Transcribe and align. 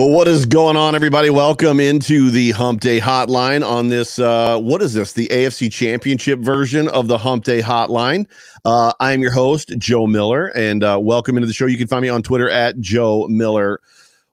Well, 0.00 0.08
what 0.08 0.28
is 0.28 0.46
going 0.46 0.78
on, 0.78 0.94
everybody? 0.94 1.28
Welcome 1.28 1.78
into 1.78 2.30
the 2.30 2.52
Hump 2.52 2.80
Day 2.80 3.00
Hotline 3.00 3.62
on 3.62 3.90
this. 3.90 4.18
Uh, 4.18 4.58
what 4.58 4.80
is 4.80 4.94
this? 4.94 5.12
The 5.12 5.28
AFC 5.28 5.70
Championship 5.70 6.38
version 6.38 6.88
of 6.88 7.06
the 7.06 7.18
Hump 7.18 7.44
Day 7.44 7.60
Hotline. 7.60 8.26
Uh, 8.64 8.94
I 8.98 9.12
am 9.12 9.20
your 9.20 9.30
host, 9.30 9.74
Joe 9.76 10.06
Miller, 10.06 10.46
and 10.56 10.82
uh, 10.82 10.98
welcome 10.98 11.36
into 11.36 11.46
the 11.46 11.52
show. 11.52 11.66
You 11.66 11.76
can 11.76 11.86
find 11.86 12.00
me 12.00 12.08
on 12.08 12.22
Twitter 12.22 12.48
at 12.48 12.80
Joe 12.80 13.28
Miller 13.28 13.78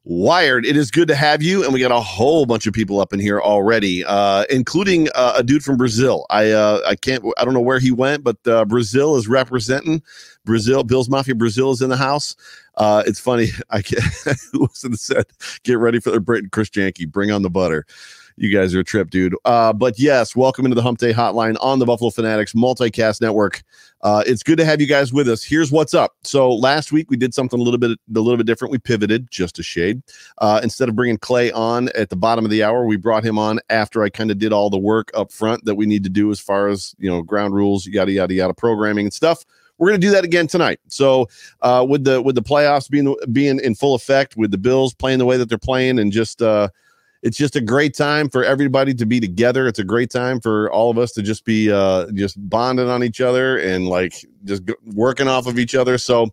Wired. 0.06 0.66
It 0.66 0.78
is 0.78 0.90
good 0.90 1.10
to 1.10 1.16
have 1.16 1.44
you, 1.44 1.66
and 1.66 1.74
we 1.74 1.82
got 1.82 1.92
a 1.92 2.00
whole 2.00 2.46
bunch 2.46 2.66
of 2.66 2.74
people 2.74 3.02
up 3.02 3.12
in 3.12 3.20
here 3.20 3.42
already, 3.42 4.06
uh, 4.06 4.46
including 4.50 5.10
uh, 5.16 5.34
a 5.36 5.44
dude 5.44 5.66
from 5.66 5.76
Brazil. 5.76 6.26
I 6.30 6.52
uh, 6.52 6.80
I 6.88 6.96
can't 6.96 7.26
I 7.38 7.44
don't 7.44 7.54
know 7.54 7.60
where 7.60 7.80
he 7.80 7.92
went, 7.92 8.24
but 8.24 8.38
uh, 8.48 8.64
Brazil 8.64 9.18
is 9.18 9.28
representing 9.28 10.02
Brazil. 10.46 10.86
Bill's 10.86 11.10
Mafia 11.10 11.36
Brazil 11.36 11.72
is 11.72 11.82
in 11.82 11.90
the 11.90 11.98
house. 11.98 12.38
Uh, 12.78 13.04
it's 13.06 13.20
funny. 13.20 13.48
I 13.70 13.82
the 13.82 14.98
set? 14.98 15.28
Get 15.64 15.80
ready 15.80 16.00
for 16.00 16.12
the 16.12 16.20
Britain 16.20 16.50
Chris 16.52 16.70
Janke. 16.70 17.12
Bring 17.12 17.32
on 17.32 17.42
the 17.42 17.50
butter. 17.50 17.86
You 18.40 18.56
guys 18.56 18.76
are 18.76 18.82
a 18.82 18.84
trip, 18.84 19.10
dude. 19.10 19.36
Uh, 19.46 19.74
but 19.74 19.98
yes, 19.98 20.36
welcome 20.36 20.64
into 20.64 20.76
the 20.76 20.82
Hump 20.84 21.00
Day 21.00 21.12
Hotline 21.12 21.58
on 21.60 21.80
the 21.80 21.88
Buffalo 21.88 22.12
Fanatics 22.12 22.54
Multicast 22.54 23.20
Network. 23.20 23.64
Uh, 24.04 24.24
it's 24.28 24.44
good 24.44 24.60
to 24.60 24.66
have 24.66 24.80
you 24.80 24.86
guys 24.86 25.12
with 25.12 25.28
us. 25.28 25.44
Here's 25.44 25.72
what's 25.72 25.96
up. 25.96 26.16
So 26.24 26.54
last 26.54 26.92
week 26.92 27.10
we 27.10 27.18
did 27.18 27.34
something 27.34 27.60
a 27.60 27.64
little 27.64 27.80
bit 27.80 27.98
a 28.16 28.20
little 28.20 28.38
bit 28.38 28.46
different. 28.46 28.72
We 28.72 28.78
pivoted 28.78 29.32
just 29.32 29.58
a 29.58 29.64
shade. 29.64 30.04
Uh, 30.38 30.60
instead 30.62 30.88
of 30.88 30.96
bringing 30.96 31.18
Clay 31.18 31.52
on 31.52 31.90
at 31.96 32.12
the 32.12 32.16
bottom 32.16 32.46
of 32.46 32.52
the 32.52 32.62
hour, 32.62 32.86
we 32.86 32.96
brought 32.96 33.26
him 33.26 33.40
on 33.40 33.60
after 33.72 34.04
I 34.04 34.10
kind 34.10 34.30
of 34.30 34.38
did 34.38 34.54
all 34.54 34.70
the 34.70 34.78
work 34.78 35.10
up 35.16 35.32
front 35.32 35.66
that 35.66 35.74
we 35.74 35.88
need 35.88 36.04
to 36.04 36.10
do 36.10 36.30
as 36.30 36.40
far 36.40 36.68
as 36.68 36.94
you 37.00 37.10
know 37.10 37.24
ground 37.24 37.56
rules, 37.56 37.88
yada 37.88 38.12
yada 38.12 38.36
yada, 38.36 38.54
programming 38.54 39.08
and 39.08 39.14
stuff. 39.14 39.44
We're 39.78 39.90
going 39.90 40.02
to 40.02 40.08
do 40.08 40.12
that 40.12 40.24
again 40.24 40.48
tonight. 40.48 40.80
So 40.88 41.30
uh, 41.62 41.86
with 41.88 42.04
the 42.04 42.22
with 42.22 42.36
the 42.36 42.42
playoffs 42.42 42.90
being 42.90 43.16
being 43.32 43.60
in 43.60 43.76
full 43.76 43.96
effect, 43.96 44.36
with 44.38 44.52
the 44.52 44.58
Bills 44.58 44.94
playing 44.94 45.20
the 45.20 45.26
way 45.26 45.38
that 45.38 45.50
they're 45.50 45.58
playing, 45.58 46.00
and 46.00 46.12
just 46.12 46.42
uh, 46.42 46.70
it's 47.24 47.38
just 47.38 47.56
a 47.56 47.62
great 47.62 47.96
time 47.96 48.30
for 48.30 48.44
everybody 48.44 48.94
to 48.94 49.06
be 49.06 49.20
together. 49.20 49.68
It's 49.68 49.80
a 49.80 49.84
great 49.84 50.10
time 50.10 50.40
for 50.40 50.72
all 50.72 50.90
of 50.90 50.98
us 50.98 51.12
to 51.14 51.22
just 51.22 51.46
be 51.46 51.72
uh, 51.72 52.12
just 52.14 52.38
bonding 52.50 52.90
on 52.90 53.04
each 53.04 53.22
other 53.22 53.58
and 53.58 53.88
like 53.88 54.26
just 54.46 54.64
working 54.94 55.28
off 55.28 55.48
of 55.48 55.60
each 55.60 55.76
other. 55.76 55.98
So 55.98 56.28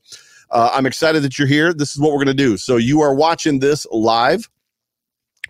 uh, 0.50 0.70
I'm 0.72 0.86
excited 0.86 1.22
that 1.22 1.38
you're 1.38 1.48
here. 1.48 1.72
This 1.72 1.92
is 1.92 2.00
what 2.00 2.12
we're 2.12 2.24
going 2.24 2.26
to 2.28 2.34
do. 2.34 2.56
So 2.56 2.76
you 2.76 3.00
are 3.00 3.14
watching 3.14 3.58
this 3.58 3.86
live 3.90 4.48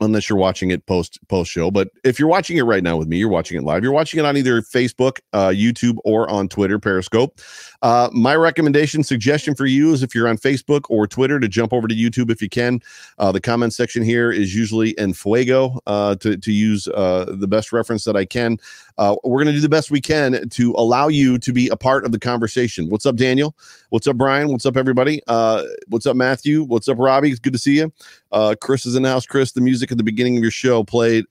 unless 0.01 0.29
you're 0.29 0.39
watching 0.39 0.71
it 0.71 0.87
post 0.87 1.19
post 1.29 1.51
show. 1.51 1.71
But 1.71 1.91
if 2.05 2.19
you're 2.19 2.29
watching 2.29 2.57
it 2.57 2.63
right 2.63 2.83
now 2.83 2.97
with 2.97 3.09
me, 3.09 3.17
you're 3.17 3.29
watching 3.29 3.59
it 3.59 3.65
live. 3.65 3.83
You're 3.83 3.93
watching 3.93 4.21
it 4.21 4.27
on 4.27 4.37
either 4.37 4.63
Facebook, 4.63 5.21
uh, 5.33 5.49
YouTube, 5.49 5.99
or 6.05 6.29
on 6.31 6.49
Twitter, 6.49 6.79
Periscope. 6.79 7.41
Uh, 7.83 8.09
my 8.13 8.35
recommendation, 8.35 9.03
suggestion 9.03 9.55
for 9.55 9.67
you 9.67 9.93
is 9.93 10.03
if 10.03 10.15
you're 10.15 10.29
on 10.29 10.39
Facebook 10.39 10.83
or 10.89 11.07
Twitter 11.07 11.39
to 11.39 11.49
jump 11.49 11.73
over 11.73 11.87
to 11.87 11.95
YouTube 11.95 12.31
if 12.31 12.41
you 12.41 12.49
can. 12.49 12.81
Uh, 13.19 13.33
the 13.33 13.41
comment 13.41 13.73
section 13.73 14.03
here 14.03 14.31
is 14.31 14.55
usually 14.55 14.97
en 14.99 15.13
fuego 15.13 15.81
uh, 15.87 16.15
to 16.17 16.37
to 16.37 16.53
use 16.53 16.89
uh, 16.89 17.27
the 17.29 17.49
best 17.49 17.73
reference 17.73 18.05
that 18.05 18.17
I 18.17 18.25
can. 18.25 18.59
Uh, 18.99 19.17
we're 19.25 19.43
going 19.43 19.53
to 19.53 19.53
do 19.53 19.61
the 19.61 19.69
best 19.69 19.91
we 19.91 20.01
can 20.01 20.49
to 20.51 20.73
allow 20.73 21.09
you 21.09 21.39
to 21.39 21.53
be 21.53 21.69
a 21.69 21.77
part 21.77 22.05
of 22.05 22.13
the 22.13 22.19
conversation. 22.19 22.89
What's 22.89 23.07
up, 23.07 23.17
Daniel? 23.17 23.57
What's 23.91 24.07
up, 24.07 24.17
Brian? 24.17 24.49
What's 24.49 24.67
up, 24.67 24.77
everybody? 24.77 25.21
Uh, 25.27 25.65
what's 25.89 26.07
up, 26.07 26.17
Matthew? 26.17 26.63
What's 26.63 26.89
up, 26.89 26.99
Robbie? 26.99 27.31
It's 27.31 27.41
good 27.41 27.53
to 27.55 27.59
see 27.59 27.79
you. 27.79 27.93
Uh, 28.31 28.55
Chris 28.61 28.87
is 28.87 28.95
in 28.95 29.03
the 29.03 29.09
house. 29.09 29.27
Chris, 29.27 29.53
the 29.53 29.61
music 29.61 29.91
at 29.91 29.99
the 29.99 30.05
beginning 30.05 30.37
of 30.37 30.43
your 30.43 30.53
show 30.53 30.85
played. 30.85 31.25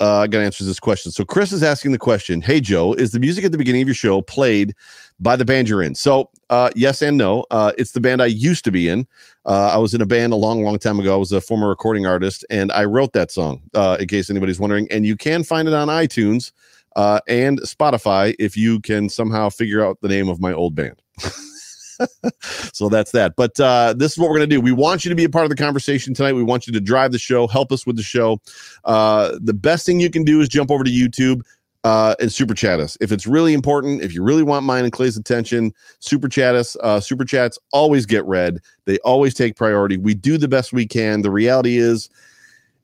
Uh, 0.00 0.20
I 0.20 0.26
got 0.26 0.40
to 0.40 0.44
answer 0.44 0.64
this 0.64 0.80
question. 0.80 1.12
So 1.12 1.24
Chris 1.24 1.52
is 1.52 1.62
asking 1.62 1.92
the 1.92 1.98
question: 1.98 2.40
Hey 2.42 2.60
Joe, 2.60 2.92
is 2.92 3.12
the 3.12 3.20
music 3.20 3.44
at 3.44 3.52
the 3.52 3.58
beginning 3.58 3.82
of 3.82 3.88
your 3.88 3.94
show 3.94 4.20
played 4.20 4.74
by 5.20 5.36
the 5.36 5.44
band 5.44 5.68
you're 5.68 5.82
in? 5.82 5.94
So 5.94 6.28
uh, 6.50 6.70
yes 6.74 7.02
and 7.02 7.16
no. 7.16 7.46
Uh, 7.52 7.72
it's 7.78 7.92
the 7.92 8.00
band 8.00 8.20
I 8.20 8.26
used 8.26 8.64
to 8.64 8.72
be 8.72 8.88
in. 8.88 9.06
I 9.46 9.78
was 9.78 9.94
in 9.94 10.00
a 10.00 10.06
band 10.06 10.32
a 10.32 10.36
long, 10.36 10.64
long 10.64 10.78
time 10.78 10.98
ago. 10.98 11.14
I 11.14 11.16
was 11.16 11.30
a 11.30 11.40
former 11.40 11.68
recording 11.68 12.04
artist, 12.04 12.44
and 12.50 12.72
I 12.72 12.84
wrote 12.84 13.12
that 13.12 13.30
song. 13.30 13.62
In 13.74 14.08
case 14.08 14.28
anybody's 14.28 14.58
wondering, 14.58 14.88
and 14.90 15.06
you 15.06 15.16
can 15.16 15.44
find 15.44 15.68
it 15.68 15.74
on 15.74 15.86
iTunes 15.86 16.50
uh, 16.96 17.20
and 17.28 17.60
Spotify 17.62 18.34
if 18.38 18.56
you 18.56 18.80
can 18.80 19.08
somehow 19.08 19.48
figure 19.48 19.84
out 19.84 20.00
the 20.00 20.08
name 20.08 20.28
of 20.28 20.40
my 20.40 20.52
old 20.52 20.74
band. 20.74 21.00
so 22.72 22.88
that's 22.88 23.12
that. 23.12 23.34
But 23.36 23.58
uh, 23.60 23.94
this 23.96 24.12
is 24.12 24.18
what 24.18 24.30
we're 24.30 24.38
going 24.38 24.50
to 24.50 24.56
do. 24.56 24.60
We 24.60 24.72
want 24.72 25.04
you 25.04 25.08
to 25.08 25.14
be 25.14 25.24
a 25.24 25.28
part 25.28 25.44
of 25.44 25.50
the 25.50 25.56
conversation 25.56 26.14
tonight. 26.14 26.32
We 26.32 26.42
want 26.42 26.66
you 26.66 26.72
to 26.72 26.80
drive 26.80 27.12
the 27.12 27.18
show, 27.18 27.46
help 27.46 27.72
us 27.72 27.86
with 27.86 27.96
the 27.96 28.02
show. 28.02 28.40
Uh, 28.84 29.38
the 29.40 29.54
best 29.54 29.86
thing 29.86 30.00
you 30.00 30.10
can 30.10 30.24
do 30.24 30.40
is 30.40 30.48
jump 30.48 30.70
over 30.70 30.84
to 30.84 30.90
YouTube 30.90 31.42
uh, 31.84 32.14
and 32.20 32.32
super 32.32 32.54
chat 32.54 32.80
us. 32.80 32.96
If 33.00 33.12
it's 33.12 33.26
really 33.26 33.54
important, 33.54 34.02
if 34.02 34.14
you 34.14 34.22
really 34.22 34.42
want 34.42 34.64
mine 34.64 34.84
and 34.84 34.92
Clay's 34.92 35.16
attention, 35.16 35.72
super 35.98 36.28
chat 36.28 36.54
us. 36.54 36.76
Uh, 36.82 37.00
super 37.00 37.24
chats 37.24 37.58
always 37.72 38.06
get 38.06 38.24
read, 38.24 38.58
they 38.84 38.98
always 38.98 39.34
take 39.34 39.56
priority. 39.56 39.96
We 39.96 40.14
do 40.14 40.38
the 40.38 40.48
best 40.48 40.72
we 40.72 40.86
can. 40.86 41.22
The 41.22 41.30
reality 41.30 41.78
is, 41.78 42.08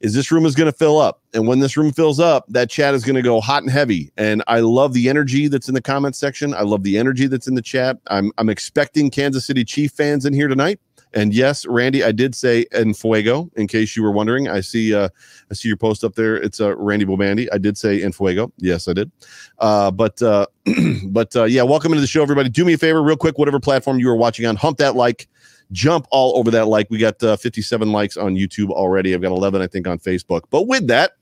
is 0.00 0.14
this 0.14 0.30
room 0.30 0.46
is 0.46 0.54
going 0.54 0.70
to 0.70 0.76
fill 0.76 0.98
up. 0.98 1.22
And 1.34 1.46
when 1.46 1.60
this 1.60 1.76
room 1.76 1.92
fills 1.92 2.20
up, 2.20 2.44
that 2.48 2.70
chat 2.70 2.94
is 2.94 3.04
going 3.04 3.16
to 3.16 3.22
go 3.22 3.40
hot 3.40 3.62
and 3.62 3.70
heavy. 3.70 4.12
And 4.16 4.42
I 4.46 4.60
love 4.60 4.92
the 4.92 5.08
energy 5.08 5.48
that's 5.48 5.68
in 5.68 5.74
the 5.74 5.82
comment 5.82 6.16
section. 6.16 6.54
I 6.54 6.62
love 6.62 6.82
the 6.82 6.98
energy 6.98 7.26
that's 7.26 7.48
in 7.48 7.54
the 7.54 7.62
chat. 7.62 7.98
I'm 8.08 8.32
I'm 8.38 8.48
expecting 8.48 9.10
Kansas 9.10 9.46
City 9.46 9.64
Chief 9.64 9.92
fans 9.92 10.24
in 10.24 10.32
here 10.32 10.48
tonight. 10.48 10.80
And 11.14 11.32
yes, 11.32 11.64
Randy, 11.66 12.04
I 12.04 12.12
did 12.12 12.34
say 12.34 12.66
en 12.72 12.92
fuego 12.92 13.50
in 13.56 13.66
case 13.66 13.96
you 13.96 14.02
were 14.02 14.10
wondering. 14.10 14.48
I 14.48 14.60
see 14.60 14.94
uh 14.94 15.08
I 15.50 15.54
see 15.54 15.68
your 15.68 15.76
post 15.76 16.04
up 16.04 16.14
there. 16.14 16.36
It's 16.36 16.60
uh, 16.60 16.76
Randy 16.76 17.06
Bobandy. 17.06 17.48
I 17.52 17.58
did 17.58 17.78
say 17.78 18.02
en 18.02 18.12
fuego. 18.12 18.52
Yes, 18.58 18.88
I 18.88 18.92
did. 18.92 19.10
Uh 19.58 19.90
but 19.90 20.20
uh 20.22 20.46
but 21.06 21.34
uh 21.34 21.44
yeah, 21.44 21.62
welcome 21.62 21.92
into 21.92 22.02
the 22.02 22.06
show 22.06 22.22
everybody. 22.22 22.50
Do 22.50 22.64
me 22.64 22.74
a 22.74 22.78
favor 22.78 23.02
real 23.02 23.16
quick 23.16 23.38
whatever 23.38 23.58
platform 23.58 23.98
you 23.98 24.08
are 24.10 24.16
watching 24.16 24.46
on, 24.46 24.56
hump 24.56 24.78
that 24.78 24.96
like 24.96 25.28
jump 25.72 26.06
all 26.10 26.36
over 26.36 26.50
that 26.52 26.66
like. 26.66 26.88
We 26.90 26.98
got 26.98 27.22
uh, 27.22 27.36
57 27.36 27.92
likes 27.92 28.16
on 28.16 28.34
YouTube 28.34 28.70
already. 28.70 29.14
I've 29.14 29.22
got 29.22 29.32
11, 29.32 29.60
I 29.60 29.66
think, 29.66 29.86
on 29.86 29.98
Facebook. 29.98 30.42
But 30.50 30.66
with 30.66 30.86
that, 30.88 31.12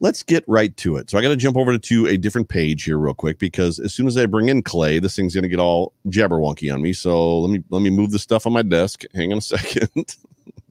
let's 0.00 0.22
get 0.22 0.44
right 0.46 0.76
to 0.78 0.96
it. 0.96 1.10
So 1.10 1.18
I 1.18 1.22
got 1.22 1.28
to 1.28 1.36
jump 1.36 1.56
over 1.56 1.76
to 1.78 2.06
a 2.06 2.16
different 2.16 2.48
page 2.48 2.84
here 2.84 2.98
real 2.98 3.14
quick 3.14 3.38
because 3.38 3.78
as 3.78 3.94
soon 3.94 4.06
as 4.06 4.16
I 4.16 4.26
bring 4.26 4.48
in 4.48 4.62
Clay, 4.62 4.98
this 4.98 5.16
thing's 5.16 5.34
going 5.34 5.44
to 5.44 5.48
get 5.48 5.60
all 5.60 5.92
jabberwonky 6.08 6.72
on 6.72 6.82
me. 6.82 6.92
So 6.92 7.40
let 7.40 7.50
me 7.50 7.62
let 7.70 7.82
me 7.82 7.90
move 7.90 8.10
the 8.10 8.18
stuff 8.18 8.46
on 8.46 8.52
my 8.52 8.62
desk. 8.62 9.04
Hang 9.14 9.32
on 9.32 9.38
a 9.38 9.42
second. 9.42 10.16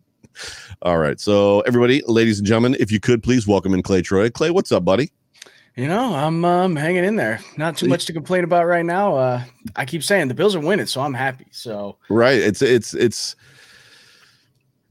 all 0.81 0.97
right. 0.97 1.19
So 1.19 1.61
everybody, 1.61 2.01
ladies 2.07 2.39
and 2.39 2.47
gentlemen, 2.47 2.75
if 2.79 2.91
you 2.91 2.99
could 2.99 3.23
please 3.23 3.47
welcome 3.47 3.73
in 3.73 3.81
Clay 3.81 4.01
Troy. 4.01 4.29
Clay, 4.29 4.51
what's 4.51 4.71
up, 4.71 4.85
buddy? 4.85 5.11
You 5.75 5.87
know, 5.87 6.13
I'm 6.13 6.45
um, 6.45 6.75
hanging 6.75 7.03
in 7.03 7.15
there. 7.15 7.39
Not 7.57 7.77
too 7.77 7.87
much 7.87 8.05
to 8.05 8.13
complain 8.13 8.43
about 8.43 8.67
right 8.67 8.85
now. 8.85 9.15
Uh, 9.15 9.43
I 9.75 9.85
keep 9.85 10.03
saying 10.03 10.27
the 10.27 10.35
Bills 10.35 10.55
are 10.55 10.59
winning, 10.59 10.85
so 10.85 11.01
I'm 11.01 11.15
happy. 11.15 11.47
So 11.51 11.97
right, 12.09 12.37
it's 12.37 12.61
it's 12.61 12.93
it's 12.93 13.35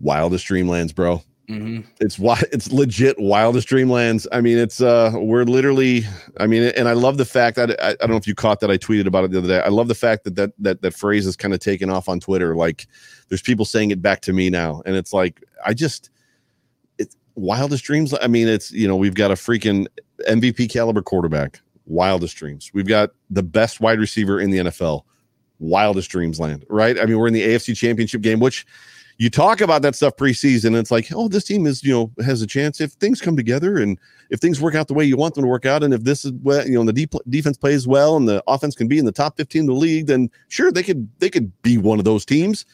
wildest 0.01 0.47
dreamlands, 0.47 0.93
bro. 0.93 1.23
Mm-hmm. 1.49 1.89
It's 2.01 2.19
why 2.19 2.43
it's 2.53 2.73
legit 2.73 3.17
wildest 3.21 3.69
dreamlands. 3.69 4.27
I 4.33 4.41
mean, 4.41 4.59
it's 4.59 4.81
uh, 4.81 5.13
we're 5.15 5.45
literally. 5.45 6.05
I 6.41 6.49
mean, 6.49 6.65
and 6.77 6.89
I 6.89 6.95
love 6.95 7.17
the 7.17 7.25
fact 7.25 7.57
that 7.57 7.81
I, 7.81 7.91
I 7.91 7.95
don't 7.95 8.11
know 8.11 8.17
if 8.17 8.27
you 8.27 8.35
caught 8.35 8.59
that 8.61 8.71
I 8.71 8.77
tweeted 8.77 9.07
about 9.07 9.23
it 9.25 9.31
the 9.31 9.39
other 9.39 9.49
day. 9.49 9.61
I 9.61 9.69
love 9.69 9.87
the 9.87 9.95
fact 9.95 10.25
that 10.25 10.35
that 10.35 10.53
that 10.59 10.83
that 10.83 10.95
phrase 10.95 11.27
is 11.27 11.37
kind 11.37 11.55
of 11.55 11.61
taken 11.61 11.91
off 11.91 12.09
on 12.09 12.19
Twitter. 12.19 12.57
Like, 12.57 12.89
there's 13.29 13.43
people 13.43 13.65
saying 13.65 13.93
it 13.93 14.03
back 14.03 14.21
to 14.23 14.33
me 14.33 14.51
now, 14.51 14.83
and 14.85 14.97
it's 14.97 15.13
like 15.13 15.45
I 15.65 15.75
just 15.75 16.11
it's 16.99 17.17
wildest 17.37 17.85
dreams. 17.85 18.15
I 18.21 18.27
mean, 18.27 18.49
it's 18.49 18.73
you 18.73 18.89
know 18.89 18.97
we've 18.97 19.15
got 19.15 19.31
a 19.31 19.35
freaking 19.35 19.87
MVP 20.29 20.71
caliber 20.71 21.03
quarterback, 21.03 21.61
wildest 21.87 22.37
dreams. 22.37 22.71
We've 22.73 22.87
got 22.87 23.11
the 23.31 23.43
best 23.43 23.81
wide 23.81 23.99
receiver 23.99 24.41
in 24.41 24.51
the 24.51 24.59
NFL, 24.59 25.03
wildest 25.59 26.11
dreams 26.11 26.41
land. 26.41 26.65
Right? 26.69 26.99
I 26.99 27.07
mean, 27.07 27.19
we're 27.19 27.29
in 27.29 27.35
the 27.35 27.43
AFC 27.43 27.77
Championship 27.77 28.23
game, 28.23 28.41
which 28.41 28.67
you 29.19 29.31
talk 29.31 29.61
about 29.61 29.83
that 29.83 29.95
stuff 29.95 30.17
preseason. 30.17 30.79
it's 30.79 30.91
like, 30.91 31.09
oh, 31.15 31.29
this 31.29 31.45
team 31.45 31.67
is 31.67 31.85
you 31.85 31.93
know 31.93 32.25
has 32.25 32.43
a 32.43 32.47
chance 32.47 32.81
if 32.81 32.93
things 32.93 33.21
come 33.21 33.37
together 33.37 33.79
and 33.79 33.99
if 34.31 34.41
things 34.41 34.61
work 34.61 34.75
out 34.75 34.89
the 34.89 34.95
way 34.95 35.05
you 35.05 35.17
want 35.17 35.35
them 35.35 35.45
to 35.45 35.49
work 35.49 35.67
out, 35.67 35.83
and 35.83 35.95
if 35.95 36.05
this 36.05 36.25
is 36.25 36.33
well, 36.43 36.67
you 36.67 36.73
know 36.73 36.91
the 36.91 37.21
defense 37.29 37.57
plays 37.57 37.87
well 37.87 38.17
and 38.17 38.29
the 38.29 38.43
offense 38.47 38.75
can 38.75 38.89
be 38.89 38.99
in 38.99 39.05
the 39.05 39.13
top 39.13 39.37
fifteen 39.37 39.63
of 39.63 39.69
the 39.69 39.75
league, 39.75 40.07
then 40.07 40.31
sure 40.49 40.73
they 40.73 40.83
could 40.83 41.09
they 41.21 41.31
could 41.31 41.53
be 41.63 41.79
one 41.79 41.99
of 41.99 42.05
those 42.05 42.25
teams. 42.25 42.65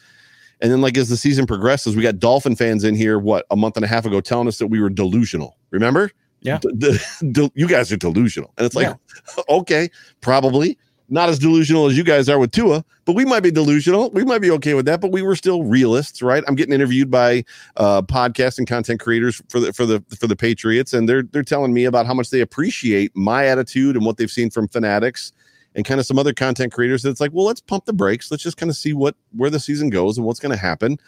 And 0.61 0.71
then, 0.71 0.81
like 0.81 0.97
as 0.97 1.07
the 1.07 1.17
season 1.17 1.45
progresses, 1.45 1.95
we 1.95 2.03
got 2.03 2.19
Dolphin 2.19 2.55
fans 2.55 2.83
in 2.83 2.95
here. 2.95 3.19
What 3.19 3.45
a 3.51 3.55
month 3.55 3.77
and 3.77 3.85
a 3.85 3.87
half 3.87 4.05
ago, 4.05 4.19
telling 4.19 4.47
us 4.47 4.57
that 4.57 4.67
we 4.67 4.81
were 4.81 4.89
delusional. 4.89 5.57
Remember? 5.71 6.11
Yeah. 6.41 6.59
D- 6.59 6.99
d- 7.31 7.51
you 7.55 7.67
guys 7.67 7.91
are 7.91 7.97
delusional, 7.97 8.53
and 8.57 8.65
it's 8.65 8.75
like, 8.75 8.87
yeah. 8.87 9.43
okay, 9.49 9.89
probably 10.21 10.77
not 11.09 11.29
as 11.29 11.39
delusional 11.39 11.87
as 11.87 11.97
you 11.97 12.03
guys 12.03 12.29
are 12.29 12.37
with 12.37 12.51
Tua, 12.51 12.85
but 13.05 13.13
we 13.13 13.25
might 13.25 13.41
be 13.41 13.51
delusional. 13.51 14.11
We 14.11 14.23
might 14.23 14.39
be 14.39 14.51
okay 14.51 14.75
with 14.75 14.85
that, 14.85 15.01
but 15.01 15.11
we 15.11 15.21
were 15.21 15.35
still 15.35 15.63
realists, 15.63 16.21
right? 16.21 16.43
I'm 16.47 16.55
getting 16.55 16.73
interviewed 16.73 17.09
by 17.09 17.43
uh, 17.77 18.03
podcast 18.03 18.59
and 18.59 18.67
content 18.67 18.99
creators 18.99 19.41
for 19.49 19.59
the 19.59 19.73
for 19.73 19.85
the 19.85 20.03
for 20.17 20.27
the 20.27 20.35
Patriots, 20.35 20.93
and 20.93 21.09
they're 21.09 21.23
they're 21.23 21.43
telling 21.43 21.73
me 21.73 21.85
about 21.85 22.05
how 22.05 22.13
much 22.13 22.29
they 22.29 22.41
appreciate 22.41 23.11
my 23.15 23.45
attitude 23.45 23.95
and 23.95 24.05
what 24.05 24.17
they've 24.17 24.31
seen 24.31 24.49
from 24.49 24.67
fanatics 24.67 25.33
and 25.75 25.85
kind 25.85 25.99
of 25.99 26.05
some 26.05 26.19
other 26.19 26.33
content 26.33 26.73
creators 26.73 27.03
that's 27.03 27.21
like, 27.21 27.31
well, 27.31 27.45
let's 27.45 27.61
pump 27.61 27.85
the 27.85 27.93
brakes. 27.93 28.31
Let's 28.31 28.43
just 28.43 28.57
kind 28.57 28.69
of 28.69 28.75
see 28.75 28.93
what 28.93 29.15
where 29.35 29.49
the 29.49 29.59
season 29.59 29.89
goes 29.89 30.17
and 30.17 30.25
what's 30.25 30.39
going 30.39 30.51
to 30.51 30.61
happen. 30.61 30.99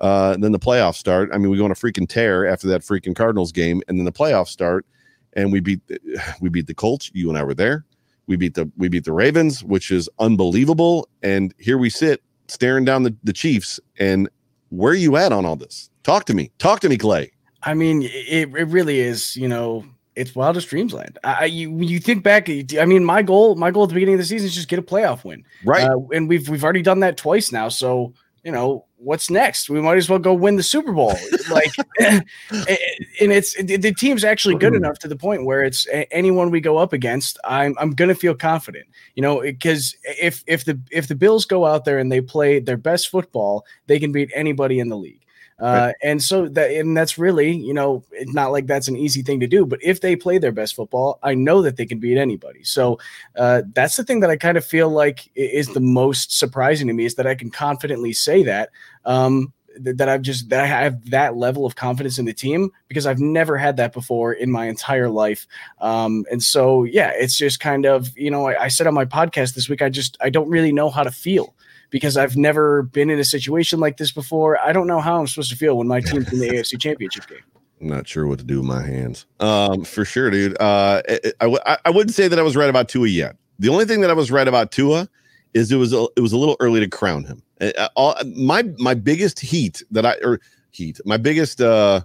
Uh, 0.00 0.36
then 0.38 0.52
the 0.52 0.58
playoffs 0.58 0.96
start. 0.96 1.30
I 1.32 1.38
mean, 1.38 1.50
we 1.50 1.58
go 1.58 1.64
on 1.64 1.70
a 1.70 1.74
freaking 1.74 2.08
tear 2.08 2.46
after 2.46 2.66
that 2.68 2.80
freaking 2.80 3.14
Cardinals 3.14 3.52
game, 3.52 3.82
and 3.86 3.98
then 3.98 4.04
the 4.04 4.12
playoffs 4.12 4.48
start, 4.48 4.86
and 5.34 5.52
we 5.52 5.60
beat 5.60 5.80
we 6.40 6.48
beat 6.48 6.66
the 6.66 6.74
Colts. 6.74 7.10
You 7.14 7.28
and 7.28 7.38
I 7.38 7.42
were 7.42 7.54
there. 7.54 7.84
We 8.26 8.36
beat 8.36 8.54
the 8.54 8.70
we 8.76 8.88
beat 8.88 9.04
the 9.04 9.12
Ravens, 9.12 9.62
which 9.64 9.90
is 9.90 10.08
unbelievable. 10.18 11.08
And 11.22 11.52
here 11.58 11.78
we 11.78 11.90
sit 11.90 12.22
staring 12.50 12.84
down 12.84 13.02
the, 13.02 13.14
the 13.24 13.32
Chiefs. 13.32 13.80
And 13.98 14.28
where 14.70 14.92
are 14.92 14.96
you 14.96 15.16
at 15.16 15.32
on 15.32 15.44
all 15.44 15.56
this? 15.56 15.90
Talk 16.02 16.24
to 16.26 16.34
me. 16.34 16.50
Talk 16.58 16.80
to 16.80 16.88
me, 16.88 16.96
Clay. 16.96 17.32
I 17.62 17.74
mean, 17.74 18.02
it, 18.02 18.54
it 18.54 18.68
really 18.68 19.00
is, 19.00 19.36
you 19.36 19.48
know, 19.48 19.84
it's 20.16 20.34
wildest 20.34 20.68
dreamsland. 20.68 21.18
I, 21.24 21.46
you 21.46 21.76
you 21.80 21.98
think 21.98 22.22
back, 22.22 22.48
I 22.48 22.84
mean, 22.84 23.04
my 23.04 23.22
goal 23.22 23.54
my 23.54 23.70
goal 23.70 23.84
at 23.84 23.88
the 23.90 23.94
beginning 23.94 24.14
of 24.14 24.20
the 24.20 24.26
season 24.26 24.46
is 24.46 24.54
just 24.54 24.68
get 24.68 24.78
a 24.78 24.82
playoff 24.82 25.24
win, 25.24 25.44
right? 25.64 25.88
Uh, 25.88 25.98
and 26.12 26.28
we've 26.28 26.48
we've 26.48 26.64
already 26.64 26.82
done 26.82 27.00
that 27.00 27.16
twice 27.16 27.52
now. 27.52 27.68
So 27.68 28.12
you 28.44 28.52
know 28.52 28.86
what's 28.96 29.30
next? 29.30 29.70
We 29.70 29.80
might 29.80 29.96
as 29.96 30.08
well 30.08 30.18
go 30.18 30.34
win 30.34 30.56
the 30.56 30.62
Super 30.62 30.92
Bowl. 30.92 31.14
like, 31.50 31.70
eh, 32.00 32.20
eh, 32.50 32.76
and 33.20 33.32
it's 33.32 33.54
the 33.56 33.94
team's 33.94 34.24
actually 34.24 34.56
good 34.56 34.72
mm. 34.72 34.78
enough 34.78 34.98
to 35.00 35.08
the 35.08 35.16
point 35.16 35.44
where 35.44 35.62
it's 35.62 35.86
anyone 36.10 36.50
we 36.50 36.60
go 36.60 36.76
up 36.76 36.92
against, 36.92 37.38
I'm 37.44 37.74
I'm 37.78 37.90
gonna 37.90 38.14
feel 38.14 38.34
confident. 38.34 38.86
You 39.14 39.22
know, 39.22 39.40
because 39.40 39.96
if 40.04 40.42
if 40.46 40.64
the 40.64 40.80
if 40.90 41.08
the 41.08 41.14
Bills 41.14 41.44
go 41.44 41.66
out 41.66 41.84
there 41.84 41.98
and 41.98 42.10
they 42.10 42.20
play 42.20 42.60
their 42.60 42.76
best 42.76 43.08
football, 43.08 43.64
they 43.86 43.98
can 43.98 44.12
beat 44.12 44.30
anybody 44.34 44.78
in 44.78 44.88
the 44.88 44.96
league. 44.96 45.24
Uh, 45.60 45.92
and 46.02 46.22
so 46.22 46.48
that 46.48 46.70
and 46.70 46.96
that's 46.96 47.18
really 47.18 47.50
you 47.50 47.74
know 47.74 48.02
it's 48.12 48.32
not 48.32 48.50
like 48.50 48.66
that's 48.66 48.88
an 48.88 48.96
easy 48.96 49.22
thing 49.22 49.38
to 49.40 49.46
do 49.46 49.66
but 49.66 49.78
if 49.82 50.00
they 50.00 50.16
play 50.16 50.38
their 50.38 50.52
best 50.52 50.74
football 50.74 51.18
i 51.22 51.34
know 51.34 51.60
that 51.60 51.76
they 51.76 51.86
can 51.86 51.98
beat 51.98 52.16
anybody. 52.16 52.64
So 52.64 52.98
uh, 53.36 53.62
that's 53.74 53.96
the 53.96 54.04
thing 54.04 54.20
that 54.20 54.30
i 54.30 54.36
kind 54.36 54.56
of 54.56 54.64
feel 54.64 54.88
like 54.88 55.30
is 55.34 55.68
the 55.68 55.80
most 55.80 56.38
surprising 56.38 56.86
to 56.88 56.94
me 56.94 57.04
is 57.04 57.14
that 57.16 57.26
i 57.26 57.34
can 57.34 57.50
confidently 57.50 58.12
say 58.12 58.42
that 58.44 58.70
um, 59.04 59.52
that 59.78 60.08
I've 60.08 60.22
just 60.22 60.48
that 60.48 60.64
I 60.64 60.66
have 60.66 61.10
that 61.10 61.36
level 61.36 61.64
of 61.64 61.76
confidence 61.76 62.18
in 62.18 62.24
the 62.24 62.32
team 62.32 62.70
because 62.88 63.06
I've 63.06 63.20
never 63.20 63.56
had 63.56 63.76
that 63.76 63.92
before 63.92 64.32
in 64.32 64.50
my 64.50 64.66
entire 64.66 65.08
life. 65.08 65.46
Um, 65.80 66.24
and 66.30 66.42
so 66.42 66.84
yeah, 66.84 67.12
it's 67.14 67.36
just 67.36 67.60
kind 67.60 67.86
of 67.86 68.16
you 68.16 68.30
know 68.30 68.48
I, 68.48 68.64
I 68.64 68.68
said 68.68 68.86
on 68.86 68.94
my 68.94 69.04
podcast 69.04 69.54
this 69.54 69.68
week 69.68 69.82
I 69.82 69.88
just 69.88 70.16
I 70.20 70.30
don't 70.30 70.48
really 70.48 70.72
know 70.72 70.90
how 70.90 71.02
to 71.02 71.10
feel 71.10 71.54
because 71.90 72.16
I've 72.16 72.36
never 72.36 72.82
been 72.82 73.10
in 73.10 73.18
a 73.18 73.24
situation 73.24 73.80
like 73.80 73.96
this 73.96 74.12
before. 74.12 74.58
I 74.58 74.72
don't 74.72 74.86
know 74.86 75.00
how 75.00 75.20
I'm 75.20 75.26
supposed 75.26 75.50
to 75.50 75.56
feel 75.56 75.76
when 75.76 75.88
my 75.88 76.00
team's 76.00 76.32
in 76.32 76.38
the 76.38 76.48
AFC 76.48 76.80
Championship 76.80 77.26
game. 77.26 77.40
I'm 77.80 77.88
not 77.88 78.06
sure 78.06 78.26
what 78.26 78.38
to 78.38 78.44
do 78.44 78.58
with 78.58 78.66
my 78.66 78.82
hands. 78.82 79.26
Um, 79.40 79.84
for 79.84 80.04
sure, 80.04 80.30
dude. 80.30 80.60
Uh, 80.60 81.02
I, 81.40 81.46
I, 81.66 81.78
I 81.86 81.90
wouldn't 81.90 82.14
say 82.14 82.28
that 82.28 82.38
I 82.38 82.42
was 82.42 82.56
right 82.56 82.68
about 82.68 82.88
Tua 82.88 83.08
yet. 83.08 83.36
The 83.58 83.68
only 83.68 83.86
thing 83.86 84.02
that 84.02 84.10
I 84.10 84.14
was 84.14 84.30
right 84.30 84.46
about 84.46 84.70
Tua 84.70 85.08
is 85.54 85.72
it 85.72 85.76
was 85.76 85.92
a, 85.92 86.06
it 86.16 86.20
was 86.20 86.32
a 86.32 86.36
little 86.36 86.56
early 86.60 86.80
to 86.80 86.88
crown 86.88 87.24
him. 87.24 87.42
Uh, 87.60 87.88
all, 87.96 88.14
my 88.36 88.64
my 88.78 88.94
biggest 88.94 89.40
heat 89.40 89.82
that 89.90 90.06
I 90.06 90.16
or 90.22 90.40
heat 90.70 91.00
my 91.04 91.16
biggest 91.16 91.60
uh 91.60 92.00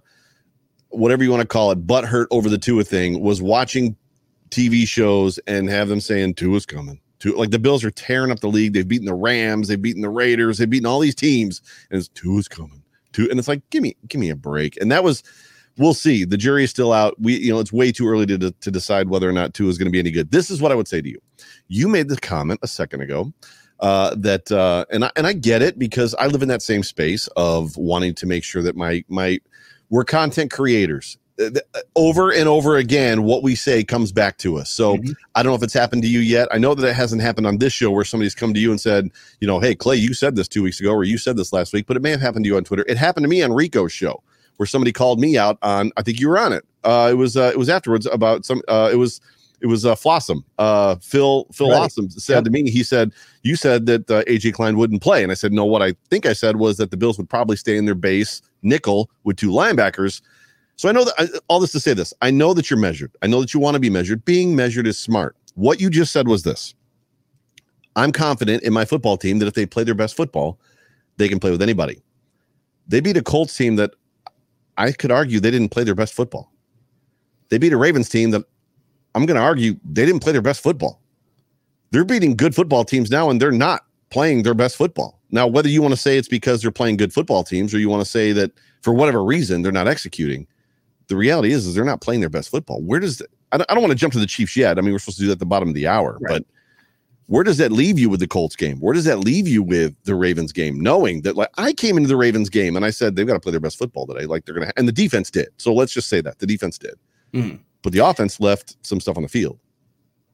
whatever 0.89 1.23
you 1.23 1.29
want 1.29 1.41
to 1.41 1.47
call 1.47 1.71
it 1.71 1.75
butt 1.87 2.03
hurt 2.03 2.27
over 2.31 2.49
the 2.49 2.57
Tua 2.57 2.83
thing 2.83 3.21
was 3.21 3.41
watching 3.41 3.95
TV 4.49 4.87
shows 4.87 5.37
and 5.47 5.69
have 5.69 5.87
them 5.87 6.01
saying 6.01 6.33
Tua's 6.33 6.65
coming 6.65 6.99
Tua, 7.19 7.37
like 7.37 7.51
the 7.51 7.59
Bills 7.59 7.83
are 7.83 7.91
tearing 7.91 8.31
up 8.31 8.39
the 8.39 8.47
league. 8.47 8.73
They've 8.73 8.87
beaten 8.87 9.05
the 9.05 9.13
Rams, 9.13 9.67
they've 9.67 9.81
beaten 9.81 10.01
the 10.01 10.09
Raiders, 10.09 10.57
they've 10.57 10.69
beaten 10.69 10.85
all 10.85 10.99
these 10.99 11.15
teams, 11.15 11.61
and 11.89 11.99
it's 11.99 12.07
Tua 12.09 12.39
is 12.39 12.47
coming. 12.47 12.83
Tua, 13.13 13.29
and 13.29 13.39
it's 13.39 13.47
like, 13.47 13.67
give 13.69 13.81
me, 13.81 13.95
give 14.07 14.19
me 14.19 14.29
a 14.29 14.35
break. 14.35 14.77
And 14.77 14.91
that 14.91 15.03
was, 15.03 15.23
we'll 15.77 15.93
see. 15.93 16.25
The 16.25 16.37
jury 16.37 16.63
is 16.63 16.69
still 16.69 16.91
out. 16.91 17.15
We, 17.19 17.37
you 17.37 17.53
know, 17.53 17.59
it's 17.59 17.73
way 17.73 17.91
too 17.91 18.07
early 18.07 18.25
to, 18.25 18.51
to 18.51 18.71
decide 18.71 19.09
whether 19.09 19.29
or 19.29 19.33
not 19.33 19.53
Tua 19.53 19.69
is 19.69 19.77
going 19.77 19.87
to 19.87 19.91
be 19.91 19.99
any 19.99 20.11
good. 20.11 20.31
This 20.31 20.49
is 20.49 20.61
what 20.61 20.71
I 20.71 20.75
would 20.75 20.87
say 20.87 21.01
to 21.01 21.09
you. 21.09 21.19
You 21.67 21.87
made 21.87 22.09
the 22.09 22.17
comment 22.17 22.59
a 22.63 22.67
second 22.67 23.01
ago 23.01 23.33
uh, 23.79 24.15
that, 24.15 24.51
uh, 24.51 24.85
and 24.91 25.05
I, 25.05 25.11
and 25.15 25.25
I 25.25 25.33
get 25.33 25.61
it 25.61 25.79
because 25.79 26.13
I 26.15 26.27
live 26.27 26.41
in 26.41 26.49
that 26.49 26.61
same 26.61 26.83
space 26.83 27.27
of 27.35 27.75
wanting 27.77 28.13
to 28.15 28.25
make 28.25 28.43
sure 28.43 28.61
that 28.61 28.75
my 28.75 29.03
my 29.07 29.39
we're 29.89 30.03
content 30.03 30.51
creators 30.51 31.17
over 31.95 32.31
and 32.31 32.47
over 32.47 32.77
again 32.77 33.23
what 33.23 33.43
we 33.43 33.55
say 33.55 33.83
comes 33.83 34.11
back 34.11 34.37
to 34.37 34.57
us 34.57 34.69
so 34.69 34.95
mm-hmm. 34.95 35.11
i 35.35 35.43
don't 35.43 35.51
know 35.51 35.55
if 35.55 35.63
it's 35.63 35.73
happened 35.73 36.01
to 36.01 36.07
you 36.07 36.19
yet 36.19 36.47
i 36.51 36.57
know 36.57 36.73
that 36.73 36.87
it 36.87 36.93
hasn't 36.93 37.21
happened 37.21 37.45
on 37.45 37.57
this 37.57 37.73
show 37.73 37.91
where 37.91 38.05
somebody's 38.05 38.33
come 38.33 38.53
to 38.53 38.59
you 38.59 38.71
and 38.71 38.79
said 38.79 39.09
you 39.41 39.47
know 39.47 39.59
hey 39.59 39.75
clay 39.75 39.97
you 39.97 40.13
said 40.13 40.35
this 40.37 40.47
two 40.47 40.63
weeks 40.63 40.79
ago 40.79 40.91
or 40.91 41.03
you 41.03 41.17
said 41.17 41.35
this 41.35 41.51
last 41.51 41.73
week 41.73 41.87
but 41.87 41.97
it 41.97 42.01
may 42.01 42.11
have 42.11 42.21
happened 42.21 42.45
to 42.45 42.47
you 42.47 42.55
on 42.55 42.63
twitter 42.63 42.85
it 42.87 42.97
happened 42.97 43.25
to 43.25 43.27
me 43.27 43.43
on 43.43 43.51
rico's 43.51 43.91
show 43.91 44.23
where 44.55 44.67
somebody 44.67 44.93
called 44.93 45.19
me 45.19 45.37
out 45.37 45.57
on 45.61 45.91
i 45.97 46.01
think 46.01 46.19
you 46.19 46.29
were 46.29 46.37
on 46.37 46.53
it 46.53 46.63
uh, 46.85 47.09
it 47.11 47.15
was 47.15 47.35
uh, 47.35 47.51
it 47.51 47.57
was 47.57 47.67
afterwards 47.67 48.05
about 48.05 48.45
some 48.45 48.61
uh, 48.67 48.89
it 48.91 48.95
was 48.95 49.19
it 49.61 49.67
was 49.67 49.85
uh, 49.85 49.95
Flossum. 49.95 50.43
Uh, 50.59 50.95
Phil 50.97 51.47
Phil 51.51 51.69
right. 51.69 51.77
Awesome 51.79 52.09
said 52.09 52.35
yep. 52.35 52.43
to 52.43 52.49
me, 52.51 52.69
he 52.69 52.83
said, 52.83 53.11
"You 53.41 53.55
said 53.55 53.87
that 53.87 54.09
uh, 54.11 54.23
AJ 54.25 54.53
Klein 54.53 54.77
wouldn't 54.77 55.01
play," 55.01 55.23
and 55.23 55.31
I 55.31 55.35
said, 55.35 55.51
"No. 55.51 55.65
What 55.65 55.81
I 55.81 55.95
think 56.09 56.25
I 56.25 56.33
said 56.33 56.57
was 56.57 56.77
that 56.77 56.91
the 56.91 56.97
Bills 56.97 57.17
would 57.17 57.29
probably 57.29 57.55
stay 57.55 57.75
in 57.75 57.85
their 57.85 57.95
base 57.95 58.43
nickel 58.61 59.09
with 59.23 59.37
two 59.37 59.49
linebackers, 59.49 60.21
so 60.75 60.89
I 60.89 60.91
know 60.91 61.05
that 61.05 61.41
all 61.47 61.59
this 61.59 61.71
to 61.73 61.79
say 61.79 61.93
this. 61.93 62.13
I 62.21 62.31
know 62.31 62.53
that 62.53 62.69
you're 62.69 62.79
measured. 62.79 63.11
I 63.21 63.27
know 63.27 63.41
that 63.41 63.53
you 63.53 63.59
want 63.59 63.75
to 63.75 63.79
be 63.79 63.89
measured. 63.89 64.25
Being 64.25 64.55
measured 64.55 64.87
is 64.87 64.97
smart. 64.97 65.35
What 65.55 65.79
you 65.79 65.89
just 65.89 66.11
said 66.11 66.27
was 66.27 66.43
this. 66.43 66.73
I'm 67.95 68.11
confident 68.11 68.63
in 68.63 68.73
my 68.73 68.83
football 68.83 69.15
team 69.15 69.39
that 69.39 69.47
if 69.47 69.53
they 69.53 69.65
play 69.65 69.85
their 69.85 69.95
best 69.95 70.17
football, 70.17 70.59
they 71.17 71.29
can 71.29 71.39
play 71.39 71.51
with 71.51 71.61
anybody. 71.61 72.01
They 72.87 72.99
beat 72.99 73.15
a 73.15 73.23
Colts 73.23 73.55
team 73.55 73.77
that 73.77 73.91
I 74.77 74.91
could 74.91 75.11
argue 75.11 75.39
they 75.39 75.51
didn't 75.51 75.69
play 75.69 75.85
their 75.85 75.95
best 75.95 76.13
football. 76.13 76.51
They 77.49 77.57
beat 77.57 77.71
a 77.71 77.77
Ravens 77.77 78.09
team 78.09 78.31
that 78.31 78.43
I'm 79.13 79.25
going 79.25 79.37
to 79.37 79.41
argue 79.41 79.79
they 79.89 80.05
didn't 80.05 80.21
play 80.21 80.33
their 80.33 80.41
best 80.41 80.61
football. 80.61 81.01
They're 81.91 82.03
beating 82.03 82.35
good 82.35 82.53
football 82.53 82.83
teams 82.83 83.09
now 83.09 83.29
and 83.29 83.41
they're 83.41 83.51
not 83.51 83.85
playing 84.09 84.43
their 84.43 84.53
best 84.53 84.75
football. 84.75 85.21
Now, 85.31 85.47
whether 85.47 85.69
you 85.69 85.81
want 85.81 85.93
to 85.93 85.99
say 85.99 86.17
it's 86.17 86.27
because 86.27 86.61
they're 86.61 86.71
playing 86.71 86.97
good 86.97 87.13
football 87.13 87.43
teams 87.45 87.73
or 87.73 87.79
you 87.79 87.87
want 87.87 88.03
to 88.03 88.09
say 88.09 88.33
that 88.33 88.51
for 88.81 88.93
whatever 88.93 89.23
reason 89.23 89.61
they're 89.61 89.71
not 89.71 89.87
executing, 89.87 90.47
the 91.07 91.15
reality 91.15 91.51
is, 91.51 91.65
is 91.65 91.75
they're 91.75 91.85
not 91.85 92.01
playing 92.01 92.21
their 92.21 92.29
best 92.29 92.49
football. 92.49 92.81
Where 92.81 92.99
does 92.99 93.17
the, 93.17 93.27
I 93.51 93.57
don't, 93.57 93.71
I 93.71 93.73
don't 93.73 93.83
want 93.83 93.91
to 93.91 93.97
jump 93.97 94.13
to 94.13 94.19
the 94.19 94.25
Chiefs 94.25 94.55
yet. 94.55 94.77
I 94.77 94.81
mean, 94.81 94.91
we're 94.91 94.99
supposed 94.99 95.17
to 95.17 95.23
do 95.23 95.27
that 95.27 95.33
at 95.33 95.39
the 95.39 95.45
bottom 95.45 95.69
of 95.69 95.75
the 95.75 95.87
hour, 95.87 96.17
right. 96.21 96.29
but 96.29 96.45
where 97.27 97.43
does 97.43 97.57
that 97.57 97.71
leave 97.71 97.97
you 97.97 98.09
with 98.09 98.19
the 98.19 98.27
Colts 98.27 98.55
game? 98.55 98.77
Where 98.79 98.93
does 98.93 99.05
that 99.05 99.17
leave 99.17 99.47
you 99.47 99.63
with 99.63 99.95
the 100.03 100.13
Ravens 100.13 100.51
game? 100.51 100.79
Knowing 100.79 101.21
that, 101.21 101.35
like, 101.35 101.49
I 101.57 101.73
came 101.73 101.97
into 101.97 102.07
the 102.07 102.15
Ravens 102.15 102.49
game 102.49 102.75
and 102.75 102.85
I 102.85 102.91
said 102.91 103.15
they've 103.15 103.25
got 103.25 103.33
to 103.33 103.39
play 103.39 103.51
their 103.51 103.59
best 103.59 103.79
football 103.79 104.05
today. 104.05 104.25
Like, 104.25 104.45
they're 104.45 104.53
gonna, 104.53 104.71
and 104.77 104.87
the 104.87 104.91
defense 104.91 105.31
did. 105.31 105.47
So 105.57 105.73
let's 105.73 105.91
just 105.91 106.07
say 106.07 106.21
that 106.21 106.37
the 106.39 106.45
defense 106.45 106.77
did, 106.77 106.95
mm. 107.33 107.59
but 107.81 107.93
the 107.93 108.05
offense 108.05 108.39
left 108.39 108.77
some 108.85 108.99
stuff 108.99 109.17
on 109.17 109.23
the 109.23 109.29
field. 109.29 109.59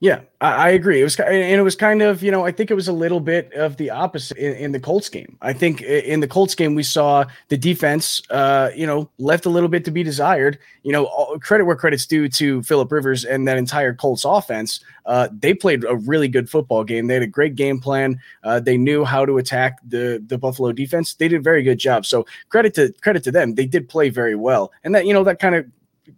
Yeah, 0.02 0.22
I, 0.42 0.54
I, 0.54 0.70
agree. 0.70 1.00
It 1.00 1.04
was 1.04 1.20
and 1.20 1.36
it 1.36 1.62
was 1.62 1.76
kind 1.76 2.02
of 2.02 2.24
you 2.24 2.32
know 2.32 2.44
I 2.44 2.52
think 2.52 2.72
it 2.72 2.74
was 2.74 2.88
a 2.88 2.92
little 2.92 3.20
bit 3.20 3.54
of 3.54 3.78
the 3.78 3.92
opposite 3.92 4.36
in, 4.36 4.56
in 4.56 4.72
the 4.72 4.80
Colts 4.80 5.10
game. 5.10 5.38
I 5.44 5.54
think 5.54 5.84
in 5.84 6.22
the 6.22 6.28
Colts 6.28 6.56
game 6.56 6.74
we 6.74 6.82
saw 6.82 7.26
the 7.50 7.58
defense, 7.58 8.20
uh, 8.32 8.72
you 8.76 8.88
know, 8.88 9.12
left 9.20 9.46
a 9.46 9.50
little 9.50 9.70
bit 9.70 9.86
to 9.86 9.92
be 9.92 10.02
desired. 10.02 10.58
You 10.82 10.92
know, 10.92 11.06
all, 11.06 11.38
credit 11.38 11.66
where 11.66 11.76
credit's 11.76 12.08
due 12.08 12.28
to 12.30 12.64
Philip 12.64 12.92
Rivers 12.92 13.26
and 13.26 13.48
that 13.48 13.60
entire 13.60 13.94
Colts 13.94 14.26
offense. 14.26 14.80
Uh, 15.06 15.30
they 15.32 15.54
played 15.54 15.84
a 15.84 15.96
really 15.96 16.28
good 16.28 16.50
football 16.50 16.84
game. 16.84 17.06
They 17.06 17.14
had 17.14 17.24
a 17.24 17.28
great 17.28 17.54
game 17.54 17.80
plan. 17.80 18.20
Uh, 18.44 18.60
they 18.60 18.78
knew 18.78 19.06
how 19.06 19.24
to 19.24 19.38
attack 19.38 19.78
the 19.88 20.24
the 20.26 20.38
Buffalo 20.40 20.72
defense. 20.72 21.14
They 21.14 21.28
did 21.28 21.42
a 21.42 21.44
very 21.44 21.62
good 21.62 21.78
job. 21.78 22.08
So 22.08 22.26
credit 22.50 22.74
to 22.74 22.92
credit 23.02 23.24
to 23.26 23.32
them. 23.32 23.54
They 23.54 23.68
did 23.68 23.88
play 23.88 24.10
very 24.10 24.36
well, 24.36 24.72
and 24.84 24.96
that 24.96 25.06
you 25.06 25.14
know 25.14 25.24
that 25.26 25.38
kind 25.38 25.54
of 25.54 25.68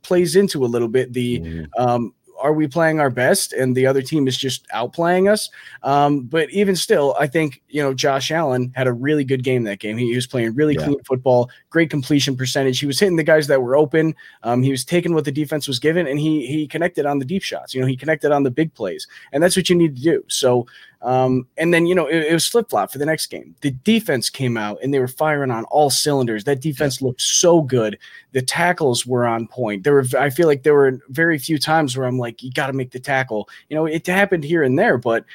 plays 0.04 0.38
into 0.38 0.64
a 0.64 0.68
little 0.68 0.88
bit 0.88 1.12
the 1.12 1.40
mm. 1.40 1.68
um, 1.78 2.14
are 2.44 2.52
we 2.52 2.68
playing 2.68 3.00
our 3.00 3.10
best 3.10 3.54
and 3.54 3.74
the 3.74 3.88
other 3.88 4.02
team 4.02 4.28
is 4.28 4.38
just 4.38 4.68
outplaying 4.68 5.32
us? 5.32 5.50
Um, 5.82 6.24
but 6.24 6.50
even 6.50 6.76
still, 6.76 7.16
I 7.18 7.26
think 7.26 7.64
you 7.70 7.82
know 7.82 7.94
Josh 7.94 8.32
Allen 8.32 8.72
had 8.76 8.86
a 8.86 8.94
really 8.94 9.24
good 9.24 9.44
game 9.44 9.64
that 9.64 9.80
game. 9.80 9.98
He, 9.98 10.14
was 10.14 10.28
playing 10.28 10.54
really 10.54 10.76
yeah. 10.76 10.84
clean 10.84 11.04
football, 11.06 11.50
great 11.70 11.90
completion 11.90 12.36
percentage. 12.36 12.80
He 12.80 12.86
was 12.86 13.00
hitting 13.00 13.16
the 13.16 13.24
guys 13.24 13.48
that 13.48 13.62
were 13.62 13.78
open. 13.78 14.14
Um, 14.44 14.62
he 14.62 14.72
was 14.72 14.84
taking 14.84 15.14
what 15.14 15.24
the 15.24 15.32
defense 15.32 15.70
was 15.70 15.80
given, 15.80 16.06
and 16.06 16.20
he 16.20 16.46
he 16.46 16.68
connected 16.68 17.06
on 17.06 17.18
the 17.18 17.26
deep 17.26 17.44
shots. 17.44 17.74
You 17.74 17.80
know, 17.80 17.88
he 17.88 17.96
connected 17.96 18.34
on 18.34 18.44
the 18.44 18.52
big 18.52 18.74
plays, 18.74 19.08
and 19.32 19.42
that's 19.42 19.56
what 19.56 19.70
you 19.70 19.76
need 19.78 19.96
to 19.96 20.02
do. 20.02 20.24
So 20.28 20.68
um, 21.04 21.48
and 21.58 21.74
then, 21.74 21.86
you 21.86 21.94
know, 21.94 22.08
it, 22.08 22.24
it 22.24 22.34
was 22.34 22.48
flip 22.48 22.70
flop 22.70 22.92
for 22.92 22.98
the 22.98 23.06
next 23.06 23.28
game. 23.28 23.56
The 23.62 23.72
defense 23.72 24.30
came 24.30 24.56
out 24.56 24.80
and 24.82 24.94
they 24.94 25.00
were 25.00 25.08
firing 25.08 25.52
on 25.52 25.66
all 25.66 25.90
cylinders. 25.90 26.46
That 26.46 26.62
defense 26.62 27.02
looked 27.02 27.22
so 27.22 27.62
good. 27.62 28.00
The 28.32 28.42
tackles 28.42 29.06
were 29.06 29.28
on 29.28 29.48
point. 29.48 29.84
There 29.84 29.94
were, 29.94 30.06
I 30.18 30.30
feel 30.30 30.48
like 30.48 30.64
there 30.64 30.74
were 30.74 31.00
very 31.10 31.38
few 31.38 31.60
times 31.60 31.98
where 31.98 32.08
I'm 32.08 32.18
like, 32.18 32.42
you 32.42 32.52
got 32.52 32.68
to 32.68 32.74
make 32.74 32.92
the 32.92 33.00
tackle. 33.00 33.50
You 33.70 33.76
know, 33.76 33.86
it 33.86 34.08
happened 34.08 34.46
here 34.46 34.64
and 34.64 34.80
there, 34.80 34.98
but 34.98 35.26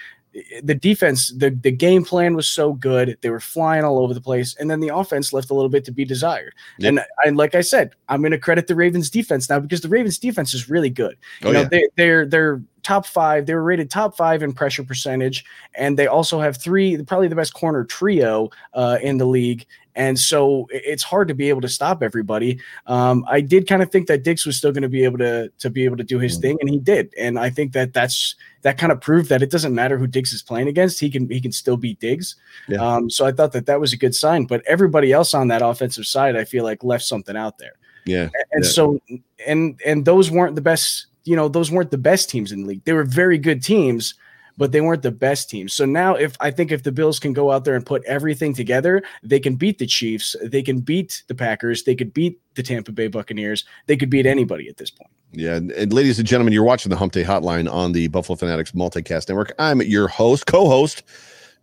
the 0.62 0.74
defense, 0.74 1.30
the, 1.36 1.50
the 1.50 1.70
game 1.70 2.04
plan 2.04 2.34
was 2.34 2.46
so 2.46 2.72
good. 2.72 3.18
They 3.20 3.30
were 3.30 3.40
flying 3.40 3.84
all 3.84 3.98
over 3.98 4.14
the 4.14 4.20
place. 4.20 4.56
And 4.58 4.70
then 4.70 4.80
the 4.80 4.94
offense 4.94 5.32
left 5.32 5.50
a 5.50 5.54
little 5.54 5.70
bit 5.70 5.84
to 5.86 5.92
be 5.92 6.04
desired. 6.04 6.54
Yep. 6.78 6.88
And, 6.88 7.00
and 7.24 7.36
like 7.36 7.54
I 7.54 7.60
said, 7.60 7.94
I'm 8.08 8.20
going 8.20 8.32
to 8.32 8.38
credit 8.38 8.68
the 8.68 8.74
Ravens 8.74 9.10
defense 9.10 9.50
now 9.50 9.58
because 9.58 9.80
the 9.80 9.88
Ravens 9.88 10.18
defense 10.18 10.54
is 10.54 10.70
really 10.70 10.90
good. 10.90 11.16
Oh, 11.42 11.52
know, 11.52 11.62
yeah. 11.62 11.68
they, 11.68 11.88
they're, 11.96 12.26
they're 12.26 12.62
top 12.88 13.04
five. 13.04 13.44
They 13.44 13.54
were 13.54 13.62
rated 13.62 13.90
top 13.90 14.16
five 14.16 14.42
in 14.42 14.54
pressure 14.54 14.82
percentage. 14.82 15.44
And 15.74 15.98
they 15.98 16.06
also 16.06 16.40
have 16.40 16.56
three, 16.56 17.00
probably 17.02 17.28
the 17.28 17.36
best 17.36 17.52
corner 17.52 17.84
trio 17.84 18.48
uh, 18.72 18.98
in 19.02 19.18
the 19.18 19.26
league. 19.26 19.66
And 19.94 20.18
so 20.18 20.66
it's 20.70 21.02
hard 21.02 21.28
to 21.28 21.34
be 21.34 21.50
able 21.50 21.60
to 21.60 21.68
stop 21.68 22.02
everybody. 22.02 22.60
Um, 22.86 23.26
I 23.28 23.42
did 23.42 23.66
kind 23.66 23.82
of 23.82 23.90
think 23.90 24.06
that 24.06 24.22
Diggs 24.22 24.46
was 24.46 24.56
still 24.56 24.72
going 24.72 24.82
to 24.82 24.88
be 24.88 25.04
able 25.04 25.18
to 25.18 25.50
to 25.58 25.70
be 25.70 25.84
able 25.84 25.96
to 25.96 26.04
do 26.04 26.20
his 26.20 26.34
mm-hmm. 26.34 26.42
thing, 26.42 26.58
and 26.60 26.70
he 26.70 26.78
did. 26.78 27.12
And 27.18 27.36
I 27.36 27.50
think 27.50 27.72
that 27.72 27.92
that's 27.92 28.36
that 28.62 28.78
kind 28.78 28.92
of 28.92 29.00
proved 29.00 29.28
that 29.30 29.42
it 29.42 29.50
doesn't 29.50 29.74
matter 29.74 29.98
who 29.98 30.06
Diggs 30.06 30.32
is 30.32 30.40
playing 30.40 30.68
against; 30.68 31.00
he 31.00 31.10
can 31.10 31.28
he 31.28 31.40
can 31.40 31.50
still 31.50 31.76
beat 31.76 31.98
Diggs. 31.98 32.36
Yeah. 32.68 32.78
Um, 32.78 33.10
so 33.10 33.26
I 33.26 33.32
thought 33.32 33.50
that 33.54 33.66
that 33.66 33.80
was 33.80 33.92
a 33.92 33.96
good 33.96 34.14
sign. 34.14 34.44
But 34.44 34.62
everybody 34.68 35.10
else 35.10 35.34
on 35.34 35.48
that 35.48 35.62
offensive 35.62 36.06
side, 36.06 36.36
I 36.36 36.44
feel 36.44 36.62
like 36.62 36.84
left 36.84 37.02
something 37.02 37.36
out 37.36 37.58
there. 37.58 37.74
Yeah. 38.06 38.28
And 38.52 38.62
yeah. 38.62 38.70
so 38.70 39.00
and 39.48 39.80
and 39.84 40.04
those 40.04 40.30
weren't 40.30 40.54
the 40.54 40.62
best. 40.62 41.07
You 41.28 41.36
know, 41.36 41.48
those 41.48 41.70
weren't 41.70 41.90
the 41.90 41.98
best 41.98 42.30
teams 42.30 42.52
in 42.52 42.62
the 42.62 42.68
league. 42.68 42.84
They 42.84 42.92
were 42.92 43.04
very 43.04 43.38
good 43.38 43.62
teams 43.62 44.14
but 44.58 44.72
they 44.72 44.80
weren't 44.80 45.02
the 45.02 45.12
best 45.12 45.48
team. 45.48 45.68
So 45.68 45.86
now, 45.86 46.16
if 46.16 46.36
I 46.40 46.50
think 46.50 46.72
if 46.72 46.82
the 46.82 46.92
Bills 46.92 47.18
can 47.18 47.32
go 47.32 47.50
out 47.52 47.64
there 47.64 47.76
and 47.76 47.86
put 47.86 48.04
everything 48.04 48.52
together, 48.52 49.02
they 49.22 49.40
can 49.40 49.54
beat 49.54 49.78
the 49.78 49.86
Chiefs, 49.86 50.36
they 50.42 50.62
can 50.62 50.80
beat 50.80 51.22
the 51.28 51.34
Packers, 51.34 51.84
they 51.84 51.94
could 51.94 52.12
beat 52.12 52.40
the 52.56 52.62
Tampa 52.62 52.92
Bay 52.92 53.06
Buccaneers, 53.06 53.64
they 53.86 53.96
could 53.96 54.10
beat 54.10 54.26
anybody 54.26 54.68
at 54.68 54.76
this 54.76 54.90
point. 54.90 55.10
Yeah, 55.32 55.54
and, 55.54 55.70
and 55.72 55.92
ladies 55.92 56.18
and 56.18 56.26
gentlemen, 56.26 56.52
you're 56.52 56.64
watching 56.64 56.90
the 56.90 56.96
Hump 56.96 57.12
Day 57.12 57.22
Hotline 57.22 57.72
on 57.72 57.92
the 57.92 58.08
Buffalo 58.08 58.36
Fanatics 58.36 58.72
Multicast 58.72 59.28
Network. 59.28 59.52
I'm 59.58 59.80
your 59.82 60.08
host, 60.08 60.46
co-host. 60.46 61.04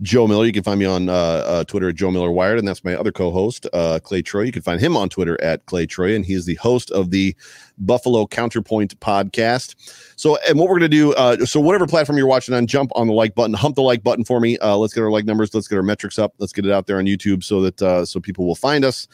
Joe 0.01 0.27
Miller. 0.27 0.45
You 0.45 0.51
can 0.51 0.63
find 0.63 0.79
me 0.79 0.85
on 0.85 1.09
uh, 1.09 1.13
uh, 1.13 1.63
Twitter 1.63 1.89
at 1.89 1.95
Joe 1.95 2.11
Miller 2.11 2.31
Wired, 2.31 2.59
and 2.59 2.67
that's 2.67 2.83
my 2.83 2.95
other 2.95 3.11
co-host, 3.11 3.67
uh, 3.73 3.99
Clay 4.03 4.21
Troy. 4.21 4.41
You 4.41 4.51
can 4.51 4.61
find 4.61 4.79
him 4.79 4.97
on 4.97 5.09
Twitter 5.09 5.41
at 5.41 5.65
Clay 5.65 5.85
Troy, 5.85 6.15
and 6.15 6.25
he 6.25 6.33
is 6.33 6.45
the 6.45 6.55
host 6.55 6.91
of 6.91 7.11
the 7.11 7.35
Buffalo 7.77 8.27
Counterpoint 8.27 8.99
podcast. 8.99 9.75
So, 10.15 10.37
and 10.47 10.59
what 10.59 10.69
we're 10.69 10.75
gonna 10.75 10.89
do, 10.89 11.13
uh, 11.13 11.45
so 11.45 11.59
whatever 11.59 11.87
platform 11.87 12.17
you're 12.17 12.27
watching 12.27 12.53
on, 12.53 12.67
jump 12.67 12.91
on 12.95 13.07
the 13.07 13.13
like 13.13 13.35
button, 13.35 13.53
hump 13.53 13.75
the 13.75 13.81
like 13.81 14.03
button 14.03 14.25
for 14.25 14.39
me. 14.39 14.57
Uh, 14.59 14.77
let's 14.77 14.93
get 14.93 15.01
our 15.01 15.11
like 15.11 15.25
numbers, 15.25 15.53
let's 15.53 15.67
get 15.67 15.77
our 15.77 15.83
metrics 15.83 16.19
up, 16.19 16.33
let's 16.39 16.53
get 16.53 16.65
it 16.65 16.71
out 16.71 16.87
there 16.87 16.97
on 16.97 17.05
YouTube 17.05 17.43
so 17.43 17.61
that 17.61 17.81
uh, 17.81 18.05
so 18.05 18.19
people 18.19 18.45
will 18.45 18.55
find 18.55 18.83
us. 18.83 19.07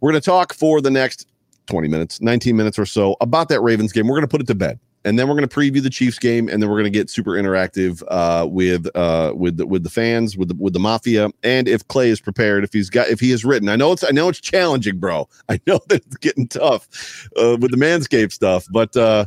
We're 0.00 0.10
gonna 0.10 0.20
talk 0.20 0.52
for 0.52 0.80
the 0.80 0.90
next 0.90 1.26
20 1.66 1.88
minutes, 1.88 2.20
19 2.20 2.56
minutes 2.56 2.78
or 2.78 2.86
so 2.86 3.16
about 3.20 3.48
that 3.48 3.60
Ravens 3.60 3.92
game. 3.92 4.06
We're 4.06 4.16
gonna 4.16 4.28
put 4.28 4.40
it 4.40 4.46
to 4.48 4.54
bed 4.54 4.78
and 5.06 5.16
then 5.16 5.28
we're 5.28 5.36
going 5.36 5.48
to 5.48 5.56
preview 5.56 5.80
the 5.80 5.88
Chiefs 5.88 6.18
game, 6.18 6.48
and 6.48 6.60
then 6.60 6.68
we're 6.68 6.76
going 6.76 6.92
to 6.92 6.98
get 6.98 7.08
super 7.08 7.32
interactive 7.32 8.02
uh, 8.08 8.46
with 8.46 8.88
uh, 8.96 9.32
with 9.36 9.56
the, 9.56 9.66
with 9.66 9.84
the 9.84 9.90
fans, 9.90 10.36
with 10.36 10.48
the 10.48 10.56
with 10.56 10.72
the 10.72 10.80
mafia, 10.80 11.30
and 11.44 11.68
if 11.68 11.86
Clay 11.86 12.10
is 12.10 12.20
prepared, 12.20 12.64
if 12.64 12.72
he's 12.72 12.90
got 12.90 13.08
if 13.08 13.20
he 13.20 13.30
has 13.30 13.44
written, 13.44 13.68
I 13.68 13.76
know 13.76 13.92
it's 13.92 14.02
I 14.02 14.10
know 14.10 14.28
it's 14.28 14.40
challenging, 14.40 14.98
bro. 14.98 15.28
I 15.48 15.60
know 15.66 15.80
that 15.88 16.04
it's 16.04 16.16
getting 16.16 16.48
tough 16.48 17.28
uh, 17.36 17.56
with 17.60 17.70
the 17.70 17.76
Manscaped 17.76 18.32
stuff, 18.32 18.66
but 18.72 18.96
uh, 18.96 19.26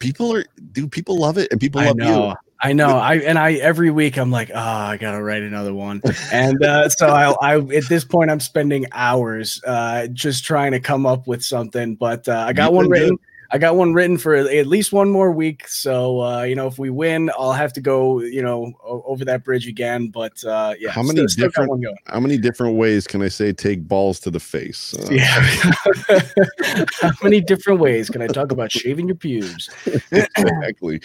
people 0.00 0.34
are 0.34 0.44
do 0.72 0.88
people 0.88 1.18
love 1.18 1.38
it, 1.38 1.50
and 1.52 1.60
people 1.60 1.80
love 1.80 1.96
you. 1.98 2.34
I 2.60 2.72
know. 2.72 2.96
I 2.96 3.16
and 3.16 3.38
I 3.38 3.52
every 3.54 3.90
week 3.90 4.16
I'm 4.16 4.32
like, 4.32 4.50
oh, 4.52 4.58
I 4.58 4.96
gotta 4.96 5.22
write 5.22 5.42
another 5.42 5.74
one, 5.74 6.02
and 6.32 6.60
uh, 6.64 6.88
so 6.88 7.06
I, 7.06 7.34
I 7.40 7.58
at 7.58 7.88
this 7.88 8.04
point 8.04 8.30
I'm 8.32 8.40
spending 8.40 8.86
hours 8.92 9.62
uh, 9.64 10.08
just 10.08 10.44
trying 10.44 10.72
to 10.72 10.80
come 10.80 11.06
up 11.06 11.28
with 11.28 11.44
something. 11.44 11.94
But 11.94 12.26
uh, 12.26 12.44
I 12.48 12.52
got 12.52 12.72
one 12.72 12.88
written. 12.88 13.10
Good. 13.10 13.20
I 13.50 13.58
got 13.58 13.76
one 13.76 13.92
written 13.92 14.18
for 14.18 14.34
at 14.34 14.66
least 14.66 14.92
one 14.92 15.10
more 15.10 15.30
week. 15.30 15.68
So 15.68 16.20
uh, 16.22 16.42
you 16.42 16.54
know, 16.54 16.66
if 16.66 16.78
we 16.78 16.90
win, 16.90 17.30
I'll 17.38 17.52
have 17.52 17.72
to 17.74 17.80
go, 17.80 18.20
you 18.20 18.42
know, 18.42 18.72
over 18.84 19.24
that 19.24 19.44
bridge 19.44 19.66
again. 19.66 20.08
But 20.08 20.42
uh, 20.44 20.74
yeah, 20.78 20.90
how 20.90 21.02
many 21.02 21.26
still, 21.28 21.46
different 21.46 21.80
still 21.80 21.94
how 22.06 22.20
many 22.20 22.38
different 22.38 22.76
ways 22.76 23.06
can 23.06 23.22
I 23.22 23.28
say 23.28 23.52
take 23.52 23.86
balls 23.86 24.20
to 24.20 24.30
the 24.30 24.40
face? 24.40 24.94
Uh, 25.04 25.10
yeah, 25.10 26.84
how 27.00 27.10
many 27.22 27.40
different 27.40 27.80
ways 27.80 28.08
can 28.08 28.22
I 28.22 28.26
talk 28.26 28.52
about 28.52 28.70
shaving 28.70 29.06
your 29.06 29.16
pubes? 29.16 29.68
exactly. 30.12 31.00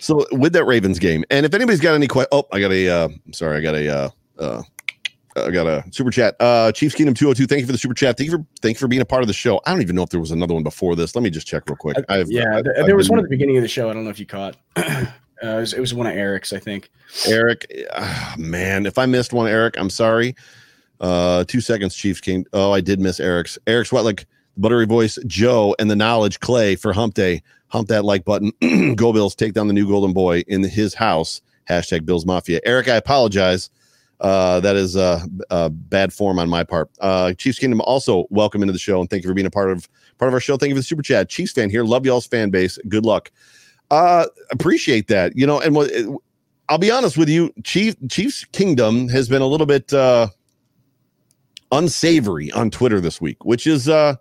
So 0.00 0.26
with 0.32 0.52
that 0.52 0.64
Ravens 0.64 0.98
game, 0.98 1.24
and 1.30 1.46
if 1.46 1.54
anybody's 1.54 1.80
got 1.80 1.94
any 1.94 2.08
questions, 2.08 2.28
oh, 2.32 2.46
I 2.52 2.60
got 2.60 2.72
a, 2.72 2.88
uh, 2.88 3.08
sorry, 3.32 3.58
I 3.58 3.60
got 3.60 3.74
a, 3.74 3.88
uh, 3.88 4.10
uh, 4.38 4.62
I 5.36 5.50
got 5.50 5.66
a 5.66 5.84
super 5.90 6.10
chat. 6.10 6.36
Uh, 6.40 6.72
Chiefs 6.72 6.94
Kingdom 6.94 7.14
202. 7.14 7.46
Thank 7.46 7.60
you 7.60 7.66
for 7.66 7.72
the 7.72 7.78
super 7.78 7.94
chat. 7.94 8.16
Thank 8.16 8.30
you 8.30 8.38
for 8.38 8.44
thank 8.60 8.76
you 8.76 8.80
for 8.80 8.88
being 8.88 9.02
a 9.02 9.06
part 9.06 9.22
of 9.22 9.28
the 9.28 9.34
show. 9.34 9.60
I 9.64 9.72
don't 9.72 9.80
even 9.80 9.96
know 9.96 10.02
if 10.02 10.10
there 10.10 10.20
was 10.20 10.30
another 10.30 10.54
one 10.54 10.62
before 10.62 10.94
this. 10.94 11.14
Let 11.14 11.22
me 11.22 11.30
just 11.30 11.46
check 11.46 11.62
real 11.68 11.76
quick. 11.76 11.96
I've, 12.08 12.30
yeah, 12.30 12.56
I've, 12.56 12.64
there 12.64 12.84
I've 12.84 12.96
was 12.96 13.08
been, 13.08 13.16
one 13.16 13.18
at 13.20 13.22
the 13.24 13.34
beginning 13.34 13.56
of 13.56 13.62
the 13.62 13.68
show. 13.68 13.88
I 13.88 13.94
don't 13.94 14.04
know 14.04 14.10
if 14.10 14.20
you 14.20 14.26
caught. 14.26 14.56
uh, 14.76 15.06
it, 15.42 15.56
was, 15.56 15.72
it, 15.72 15.80
was, 15.80 15.94
one 15.94 16.06
of 16.06 16.14
Eric's, 16.14 16.52
I 16.52 16.58
think. 16.58 16.90
Eric, 17.26 17.66
uh, 17.92 18.34
man, 18.36 18.84
if 18.84 18.98
I 18.98 19.06
missed 19.06 19.32
one, 19.32 19.48
Eric, 19.48 19.76
I'm 19.78 19.90
sorry. 19.90 20.36
Uh, 21.00 21.44
two 21.44 21.60
seconds, 21.60 21.96
Chiefs 21.96 22.20
King. 22.20 22.46
Oh, 22.52 22.72
I 22.72 22.80
did 22.80 23.00
miss 23.00 23.18
Eric's. 23.18 23.58
Eric's 23.66 23.90
what 23.90 24.04
like 24.04 24.26
buttery 24.56 24.86
voice, 24.86 25.18
Joe, 25.26 25.74
and 25.78 25.90
the 25.90 25.96
knowledge, 25.96 26.40
Clay 26.40 26.76
for 26.76 26.92
Hump 26.92 27.14
Day. 27.14 27.42
Hump 27.68 27.88
that 27.88 28.04
like 28.04 28.24
button. 28.24 28.52
Go 28.96 29.12
Bills, 29.12 29.34
take 29.34 29.54
down 29.54 29.66
the 29.66 29.72
new 29.72 29.86
Golden 29.86 30.12
Boy 30.12 30.40
in 30.46 30.62
his 30.62 30.94
house. 30.94 31.40
Hashtag 31.68 32.04
Bills 32.04 32.26
Mafia. 32.26 32.60
Eric, 32.64 32.88
I 32.88 32.96
apologize. 32.96 33.70
Uh, 34.22 34.60
that 34.60 34.76
is 34.76 34.96
uh, 34.96 35.20
bad 35.70 36.12
form 36.12 36.38
on 36.38 36.48
my 36.48 36.62
part. 36.62 36.88
Uh, 37.00 37.32
Chiefs 37.34 37.58
Kingdom 37.58 37.80
also 37.80 38.26
welcome 38.30 38.62
into 38.62 38.72
the 38.72 38.78
show 38.78 39.00
and 39.00 39.10
thank 39.10 39.24
you 39.24 39.28
for 39.28 39.34
being 39.34 39.46
a 39.46 39.50
part 39.50 39.70
of 39.70 39.88
part 40.18 40.28
of 40.28 40.34
our 40.34 40.40
show. 40.40 40.56
Thank 40.56 40.70
you 40.70 40.76
for 40.76 40.80
the 40.80 40.84
super 40.84 41.02
chat. 41.02 41.28
Chiefs 41.28 41.52
fan 41.52 41.68
here. 41.68 41.82
Love 41.82 42.06
y'all's 42.06 42.26
fan 42.26 42.50
base. 42.50 42.78
Good 42.88 43.04
luck. 43.04 43.32
Uh, 43.90 44.26
appreciate 44.50 45.08
that. 45.08 45.36
You 45.36 45.46
know, 45.46 45.60
and 45.60 45.74
what 45.74 45.90
I'll 46.68 46.78
be 46.78 46.90
honest 46.90 47.18
with 47.18 47.28
you, 47.28 47.52
Chief 47.64 47.96
Chiefs 48.08 48.44
Kingdom 48.52 49.08
has 49.08 49.28
been 49.28 49.42
a 49.42 49.46
little 49.46 49.66
bit 49.66 49.92
uh, 49.92 50.28
unsavory 51.72 52.50
on 52.52 52.70
Twitter 52.70 53.00
this 53.00 53.20
week, 53.20 53.44
which 53.44 53.66
is 53.66 53.88
uh, 53.88 54.14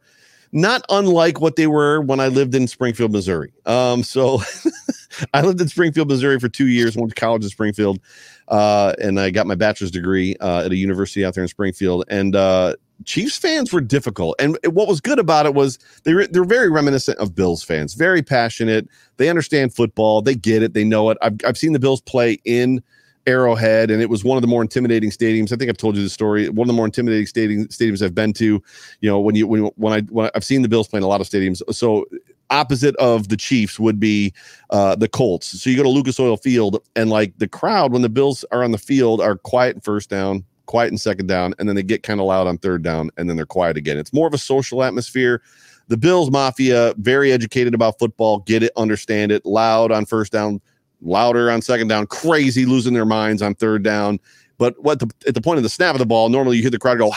not 0.52 0.84
unlike 0.90 1.40
what 1.40 1.56
they 1.56 1.68
were 1.68 2.02
when 2.02 2.20
I 2.20 2.28
lived 2.28 2.56
in 2.56 2.68
Springfield, 2.68 3.12
Missouri. 3.12 3.54
Um, 3.66 4.04
so 4.04 4.42
I 5.34 5.42
lived 5.42 5.62
in 5.62 5.68
Springfield, 5.68 6.10
Missouri 6.10 6.40
for 6.40 6.50
two 6.50 6.68
years, 6.68 6.98
went 6.98 7.10
to 7.10 7.16
college 7.16 7.44
in 7.44 7.50
Springfield, 7.50 8.00
uh, 8.48 8.94
and 9.02 9.20
I 9.20 9.30
got 9.30 9.48
my 9.48 9.56
bachelor's 9.56 9.92
degree 9.92 10.36
uh, 10.40 10.64
at 10.66 10.72
a 10.72 10.76
university 10.76 11.26
out 11.26 11.34
there 11.34 11.44
in 11.44 11.48
Springfield. 11.48 12.06
And 12.10 12.36
uh, 12.36 12.76
Chiefs 13.06 13.38
fans 13.38 13.74
were 13.74 13.82
difficult, 13.82 14.36
and 14.40 14.58
what 14.66 14.88
was 14.88 15.02
good 15.02 15.20
about 15.20 15.46
it 15.46 15.54
was 15.54 15.80
they 16.04 16.14
were 16.14 16.28
they're 16.28 16.44
very 16.44 16.70
reminiscent 16.70 17.18
of 17.18 17.34
Bills 17.34 17.64
fans, 17.64 17.94
very 17.94 18.22
passionate. 18.22 18.88
They 19.18 19.30
understand 19.30 19.74
football, 19.74 20.22
they 20.22 20.36
get 20.36 20.62
it, 20.62 20.74
they 20.74 20.84
know 20.84 21.10
it. 21.10 21.18
I've 21.22 21.38
I've 21.46 21.58
seen 21.58 21.74
the 21.74 21.80
Bills 21.80 22.02
play 22.02 22.40
in 22.46 22.84
Arrowhead, 23.28 23.92
and 23.92 24.02
it 24.02 24.10
was 24.10 24.24
one 24.24 24.38
of 24.38 24.42
the 24.42 24.48
more 24.48 24.62
intimidating 24.62 25.10
stadiums. 25.10 25.52
I 25.52 25.56
think 25.56 25.70
I've 25.70 25.78
told 25.78 25.96
you 25.96 26.04
the 26.04 26.10
story. 26.10 26.50
One 26.50 26.66
of 26.66 26.68
the 26.68 26.74
more 26.74 26.86
intimidating 26.86 27.28
stadium, 27.28 27.68
stadiums 27.68 28.04
I've 28.04 28.16
been 28.16 28.34
to. 28.34 28.46
You 28.46 29.10
know, 29.10 29.20
when 29.20 29.36
you 29.36 29.48
when 29.48 29.64
when 29.76 29.94
I 29.94 30.02
when 30.02 30.30
I've 30.36 30.44
seen 30.44 30.62
the 30.62 30.70
Bills 30.70 30.88
play 30.88 30.98
in 30.98 31.04
a 31.04 31.08
lot 31.08 31.22
of 31.22 31.28
stadiums. 31.28 31.62
So 31.74 32.06
opposite 32.52 32.96
of 32.98 33.30
the 33.30 33.38
Chiefs 33.38 33.80
would 33.80 34.00
be 34.00 34.34
uh, 34.70 34.96
the 34.96 35.08
Colts. 35.08 35.48
So 35.60 35.70
you 35.70 35.78
go 35.78 35.84
to 35.84 35.90
Lucas 35.90 36.20
Oil 36.20 36.38
Field, 36.38 36.84
and 36.96 37.10
like 37.10 37.36
the 37.38 37.48
crowd 37.48 37.92
when 37.92 38.04
the 38.04 38.10
Bills 38.10 38.46
are 38.52 38.64
on 38.64 38.72
the 38.72 38.78
field 38.78 39.22
are 39.22 39.38
quiet 39.38 39.76
in 39.76 39.82
first 39.82 40.10
down, 40.10 40.44
quiet 40.68 40.92
in 40.92 40.98
second 40.98 41.28
down, 41.28 41.56
and 41.58 41.68
then 41.68 41.76
they 41.76 41.84
get 41.84 42.04
kind 42.04 42.20
of 42.20 42.28
loud 42.28 42.48
on 42.48 42.58
third 42.58 42.84
down, 42.84 43.10
and 43.18 43.30
then 43.30 43.38
they're 43.38 43.46
quiet 43.46 43.78
again. 43.78 43.98
It's 43.98 44.14
more 44.14 44.28
of 44.28 44.34
a 44.34 44.38
social 44.38 44.84
atmosphere. 44.84 45.42
The 45.88 45.98
Bills 45.98 46.30
Mafia, 46.30 46.94
very 46.98 47.32
educated 47.32 47.74
about 47.74 47.98
football, 47.98 48.40
get 48.40 48.64
it, 48.64 48.72
understand 48.78 49.32
it, 49.32 49.46
loud 49.46 49.92
on 49.92 50.06
first 50.06 50.32
down, 50.32 50.62
louder 51.02 51.50
on 51.50 51.62
second 51.62 51.88
down, 51.88 52.08
crazy, 52.08 52.66
losing 52.66 52.94
their 52.94 53.06
minds 53.06 53.42
on 53.42 53.56
third 53.56 53.84
down. 53.84 54.20
But 54.58 54.82
what 54.82 55.00
the, 55.00 55.10
at 55.28 55.34
the 55.34 55.42
point 55.42 55.58
of 55.58 55.64
the 55.64 55.70
snap 55.70 55.96
of 55.96 56.00
the 56.00 56.06
ball, 56.06 56.30
normally 56.30 56.58
you 56.58 56.62
hear 56.62 56.72
the 56.72 56.80
crowd 56.80 57.00
go, 57.00 57.12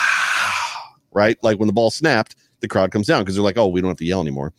right? 1.12 1.36
Like 1.42 1.58
when 1.58 1.66
the 1.66 1.72
ball 1.72 1.90
snapped, 1.90 2.36
the 2.60 2.68
crowd 2.68 2.90
comes 2.90 3.06
down 3.06 3.22
because 3.22 3.34
they're 3.34 3.44
like, 3.44 3.58
oh, 3.58 3.68
we 3.68 3.80
don't 3.80 3.90
have 3.90 3.98
to 3.98 4.06
yell 4.06 4.22
anymore 4.22 4.52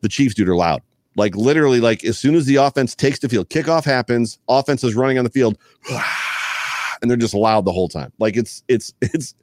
the 0.00 0.08
Chiefs 0.08 0.34
dude 0.34 0.48
are 0.48 0.56
loud. 0.56 0.82
Like 1.16 1.34
literally, 1.34 1.80
like 1.80 2.04
as 2.04 2.18
soon 2.18 2.34
as 2.34 2.44
the 2.44 2.56
offense 2.56 2.94
takes 2.94 3.18
the 3.20 3.28
field, 3.28 3.48
kickoff 3.48 3.84
happens, 3.84 4.38
offense 4.48 4.84
is 4.84 4.94
running 4.94 5.16
on 5.18 5.24
the 5.24 5.30
field, 5.30 5.56
and 7.00 7.10
they're 7.10 7.16
just 7.16 7.34
loud 7.34 7.64
the 7.64 7.72
whole 7.72 7.88
time. 7.88 8.12
Like 8.18 8.36
it's 8.36 8.62
it's 8.68 8.92
it's 9.00 9.34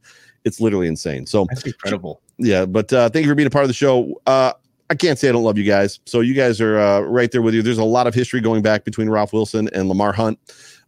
it's 0.46 0.60
literally 0.60 0.88
insane. 0.88 1.26
So 1.26 1.46
that's 1.50 1.66
incredible. 1.66 2.22
Yeah, 2.38 2.66
but 2.66 2.92
uh, 2.94 3.10
thank 3.10 3.26
you 3.26 3.32
for 3.32 3.36
being 3.36 3.48
a 3.48 3.52
part 3.52 3.64
of 3.64 3.70
the 3.70 3.74
show. 3.74 4.22
Uh, 4.26 4.54
I 4.90 4.96
can't 4.96 5.18
say 5.18 5.30
I 5.30 5.32
don't 5.32 5.44
love 5.44 5.58
you 5.58 5.64
guys. 5.64 6.00
So 6.06 6.20
you 6.20 6.34
guys 6.34 6.62
are 6.62 6.78
uh, 6.78 7.00
right 7.02 7.32
there 7.32 7.42
with 7.42 7.56
you. 7.56 7.62
There's 7.62 7.78
a 7.78 7.84
lot 7.84 8.06
of 8.06 8.14
history 8.14 8.42
going 8.42 8.62
back 8.62 8.84
between 8.84 9.10
Ralph 9.10 9.34
Wilson 9.34 9.70
and 9.74 9.90
Lamar 9.90 10.14
Hunt, 10.14 10.38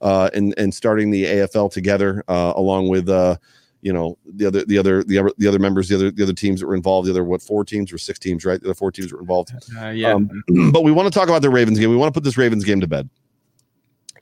uh, 0.02 0.30
and 0.34 0.54
and 0.58 0.74
starting 0.74 1.10
the 1.10 1.26
AFL 1.26 1.72
together, 1.72 2.24
uh, 2.28 2.54
along 2.56 2.90
with 2.90 3.10
uh, 3.10 3.38
you 3.86 3.94
know 3.94 4.18
the 4.25 4.48
other 4.48 4.65
the 4.65 4.80
other 4.80 5.04
the 5.04 5.20
other 5.20 5.32
the 5.38 5.48
other 5.48 5.60
members 5.60 5.88
the 5.88 5.96
other 5.96 6.10
the 6.10 6.24
other 6.24 6.34
teams 6.34 6.60
that 6.60 6.65
were 6.65 6.74
involved 6.74 7.08
the 7.08 7.12
other 7.12 7.24
what 7.24 7.39
four 7.39 7.63
teams 7.63 7.94
or 7.94 8.00
six 8.00 8.18
teams 8.18 8.44
right 8.44 8.60
the 8.60 8.68
other 8.68 8.74
four 8.74 8.92
teams 8.92 9.13
were 9.13 9.20
involved 9.20 9.54
uh, 9.80 9.89
yeah 9.89 10.12
um, 10.12 10.27
but 10.72 10.84
we 10.84 10.92
want 10.92 11.06
to 11.06 11.18
talk 11.18 11.30
about 11.30 11.44
the 11.44 11.50
ravens 11.51 11.77
game 11.77 11.92
we 11.92 11.96
want 11.96 12.12
to 12.12 12.18
put 12.18 12.24
this 12.24 12.36
ravens 12.36 12.65
game 12.65 12.82
to 12.82 12.88
bed 12.88 13.08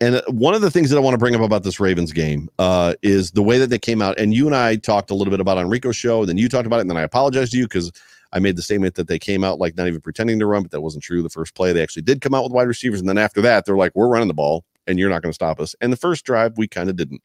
and 0.02 0.16
uh, 0.16 0.22
one 0.28 0.54
of 0.54 0.60
the 0.60 0.70
things 0.70 0.90
that 0.90 0.98
i 0.98 1.00
want 1.00 1.14
to 1.14 1.18
bring 1.18 1.34
up 1.34 1.40
about 1.40 1.64
this 1.64 1.80
ravens 1.80 2.12
game 2.12 2.50
uh, 2.60 2.94
is 3.02 3.32
the 3.32 3.42
way 3.42 3.58
that 3.58 3.68
they 3.68 3.80
came 3.80 4.02
out 4.02 4.20
and 4.20 4.34
you 4.34 4.46
and 4.48 4.56
i 4.56 4.76
talked 4.76 5.10
a 5.10 5.16
little 5.16 5.32
bit 5.32 5.40
about 5.40 5.58
on 5.58 5.70
rico's 5.70 5.96
show 5.96 6.20
and 6.20 6.28
then 6.28 6.38
you 6.38 6.50
talked 6.50 6.68
about 6.68 6.78
it 6.78 6.82
and 6.82 6.90
then 6.90 6.98
i 6.98 7.04
apologized 7.04 7.54
to 7.54 7.58
you 7.58 7.64
because 7.64 7.90
I 8.36 8.40
made 8.40 8.56
the 8.56 8.64
statement 8.64 8.96
that 8.96 9.08
they 9.08 9.20
came 9.20 9.44
out 9.44 9.60
like 9.60 9.78
not 9.78 9.86
even 9.86 10.02
pretending 10.02 10.40
to 10.40 10.48
run, 10.48 10.64
but 10.64 10.72
that 10.72 10.82
wasn't 10.82 11.04
true. 11.04 11.22
The 11.22 11.30
first 11.30 11.54
play, 11.54 11.72
they 11.72 11.84
actually 11.84 12.02
did 12.02 12.20
come 12.20 12.34
out 12.34 12.44
with 12.44 12.52
wide 12.52 12.68
receivers. 12.68 13.00
And 13.00 13.08
then 13.08 13.20
after 13.20 13.42
that, 13.42 13.64
they're 13.64 13.78
like, 13.78 13.92
we're 13.94 14.08
running 14.08 14.28
the 14.28 14.34
ball 14.34 14.66
and 14.88 14.98
you're 14.98 15.12
not 15.12 15.22
going 15.22 15.30
to 15.30 15.36
stop 15.36 15.60
us. 15.60 15.76
And 15.82 15.94
the 15.94 15.98
first 15.98 16.26
drive, 16.26 16.58
we 16.58 16.68
kind 16.68 16.90
of 16.90 16.96
didn't. 16.96 17.22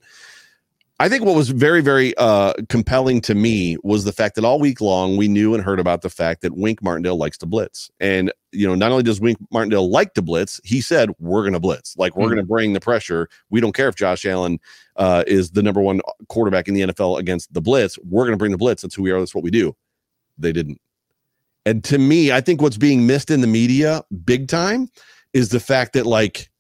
I 1.01 1.09
think 1.09 1.25
what 1.25 1.37
was 1.37 1.51
very, 1.51 1.81
very 1.81 2.13
uh, 2.17 2.55
compelling 2.69 3.21
to 3.21 3.35
me 3.37 3.77
was 3.85 4.05
the 4.05 4.13
fact 4.13 4.35
that 4.35 4.45
all 4.45 4.59
week 4.59 4.81
long 4.81 5.17
we 5.17 5.29
knew 5.29 5.55
and 5.55 5.63
heard 5.63 5.79
about 5.79 6.03
the 6.03 6.11
fact 6.11 6.43
that 6.43 6.57
Wink 6.57 6.83
Martindale 6.83 7.17
likes 7.17 7.39
to 7.39 7.47
blitz. 7.47 7.89
And, 8.01 8.33
you 8.51 8.67
know, 8.67 8.75
not 8.75 8.91
only 8.91 9.05
does 9.05 9.21
Wink 9.21 9.39
Martindale 9.53 9.89
like 9.89 10.15
to 10.15 10.23
blitz, 10.23 10.61
he 10.65 10.81
said, 10.81 11.11
we're 11.21 11.43
going 11.43 11.53
to 11.53 11.61
blitz. 11.61 11.97
Like, 11.97 12.17
we're 12.17 12.23
mm-hmm. 12.23 12.35
going 12.35 12.45
to 12.45 12.49
bring 12.49 12.73
the 12.73 12.81
pressure. 12.81 13.29
We 13.49 13.61
don't 13.61 13.75
care 13.75 13.87
if 13.87 13.95
Josh 13.95 14.27
Allen 14.27 14.59
uh, 14.97 15.23
is 15.29 15.53
the 15.53 15.63
number 15.63 15.81
one 15.81 16.01
quarterback 16.29 16.67
in 16.67 16.75
the 16.75 16.81
NFL 16.81 17.21
against 17.21 17.55
the 17.55 17.61
blitz. 17.61 17.97
We're 18.01 18.25
going 18.25 18.33
to 18.33 18.39
bring 18.39 18.53
the 18.53 18.59
blitz. 18.59 18.83
That's 18.83 18.97
who 18.97 19.05
we 19.05 19.13
are. 19.13 19.21
That's 19.21 19.37
what 19.37 19.45
we 19.45 19.53
do. 19.53 19.77
They 20.37 20.53
didn't. 20.53 20.81
And 21.65 21.85
to 21.85 21.99
me, 21.99 22.33
I 22.33 22.41
think 22.41 22.61
what's 22.61 22.77
being 22.77 23.07
missed 23.07 23.31
in 23.31 23.41
the 23.41 23.47
media 23.47 24.03
big 24.25 24.49
time 24.49 24.89
is 25.33 25.51
the 25.51 25.61
fact 25.61 25.93
that, 25.93 26.07
like, 26.07 26.51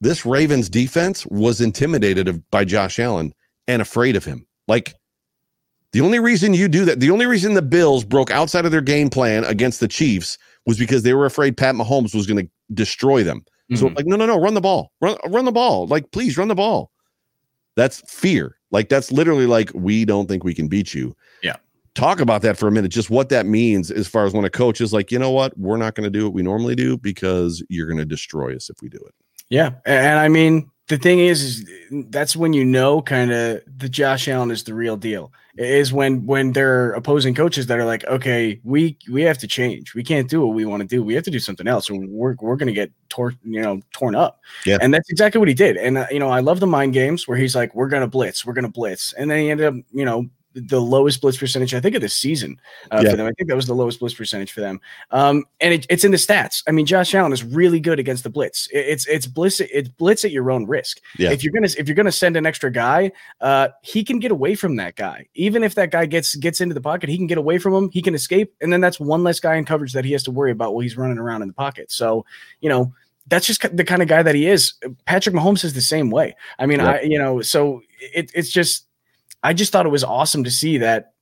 this 0.00 0.24
Ravens 0.24 0.70
defense 0.70 1.26
was 1.26 1.60
intimidated 1.60 2.44
by 2.52 2.64
Josh 2.64 3.00
Allen 3.00 3.34
and 3.68 3.80
afraid 3.80 4.16
of 4.16 4.24
him. 4.24 4.46
Like 4.66 4.94
the 5.92 6.00
only 6.00 6.18
reason 6.18 6.54
you 6.54 6.66
do 6.66 6.84
that, 6.86 6.98
the 6.98 7.10
only 7.10 7.26
reason 7.26 7.54
the 7.54 7.62
Bills 7.62 8.04
broke 8.04 8.30
outside 8.30 8.64
of 8.64 8.72
their 8.72 8.80
game 8.80 9.08
plan 9.08 9.44
against 9.44 9.78
the 9.78 9.88
Chiefs 9.88 10.36
was 10.66 10.78
because 10.78 11.02
they 11.02 11.14
were 11.14 11.26
afraid 11.26 11.56
Pat 11.56 11.74
Mahomes 11.74 12.14
was 12.14 12.26
going 12.26 12.44
to 12.44 12.50
destroy 12.74 13.22
them. 13.22 13.40
Mm-hmm. 13.70 13.76
So 13.76 13.86
like, 13.88 14.06
no, 14.06 14.16
no, 14.16 14.26
no, 14.26 14.40
run 14.40 14.54
the 14.54 14.60
ball, 14.60 14.92
run, 15.00 15.16
run 15.28 15.44
the 15.44 15.52
ball. 15.52 15.86
Like, 15.86 16.10
please 16.10 16.36
run 16.36 16.48
the 16.48 16.54
ball. 16.54 16.90
That's 17.76 18.02
fear. 18.10 18.56
Like 18.70 18.88
that's 18.88 19.12
literally 19.12 19.46
like 19.46 19.70
we 19.74 20.04
don't 20.04 20.28
think 20.28 20.44
we 20.44 20.54
can 20.54 20.68
beat 20.68 20.92
you. 20.92 21.14
Yeah. 21.42 21.56
Talk 21.94 22.20
about 22.20 22.42
that 22.42 22.58
for 22.58 22.68
a 22.68 22.72
minute. 22.72 22.90
Just 22.90 23.08
what 23.08 23.28
that 23.30 23.46
means 23.46 23.90
as 23.90 24.06
far 24.06 24.26
as 24.26 24.32
when 24.32 24.44
a 24.44 24.50
coach 24.50 24.80
is 24.80 24.92
like, 24.92 25.10
you 25.10 25.18
know 25.18 25.30
what, 25.30 25.56
we're 25.56 25.78
not 25.78 25.94
going 25.94 26.04
to 26.04 26.10
do 26.10 26.24
what 26.24 26.34
we 26.34 26.42
normally 26.42 26.74
do 26.74 26.98
because 26.98 27.62
you're 27.68 27.86
going 27.86 27.98
to 27.98 28.04
destroy 28.04 28.54
us 28.54 28.68
if 28.68 28.76
we 28.82 28.88
do 28.88 28.98
it. 28.98 29.14
Yeah, 29.48 29.72
and 29.86 30.18
I 30.18 30.28
mean 30.28 30.70
the 30.88 30.96
thing 30.96 31.20
is, 31.20 31.42
is 31.42 31.70
that's 32.08 32.34
when 32.34 32.52
you 32.52 32.64
know 32.64 33.02
kind 33.02 33.30
of 33.30 33.62
the 33.76 33.88
Josh 33.88 34.26
Allen 34.26 34.50
is 34.50 34.64
the 34.64 34.74
real 34.74 34.96
deal. 34.96 35.32
Is 35.56 35.92
when 35.92 36.24
when 36.24 36.52
they're 36.52 36.92
opposing 36.92 37.34
coaches 37.34 37.66
that 37.66 37.78
are 37.78 37.84
like, 37.84 38.04
okay, 38.06 38.60
we 38.62 38.96
we 39.10 39.22
have 39.22 39.38
to 39.38 39.48
change. 39.48 39.94
We 39.94 40.04
can't 40.04 40.30
do 40.30 40.46
what 40.46 40.54
we 40.54 40.64
want 40.64 40.82
to 40.82 40.86
do. 40.86 41.02
We 41.02 41.14
have 41.14 41.24
to 41.24 41.32
do 41.32 41.40
something 41.40 41.66
else, 41.66 41.90
or 41.90 41.96
we're 41.98 42.36
we're 42.40 42.56
gonna 42.56 42.72
get 42.72 42.92
torn, 43.08 43.36
you 43.42 43.60
know, 43.60 43.80
torn 43.92 44.14
up. 44.14 44.40
Yeah, 44.64 44.78
and 44.80 44.94
that's 44.94 45.10
exactly 45.10 45.40
what 45.40 45.48
he 45.48 45.54
did. 45.54 45.76
And 45.76 45.98
uh, 45.98 46.06
you 46.10 46.20
know, 46.20 46.28
I 46.28 46.40
love 46.40 46.60
the 46.60 46.66
mind 46.68 46.92
games 46.92 47.26
where 47.26 47.36
he's 47.36 47.56
like, 47.56 47.74
we're 47.74 47.88
gonna 47.88 48.06
blitz, 48.06 48.46
we're 48.46 48.52
gonna 48.52 48.68
blitz, 48.68 49.12
and 49.14 49.30
then 49.30 49.40
he 49.40 49.50
ended 49.50 49.66
up, 49.66 49.74
you 49.92 50.04
know, 50.04 50.26
the 50.54 50.80
lowest 50.80 51.20
blitz 51.20 51.38
percentage, 51.38 51.74
I 51.74 51.80
think, 51.80 51.94
of 51.94 52.02
the 52.02 52.08
season 52.08 52.60
uh, 52.90 53.00
yeah. 53.02 53.10
for 53.10 53.16
them. 53.16 53.26
I 53.26 53.32
think 53.32 53.48
that 53.48 53.56
was 53.56 53.66
the 53.66 53.74
lowest 53.74 54.00
blitz 54.00 54.14
percentage 54.14 54.52
for 54.52 54.60
them. 54.60 54.80
Um, 55.10 55.44
and 55.60 55.74
it, 55.74 55.86
it's 55.88 56.04
in 56.04 56.10
the 56.10 56.16
stats. 56.16 56.62
I 56.66 56.72
mean, 56.72 56.86
Josh 56.86 57.14
Allen 57.14 57.32
is 57.32 57.44
really 57.44 57.80
good 57.80 57.98
against 57.98 58.24
the 58.24 58.30
blitz. 58.30 58.68
It, 58.72 58.78
it's 58.78 59.06
it's 59.06 59.26
blitz 59.26 59.60
it's 59.60 59.88
blitz 59.88 60.24
at 60.24 60.30
your 60.30 60.50
own 60.50 60.66
risk. 60.66 61.00
Yeah. 61.18 61.30
If 61.30 61.44
you're 61.44 61.52
gonna 61.52 61.68
if 61.76 61.86
you're 61.86 61.94
gonna 61.94 62.12
send 62.12 62.36
an 62.36 62.46
extra 62.46 62.70
guy, 62.70 63.12
uh, 63.40 63.68
he 63.82 64.04
can 64.04 64.18
get 64.18 64.30
away 64.30 64.54
from 64.54 64.76
that 64.76 64.96
guy. 64.96 65.26
Even 65.34 65.62
if 65.62 65.74
that 65.76 65.90
guy 65.90 66.06
gets 66.06 66.34
gets 66.36 66.60
into 66.60 66.74
the 66.74 66.80
pocket, 66.80 67.08
he 67.08 67.16
can 67.16 67.26
get 67.26 67.38
away 67.38 67.58
from 67.58 67.74
him. 67.74 67.90
He 67.90 68.02
can 68.02 68.14
escape, 68.14 68.54
and 68.60 68.72
then 68.72 68.80
that's 68.80 68.98
one 68.98 69.22
less 69.22 69.40
guy 69.40 69.56
in 69.56 69.64
coverage 69.64 69.92
that 69.92 70.04
he 70.04 70.12
has 70.12 70.22
to 70.24 70.30
worry 70.30 70.50
about 70.50 70.74
while 70.74 70.80
he's 70.80 70.96
running 70.96 71.18
around 71.18 71.42
in 71.42 71.48
the 71.48 71.54
pocket. 71.54 71.90
So 71.92 72.24
you 72.60 72.68
know 72.68 72.92
that's 73.28 73.46
just 73.46 73.76
the 73.76 73.84
kind 73.84 74.02
of 74.02 74.08
guy 74.08 74.22
that 74.22 74.34
he 74.34 74.48
is. 74.48 74.74
Patrick 75.04 75.34
Mahomes 75.34 75.64
is 75.64 75.74
the 75.74 75.82
same 75.82 76.10
way. 76.10 76.34
I 76.58 76.66
mean, 76.66 76.80
I 76.80 77.02
you 77.02 77.18
know, 77.18 77.42
so 77.42 77.82
it, 78.00 78.30
it's 78.34 78.50
just 78.50 78.86
I 79.42 79.52
just 79.52 79.72
thought 79.72 79.86
it 79.86 79.90
was 79.90 80.04
awesome 80.04 80.44
to 80.44 80.50
see 80.50 80.78
that 80.78 81.12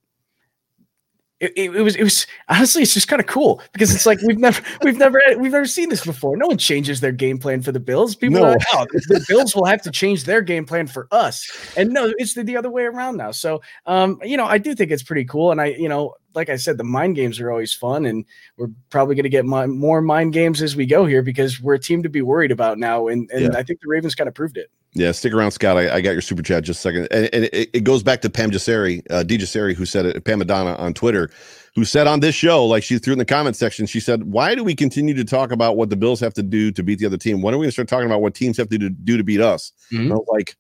it, 1.39 1.53
it, 1.55 1.77
it, 1.77 1.83
was 1.83 1.97
it 1.97 2.03
was 2.03 2.27
honestly 2.49 2.83
it's 2.83 2.95
just 2.95 3.09
kind 3.09 3.21
of 3.21 3.27
cool 3.27 3.61
because 3.75 3.95
it's 3.95 4.07
like 4.07 4.19
we've 4.23 4.39
never 4.39 4.63
we've 4.83 4.97
never 4.97 5.21
we've 5.39 5.53
never 5.53 5.67
seen 5.67 5.91
this 5.91 6.03
before. 6.05 6.35
No 6.37 6.47
one 6.47 6.57
changes 6.57 7.01
their 7.01 7.13
game 7.13 7.39
plan 7.39 7.61
for 7.61 7.73
the 7.73 7.81
Bills. 7.81 8.17
People 8.17 8.41
no. 8.41 8.47
are 8.47 8.51
like, 8.53 8.67
oh, 8.73 8.87
the 9.09 9.23
Bills 9.29 9.55
will 9.55 9.67
have 9.67 9.83
to 9.83 9.91
change 9.91 10.25
their 10.25 10.41
game 10.41 10.65
plan 10.65 10.87
for 10.87 11.09
us. 11.11 11.47
And 11.77 11.91
no, 11.91 12.13
it's 12.17 12.33
the, 12.33 12.43
the 12.43 12.57
other 12.57 12.71
way 12.71 12.85
around 12.85 13.19
now. 13.19 13.33
So 13.33 13.61
um, 13.85 14.19
you 14.25 14.39
know, 14.39 14.47
I 14.47 14.57
do 14.57 14.75
think 14.75 14.91
it's 14.91 15.03
pretty 15.03 15.27
cool. 15.27 15.51
And 15.51 15.61
I, 15.61 15.67
you 15.67 15.91
know, 15.91 16.15
like 16.37 16.51
I 16.51 16.57
said, 16.57 16.79
the 16.79 16.85
mind 16.85 17.17
games 17.17 17.41
are 17.41 17.51
always 17.51 17.73
fun, 17.73 18.05
and 18.05 18.25
we're 18.57 18.69
probably 18.91 19.15
going 19.15 19.25
to 19.25 19.31
get 19.31 19.45
my, 19.45 19.67
more 19.67 20.03
mind 20.03 20.35
games 20.35 20.63
as 20.63 20.77
we 20.77 20.87
go 20.87 21.07
here 21.07 21.23
because 21.23 21.61
we're 21.61 21.75
a 21.75 21.79
team 21.79 22.03
to 22.03 22.09
be 22.09 22.23
worried 22.23 22.53
about 22.53 22.79
now. 22.79 23.09
And 23.09 23.29
and 23.33 23.53
yeah. 23.53 23.59
I 23.59 23.63
think 23.63 23.81
the 23.81 23.89
Ravens 23.89 24.15
kind 24.15 24.29
of 24.29 24.35
proved 24.35 24.57
it. 24.57 24.71
Yeah, 24.93 25.13
stick 25.13 25.33
around, 25.33 25.51
Scott. 25.51 25.77
I, 25.77 25.97
I, 25.97 26.01
got 26.01 26.13
your 26.13 26.23
super 26.23 26.43
chat 26.43 26.65
just 26.65 26.79
a 26.79 26.83
second, 26.83 27.09
and, 27.11 27.29
and 27.35 27.45
it, 27.53 27.71
it, 27.73 27.85
goes 27.85 28.03
back 28.03 28.23
to 28.23 28.31
Pam 28.31 28.51
Jasseri, 28.51 29.03
uh, 29.11 29.23
D 29.25 29.37
Jasseri, 29.37 29.75
who 29.75 29.85
said 29.85 30.07
it, 30.07 30.25
Pam 30.25 30.39
Madonna 30.39 30.75
on 30.77 30.95
Twitter, 30.95 31.29
who 31.75 31.85
said 31.85 32.07
on 32.07 32.21
this 32.21 32.35
show, 32.35 32.65
like 32.65 32.83
she 32.83 32.97
threw 32.99 33.13
in 33.13 33.19
the 33.19 33.27
comment 33.27 33.57
section, 33.57 33.85
she 33.85 34.01
said, 34.01 34.25
"Why 34.25 34.55
do 34.55 34.65
we 34.65 34.75
continue 34.75 35.13
to 35.15 35.25
talk 35.25 35.51
about 35.51 35.77
what 35.77 35.91
the 35.91 35.97
Bills 35.97 36.21
have 36.21 36.33
to 36.35 36.43
do 36.43 36.71
to 36.73 36.83
beat 36.83 36.99
the 36.99 37.07
other 37.07 37.19
team? 37.19 37.43
When 37.43 37.53
are 37.53 37.59
we 37.59 37.65
going 37.65 37.69
to 37.69 37.73
start 37.73 37.89
talking 37.89 38.07
about 38.07 38.23
what 38.23 38.35
teams 38.35 38.57
have 38.57 38.69
to 38.71 38.79
do, 38.79 38.89
do 38.89 39.17
to 39.17 39.25
beat 39.25 39.41
us?" 39.41 39.73
Mm-hmm. 39.93 40.13
I 40.13 40.15
was 40.15 40.27
like. 40.31 40.57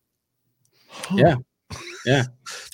"Yeah, 1.14 1.36
yeah." 2.06 2.24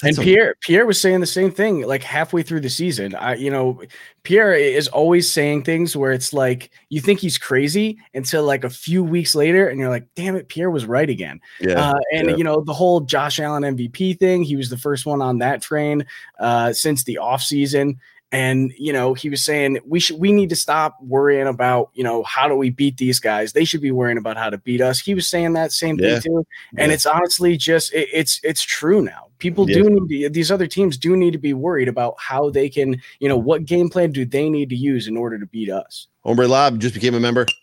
and 0.03 0.17
Pierre 0.17 0.55
Pierre 0.61 0.87
was 0.87 1.01
saying 1.01 1.21
the 1.21 1.27
same 1.27 1.51
thing 1.51 1.83
like 1.83 2.03
halfway 2.03 2.43
through 2.43 2.61
the 2.61 2.71
season. 2.71 3.15
I 3.15 3.35
you 3.35 3.51
know, 3.51 3.83
Pierre 4.23 4.53
is 4.53 4.87
always 4.89 5.31
saying 5.31 5.65
things 5.65 5.97
where 5.97 6.13
it's 6.13 6.33
like 6.33 6.71
you 6.91 7.01
think 7.01 7.19
he's 7.19 7.39
crazy 7.39 7.99
until 8.15 8.45
like 8.45 8.65
a 8.65 8.71
few 8.71 9.03
weeks 9.03 9.35
later 9.35 9.69
and 9.69 9.81
you're 9.81 9.91
like, 9.91 10.07
"Damn 10.15 10.37
it, 10.37 10.49
Pierre 10.49 10.71
was 10.71 10.87
right 10.87 11.09
again." 11.09 11.41
Yeah. 11.61 11.91
Uh, 11.91 12.01
and 12.13 12.31
yeah. 12.31 12.37
you 12.37 12.45
know, 12.45 12.63
the 12.63 12.75
whole 12.75 13.01
Josh 13.01 13.41
Allen 13.41 13.63
MVP 13.63 14.19
thing, 14.19 14.43
he 14.43 14.57
was 14.57 14.71
the 14.71 14.79
first 14.79 15.07
one 15.07 15.23
on 15.23 15.39
that 15.39 15.63
train 15.63 16.07
uh 16.39 16.73
since 16.73 17.05
the 17.05 17.19
offseason 17.21 17.97
and 18.33 18.73
you 18.79 18.93
know 18.93 19.13
he 19.13 19.29
was 19.29 19.45
saying 19.45 19.79
we 19.87 20.01
should 20.01 20.19
we 20.19 20.33
need 20.33 20.49
to 20.49 20.57
stop 20.57 20.97
worrying 21.03 21.47
about 21.47 21.91
you 21.93 22.03
know 22.03 22.23
how 22.23 22.49
do 22.49 22.57
we 22.57 22.71
beat 22.71 22.97
these 22.97 23.21
guys? 23.21 23.53
They 23.53 23.65
should 23.65 23.83
be 23.83 23.93
worrying 23.93 24.19
about 24.19 24.39
how 24.39 24.51
to 24.51 24.59
beat 24.59 24.81
us. 24.81 24.99
He 24.99 25.15
was 25.15 25.29
saying 25.29 25.53
that 25.53 25.71
same 25.71 25.99
yeah. 25.99 26.15
thing 26.15 26.23
too. 26.23 26.47
And 26.79 26.89
yeah. 26.89 26.95
it's 26.95 27.07
honestly 27.07 27.57
just 27.59 27.93
it, 27.93 28.09
it's 28.13 28.41
it's 28.43 28.63
true 28.63 29.03
now. 29.03 29.27
People 29.39 29.69
yeah. 29.69 29.83
do 29.83 29.91
need 29.91 30.23
to, 30.23 30.31
these 30.31 30.51
other 30.51 30.67
teams 30.67 30.97
do 30.97 31.17
need 31.17 31.33
to 31.33 31.39
be 31.39 31.53
worried 31.53 31.89
about 31.89 32.15
how 32.19 32.49
they 32.49 32.69
can 32.71 33.01
you 33.21 33.29
know 33.29 33.37
what 33.37 33.67
game 33.67 33.91
plan 33.91 34.11
do 34.11 34.25
they 34.25 34.49
need 34.49 34.71
to 34.71 34.77
use 34.77 35.07
in 35.07 35.17
order 35.17 35.39
to 35.39 35.47
beat 35.47 35.69
us? 35.69 36.09
Hombre 36.25 36.49
lob 36.49 36.81
just 36.81 36.95
became 36.95 37.15
a 37.15 37.21
member. 37.21 37.47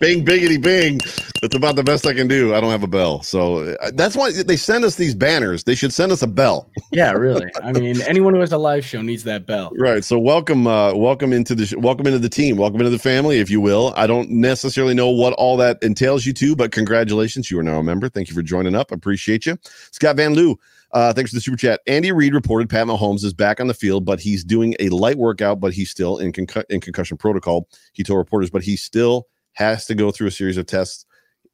Bing 0.00 0.24
biggity 0.24 0.60
bing 0.60 0.98
that's 1.42 1.56
about 1.56 1.74
the 1.74 1.82
best 1.82 2.06
I 2.06 2.14
can 2.14 2.28
do. 2.28 2.54
I 2.54 2.60
don't 2.60 2.70
have 2.70 2.84
a 2.84 2.88
bell, 2.88 3.20
so 3.22 3.74
uh, 3.82 3.90
that's 3.94 4.14
why 4.14 4.30
they 4.30 4.56
send 4.56 4.84
us 4.84 4.94
these 4.94 5.12
banners. 5.12 5.64
They 5.64 5.74
should 5.74 5.92
send 5.92 6.12
us 6.12 6.22
a 6.22 6.28
bell. 6.28 6.70
yeah, 6.92 7.10
really. 7.10 7.50
I 7.64 7.72
mean, 7.72 8.00
anyone 8.02 8.32
who 8.32 8.38
has 8.40 8.52
a 8.52 8.58
live 8.58 8.84
show 8.84 9.02
needs 9.02 9.24
that 9.24 9.44
bell. 9.44 9.72
Right. 9.76 10.04
So 10.04 10.20
welcome, 10.20 10.68
uh, 10.68 10.94
welcome 10.94 11.32
into 11.32 11.56
the 11.56 11.66
sh- 11.66 11.74
welcome 11.76 12.06
into 12.06 12.20
the 12.20 12.28
team, 12.28 12.58
welcome 12.58 12.78
into 12.78 12.90
the 12.90 12.98
family, 12.98 13.40
if 13.40 13.50
you 13.50 13.60
will. 13.60 13.92
I 13.96 14.06
don't 14.06 14.30
necessarily 14.30 14.94
know 14.94 15.10
what 15.10 15.32
all 15.32 15.56
that 15.56 15.82
entails 15.82 16.24
you 16.24 16.32
to, 16.34 16.54
but 16.54 16.70
congratulations, 16.70 17.50
you 17.50 17.58
are 17.58 17.64
now 17.64 17.80
a 17.80 17.82
member. 17.82 18.08
Thank 18.08 18.28
you 18.28 18.36
for 18.36 18.42
joining 18.42 18.76
up. 18.76 18.92
Appreciate 18.92 19.44
you, 19.44 19.58
Scott 19.90 20.14
Van 20.16 20.34
Loo. 20.34 20.56
Uh, 20.92 21.12
thanks 21.12 21.32
for 21.32 21.36
the 21.36 21.40
super 21.40 21.56
chat. 21.56 21.80
Andy 21.88 22.12
Reid 22.12 22.34
reported 22.34 22.70
Pat 22.70 22.86
Mahomes 22.86 23.24
is 23.24 23.34
back 23.34 23.58
on 23.58 23.66
the 23.66 23.74
field, 23.74 24.04
but 24.04 24.20
he's 24.20 24.44
doing 24.44 24.76
a 24.78 24.90
light 24.90 25.18
workout, 25.18 25.58
but 25.58 25.72
he's 25.72 25.90
still 25.90 26.18
in, 26.18 26.32
concu- 26.32 26.64
in 26.70 26.80
concussion 26.80 27.16
protocol. 27.16 27.66
He 27.94 28.04
told 28.04 28.18
reporters, 28.18 28.50
but 28.50 28.62
he 28.62 28.76
still 28.76 29.26
has 29.54 29.86
to 29.86 29.96
go 29.96 30.12
through 30.12 30.28
a 30.28 30.30
series 30.30 30.56
of 30.56 30.66
tests 30.66 31.04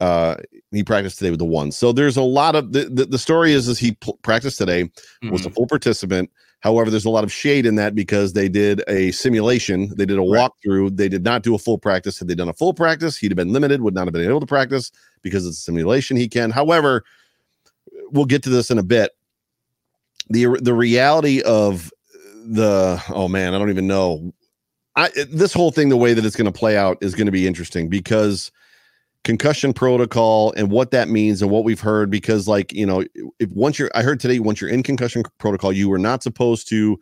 uh 0.01 0.37
he 0.71 0.85
practiced 0.85 1.19
today 1.19 1.31
with 1.31 1.39
the 1.39 1.45
one. 1.45 1.73
So 1.73 1.93
there's 1.93 2.17
a 2.17 2.23
lot 2.23 2.55
of 2.55 2.73
the 2.73 2.85
the, 2.85 3.07
the 3.07 3.19
story 3.19 3.53
is 3.53 3.69
is 3.69 3.79
he 3.79 3.93
p- 3.93 4.15
practiced 4.23 4.59
today 4.59 4.85
mm-hmm. 4.85 5.31
was 5.31 5.47
a 5.47 5.51
full 5.51 5.67
participant. 5.67 6.31
However 6.61 6.91
there's 6.91 7.05
a 7.05 7.11
lot 7.11 7.25
of 7.25 7.33
shade 7.33 7.67
in 7.67 7.77
that 7.77 7.95
because 7.95 8.33
they 8.33 8.49
did 8.49 8.83
a 8.89 9.11
simulation. 9.13 9.95
They 9.97 10.07
did 10.07 10.19
a 10.19 10.23
right. 10.23 10.51
walkthrough. 10.51 10.97
They 10.97 11.09
did 11.09 11.25
not 11.25 11.43
do 11.43 11.55
a 11.55 11.59
full 11.59 11.79
practice. 11.79 12.19
Had 12.19 12.29
they 12.29 12.35
done 12.35 12.49
a 12.49 12.55
full 12.55 12.75
practice 12.75 13.17
he'd 13.17 13.31
have 13.31 13.37
been 13.37 13.53
limited 13.53 13.81
would 13.83 13.95
not 13.95 14.07
have 14.07 14.13
been 14.13 14.29
able 14.29 14.41
to 14.41 14.47
practice 14.47 14.91
because 15.23 15.47
it's 15.47 15.59
a 15.59 15.63
simulation 15.63 16.17
he 16.17 16.29
can. 16.29 16.51
However 16.51 17.05
we'll 18.11 18.25
get 18.25 18.43
to 18.45 18.51
this 18.51 18.71
in 18.71 18.79
a 18.79 18.83
bit. 18.83 19.13
The 20.31 20.59
the 20.61 20.75
reality 20.75 21.43
of 21.43 21.91
the 22.51 23.03
oh 23.11 23.29
man 23.29 23.55
i 23.55 23.59
don't 23.59 23.71
even 23.71 23.87
know. 23.87 24.33
I, 24.97 25.11
this 25.31 25.53
whole 25.53 25.71
thing 25.71 25.91
the 25.91 25.97
way 25.97 26.13
that 26.13 26.25
it's 26.25 26.35
going 26.35 26.53
to 26.53 26.59
play 26.59 26.77
out 26.77 26.99
is 27.01 27.15
going 27.15 27.27
to 27.27 27.33
be 27.33 27.47
interesting 27.47 27.89
because 27.89 28.51
concussion 29.25 29.73
protocol 29.73 30.53
and 30.57 30.71
what 30.71 30.91
that 30.91 31.09
means 31.09 31.43
and 31.43 31.51
what 31.51 31.65
we've 31.65 31.81
heard 31.81 32.09
because 32.11 32.49
like 32.49 32.73
you 32.73 32.87
know 32.87 33.05
if 33.39 33.51
once 33.51 33.79
you're 33.79 33.91
i 33.95 34.03
heard 34.03 34.19
today 34.19 34.39
once 34.39 34.59
you're 34.59 34.71
in 34.71 34.83
concussion 34.83 35.23
protocol 35.39 35.71
you 35.71 35.93
are 35.93 35.99
not 35.99 36.23
supposed 36.23 36.67
to 36.67 36.99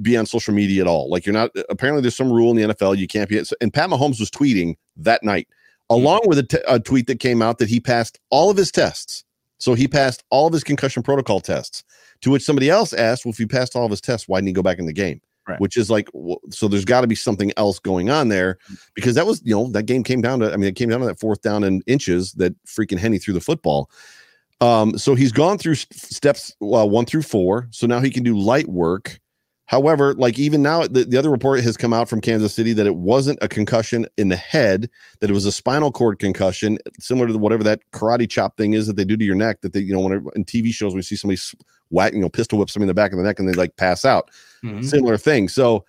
be 0.00 0.16
on 0.16 0.26
social 0.26 0.54
media 0.54 0.82
at 0.82 0.88
all. 0.88 1.10
Like 1.10 1.26
you're 1.26 1.32
not 1.32 1.50
apparently 1.68 2.02
there's 2.02 2.16
some 2.16 2.32
rule 2.32 2.50
in 2.50 2.56
the 2.56 2.74
nfl 2.74 2.96
you 2.96 3.06
can't 3.06 3.28
be 3.28 3.42
and 3.60 3.72
pat 3.72 3.90
mahomes 3.90 4.20
was 4.20 4.30
tweeting 4.30 4.74
that 4.96 5.22
night 5.22 5.48
mm-hmm. 5.90 6.02
along 6.02 6.20
with 6.26 6.38
a, 6.38 6.42
t- 6.42 6.58
a 6.66 6.80
tweet 6.80 7.06
that 7.06 7.20
came 7.20 7.42
out 7.42 7.58
that 7.58 7.68
he 7.68 7.80
passed 7.80 8.18
all 8.30 8.50
of 8.50 8.56
his 8.56 8.70
tests. 8.70 9.24
So 9.60 9.74
he 9.74 9.88
passed 9.88 10.22
all 10.30 10.46
of 10.46 10.52
his 10.52 10.62
concussion 10.62 11.02
protocol 11.02 11.40
tests 11.40 11.82
to 12.20 12.30
which 12.30 12.44
somebody 12.44 12.70
else 12.70 12.92
asked 12.92 13.24
well 13.24 13.32
if 13.32 13.38
he 13.38 13.46
passed 13.46 13.74
all 13.74 13.84
of 13.84 13.90
his 13.90 14.00
tests 14.00 14.28
why 14.28 14.38
didn't 14.38 14.48
he 14.48 14.52
go 14.52 14.62
back 14.62 14.78
in 14.78 14.86
the 14.86 14.92
game 14.92 15.20
Right. 15.48 15.60
which 15.60 15.78
is 15.78 15.88
like 15.88 16.10
so 16.50 16.68
there's 16.68 16.84
got 16.84 17.00
to 17.00 17.06
be 17.06 17.14
something 17.14 17.52
else 17.56 17.78
going 17.78 18.10
on 18.10 18.28
there 18.28 18.58
mm. 18.70 18.78
because 18.94 19.14
that 19.14 19.26
was 19.26 19.40
you 19.44 19.54
know 19.54 19.68
that 19.70 19.84
game 19.84 20.04
came 20.04 20.20
down 20.20 20.40
to 20.40 20.52
i 20.52 20.56
mean 20.56 20.68
it 20.68 20.76
came 20.76 20.90
down 20.90 21.00
to 21.00 21.06
that 21.06 21.18
fourth 21.18 21.40
down 21.40 21.64
in 21.64 21.82
inches 21.86 22.32
that 22.34 22.54
freaking 22.66 22.98
Henne 22.98 23.18
threw 23.18 23.32
the 23.32 23.40
football 23.40 23.90
um 24.60 24.98
so 24.98 25.14
he's 25.14 25.32
gone 25.32 25.56
through 25.56 25.76
steps 25.76 26.54
uh, 26.60 26.84
one 26.84 27.06
through 27.06 27.22
four 27.22 27.66
so 27.70 27.86
now 27.86 27.98
he 28.00 28.10
can 28.10 28.24
do 28.24 28.36
light 28.36 28.68
work 28.68 29.20
however 29.64 30.12
like 30.14 30.38
even 30.38 30.60
now 30.60 30.86
the, 30.86 31.04
the 31.04 31.16
other 31.16 31.30
report 31.30 31.60
has 31.62 31.78
come 31.78 31.94
out 31.94 32.10
from 32.10 32.20
kansas 32.20 32.52
city 32.52 32.74
that 32.74 32.86
it 32.86 32.96
wasn't 32.96 33.38
a 33.40 33.48
concussion 33.48 34.04
in 34.18 34.28
the 34.28 34.36
head 34.36 34.90
that 35.20 35.30
it 35.30 35.34
was 35.34 35.46
a 35.46 35.52
spinal 35.52 35.90
cord 35.90 36.18
concussion 36.18 36.76
similar 37.00 37.26
to 37.26 37.38
whatever 37.38 37.62
that 37.62 37.80
karate 37.92 38.28
chop 38.28 38.54
thing 38.58 38.74
is 38.74 38.86
that 38.86 38.96
they 38.96 39.04
do 39.04 39.16
to 39.16 39.24
your 39.24 39.34
neck 39.34 39.62
that 39.62 39.72
they 39.72 39.80
you 39.80 39.94
know 39.94 40.00
when 40.00 40.12
in 40.34 40.44
tv 40.44 40.74
shows 40.74 40.94
we 40.94 41.00
see 41.00 41.16
somebody 41.16 41.40
whack 41.88 42.12
you 42.12 42.20
know 42.20 42.28
pistol 42.28 42.58
whip 42.58 42.68
somebody 42.68 42.84
in 42.84 42.88
the 42.88 42.94
back 42.94 43.12
of 43.12 43.18
the 43.18 43.24
neck 43.24 43.38
and 43.38 43.48
they 43.48 43.54
like 43.54 43.74
pass 43.76 44.04
out 44.04 44.30
mm-hmm. 44.64 44.82
similar 44.82 45.16
thing. 45.16 45.48
So 45.48 45.84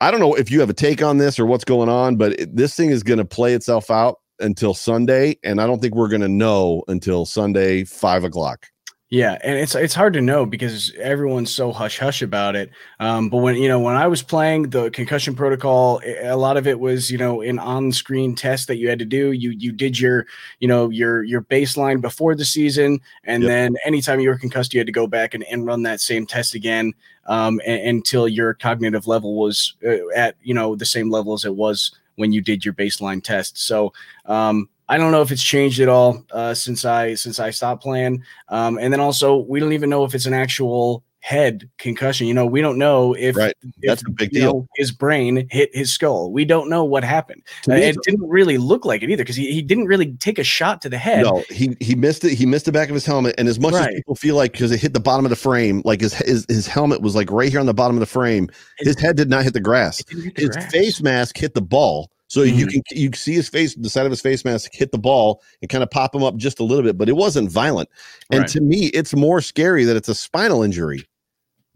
I 0.00 0.10
don't 0.10 0.20
know 0.20 0.34
if 0.34 0.50
you 0.50 0.60
have 0.60 0.70
a 0.70 0.74
take 0.74 1.02
on 1.02 1.18
this 1.18 1.38
or 1.38 1.46
what's 1.46 1.64
going 1.64 1.88
on, 1.88 2.16
but 2.16 2.38
it, 2.38 2.56
this 2.56 2.74
thing 2.74 2.90
is 2.90 3.02
going 3.02 3.18
to 3.18 3.24
play 3.24 3.54
itself 3.54 3.90
out 3.90 4.20
until 4.40 4.74
Sunday, 4.74 5.38
and 5.44 5.60
I 5.60 5.66
don't 5.66 5.80
think 5.80 5.94
we're 5.94 6.08
going 6.08 6.20
to 6.20 6.28
know 6.28 6.82
until 6.88 7.24
Sunday 7.24 7.84
five 7.84 8.24
o'clock. 8.24 8.66
Yeah, 9.10 9.38
and 9.44 9.58
it's 9.58 9.74
it's 9.74 9.94
hard 9.94 10.14
to 10.14 10.22
know 10.22 10.46
because 10.46 10.92
everyone's 10.98 11.54
so 11.54 11.72
hush 11.72 11.98
hush 11.98 12.22
about 12.22 12.56
it. 12.56 12.70
Um, 12.98 13.28
but 13.28 13.38
when 13.38 13.54
you 13.54 13.68
know 13.68 13.78
when 13.78 13.94
I 13.94 14.06
was 14.06 14.22
playing 14.22 14.70
the 14.70 14.90
concussion 14.90 15.36
protocol, 15.36 16.00
a 16.04 16.36
lot 16.36 16.56
of 16.56 16.66
it 16.66 16.80
was 16.80 17.10
you 17.10 17.18
know 17.18 17.42
an 17.42 17.58
on 17.58 17.92
screen 17.92 18.34
test 18.34 18.66
that 18.68 18.76
you 18.76 18.88
had 18.88 18.98
to 19.00 19.04
do. 19.04 19.32
You 19.32 19.50
you 19.50 19.72
did 19.72 20.00
your 20.00 20.26
you 20.58 20.66
know 20.66 20.88
your 20.88 21.22
your 21.22 21.42
baseline 21.42 22.00
before 22.00 22.34
the 22.34 22.46
season, 22.46 22.98
and 23.24 23.42
yep. 23.42 23.50
then 23.50 23.76
anytime 23.84 24.20
you 24.20 24.30
were 24.30 24.38
concussed, 24.38 24.72
you 24.72 24.80
had 24.80 24.86
to 24.86 24.92
go 24.92 25.06
back 25.06 25.34
and, 25.34 25.44
and 25.44 25.66
run 25.66 25.82
that 25.82 26.00
same 26.00 26.26
test 26.26 26.54
again 26.54 26.94
um, 27.26 27.60
and, 27.66 27.86
until 27.86 28.26
your 28.26 28.54
cognitive 28.54 29.06
level 29.06 29.36
was 29.36 29.74
uh, 29.86 30.08
at 30.16 30.34
you 30.42 30.54
know 30.54 30.74
the 30.74 30.86
same 30.86 31.10
level 31.10 31.34
as 31.34 31.44
it 31.44 31.54
was 31.54 31.94
when 32.16 32.32
you 32.32 32.40
did 32.40 32.64
your 32.64 32.74
baseline 32.74 33.22
test. 33.22 33.58
So 33.58 33.92
um, 34.24 34.68
I 34.88 34.98
don't 34.98 35.12
know 35.12 35.22
if 35.22 35.30
it's 35.30 35.42
changed 35.42 35.80
at 35.80 35.88
all 35.88 36.24
uh, 36.30 36.54
since 36.54 36.84
I 36.84 37.14
since 37.14 37.40
I 37.40 37.50
stopped 37.50 37.82
playing. 37.82 38.22
Um, 38.48 38.78
and 38.78 38.92
then 38.92 39.00
also 39.00 39.36
we 39.36 39.60
don't 39.60 39.72
even 39.72 39.90
know 39.90 40.04
if 40.04 40.14
it's 40.14 40.26
an 40.26 40.34
actual 40.34 41.04
head 41.24 41.70
concussion. 41.78 42.26
You 42.26 42.34
know, 42.34 42.44
we 42.44 42.60
don't 42.60 42.76
know 42.76 43.14
if, 43.14 43.34
right. 43.34 43.54
That's 43.82 44.02
if, 44.02 44.08
a 44.08 44.10
big 44.10 44.30
deal. 44.30 44.52
Know, 44.52 44.68
his 44.76 44.92
brain 44.92 45.48
hit 45.50 45.74
his 45.74 45.90
skull. 45.90 46.30
We 46.30 46.44
don't 46.44 46.68
know 46.68 46.84
what 46.84 47.02
happened. 47.02 47.42
Uh, 47.66 47.72
it 47.76 47.96
didn't 48.02 48.28
really 48.28 48.58
look 48.58 48.84
like 48.84 49.02
it 49.02 49.08
either 49.08 49.22
because 49.22 49.34
he, 49.34 49.50
he 49.50 49.62
didn't 49.62 49.86
really 49.86 50.12
take 50.16 50.38
a 50.38 50.44
shot 50.44 50.82
to 50.82 50.90
the 50.90 50.98
head. 50.98 51.24
No, 51.24 51.42
he 51.48 51.74
he 51.80 51.94
missed 51.94 52.24
it. 52.24 52.34
He 52.34 52.44
missed 52.44 52.66
the 52.66 52.72
back 52.72 52.90
of 52.90 52.94
his 52.94 53.06
helmet. 53.06 53.34
And 53.38 53.48
as 53.48 53.58
much 53.58 53.72
right. 53.72 53.88
as 53.88 53.94
people 53.94 54.16
feel 54.16 54.36
like 54.36 54.52
because 54.52 54.70
it 54.70 54.80
hit 54.80 54.92
the 54.92 55.00
bottom 55.00 55.24
of 55.24 55.30
the 55.30 55.36
frame, 55.36 55.80
like 55.86 56.02
his, 56.02 56.12
his 56.12 56.44
his 56.46 56.66
helmet 56.66 57.00
was 57.00 57.14
like 57.14 57.30
right 57.30 57.50
here 57.50 57.60
on 57.60 57.66
the 57.66 57.72
bottom 57.72 57.96
of 57.96 58.00
the 58.00 58.06
frame, 58.06 58.50
his, 58.76 58.88
his 58.88 59.00
head 59.00 59.16
did 59.16 59.30
not 59.30 59.44
hit 59.44 59.54
the 59.54 59.60
grass. 59.60 60.04
Hit 60.06 60.34
the 60.34 60.42
his 60.42 60.50
grass. 60.50 60.70
face 60.72 61.00
mask 61.00 61.38
hit 61.38 61.54
the 61.54 61.62
ball. 61.62 62.10
So 62.34 62.40
mm-hmm. 62.40 62.58
you 62.58 62.66
can 62.66 62.82
you 62.90 63.12
see 63.12 63.34
his 63.34 63.48
face, 63.48 63.76
the 63.76 63.88
side 63.88 64.06
of 64.06 64.10
his 64.10 64.20
face 64.20 64.44
mask 64.44 64.72
hit 64.74 64.90
the 64.90 64.98
ball 64.98 65.40
and 65.62 65.68
kind 65.68 65.84
of 65.84 65.90
pop 65.92 66.12
him 66.12 66.24
up 66.24 66.34
just 66.34 66.58
a 66.58 66.64
little 66.64 66.82
bit, 66.82 66.98
but 66.98 67.08
it 67.08 67.12
wasn't 67.12 67.48
violent. 67.48 67.88
And 68.32 68.40
right. 68.40 68.48
to 68.48 68.60
me, 68.60 68.86
it's 68.86 69.14
more 69.14 69.40
scary 69.40 69.84
that 69.84 69.94
it's 69.94 70.08
a 70.08 70.16
spinal 70.16 70.60
injury 70.60 71.06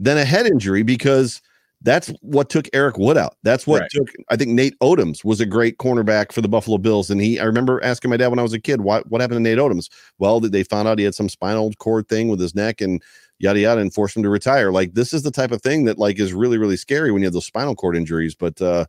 than 0.00 0.18
a 0.18 0.24
head 0.24 0.46
injury 0.46 0.82
because 0.82 1.40
that's 1.82 2.08
what 2.22 2.50
took 2.50 2.68
Eric 2.72 2.98
Wood 2.98 3.16
out. 3.16 3.36
That's 3.44 3.68
what 3.68 3.82
right. 3.82 3.90
took. 3.92 4.08
I 4.30 4.36
think 4.36 4.50
Nate 4.50 4.76
Odomes 4.80 5.24
was 5.24 5.40
a 5.40 5.46
great 5.46 5.78
cornerback 5.78 6.32
for 6.32 6.40
the 6.40 6.48
Buffalo 6.48 6.76
Bills, 6.76 7.08
and 7.08 7.20
he. 7.20 7.38
I 7.38 7.44
remember 7.44 7.80
asking 7.84 8.10
my 8.10 8.16
dad 8.16 8.26
when 8.26 8.40
I 8.40 8.42
was 8.42 8.52
a 8.52 8.58
kid, 8.58 8.80
"What 8.80 9.08
what 9.08 9.20
happened 9.20 9.36
to 9.36 9.40
Nate 9.40 9.58
Odomes?" 9.58 9.88
Well, 10.18 10.40
they 10.40 10.64
found 10.64 10.88
out 10.88 10.98
he 10.98 11.04
had 11.04 11.14
some 11.14 11.28
spinal 11.28 11.72
cord 11.78 12.08
thing 12.08 12.26
with 12.26 12.40
his 12.40 12.56
neck 12.56 12.80
and 12.80 13.00
yada 13.38 13.60
yada, 13.60 13.80
and 13.80 13.94
forced 13.94 14.16
him 14.16 14.24
to 14.24 14.28
retire. 14.28 14.72
Like 14.72 14.94
this 14.94 15.12
is 15.12 15.22
the 15.22 15.30
type 15.30 15.52
of 15.52 15.62
thing 15.62 15.84
that 15.84 15.98
like 15.98 16.18
is 16.18 16.32
really 16.32 16.58
really 16.58 16.76
scary 16.76 17.12
when 17.12 17.22
you 17.22 17.26
have 17.26 17.32
those 17.32 17.46
spinal 17.46 17.76
cord 17.76 17.96
injuries. 17.96 18.34
But 18.34 18.60
uh, 18.60 18.86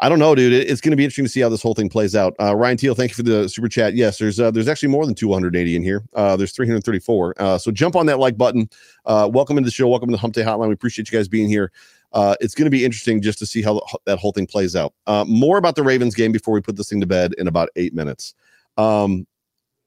I 0.00 0.08
don't 0.08 0.18
know, 0.18 0.34
dude. 0.34 0.52
It's 0.52 0.80
going 0.80 0.90
to 0.90 0.96
be 0.96 1.04
interesting 1.04 1.24
to 1.24 1.30
see 1.30 1.40
how 1.40 1.48
this 1.48 1.62
whole 1.62 1.74
thing 1.74 1.88
plays 1.88 2.16
out. 2.16 2.34
Uh, 2.40 2.56
Ryan 2.56 2.76
Teal, 2.76 2.94
thank 2.94 3.12
you 3.12 3.14
for 3.14 3.22
the 3.22 3.48
super 3.48 3.68
chat. 3.68 3.94
Yes, 3.94 4.18
there's 4.18 4.40
uh, 4.40 4.50
there's 4.50 4.66
actually 4.66 4.88
more 4.88 5.06
than 5.06 5.14
280 5.14 5.76
in 5.76 5.82
here. 5.82 6.02
Uh, 6.14 6.36
there's 6.36 6.52
334. 6.52 7.34
Uh, 7.38 7.58
so 7.58 7.70
jump 7.70 7.94
on 7.94 8.06
that 8.06 8.18
like 8.18 8.36
button. 8.36 8.68
Uh, 9.06 9.30
welcome 9.32 9.58
into 9.58 9.68
the 9.68 9.72
show. 9.72 9.86
Welcome 9.86 10.08
to 10.08 10.12
the 10.12 10.18
Hump 10.18 10.34
Day 10.34 10.42
Hotline. 10.42 10.68
We 10.68 10.74
appreciate 10.74 11.10
you 11.10 11.16
guys 11.16 11.28
being 11.28 11.48
here. 11.48 11.70
Uh, 12.12 12.34
it's 12.40 12.54
going 12.54 12.64
to 12.66 12.70
be 12.70 12.84
interesting 12.84 13.22
just 13.22 13.38
to 13.38 13.46
see 13.46 13.62
how 13.62 13.80
that 14.06 14.18
whole 14.18 14.32
thing 14.32 14.46
plays 14.46 14.74
out. 14.74 14.92
more 15.28 15.56
about 15.56 15.76
the 15.76 15.82
Ravens 15.82 16.14
game 16.14 16.32
before 16.32 16.52
we 16.52 16.60
put 16.60 16.76
this 16.76 16.88
thing 16.88 17.00
to 17.00 17.06
bed 17.06 17.34
in 17.38 17.46
about 17.46 17.68
eight 17.76 17.94
minutes. 17.94 18.34
Um, 18.76 19.26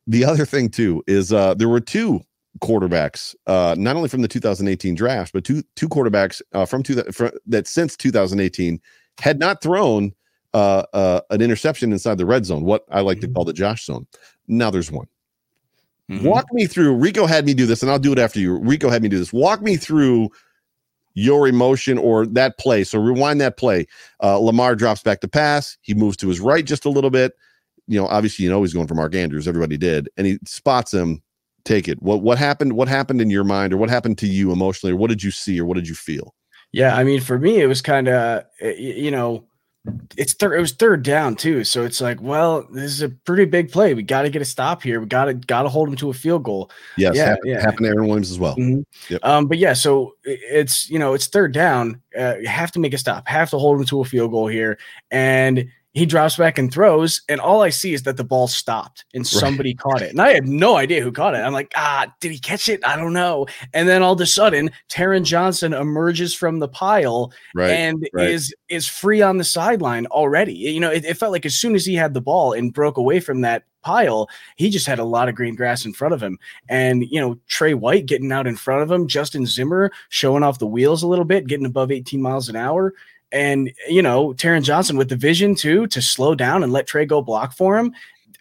the 0.08 0.24
other 0.24 0.46
thing 0.46 0.70
too 0.70 1.04
is 1.08 1.30
there 1.30 1.70
were 1.70 1.82
two 1.82 2.22
quarterbacks, 2.62 3.36
not 3.48 3.98
only 3.98 4.08
from 4.08 4.22
the 4.22 4.30
2018 4.30 4.96
draft, 4.96 5.34
but 5.34 5.44
two 5.44 5.62
two 5.76 5.90
quarterbacks 5.90 6.42
from, 6.70 6.84
two, 6.84 7.04
from 7.12 7.32
that 7.48 7.68
since 7.68 7.98
2018 7.98 8.80
had 9.20 9.40
not 9.40 9.62
thrown 9.62 10.14
uh, 10.54 10.84
uh, 10.94 11.22
an 11.30 11.42
interception 11.42 11.92
inside 11.92 12.18
the 12.18 12.26
red 12.26 12.46
zone, 12.46 12.64
what 12.64 12.86
I 12.90 13.02
like 13.02 13.18
mm-hmm. 13.18 13.28
to 13.28 13.34
call 13.34 13.46
the 13.46 13.54
Josh 13.54 13.86
zone. 13.86 14.08
Now 14.48 14.72
there's 14.72 14.92
one. 14.92 15.08
Mm-hmm. 16.10 16.26
Walk 16.26 16.46
me 16.54 16.66
through. 16.68 16.96
Rico 16.96 17.26
had 17.26 17.46
me 17.46 17.54
do 17.54 17.66
this, 17.66 17.82
and 17.82 17.92
I'll 17.92 18.00
do 18.00 18.14
it 18.14 18.20
after 18.20 18.40
you. 18.40 18.58
Rico 18.58 18.90
had 18.90 19.02
me 19.02 19.10
do 19.10 19.18
this. 19.18 19.34
Walk 19.34 19.62
me 19.62 19.76
through 19.76 20.30
your 21.16 21.48
emotion 21.48 21.98
or 21.98 22.26
that 22.28 22.58
play. 22.58 22.84
So 22.84 23.00
rewind 23.00 23.42
that 23.42 23.58
play. 23.58 23.88
Uh, 24.22 24.38
Lamar 24.38 24.76
drops 24.76 25.02
back 25.02 25.22
to 25.22 25.28
pass. 25.28 25.78
He 25.82 25.94
moves 25.94 26.18
to 26.18 26.28
his 26.28 26.40
right 26.40 26.66
just 26.66 26.86
a 26.86 26.90
little 26.90 27.10
bit. 27.10 27.34
You 27.88 28.00
know, 28.00 28.08
obviously, 28.08 28.44
you 28.44 28.52
know 28.52 28.62
he's 28.62 28.74
going 28.74 28.88
for 28.88 28.96
Mark 28.96 29.16
Andrews. 29.16 29.48
Everybody 29.48 29.78
did, 29.78 30.10
and 30.18 30.28
he 30.28 30.40
spots 30.46 30.94
him. 30.94 31.22
Take 31.64 31.88
it. 31.88 32.00
What 32.02 32.22
what 32.22 32.38
happened? 32.38 32.74
What 32.74 32.88
happened 32.88 33.22
in 33.22 33.32
your 33.32 33.44
mind, 33.44 33.74
or 33.74 33.78
what 33.78 33.90
happened 33.90 34.20
to 34.20 34.28
you 34.28 34.52
emotionally, 34.52 34.94
or 34.94 34.98
what 34.98 35.10
did 35.10 35.24
you 35.24 35.32
see, 35.32 35.60
or 35.60 35.66
what 35.66 35.76
did 35.76 35.88
you 35.88 35.96
feel? 35.96 36.36
Yeah, 36.72 36.96
I 36.96 37.04
mean, 37.04 37.22
for 37.22 37.40
me, 37.40 37.62
it 37.62 37.68
was 37.68 37.82
kind 37.82 38.08
of 38.08 38.44
eh, 38.60 38.76
you 38.78 39.12
know, 39.12 39.46
it's 40.18 40.34
third. 40.34 40.58
It 40.58 40.62
was 40.62 40.74
third 40.74 41.04
down 41.04 41.36
too, 41.36 41.64
so 41.64 41.84
it's 41.84 42.02
like, 42.02 42.22
well, 42.22 42.68
this 42.72 42.92
is 42.92 43.02
a 43.02 43.10
pretty 43.10 43.46
big 43.46 43.72
play. 43.72 43.94
We 43.94 44.04
got 44.04 44.24
to 44.24 44.30
get 44.30 44.42
a 44.42 44.46
stop 44.46 44.82
here. 44.82 45.00
We 45.00 45.06
got 45.06 45.26
to 45.26 45.34
got 45.34 45.64
to 45.64 45.70
hold 45.70 45.90
him 45.90 45.96
to 45.98 46.10
a 46.10 46.14
field 46.14 46.44
goal. 46.44 46.72
Yes, 46.98 47.16
yeah, 47.16 47.26
happened, 47.26 47.52
yeah. 47.52 47.62
happened 47.62 47.86
to 47.86 47.88
Aaron 47.88 48.08
Williams 48.08 48.32
as 48.32 48.40
well. 48.40 48.56
Mm-hmm. 48.56 48.82
Yep. 49.14 49.24
Um, 49.24 49.48
but 49.48 49.58
yeah, 49.58 49.74
so 49.74 50.16
it's 50.24 50.90
you 50.90 51.00
know, 51.00 51.14
it's 51.14 51.28
third 51.28 51.54
down. 51.54 52.02
Uh, 52.18 52.36
you 52.38 52.48
have 52.48 52.72
to 52.74 52.80
make 52.80 52.94
a 52.94 52.98
stop. 52.98 53.28
Have 53.28 53.50
to 53.52 53.60
hold 53.60 53.80
him 53.80 53.86
to 53.86 54.02
a 54.02 54.06
field 54.06 54.32
goal 54.32 54.48
here, 54.48 54.78
and 55.12 55.66
he 55.96 56.06
drops 56.06 56.36
back 56.36 56.58
and 56.58 56.72
throws, 56.72 57.22
and 57.30 57.40
all 57.40 57.62
I 57.62 57.70
see 57.70 57.94
is 57.94 58.04
that 58.04 58.18
the 58.18 58.24
ball 58.24 58.50
stopped 58.50 59.06
and 59.14 59.26
somebody 59.26 59.70
right. 59.70 59.80
caught 59.80 60.02
it. 60.02 60.12
And 60.12 60.22
I 60.22 60.34
had 60.34 60.46
no 60.46 60.76
idea 60.76 61.02
who 61.02 61.10
caught 61.10 61.36
it. 61.36 61.38
I'm 61.38 61.54
like, 61.54 61.72
ah, 61.78 62.14
did 62.20 62.34
he 62.34 62.38
catch 62.38 62.68
it? 62.68 62.86
I 62.86 62.98
don't 62.98 63.14
know. 63.14 63.48
And 63.74 63.88
then 63.88 64.04
all 64.04 64.12
of 64.12 64.20
a 64.20 64.26
sudden, 64.26 64.72
Taron 64.90 65.24
Johnson 65.24 65.74
emerges 65.74 66.36
from 66.36 66.60
the 66.60 66.68
pile 66.68 67.32
right. 67.56 67.72
and 67.72 68.08
right. 68.14 68.30
is 68.30 68.54
is 68.68 68.90
free 68.90 69.22
on 69.22 69.38
the 69.38 69.46
sideline 69.46 70.06
already. 70.08 70.54
You 70.54 70.82
know, 70.82 70.92
it, 70.92 71.06
it 71.06 71.16
felt 71.16 71.32
like 71.32 71.46
as 71.46 71.56
soon 71.56 71.76
as 71.76 71.86
he 71.86 71.96
had 71.96 72.14
the 72.14 72.22
ball 72.22 72.52
and 72.52 72.74
broke 72.74 72.98
away 72.98 73.22
from 73.22 73.40
that 73.42 73.64
pile, 73.82 74.28
he 74.58 74.70
just 74.70 74.88
had 74.88 75.00
a 75.00 75.04
lot 75.06 75.30
of 75.30 75.36
green 75.36 75.56
grass 75.56 75.86
in 75.86 75.94
front 75.94 76.14
of 76.14 76.22
him. 76.22 76.38
And, 76.68 77.06
you 77.10 77.22
know, 77.22 77.40
Tre 77.48 77.74
White 77.74 78.08
getting 78.08 78.34
out 78.34 78.48
in 78.48 78.58
front 78.58 78.82
of 78.82 78.92
him, 78.92 79.08
Justin 79.08 79.46
Zimmer 79.46 79.92
showing 80.10 80.44
off 80.44 80.60
the 80.60 80.68
wheels 80.68 81.04
a 81.04 81.08
little 81.08 81.24
bit, 81.24 81.48
getting 81.48 81.66
above 81.66 81.92
18 81.92 82.22
miles 82.22 82.50
an 82.50 82.58
hour. 82.58 82.94
And 83.32 83.72
you 83.88 84.02
know, 84.02 84.34
Taron 84.34 84.64
Johnson 84.64 84.98
with 84.98 85.10
the 85.10 85.16
vision 85.16 85.56
too 85.56 85.88
to 85.88 86.02
slow 86.02 86.36
down 86.36 86.64
and 86.64 86.72
let 86.72 86.88
Tre 86.88 87.06
go 87.06 87.22
block 87.22 87.54
for 87.54 87.78
him. 87.78 87.94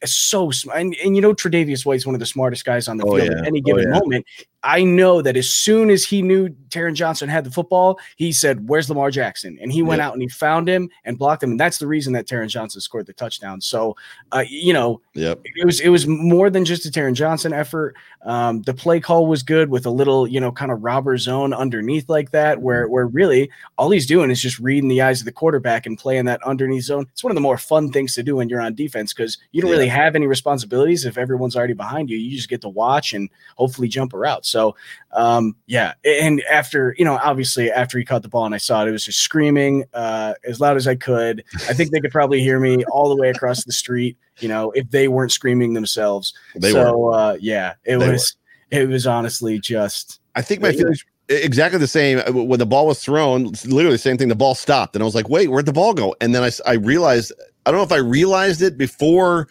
So 0.05 0.51
and, 0.75 0.95
and 1.03 1.17
you 1.17 1.23
know 1.23 1.35
Tre'Davious 1.35 1.87
White's 1.87 2.05
one 2.05 2.15
of 2.15 2.21
the 2.21 2.27
smartest 2.27 2.65
guys 2.65 2.89
on 2.89 2.99
the 2.99 3.07
oh, 3.07 3.17
field 3.17 3.31
yeah. 3.33 3.39
at 3.39 3.47
any 3.47 3.61
oh, 3.61 3.63
given 3.63 3.87
oh, 3.87 3.89
yeah. 3.95 3.99
moment. 4.01 4.27
I 4.65 4.83
know 4.83 5.21
that 5.21 5.37
as 5.37 5.49
soon 5.49 5.91
as 5.91 6.05
he 6.05 6.23
knew 6.23 6.49
Taron 6.71 6.95
Johnson 6.95 7.29
had 7.29 7.45
the 7.45 7.51
football, 7.51 8.01
he 8.17 8.33
said, 8.33 8.69
"Where's 8.69 8.89
Lamar 8.89 9.11
Jackson?" 9.11 9.59
And 9.61 9.71
he 9.71 9.83
went 9.83 10.01
yep. 10.01 10.09
out 10.09 10.13
and 10.15 10.23
he 10.23 10.29
found 10.29 10.69
him 10.69 10.91
and 11.05 11.19
blocked 11.19 11.43
him, 11.43 11.53
and 11.53 11.61
that's 11.61 11.79
the 11.79 11.87
reason 11.87 12.15
that 12.15 12.27
Taron 12.27 12.49
Johnson 12.49 12.81
scored 12.81 13.07
the 13.07 13.13
touchdown. 13.13 13.61
So, 13.61 13.95
uh, 14.33 14.45
you 14.49 14.73
know, 14.73 15.01
yep. 15.13 15.41
it 15.45 15.67
was 15.67 15.81
it 15.81 15.91
was 15.91 16.07
more 16.07 16.51
than 16.51 16.65
just 16.65 16.87
a 16.87 16.91
Taron 16.91 17.15
Johnson 17.15 17.53
effort. 17.53 17.95
Um, 18.25 18.63
the 18.63 18.75
play 18.75 19.01
call 19.01 19.27
was 19.27 19.43
good 19.43 19.69
with 19.69 19.85
a 19.85 19.91
little, 19.91 20.27
you 20.27 20.41
know, 20.41 20.51
kind 20.51 20.73
of 20.73 20.83
robber 20.83 21.17
zone 21.19 21.53
underneath 21.53 22.09
like 22.09 22.31
that, 22.31 22.61
where 22.61 22.89
where 22.89 23.07
really 23.07 23.51
all 23.79 23.91
he's 23.91 24.07
doing 24.07 24.31
is 24.31 24.41
just 24.41 24.59
reading 24.59 24.89
the 24.89 25.03
eyes 25.03 25.21
of 25.21 25.27
the 25.27 25.33
quarterback 25.33 25.85
and 25.85 25.99
playing 25.99 26.25
that 26.25 26.43
underneath 26.43 26.85
zone. 26.85 27.07
It's 27.13 27.23
one 27.23 27.31
of 27.31 27.37
the 27.37 27.41
more 27.43 27.59
fun 27.59 27.93
things 27.93 28.15
to 28.15 28.23
do 28.23 28.37
when 28.37 28.49
you're 28.49 28.63
on 28.63 28.75
defense 28.75 29.13
because 29.13 29.37
you 29.53 29.61
don't 29.61 29.71
yeah. 29.71 29.77
really 29.77 29.89
have 29.89 30.17
any 30.17 30.27
responsibilities 30.27 31.05
if 31.05 31.19
everyone's 31.19 31.55
already 31.55 31.75
behind 31.75 32.09
you. 32.09 32.17
You 32.17 32.35
just 32.35 32.49
get 32.49 32.63
to 32.63 32.69
watch 32.69 33.13
and 33.13 33.29
hopefully 33.57 33.89
jump 33.89 34.15
a 34.15 34.25
out. 34.25 34.47
So, 34.55 34.77
um, 35.11 35.57
yeah. 35.67 35.95
And 36.05 36.41
after, 36.43 36.95
you 36.97 37.05
know, 37.05 37.19
obviously 37.21 37.73
after 37.73 37.99
he 37.99 38.05
caught 38.05 38.23
the 38.23 38.29
ball 38.29 38.47
and 38.47 38.55
I 38.55 38.59
saw 38.59 38.85
it, 38.85 38.89
it 38.89 38.93
was 38.93 39.05
just 39.05 39.19
screaming 39.19 39.85
uh, 39.93 40.35
as 40.45 40.61
loud 40.61 40.77
as 40.77 40.87
I 40.87 40.95
could. 40.95 41.43
I 41.69 41.73
think 41.73 41.91
they 41.91 41.99
could 41.99 42.13
probably 42.13 42.41
hear 42.41 42.61
me 42.61 42.85
all 42.85 43.09
the 43.09 43.21
way 43.21 43.31
across 43.31 43.65
the 43.65 43.73
street, 43.73 44.17
you 44.39 44.49
know, 44.49 44.71
if 44.77 44.89
they 44.91 45.09
weren't 45.09 45.33
screaming 45.33 45.75
themselves. 45.75 46.35
They 46.55 46.71
so. 46.71 47.09
Uh, 47.09 47.37
yeah, 47.41 47.75
it 47.85 47.99
they 47.99 48.13
was, 48.13 48.37
were. 48.71 48.79
it 48.79 48.89
was 48.89 49.09
honestly 49.09 49.59
just. 49.59 50.21
I 50.37 50.43
think 50.43 50.63
my 50.63 50.71
feelings 50.71 51.05
exactly 51.29 51.79
the 51.79 51.87
same 51.89 52.19
uh, 52.19 52.33
when 52.33 52.59
the 52.59 52.67
ball 52.67 52.87
was 52.87 53.03
thrown 53.03 53.45
literally 53.65 53.93
the 53.93 53.99
same 53.99 54.19
thing 54.19 54.29
the 54.29 54.35
ball 54.35 54.55
stopped 54.55 54.95
and 54.95 55.03
i 55.03 55.07
was 55.07 55.15
like 55.15 55.27
wait 55.27 55.51
where'd 55.51 55.65
the 55.65 55.73
ball 55.73 55.95
go 55.95 56.15
and 56.21 56.35
then 56.35 56.43
i, 56.43 56.51
I 56.71 56.75
realized 56.75 57.33
i 57.65 57.71
don't 57.71 57.79
know 57.79 57.85
if 57.85 57.93
i 57.93 57.97
realized 57.97 58.61
it 58.61 58.77
before 58.77 59.49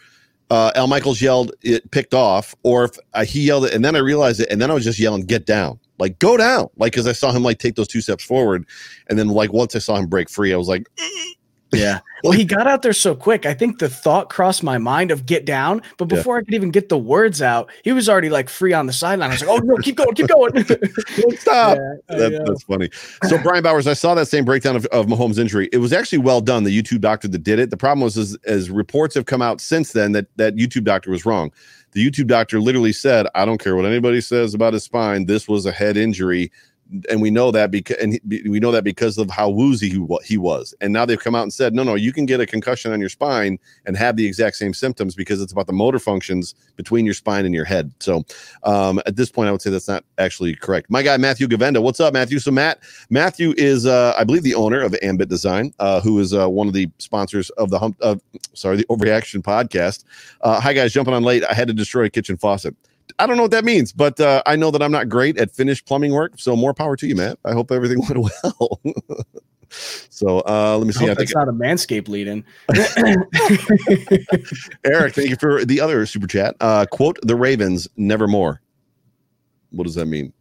uh, 0.50 0.72
Al 0.74 0.86
Michaels 0.86 1.20
yelled 1.20 1.52
it 1.62 1.90
picked 1.90 2.14
off, 2.14 2.54
or 2.62 2.84
if 2.84 2.92
uh, 3.14 3.24
he 3.24 3.40
yelled 3.46 3.64
it, 3.66 3.74
and 3.74 3.84
then 3.84 3.96
I 3.96 4.00
realized 4.00 4.40
it, 4.40 4.48
and 4.50 4.60
then 4.60 4.70
I 4.70 4.74
was 4.74 4.84
just 4.84 4.98
yelling, 4.98 5.22
"Get 5.26 5.46
down!" 5.46 5.78
Like 5.98 6.18
go 6.18 6.36
down! 6.36 6.68
Like 6.76 6.92
because 6.92 7.06
I 7.06 7.12
saw 7.12 7.32
him 7.32 7.42
like 7.42 7.58
take 7.58 7.76
those 7.76 7.88
two 7.88 8.00
steps 8.00 8.24
forward, 8.24 8.66
and 9.08 9.18
then 9.18 9.28
like 9.28 9.52
once 9.52 9.74
I 9.74 9.78
saw 9.78 9.96
him 9.96 10.06
break 10.06 10.28
free, 10.28 10.52
I 10.52 10.56
was 10.56 10.68
like, 10.68 10.86
yeah. 11.78 12.00
Well, 12.24 12.32
he 12.32 12.46
got 12.46 12.66
out 12.66 12.80
there 12.80 12.94
so 12.94 13.14
quick. 13.14 13.44
I 13.44 13.52
think 13.52 13.80
the 13.80 13.88
thought 13.90 14.30
crossed 14.30 14.62
my 14.62 14.78
mind 14.78 15.10
of 15.10 15.26
get 15.26 15.44
down, 15.44 15.82
but 15.98 16.06
before 16.06 16.36
yeah. 16.36 16.40
I 16.40 16.44
could 16.44 16.54
even 16.54 16.70
get 16.70 16.88
the 16.88 16.96
words 16.96 17.42
out, 17.42 17.70
he 17.82 17.92
was 17.92 18.08
already 18.08 18.30
like 18.30 18.48
free 18.48 18.72
on 18.72 18.86
the 18.86 18.94
sideline. 18.94 19.28
I 19.28 19.34
was 19.34 19.42
like, 19.42 19.50
oh 19.50 19.58
no, 19.58 19.76
keep 19.76 19.96
going, 19.96 20.14
keep 20.14 20.28
going. 20.28 20.52
Don't 21.16 21.38
stop. 21.38 21.76
Yeah, 22.10 22.16
that, 22.16 22.44
that's 22.46 22.62
funny. 22.62 22.88
So 23.24 23.36
Brian 23.42 23.62
Bowers, 23.62 23.86
I 23.86 23.92
saw 23.92 24.14
that 24.14 24.26
same 24.26 24.44
breakdown 24.44 24.74
of, 24.74 24.86
of 24.86 25.06
Mahomes' 25.06 25.38
injury. 25.38 25.68
It 25.72 25.78
was 25.78 25.92
actually 25.92 26.18
well 26.18 26.40
done. 26.40 26.64
The 26.64 26.82
YouTube 26.82 27.00
doctor 27.00 27.28
that 27.28 27.42
did 27.42 27.58
it. 27.58 27.68
The 27.68 27.76
problem 27.76 28.02
was 28.02 28.16
as, 28.16 28.38
as 28.46 28.70
reports 28.70 29.14
have 29.16 29.26
come 29.26 29.42
out 29.42 29.60
since 29.60 29.92
then 29.92 30.12
that 30.12 30.26
that 30.36 30.56
YouTube 30.56 30.84
doctor 30.84 31.10
was 31.10 31.26
wrong. 31.26 31.52
The 31.92 32.08
YouTube 32.08 32.26
doctor 32.26 32.58
literally 32.60 32.92
said, 32.92 33.26
I 33.34 33.44
don't 33.44 33.58
care 33.58 33.76
what 33.76 33.84
anybody 33.84 34.20
says 34.20 34.54
about 34.54 34.72
his 34.72 34.82
spine. 34.82 35.26
This 35.26 35.46
was 35.46 35.66
a 35.66 35.72
head 35.72 35.96
injury 35.96 36.50
and 37.08 37.20
we 37.20 37.30
know 37.30 37.50
that 37.50 37.70
because 37.70 37.96
and 37.96 38.20
he, 38.28 38.48
we 38.48 38.60
know 38.60 38.70
that 38.70 38.84
because 38.84 39.18
of 39.18 39.30
how 39.30 39.48
woozy 39.48 39.88
he, 39.88 40.06
he 40.24 40.36
was. 40.36 40.74
And 40.80 40.92
now 40.92 41.04
they've 41.04 41.18
come 41.18 41.34
out 41.34 41.42
and 41.42 41.52
said 41.52 41.74
no 41.74 41.82
no 41.82 41.94
you 41.94 42.12
can 42.12 42.26
get 42.26 42.40
a 42.40 42.46
concussion 42.46 42.92
on 42.92 43.00
your 43.00 43.08
spine 43.08 43.58
and 43.86 43.96
have 43.96 44.16
the 44.16 44.26
exact 44.26 44.56
same 44.56 44.74
symptoms 44.74 45.14
because 45.14 45.40
it's 45.40 45.52
about 45.52 45.66
the 45.66 45.72
motor 45.72 45.98
functions 45.98 46.54
between 46.76 47.04
your 47.04 47.14
spine 47.14 47.44
and 47.44 47.54
your 47.54 47.64
head. 47.64 47.92
So 48.00 48.24
um, 48.64 49.00
at 49.06 49.16
this 49.16 49.30
point 49.30 49.48
i 49.48 49.52
would 49.52 49.62
say 49.62 49.70
that's 49.70 49.88
not 49.88 50.04
actually 50.18 50.54
correct. 50.54 50.90
My 50.90 51.02
guy 51.02 51.16
matthew 51.16 51.48
Gavenda. 51.48 51.82
What's 51.82 52.00
up 52.00 52.12
matthew? 52.12 52.38
So 52.38 52.50
matt 52.50 52.80
matthew 53.10 53.54
is 53.56 53.86
uh, 53.86 54.14
i 54.18 54.24
believe 54.24 54.42
the 54.42 54.54
owner 54.54 54.80
of 54.80 54.94
ambit 55.02 55.28
design 55.28 55.72
uh, 55.78 56.00
who 56.00 56.18
is 56.20 56.34
uh, 56.34 56.48
one 56.48 56.66
of 56.68 56.74
the 56.74 56.88
sponsors 56.98 57.50
of 57.50 57.70
the 57.70 57.78
hump 57.78 57.96
uh, 58.02 58.16
sorry 58.52 58.76
the 58.76 58.84
overreaction 58.84 59.42
podcast. 59.42 60.04
Uh, 60.42 60.60
hi 60.60 60.72
guys. 60.72 60.92
Jumping 60.92 61.14
on 61.14 61.22
late. 61.22 61.44
I 61.44 61.54
had 61.54 61.68
to 61.68 61.74
destroy 61.74 62.04
a 62.04 62.10
kitchen 62.10 62.36
faucet 62.36 62.74
I 63.18 63.26
don't 63.26 63.36
know 63.36 63.42
what 63.42 63.52
that 63.52 63.64
means, 63.64 63.92
but 63.92 64.18
uh, 64.18 64.42
I 64.46 64.56
know 64.56 64.70
that 64.70 64.82
I'm 64.82 64.92
not 64.92 65.08
great 65.08 65.38
at 65.38 65.50
finished 65.50 65.86
plumbing 65.86 66.12
work. 66.12 66.32
So 66.36 66.56
more 66.56 66.74
power 66.74 66.96
to 66.96 67.06
you, 67.06 67.14
Matt. 67.14 67.38
I 67.44 67.52
hope 67.52 67.70
everything 67.70 68.00
went 68.08 68.18
well. 68.18 68.80
So 70.08 70.40
uh, 70.46 70.76
let 70.78 70.86
me 70.86 70.92
see. 70.92 71.08
I 71.08 71.12
I 71.12 71.14
think 71.14 71.30
it's 71.30 71.34
not 71.34 71.48
a 71.48 71.52
manscape 71.52 72.08
lead 72.08 72.28
in. 72.28 72.44
Eric, 74.84 75.14
thank 75.14 75.30
you 75.30 75.36
for 75.36 75.64
the 75.64 75.80
other 75.80 76.06
super 76.06 76.28
chat. 76.28 76.54
Uh, 76.60 76.86
quote 76.86 77.18
the 77.22 77.34
Ravens, 77.34 77.88
nevermore. 77.96 78.60
What 79.70 79.84
does 79.84 79.96
that 79.96 80.06
mean? 80.06 80.32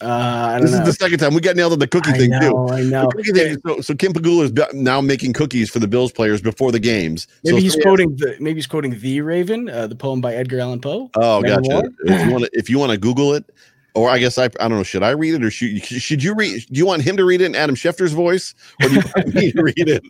Uh, 0.00 0.52
don't 0.52 0.62
This 0.62 0.72
know. 0.72 0.80
is 0.80 0.86
the 0.86 0.92
second 0.92 1.18
time 1.18 1.34
we 1.34 1.40
got 1.40 1.56
nailed 1.56 1.72
on 1.72 1.78
the 1.78 1.86
cookie 1.86 2.10
I 2.10 2.18
thing 2.18 2.30
too. 2.40 2.68
I 2.70 2.82
know. 2.82 3.08
The 3.14 3.22
thing, 3.32 3.58
so, 3.66 3.80
so 3.80 3.94
Kim 3.94 4.12
Pegula 4.12 4.44
is 4.44 4.74
now 4.74 5.00
making 5.00 5.32
cookies 5.32 5.70
for 5.70 5.78
the 5.78 5.88
Bills 5.88 6.12
players 6.12 6.42
before 6.42 6.70
the 6.70 6.80
games. 6.80 7.26
Maybe 7.44 7.56
so 7.56 7.62
he's 7.62 7.72
somebody 7.72 8.04
quoting 8.04 8.16
the 8.16 8.36
maybe 8.40 8.56
he's 8.58 8.66
quoting 8.66 8.98
The 8.98 9.20
Raven, 9.22 9.68
uh, 9.70 9.86
the 9.86 9.96
poem 9.96 10.20
by 10.20 10.34
Edgar 10.34 10.60
Allan 10.60 10.80
Poe. 10.80 11.10
Oh, 11.14 11.40
Nevermore? 11.40 11.82
gotcha. 11.82 11.92
If 12.04 12.26
you 12.26 12.32
want 12.32 12.44
to, 12.44 12.50
if 12.52 12.70
you 12.70 12.78
want 12.78 12.92
to 12.92 12.98
Google 12.98 13.32
it, 13.34 13.50
or 13.94 14.10
I 14.10 14.18
guess 14.18 14.36
I, 14.36 14.44
I 14.44 14.68
don't 14.68 14.72
know. 14.72 14.82
Should 14.82 15.02
I 15.02 15.10
read 15.10 15.34
it 15.34 15.42
or 15.42 15.50
should 15.50 15.82
should 15.82 16.22
you 16.22 16.34
read? 16.34 16.66
Do 16.70 16.78
you 16.78 16.84
want 16.84 17.00
him 17.00 17.16
to 17.16 17.24
read 17.24 17.40
it 17.40 17.46
in 17.46 17.54
Adam 17.54 17.74
Schefter's 17.74 18.12
voice, 18.12 18.54
or 18.82 18.88
do 18.90 18.96
you 18.96 19.02
want 19.16 19.34
me 19.34 19.52
to 19.52 19.62
read 19.62 19.88
it 19.88 20.04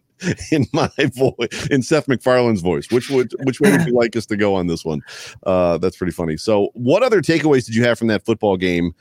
in 0.50 0.66
my 0.72 0.90
voice, 1.14 1.68
in 1.70 1.82
Seth 1.82 2.08
MacFarlane's 2.08 2.60
voice? 2.60 2.90
Which 2.90 3.08
would 3.08 3.32
which 3.44 3.60
way 3.60 3.70
would 3.70 3.86
you 3.86 3.92
like 3.94 4.16
us 4.16 4.26
to 4.26 4.36
go 4.36 4.56
on 4.56 4.66
this 4.66 4.84
one? 4.84 5.02
Uh, 5.44 5.78
that's 5.78 5.96
pretty 5.96 6.12
funny. 6.12 6.36
So, 6.36 6.70
what 6.74 7.04
other 7.04 7.22
takeaways 7.22 7.66
did 7.66 7.76
you 7.76 7.84
have 7.84 7.96
from 8.00 8.08
that 8.08 8.24
football 8.24 8.56
game? 8.56 8.92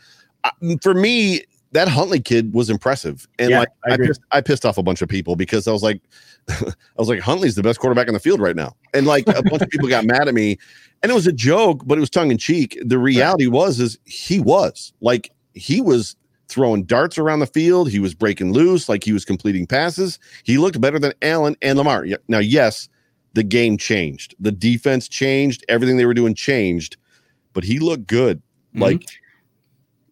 For 0.81 0.93
me, 0.93 1.43
that 1.71 1.88
Huntley 1.88 2.19
kid 2.19 2.53
was 2.53 2.69
impressive, 2.69 3.27
and 3.38 3.49
Yeah, 3.49 3.60
like 3.60 3.69
I 3.86 3.93
I, 3.93 3.97
pissed, 3.97 4.21
I 4.31 4.41
pissed 4.41 4.65
off 4.65 4.77
a 4.77 4.84
bunch 4.84 5.01
of 5.01 5.10
people 5.10 5.36
because 5.36 5.67
I 5.67 5.71
was 5.71 5.84
like, 5.84 6.01
I 6.49 6.73
was 6.97 7.10
like, 7.10 7.19
Huntley's 7.19 7.55
the 7.55 7.63
best 7.63 7.79
quarterback 7.79 8.08
in 8.08 8.13
the 8.13 8.19
field 8.19 8.39
right 8.39 8.55
now, 8.55 8.75
and 8.93 9.05
like 9.05 9.27
a 9.27 9.43
bunch 9.43 9.62
of 9.62 9.69
people 9.69 9.89
got 9.89 10.05
mad 10.05 10.27
at 10.27 10.34
me, 10.34 10.58
and 11.03 11.12
it 11.12 11.15
was 11.15 11.27
a 11.27 11.34
joke, 11.34 11.84
but 11.86 11.97
it 11.97 12.01
was 12.01 12.10
tongue 12.10 12.31
in 12.31 12.38
cheek. 12.38 12.77
The 12.84 12.97
reality 12.97 13.47
was, 13.47 13.79
is 13.79 13.97
he 14.05 14.39
was. 14.39 14.93
Like 15.01 15.31
he 15.53 15.81
was 15.81 16.15
throwing 16.47 16.84
darts 16.84 17.17
around 17.17 17.39
the 17.39 17.47
field, 17.47 17.89
he 17.89 17.99
was 17.99 18.13
breaking 18.13 18.53
loose, 18.53 18.88
like 18.88 19.03
he 19.03 19.12
was 19.12 19.25
completing 19.25 19.67
passes. 19.67 20.19
He 20.43 20.58
looked 20.58 20.79
better 20.79 20.99
than 20.99 21.13
Allen 21.21 21.55
and 21.62 21.77
Lamar. 21.77 22.05
Now, 22.27 22.39
yes, 22.39 22.88
the 23.34 23.43
game 23.43 23.77
changed, 23.77 24.36
the 24.39 24.51
defense 24.51 25.10
changed, 25.10 25.65
everything 25.67 25.97
they 25.97 26.05
were 26.05 26.13
doing 26.13 26.36
changed, 26.36 26.97
but 27.53 27.63
he 27.63 27.79
looked 27.79 28.08
good. 28.08 28.41
Mhm. 28.75 28.81
Like 28.81 29.05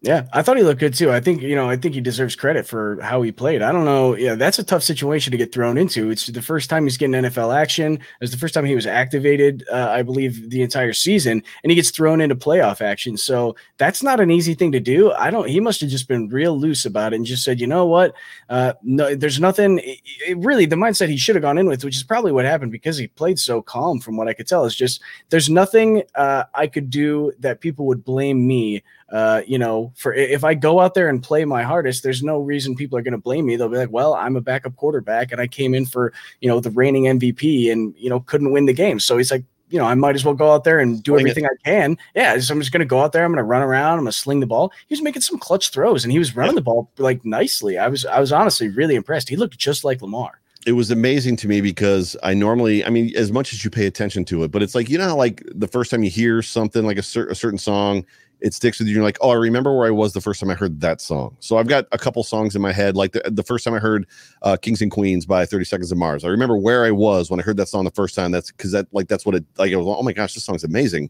Yeah, 0.04 0.26
I 0.34 0.42
thought 0.42 0.58
he 0.58 0.62
looked 0.62 0.80
good 0.80 0.92
too. 0.92 1.10
I 1.10 1.18
think 1.18 1.40
you 1.40 1.54
know, 1.54 1.70
I 1.70 1.76
think 1.78 1.94
he 1.94 2.00
deserves 2.02 2.36
credit 2.36 2.66
for 2.66 3.00
how 3.00 3.22
he 3.22 3.32
played. 3.32 3.62
I 3.62 3.72
don't 3.72 3.86
know. 3.86 4.14
Yeah, 4.14 4.34
that's 4.34 4.58
a 4.58 4.62
tough 4.62 4.82
situation 4.82 5.30
to 5.30 5.38
get 5.38 5.50
thrown 5.50 5.78
into. 5.78 6.10
It's 6.10 6.26
the 6.26 6.42
first 6.42 6.68
time 6.68 6.84
he's 6.84 6.98
getting 6.98 7.14
NFL 7.14 7.56
action. 7.56 7.98
It's 8.20 8.30
the 8.30 8.36
first 8.36 8.52
time 8.52 8.66
he 8.66 8.74
was 8.74 8.86
activated, 8.86 9.64
uh, 9.72 9.88
I 9.88 10.02
believe, 10.02 10.50
the 10.50 10.60
entire 10.60 10.92
season, 10.92 11.42
and 11.62 11.70
he 11.70 11.74
gets 11.74 11.90
thrown 11.90 12.20
into 12.20 12.36
playoff 12.36 12.82
action. 12.82 13.16
So 13.16 13.56
that's 13.78 14.02
not 14.02 14.20
an 14.20 14.30
easy 14.30 14.52
thing 14.52 14.72
to 14.72 14.80
do. 14.80 15.10
I 15.12 15.30
don't. 15.30 15.48
He 15.48 15.58
must 15.58 15.80
have 15.80 15.88
just 15.88 16.06
been 16.06 16.28
real 16.28 16.58
loose 16.58 16.84
about 16.84 17.14
it 17.14 17.16
and 17.16 17.24
just 17.24 17.42
said, 17.42 17.58
you 17.58 17.66
know 17.66 17.86
what? 17.86 18.12
Uh, 18.50 18.74
no, 18.82 19.14
there's 19.14 19.40
nothing. 19.40 19.78
It, 19.78 20.00
it 20.28 20.36
really, 20.36 20.66
the 20.66 20.76
mindset 20.76 21.08
he 21.08 21.16
should 21.16 21.34
have 21.34 21.42
gone 21.42 21.56
in 21.56 21.66
with, 21.66 21.82
which 21.82 21.96
is 21.96 22.02
probably 22.02 22.30
what 22.30 22.44
happened 22.44 22.72
because 22.72 22.98
he 22.98 23.06
played 23.06 23.38
so 23.38 23.62
calm, 23.62 24.00
from 24.00 24.18
what 24.18 24.28
I 24.28 24.34
could 24.34 24.48
tell, 24.48 24.66
is 24.66 24.76
just 24.76 25.00
there's 25.30 25.48
nothing 25.48 26.02
uh, 26.14 26.44
I 26.52 26.66
could 26.66 26.90
do 26.90 27.32
that 27.38 27.62
people 27.62 27.86
would 27.86 28.04
blame 28.04 28.46
me 28.46 28.82
uh, 29.10 29.42
you 29.46 29.58
know, 29.58 29.92
for 29.96 30.14
if 30.14 30.44
I 30.44 30.54
go 30.54 30.80
out 30.80 30.94
there 30.94 31.08
and 31.08 31.22
play 31.22 31.44
my 31.44 31.62
hardest, 31.62 32.02
there's 32.02 32.22
no 32.22 32.38
reason 32.38 32.74
people 32.74 32.98
are 32.98 33.02
going 33.02 33.12
to 33.12 33.18
blame 33.18 33.46
me. 33.46 33.56
They'll 33.56 33.68
be 33.68 33.76
like, 33.76 33.92
well, 33.92 34.14
I'm 34.14 34.36
a 34.36 34.40
backup 34.40 34.76
quarterback 34.76 35.30
and 35.30 35.40
I 35.40 35.46
came 35.46 35.74
in 35.74 35.86
for, 35.86 36.12
you 36.40 36.48
know, 36.48 36.60
the 36.60 36.70
reigning 36.70 37.04
MVP 37.04 37.70
and, 37.70 37.94
you 37.96 38.08
know, 38.10 38.20
couldn't 38.20 38.52
win 38.52 38.66
the 38.66 38.72
game. 38.72 38.98
So 38.98 39.16
he's 39.16 39.30
like, 39.30 39.44
you 39.70 39.78
know, 39.78 39.86
I 39.86 39.94
might 39.94 40.14
as 40.14 40.24
well 40.24 40.34
go 40.34 40.52
out 40.52 40.64
there 40.64 40.78
and 40.78 41.02
do 41.02 41.18
everything 41.18 41.46
I 41.46 41.56
can. 41.64 41.96
Yeah. 42.14 42.38
So 42.38 42.54
I'm 42.54 42.60
just 42.60 42.70
going 42.72 42.80
to 42.80 42.86
go 42.86 43.00
out 43.00 43.12
there. 43.12 43.24
I'm 43.24 43.30
going 43.32 43.38
to 43.38 43.44
run 43.44 43.62
around. 43.62 43.94
I'm 43.94 43.98
going 44.00 44.06
to 44.06 44.12
sling 44.12 44.40
the 44.40 44.46
ball. 44.46 44.72
He 44.88 44.92
was 44.92 45.02
making 45.02 45.22
some 45.22 45.38
clutch 45.38 45.70
throws 45.70 46.04
and 46.04 46.12
he 46.12 46.18
was 46.18 46.36
running 46.36 46.54
the 46.54 46.60
ball 46.62 46.90
like 46.98 47.24
nicely. 47.24 47.78
I 47.78 47.88
was, 47.88 48.04
I 48.04 48.20
was 48.20 48.32
honestly 48.32 48.68
really 48.68 48.94
impressed. 48.94 49.28
He 49.28 49.36
looked 49.36 49.58
just 49.58 49.84
like 49.84 50.00
Lamar. 50.02 50.40
it 50.66 50.72
was 50.72 50.90
amazing 50.90 51.36
to 51.36 51.48
me 51.48 51.60
because 51.60 52.16
I 52.22 52.34
normally, 52.34 52.84
I 52.84 52.90
mean, 52.90 53.14
as 53.16 53.30
much 53.30 53.52
as 53.52 53.64
you 53.64 53.70
pay 53.70 53.86
attention 53.86 54.24
to 54.26 54.44
it, 54.44 54.50
but 54.50 54.62
it's 54.62 54.74
like, 54.74 54.88
you 54.88 54.98
know, 54.98 55.08
how, 55.08 55.16
like 55.16 55.42
the 55.54 55.68
first 55.68 55.90
time 55.90 56.02
you 56.02 56.10
hear 56.10 56.40
something 56.40 56.84
like 56.86 56.96
a, 56.96 57.02
cer- 57.02 57.28
a 57.28 57.34
certain 57.34 57.58
song, 57.58 58.06
it 58.44 58.52
sticks 58.52 58.78
with 58.78 58.86
you. 58.86 58.94
You're 58.94 59.02
like, 59.02 59.16
oh, 59.22 59.30
I 59.30 59.36
remember 59.36 59.74
where 59.74 59.86
I 59.86 59.90
was 59.90 60.12
the 60.12 60.20
first 60.20 60.38
time 60.38 60.50
I 60.50 60.54
heard 60.54 60.82
that 60.82 61.00
song. 61.00 61.34
So 61.40 61.56
I've 61.56 61.66
got 61.66 61.86
a 61.92 61.98
couple 61.98 62.22
songs 62.22 62.54
in 62.54 62.60
my 62.60 62.72
head. 62.72 62.94
Like 62.94 63.12
the, 63.12 63.22
the 63.24 63.42
first 63.42 63.64
time 63.64 63.72
I 63.72 63.78
heard 63.78 64.06
uh, 64.42 64.58
Kings 64.60 64.82
and 64.82 64.90
Queens 64.90 65.24
by 65.24 65.46
30 65.46 65.64
Seconds 65.64 65.90
of 65.90 65.96
Mars. 65.96 66.24
I 66.24 66.28
remember 66.28 66.58
where 66.58 66.84
I 66.84 66.90
was 66.90 67.30
when 67.30 67.40
I 67.40 67.42
heard 67.42 67.56
that 67.56 67.68
song 67.68 67.84
the 67.84 67.90
first 67.90 68.14
time. 68.14 68.32
That's 68.32 68.52
because 68.52 68.70
that, 68.72 68.86
like, 68.92 69.08
that's 69.08 69.24
what 69.24 69.34
it, 69.34 69.46
like, 69.56 69.72
I 69.72 69.76
was, 69.76 69.86
oh 69.88 70.02
my 70.02 70.12
gosh, 70.12 70.34
this 70.34 70.44
song's 70.44 70.62
amazing. 70.62 71.08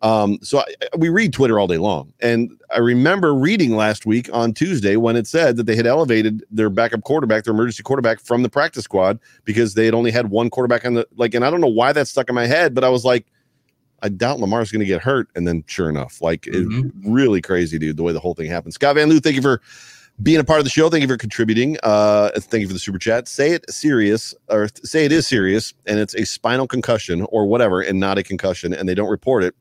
Um, 0.00 0.38
so 0.42 0.60
I, 0.60 0.64
we 0.96 1.08
read 1.08 1.32
Twitter 1.32 1.58
all 1.58 1.66
day 1.66 1.78
long. 1.78 2.12
And 2.20 2.52
I 2.72 2.78
remember 2.78 3.34
reading 3.34 3.74
last 3.74 4.06
week 4.06 4.30
on 4.32 4.54
Tuesday 4.54 4.94
when 4.94 5.16
it 5.16 5.26
said 5.26 5.56
that 5.56 5.66
they 5.66 5.74
had 5.74 5.88
elevated 5.88 6.44
their 6.52 6.70
backup 6.70 7.02
quarterback, 7.02 7.42
their 7.42 7.54
emergency 7.54 7.82
quarterback 7.82 8.20
from 8.20 8.44
the 8.44 8.48
practice 8.48 8.84
squad 8.84 9.18
because 9.44 9.74
they 9.74 9.86
had 9.86 9.94
only 9.94 10.12
had 10.12 10.30
one 10.30 10.50
quarterback 10.50 10.84
on 10.84 10.94
the 10.94 11.08
like, 11.16 11.34
and 11.34 11.44
I 11.44 11.50
don't 11.50 11.60
know 11.60 11.66
why 11.66 11.92
that 11.94 12.06
stuck 12.06 12.28
in 12.28 12.36
my 12.36 12.46
head, 12.46 12.74
but 12.74 12.84
I 12.84 12.90
was 12.90 13.04
like, 13.04 13.26
I 14.02 14.08
doubt 14.08 14.40
Lamar's 14.40 14.70
going 14.70 14.80
to 14.80 14.86
get 14.86 15.02
hurt. 15.02 15.28
And 15.34 15.46
then 15.46 15.64
sure 15.66 15.88
enough, 15.88 16.20
like 16.20 16.42
Mhm. 16.42 16.86
it 16.86 16.92
really 17.04 17.40
crazy, 17.40 17.78
dude, 17.78 17.96
the 17.96 18.02
way 18.02 18.12
the 18.12 18.20
whole 18.20 18.34
thing 18.34 18.50
happened. 18.50 18.74
Scott 18.74 18.94
Van 18.96 19.08
Loo, 19.08 19.20
thank 19.20 19.36
you 19.36 19.42
for 19.42 19.60
being 20.22 20.38
a 20.38 20.44
part 20.44 20.58
of 20.58 20.64
the 20.64 20.70
show. 20.70 20.88
Thank 20.88 21.02
you 21.02 21.08
for 21.08 21.16
contributing. 21.16 21.76
Uh, 21.82 22.30
thank 22.36 22.62
you 22.62 22.66
for 22.66 22.72
the 22.72 22.78
super 22.78 22.98
chat. 22.98 23.28
Say 23.28 23.52
it 23.52 23.70
serious 23.70 24.34
or 24.48 24.68
say 24.82 25.04
it 25.04 25.12
is 25.12 25.26
serious 25.26 25.74
and 25.86 25.98
it's 25.98 26.14
a 26.14 26.24
spinal 26.24 26.66
concussion 26.66 27.26
or 27.30 27.46
whatever 27.46 27.80
and 27.80 28.00
not 28.00 28.16
a 28.18 28.22
concussion 28.22 28.72
and 28.72 28.88
they 28.88 28.94
don't 28.94 29.10
report 29.10 29.44
it. 29.44 29.54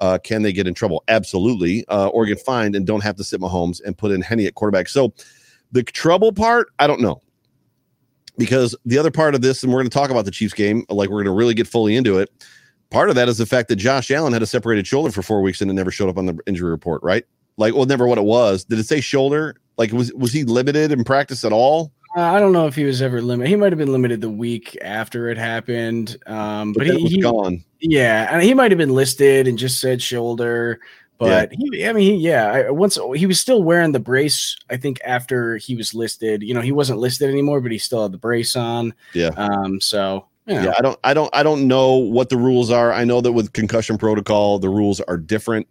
Uh, 0.00 0.18
can 0.22 0.42
they 0.42 0.52
get 0.52 0.66
in 0.66 0.74
trouble? 0.74 1.04
Absolutely. 1.08 1.86
Uh, 1.88 2.08
or 2.08 2.26
get 2.26 2.40
fined 2.40 2.74
and 2.74 2.86
don't 2.86 3.02
have 3.02 3.16
to 3.16 3.24
sit 3.24 3.40
Mahomes 3.40 3.80
and 3.84 3.96
put 3.96 4.10
in 4.10 4.20
Henne 4.22 4.40
at 4.40 4.54
quarterback. 4.54 4.88
So 4.88 5.14
the 5.72 5.82
trouble 5.82 6.32
part, 6.32 6.68
I 6.78 6.86
don't 6.86 7.00
know. 7.00 7.20
Because 8.36 8.74
the 8.84 8.98
other 8.98 9.12
part 9.12 9.36
of 9.36 9.42
this, 9.42 9.62
and 9.62 9.72
we're 9.72 9.78
going 9.78 9.90
to 9.90 9.96
talk 9.96 10.10
about 10.10 10.24
the 10.24 10.32
Chiefs 10.32 10.54
game, 10.54 10.84
like 10.88 11.08
we're 11.08 11.22
going 11.22 11.32
to 11.32 11.38
really 11.38 11.54
get 11.54 11.68
fully 11.68 11.94
into 11.94 12.18
it. 12.18 12.30
Part 12.94 13.10
of 13.10 13.16
that 13.16 13.28
is 13.28 13.38
the 13.38 13.46
fact 13.46 13.68
that 13.68 13.76
Josh 13.76 14.10
Allen 14.10 14.32
had 14.32 14.42
a 14.42 14.46
separated 14.46 14.86
shoulder 14.86 15.10
for 15.10 15.20
four 15.20 15.42
weeks 15.42 15.60
and 15.60 15.70
it 15.70 15.74
never 15.74 15.90
showed 15.90 16.08
up 16.08 16.16
on 16.16 16.26
the 16.26 16.38
injury 16.46 16.70
report, 16.70 17.02
right? 17.02 17.24
Like, 17.56 17.74
well, 17.74 17.86
never 17.86 18.06
what 18.06 18.18
it 18.18 18.24
was. 18.24 18.64
Did 18.64 18.78
it 18.78 18.86
say 18.86 19.00
shoulder? 19.00 19.56
Like, 19.76 19.90
was 19.92 20.12
was 20.14 20.32
he 20.32 20.44
limited 20.44 20.92
in 20.92 21.02
practice 21.02 21.44
at 21.44 21.52
all? 21.52 21.92
Uh, 22.16 22.20
I 22.20 22.38
don't 22.38 22.52
know 22.52 22.68
if 22.68 22.76
he 22.76 22.84
was 22.84 23.02
ever 23.02 23.20
limited. 23.20 23.50
He 23.50 23.56
might 23.56 23.72
have 23.72 23.78
been 23.78 23.90
limited 23.90 24.20
the 24.20 24.30
week 24.30 24.78
after 24.80 25.28
it 25.28 25.36
happened. 25.36 26.16
Um, 26.26 26.72
But, 26.72 26.86
but 26.86 26.96
he, 26.96 27.02
was 27.02 27.12
he 27.12 27.20
gone. 27.20 27.64
Yeah, 27.80 28.28
and 28.30 28.42
he 28.42 28.54
might 28.54 28.70
have 28.70 28.78
been 28.78 28.94
listed 28.94 29.48
and 29.48 29.58
just 29.58 29.80
said 29.80 30.00
shoulder, 30.00 30.78
but 31.18 31.52
he, 31.52 31.86
I 31.86 31.92
mean, 31.92 32.04
he, 32.04 32.14
yeah, 32.14 32.52
I, 32.52 32.70
once 32.70 32.98
he 33.16 33.26
was 33.26 33.40
still 33.40 33.62
wearing 33.62 33.92
the 33.92 34.00
brace. 34.00 34.56
I 34.70 34.76
think 34.76 35.00
after 35.04 35.56
he 35.56 35.74
was 35.74 35.94
listed, 35.94 36.42
you 36.42 36.54
know, 36.54 36.60
he 36.60 36.72
wasn't 36.72 37.00
listed 37.00 37.28
anymore, 37.28 37.60
but 37.60 37.72
he 37.72 37.78
still 37.78 38.02
had 38.02 38.12
the 38.12 38.18
brace 38.18 38.54
on. 38.54 38.94
Yeah. 39.14 39.30
Um. 39.36 39.80
So 39.80 40.26
yeah, 40.46 40.64
Yeah, 40.64 40.74
I 40.78 40.82
don't, 40.82 40.98
I 41.04 41.14
don't, 41.14 41.30
I 41.34 41.42
don't 41.42 41.66
know 41.66 41.94
what 41.96 42.28
the 42.28 42.36
rules 42.36 42.70
are. 42.70 42.92
I 42.92 43.04
know 43.04 43.20
that 43.20 43.32
with 43.32 43.52
concussion 43.52 43.98
protocol, 43.98 44.58
the 44.58 44.68
rules 44.68 45.00
are 45.02 45.16
different. 45.16 45.66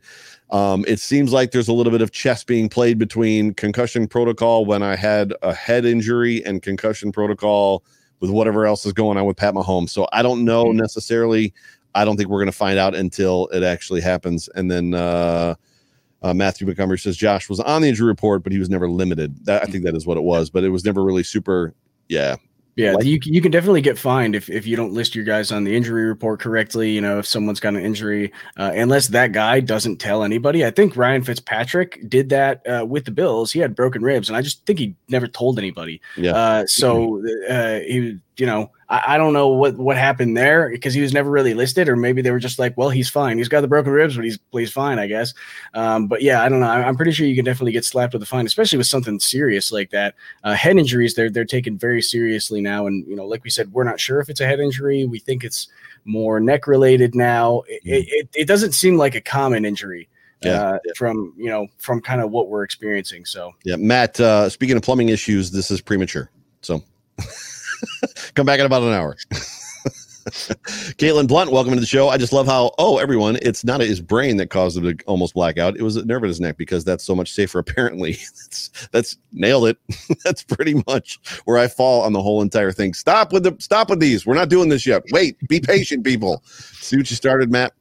Um, 0.51 0.86
it 0.88 0.99
seems 0.99 1.31
like 1.33 1.51
there's 1.51 1.67
a 1.67 1.73
little 1.73 1.91
bit 1.91 2.01
of 2.01 2.12
chess 2.12 2.43
being 2.43 2.69
played 2.69 2.99
between 2.99 3.53
concussion 3.53 4.07
protocol 4.07 4.65
when 4.65 4.83
I 4.83 4.95
had 4.95 5.33
a 5.41 5.53
head 5.53 5.86
injury 5.86 6.43
and 6.45 6.62
concussion 6.62 7.12
protocol 7.12 7.83
with 8.19 8.29
whatever 8.29 8.65
else 8.65 8.86
is 8.86 8.93
going 8.93 9.17
on 9.17 9.25
with 9.25 9.36
Pat 9.38 9.53
Mahomes. 9.53 9.89
So 9.89 10.07
I 10.13 10.21
don't 10.21 10.45
know 10.45 10.65
Mhm. 10.65 10.75
necessarily. 10.75 11.53
I 11.95 12.05
don't 12.05 12.17
think 12.17 12.29
we're 12.29 12.39
going 12.39 12.45
to 12.47 12.51
find 12.51 12.77
out 12.79 12.95
until 12.95 13.47
it 13.47 13.63
actually 13.63 14.01
happens. 14.01 14.47
And 14.55 14.69
then 14.71 14.93
uh, 14.93 15.55
uh, 16.21 16.33
Matthew 16.33 16.65
Montgomery 16.67 16.97
says 16.99 17.17
Josh 17.17 17.49
was 17.49 17.59
on 17.59 17.81
the 17.81 17.89
injury 17.89 18.07
report, 18.07 18.43
but 18.43 18.51
he 18.51 18.59
was 18.59 18.69
never 18.69 18.89
limited. 18.89 19.45
That 19.45 19.63
I 19.63 19.65
think 19.65 19.83
that 19.86 19.95
is 19.95 20.05
what 20.05 20.17
it 20.17 20.23
was, 20.23 20.49
but 20.49 20.63
it 20.63 20.69
was 20.69 20.86
never 20.86 21.03
really 21.03 21.23
super. 21.23 21.73
Yeah, 22.09 22.36
yeah. 22.75 22.93
like- 22.93 23.05
you 23.05 23.19
can- 23.19 23.33
you 23.33 23.41
can 23.41 23.51
definitely 23.51 23.81
get 23.81 23.97
fined 23.97 24.36
if 24.36 24.49
if 24.49 24.65
you 24.65 24.75
don't 24.75 24.93
list 24.93 25.15
your 25.15 25.25
guys 25.25 25.51
on 25.51 25.63
the 25.63 25.75
injury 25.75 26.05
report 26.05 26.39
correctly. 26.39 26.91
You 26.91 27.01
know, 27.01 27.19
if 27.19 27.25
someone's 27.25 27.59
got 27.59 27.73
an 27.75 27.81
injury, 27.86 28.31
uh, 28.57 28.71
unless 28.75 29.07
that 29.09 29.31
guy 29.31 29.59
doesn't 29.59 29.97
tell 29.97 30.23
anybody. 30.23 30.65
I 30.65 30.71
think 30.71 30.95
Ryan 30.97 31.23
Fitzpatrick 31.23 32.07
did 32.09 32.29
that 32.29 32.65
uh, 32.67 32.86
with 32.86 33.05
the 33.05 33.12
Bills. 33.12 33.51
He 33.51 33.59
had 33.59 33.75
broken 33.75 34.01
ribs, 34.01 34.29
and 34.29 34.36
I 34.38 34.41
just 34.41 34.65
think 34.65 34.79
he 34.79 34.95
never 35.09 35.27
told 35.27 35.57
anybody. 35.59 36.01
yeah. 36.17 36.31
Uh, 36.36 36.65
so 36.65 37.21
uh, 37.49 37.79
he, 37.79 38.17
you 38.37 38.45
know, 38.45 38.71
I, 38.89 39.15
I 39.15 39.17
don't 39.17 39.33
know 39.33 39.49
what 39.49 39.77
what 39.77 39.97
happened 39.97 40.35
there 40.35 40.69
because 40.69 40.93
he 40.93 41.01
was 41.01 41.13
never 41.13 41.29
really 41.29 41.53
listed, 41.53 41.87
or 41.87 41.95
maybe 41.95 42.21
they 42.21 42.31
were 42.31 42.39
just 42.39 42.59
like, 42.59 42.75
well, 42.77 42.89
he's 42.89 43.09
fine. 43.09 43.37
He's 43.37 43.47
got 43.47 43.61
the 43.61 43.67
broken 43.67 43.91
ribs, 43.91 44.15
but 44.15 44.25
he's 44.25 44.39
he's 44.51 44.71
fine, 44.71 44.99
I 44.99 45.07
guess. 45.07 45.33
Um, 45.73 46.07
but 46.07 46.21
yeah, 46.21 46.41
I 46.41 46.49
don't 46.49 46.59
know. 46.59 46.67
I, 46.67 46.83
I'm 46.83 46.95
pretty 46.95 47.11
sure 47.11 47.27
you 47.27 47.35
can 47.35 47.45
definitely 47.45 47.71
get 47.71 47.85
slapped 47.85 48.13
with 48.13 48.23
a 48.23 48.25
fine, 48.25 48.45
especially 48.45 48.77
with 48.77 48.87
something 48.87 49.19
serious 49.19 49.71
like 49.71 49.91
that. 49.91 50.15
Uh, 50.43 50.53
head 50.53 50.77
injuries, 50.77 51.15
they're 51.15 51.29
they're 51.29 51.45
taken 51.45 51.77
very 51.77 52.01
seriously 52.01 52.61
now, 52.61 52.87
and 52.87 53.05
you 53.07 53.15
know, 53.15 53.25
like 53.25 53.43
we 53.43 53.49
said, 53.49 53.71
we're 53.71 53.83
not 53.83 53.99
sure 53.99 54.19
if 54.19 54.29
it's 54.29 54.41
a 54.41 54.45
head 54.45 54.59
injury. 54.59 55.05
We 55.05 55.19
think 55.19 55.43
it's 55.43 55.67
more 56.05 56.39
neck 56.39 56.67
related 56.67 57.15
now. 57.15 57.63
It, 57.67 57.81
it, 57.85 58.05
it, 58.09 58.29
it 58.35 58.47
doesn't 58.47 58.73
seem 58.73 58.97
like 58.97 59.15
a 59.15 59.21
common 59.21 59.65
injury. 59.65 60.09
Yeah, 60.41 60.61
uh, 60.61 60.79
from 60.97 61.33
you 61.37 61.49
know 61.49 61.67
from 61.77 62.01
kind 62.01 62.19
of 62.19 62.31
what 62.31 62.49
we're 62.49 62.63
experiencing. 62.63 63.25
So 63.25 63.53
Yeah, 63.63 63.77
Matt. 63.77 64.19
Uh, 64.19 64.49
speaking 64.49 64.75
of 64.75 64.83
plumbing 64.83 65.09
issues, 65.09 65.51
this 65.51 65.71
is 65.71 65.79
premature. 65.79 66.29
So 66.61 66.83
come 68.35 68.45
back 68.45 68.59
in 68.59 68.65
about 68.65 68.83
an 68.83 68.93
hour. 68.93 69.15
Caitlin 70.97 71.27
Blunt, 71.27 71.51
welcome 71.51 71.73
to 71.73 71.79
the 71.79 71.85
show. 71.85 72.07
I 72.07 72.17
just 72.17 72.31
love 72.31 72.47
how, 72.47 72.71
oh, 72.77 72.97
everyone, 72.97 73.37
it's 73.41 73.65
not 73.65 73.81
his 73.81 73.99
brain 73.99 74.37
that 74.37 74.49
caused 74.49 74.77
him 74.77 74.83
to 74.83 75.03
almost 75.05 75.33
black 75.33 75.57
out. 75.57 75.75
It 75.75 75.81
was 75.81 75.97
a 75.97 76.05
nerve 76.05 76.23
in 76.23 76.29
his 76.29 76.39
neck 76.39 76.55
because 76.55 76.85
that's 76.85 77.03
so 77.03 77.13
much 77.13 77.33
safer, 77.33 77.59
apparently. 77.59 78.13
that's, 78.13 78.87
that's 78.91 79.17
nailed 79.33 79.67
it. 79.67 79.77
that's 80.23 80.43
pretty 80.43 80.81
much 80.87 81.19
where 81.45 81.57
I 81.57 81.67
fall 81.67 82.01
on 82.03 82.13
the 82.13 82.21
whole 82.21 82.41
entire 82.41 82.71
thing. 82.71 82.93
Stop 82.93 83.33
with 83.33 83.43
the 83.43 83.55
stop 83.59 83.89
with 83.89 83.99
these. 83.99 84.25
We're 84.25 84.35
not 84.35 84.49
doing 84.49 84.69
this 84.69 84.85
yet. 84.85 85.03
Wait, 85.11 85.37
be 85.49 85.59
patient, 85.59 86.05
people. 86.05 86.41
See 86.45 86.95
what 86.95 87.09
you 87.09 87.15
started, 87.15 87.51
Matt. 87.51 87.73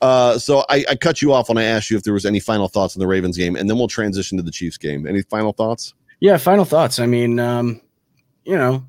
Uh, 0.00 0.38
so 0.38 0.64
I, 0.70 0.84
I 0.88 0.96
cut 0.96 1.20
you 1.20 1.34
off 1.34 1.50
when 1.50 1.58
I 1.58 1.64
asked 1.64 1.90
you 1.90 1.96
if 1.98 2.04
there 2.04 2.14
was 2.14 2.24
any 2.24 2.40
final 2.40 2.68
thoughts 2.68 2.96
on 2.96 3.00
the 3.00 3.06
Ravens 3.06 3.36
game, 3.36 3.56
and 3.56 3.68
then 3.68 3.76
we'll 3.76 3.88
transition 3.88 4.38
to 4.38 4.42
the 4.42 4.50
Chiefs 4.50 4.78
game. 4.78 5.06
Any 5.06 5.22
final 5.22 5.52
thoughts? 5.52 5.92
Yeah, 6.20 6.38
final 6.38 6.64
thoughts. 6.64 6.98
I 6.98 7.06
mean, 7.06 7.38
um, 7.38 7.80
you 8.44 8.56
know, 8.56 8.86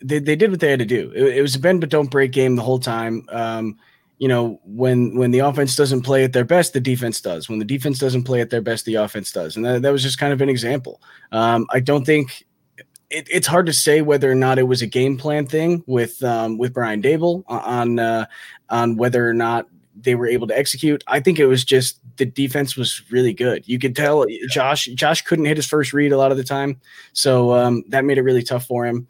they, 0.00 0.18
they 0.18 0.36
did 0.36 0.50
what 0.50 0.60
they 0.60 0.70
had 0.70 0.78
to 0.78 0.84
do. 0.84 1.12
It, 1.14 1.38
it 1.38 1.42
was 1.42 1.54
a 1.54 1.58
bend 1.58 1.80
but 1.80 1.90
don't 1.90 2.10
break 2.10 2.32
game 2.32 2.56
the 2.56 2.62
whole 2.62 2.78
time. 2.78 3.26
Um, 3.30 3.78
you 4.18 4.28
know, 4.28 4.60
when 4.64 5.16
when 5.16 5.32
the 5.32 5.40
offense 5.40 5.74
doesn't 5.74 6.02
play 6.02 6.22
at 6.22 6.32
their 6.32 6.44
best, 6.44 6.74
the 6.74 6.80
defense 6.80 7.20
does. 7.20 7.48
When 7.48 7.58
the 7.58 7.64
defense 7.64 7.98
doesn't 7.98 8.22
play 8.22 8.40
at 8.40 8.50
their 8.50 8.60
best, 8.60 8.84
the 8.84 8.94
offense 8.94 9.32
does. 9.32 9.56
And 9.56 9.64
that, 9.64 9.82
that 9.82 9.90
was 9.90 10.02
just 10.02 10.18
kind 10.18 10.32
of 10.32 10.40
an 10.40 10.48
example. 10.48 11.02
Um, 11.32 11.66
I 11.70 11.80
don't 11.80 12.04
think 12.04 12.44
it, 13.10 13.26
it's 13.28 13.48
hard 13.48 13.66
to 13.66 13.72
say 13.72 14.00
whether 14.00 14.30
or 14.30 14.36
not 14.36 14.60
it 14.60 14.68
was 14.68 14.80
a 14.80 14.86
game 14.86 15.18
plan 15.18 15.46
thing 15.46 15.82
with 15.88 16.22
um, 16.22 16.56
with 16.56 16.72
Brian 16.72 17.02
Daboll 17.02 17.42
on 17.48 17.98
uh, 17.98 18.26
on 18.70 18.96
whether 18.96 19.28
or 19.28 19.34
not 19.34 19.66
they 20.00 20.14
were 20.14 20.28
able 20.28 20.46
to 20.46 20.56
execute. 20.56 21.02
I 21.08 21.18
think 21.18 21.40
it 21.40 21.46
was 21.46 21.64
just 21.64 21.98
the 22.16 22.24
defense 22.24 22.76
was 22.76 23.02
really 23.10 23.32
good. 23.32 23.66
You 23.66 23.80
could 23.80 23.96
tell 23.96 24.24
Josh 24.48 24.86
Josh 24.94 25.22
couldn't 25.22 25.46
hit 25.46 25.56
his 25.56 25.66
first 25.66 25.92
read 25.92 26.12
a 26.12 26.16
lot 26.16 26.30
of 26.30 26.36
the 26.36 26.44
time, 26.44 26.80
so 27.12 27.54
um, 27.54 27.82
that 27.88 28.04
made 28.04 28.18
it 28.18 28.22
really 28.22 28.44
tough 28.44 28.66
for 28.66 28.86
him 28.86 29.08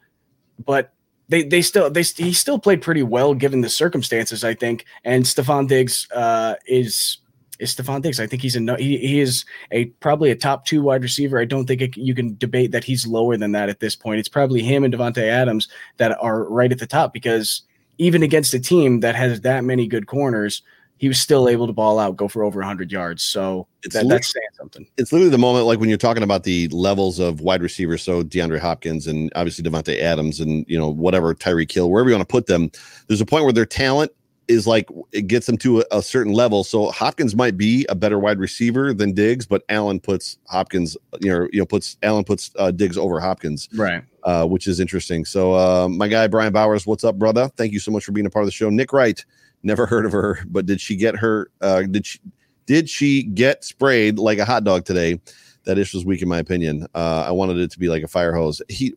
but 0.64 0.92
they 1.29 1.42
they 1.42 1.62
still 1.62 1.90
they 1.90 2.03
he 2.03 2.33
still 2.33 2.59
played 2.59 2.83
pretty 2.83 3.03
well 3.03 3.35
given 3.35 3.61
the 3.61 3.68
circumstances, 3.68 4.44
I 4.44 4.55
think. 4.55 4.85
And 5.05 5.25
Stefon 5.25 5.68
Diggs 5.68 6.07
uh, 6.12 6.57
is 6.66 7.18
is 7.59 7.75
Stefon 7.75 8.03
Diggs. 8.03 8.20
I 8.20 8.27
think 8.27 8.42
he's 8.42 8.57
a 8.57 8.77
he, 8.77 8.98
he 8.98 9.20
is 9.20 9.44
a 9.70 9.87
probably 10.01 10.31
a 10.31 10.37
top 10.37 10.66
two 10.66 10.83
wide 10.83 11.03
receiver. 11.03 11.38
I 11.38 11.44
don't 11.44 11.66
think 11.66 11.81
it, 11.81 11.96
you 11.96 12.14
can 12.14 12.37
debate 12.37 12.72
that 12.72 12.85
he's 12.85 13.07
lower 13.07 13.37
than 13.37 13.53
that 13.53 13.68
at 13.68 13.81
this 13.81 13.96
point. 13.96 14.20
It's 14.20 14.29
probably 14.29 14.62
him 14.62 14.85
and 14.85 14.92
Davante 14.92 15.22
Adams 15.22 15.68
that 15.96 16.16
are 16.20 16.44
right 16.44 16.72
at 16.72 16.79
the 16.79 16.87
top 16.87 17.12
because 17.12 17.62
even 17.98 18.22
against 18.22 18.55
a 18.55 18.61
team 18.61 19.01
that 19.01 19.14
has 19.14 19.40
that 19.42 19.64
many 19.64 19.87
good 19.87 20.07
corners, 20.07 20.62
he 21.03 21.09
was 21.09 21.19
still 21.19 21.49
able 21.49 21.67
to 21.67 21.73
ball 21.73 21.99
out, 21.99 22.17
go 22.17 22.29
for 22.29 22.45
over 22.45 22.61
100 22.61 22.93
yards. 22.93 23.25
So 23.25 23.67
that, 23.91 24.07
that's 24.09 24.33
saying 24.33 24.47
something. 24.53 24.87
It's 24.99 25.11
literally 25.11 25.33
the 25.33 25.37
moment, 25.37 25.67
like 25.67 25.81
when 25.81 25.88
you're 25.88 25.99
talking 25.99 26.23
about 26.23 26.45
the 26.45 26.69
levels 26.69 27.19
of 27.19 27.41
wide 27.41 27.61
receivers. 27.61 28.05
So 28.05 28.23
DeAndre 28.23 28.61
Hopkins 28.61 29.09
and 29.09 29.33
obviously 29.35 29.65
Davante 29.65 29.99
Adams 29.99 30.38
and 30.38 30.65
you 30.69 30.79
know 30.79 30.88
whatever 30.88 31.35
Tyreek 31.35 31.73
Hill, 31.73 31.91
wherever 31.91 32.09
you 32.09 32.15
want 32.15 32.29
to 32.29 32.33
put 32.33 32.47
them. 32.47 32.71
There's 33.09 33.21
a 33.21 33.27
point 33.27 33.43
where 33.43 33.53
their 33.53 33.67
talent 33.67 34.12
is 34.47 34.69
like 34.69 34.88
it 35.11 35.27
gets 35.27 35.47
them 35.47 35.57
to 35.59 35.81
a, 35.81 35.85
a, 35.91 36.03
certain 36.03 36.35
level. 36.35 36.62
So 36.62 36.93
Hopkins 36.93 37.35
might 37.35 37.57
be 37.57 37.85
a 37.88 37.97
better 37.97 38.21
wide 38.21 38.38
receiver 38.38 38.95
than 38.95 39.12
Diggs, 39.12 39.45
but 39.45 39.65
Allen 39.71 39.99
puts 39.99 40.38
Hopkins, 40.47 40.97
you 41.21 41.33
know, 41.33 41.49
you 41.53 41.59
know, 41.59 41.67
puts 41.67 41.97
Allen 42.05 42.23
puts 42.23 42.53
uh, 42.61 42.71
Diggs 42.71 42.97
over 42.97 43.19
Hopkins, 43.19 43.69
right? 43.75 44.05
Uh, 44.23 44.47
which 44.47 44.69
is 44.69 44.79
interesting. 44.79 45.25
So 45.25 45.53
uh, 45.55 45.88
my 45.88 46.07
guy 46.07 46.29
Brian 46.29 46.53
Bowers, 46.53 46.87
what's 46.87 47.03
up, 47.03 47.19
brother? 47.19 47.51
Thank 47.57 47.73
you 47.73 47.81
so 47.81 47.91
much 47.91 48.05
for 48.05 48.12
being 48.12 48.27
a 48.27 48.31
part 48.31 48.45
of 48.45 48.47
the 48.47 48.53
show. 48.53 48.71
Nick 48.71 48.93
Wright 48.93 49.25
Never 49.62 49.87
heard 49.87 50.05
of 50.07 50.12
her, 50.12 50.38
but 50.46 50.66
did 50.66 50.81
she 50.81 50.96
get 50.96 51.16
her? 51.16 51.51
Uh, 51.61 51.83
did 51.83 52.07
she? 52.07 52.18
Did 52.66 52.88
she 52.88 53.22
get 53.22 53.64
sprayed 53.64 54.18
like 54.18 54.38
a 54.38 54.44
hot 54.44 54.64
dog 54.64 54.85
today? 54.85 55.20
That 55.64 55.79
ish 55.79 55.94
was 55.94 56.05
weak 56.05 56.22
in 56.22 56.29
my 56.29 56.38
opinion. 56.38 56.87
Uh, 56.94 57.25
I 57.27 57.31
wanted 57.33 57.59
it 57.59 57.70
to 57.72 57.79
be 57.79 57.88
like 57.88 58.03
a 58.03 58.09
fire 58.09 58.35
hose. 58.35 58.61
He 58.68 58.94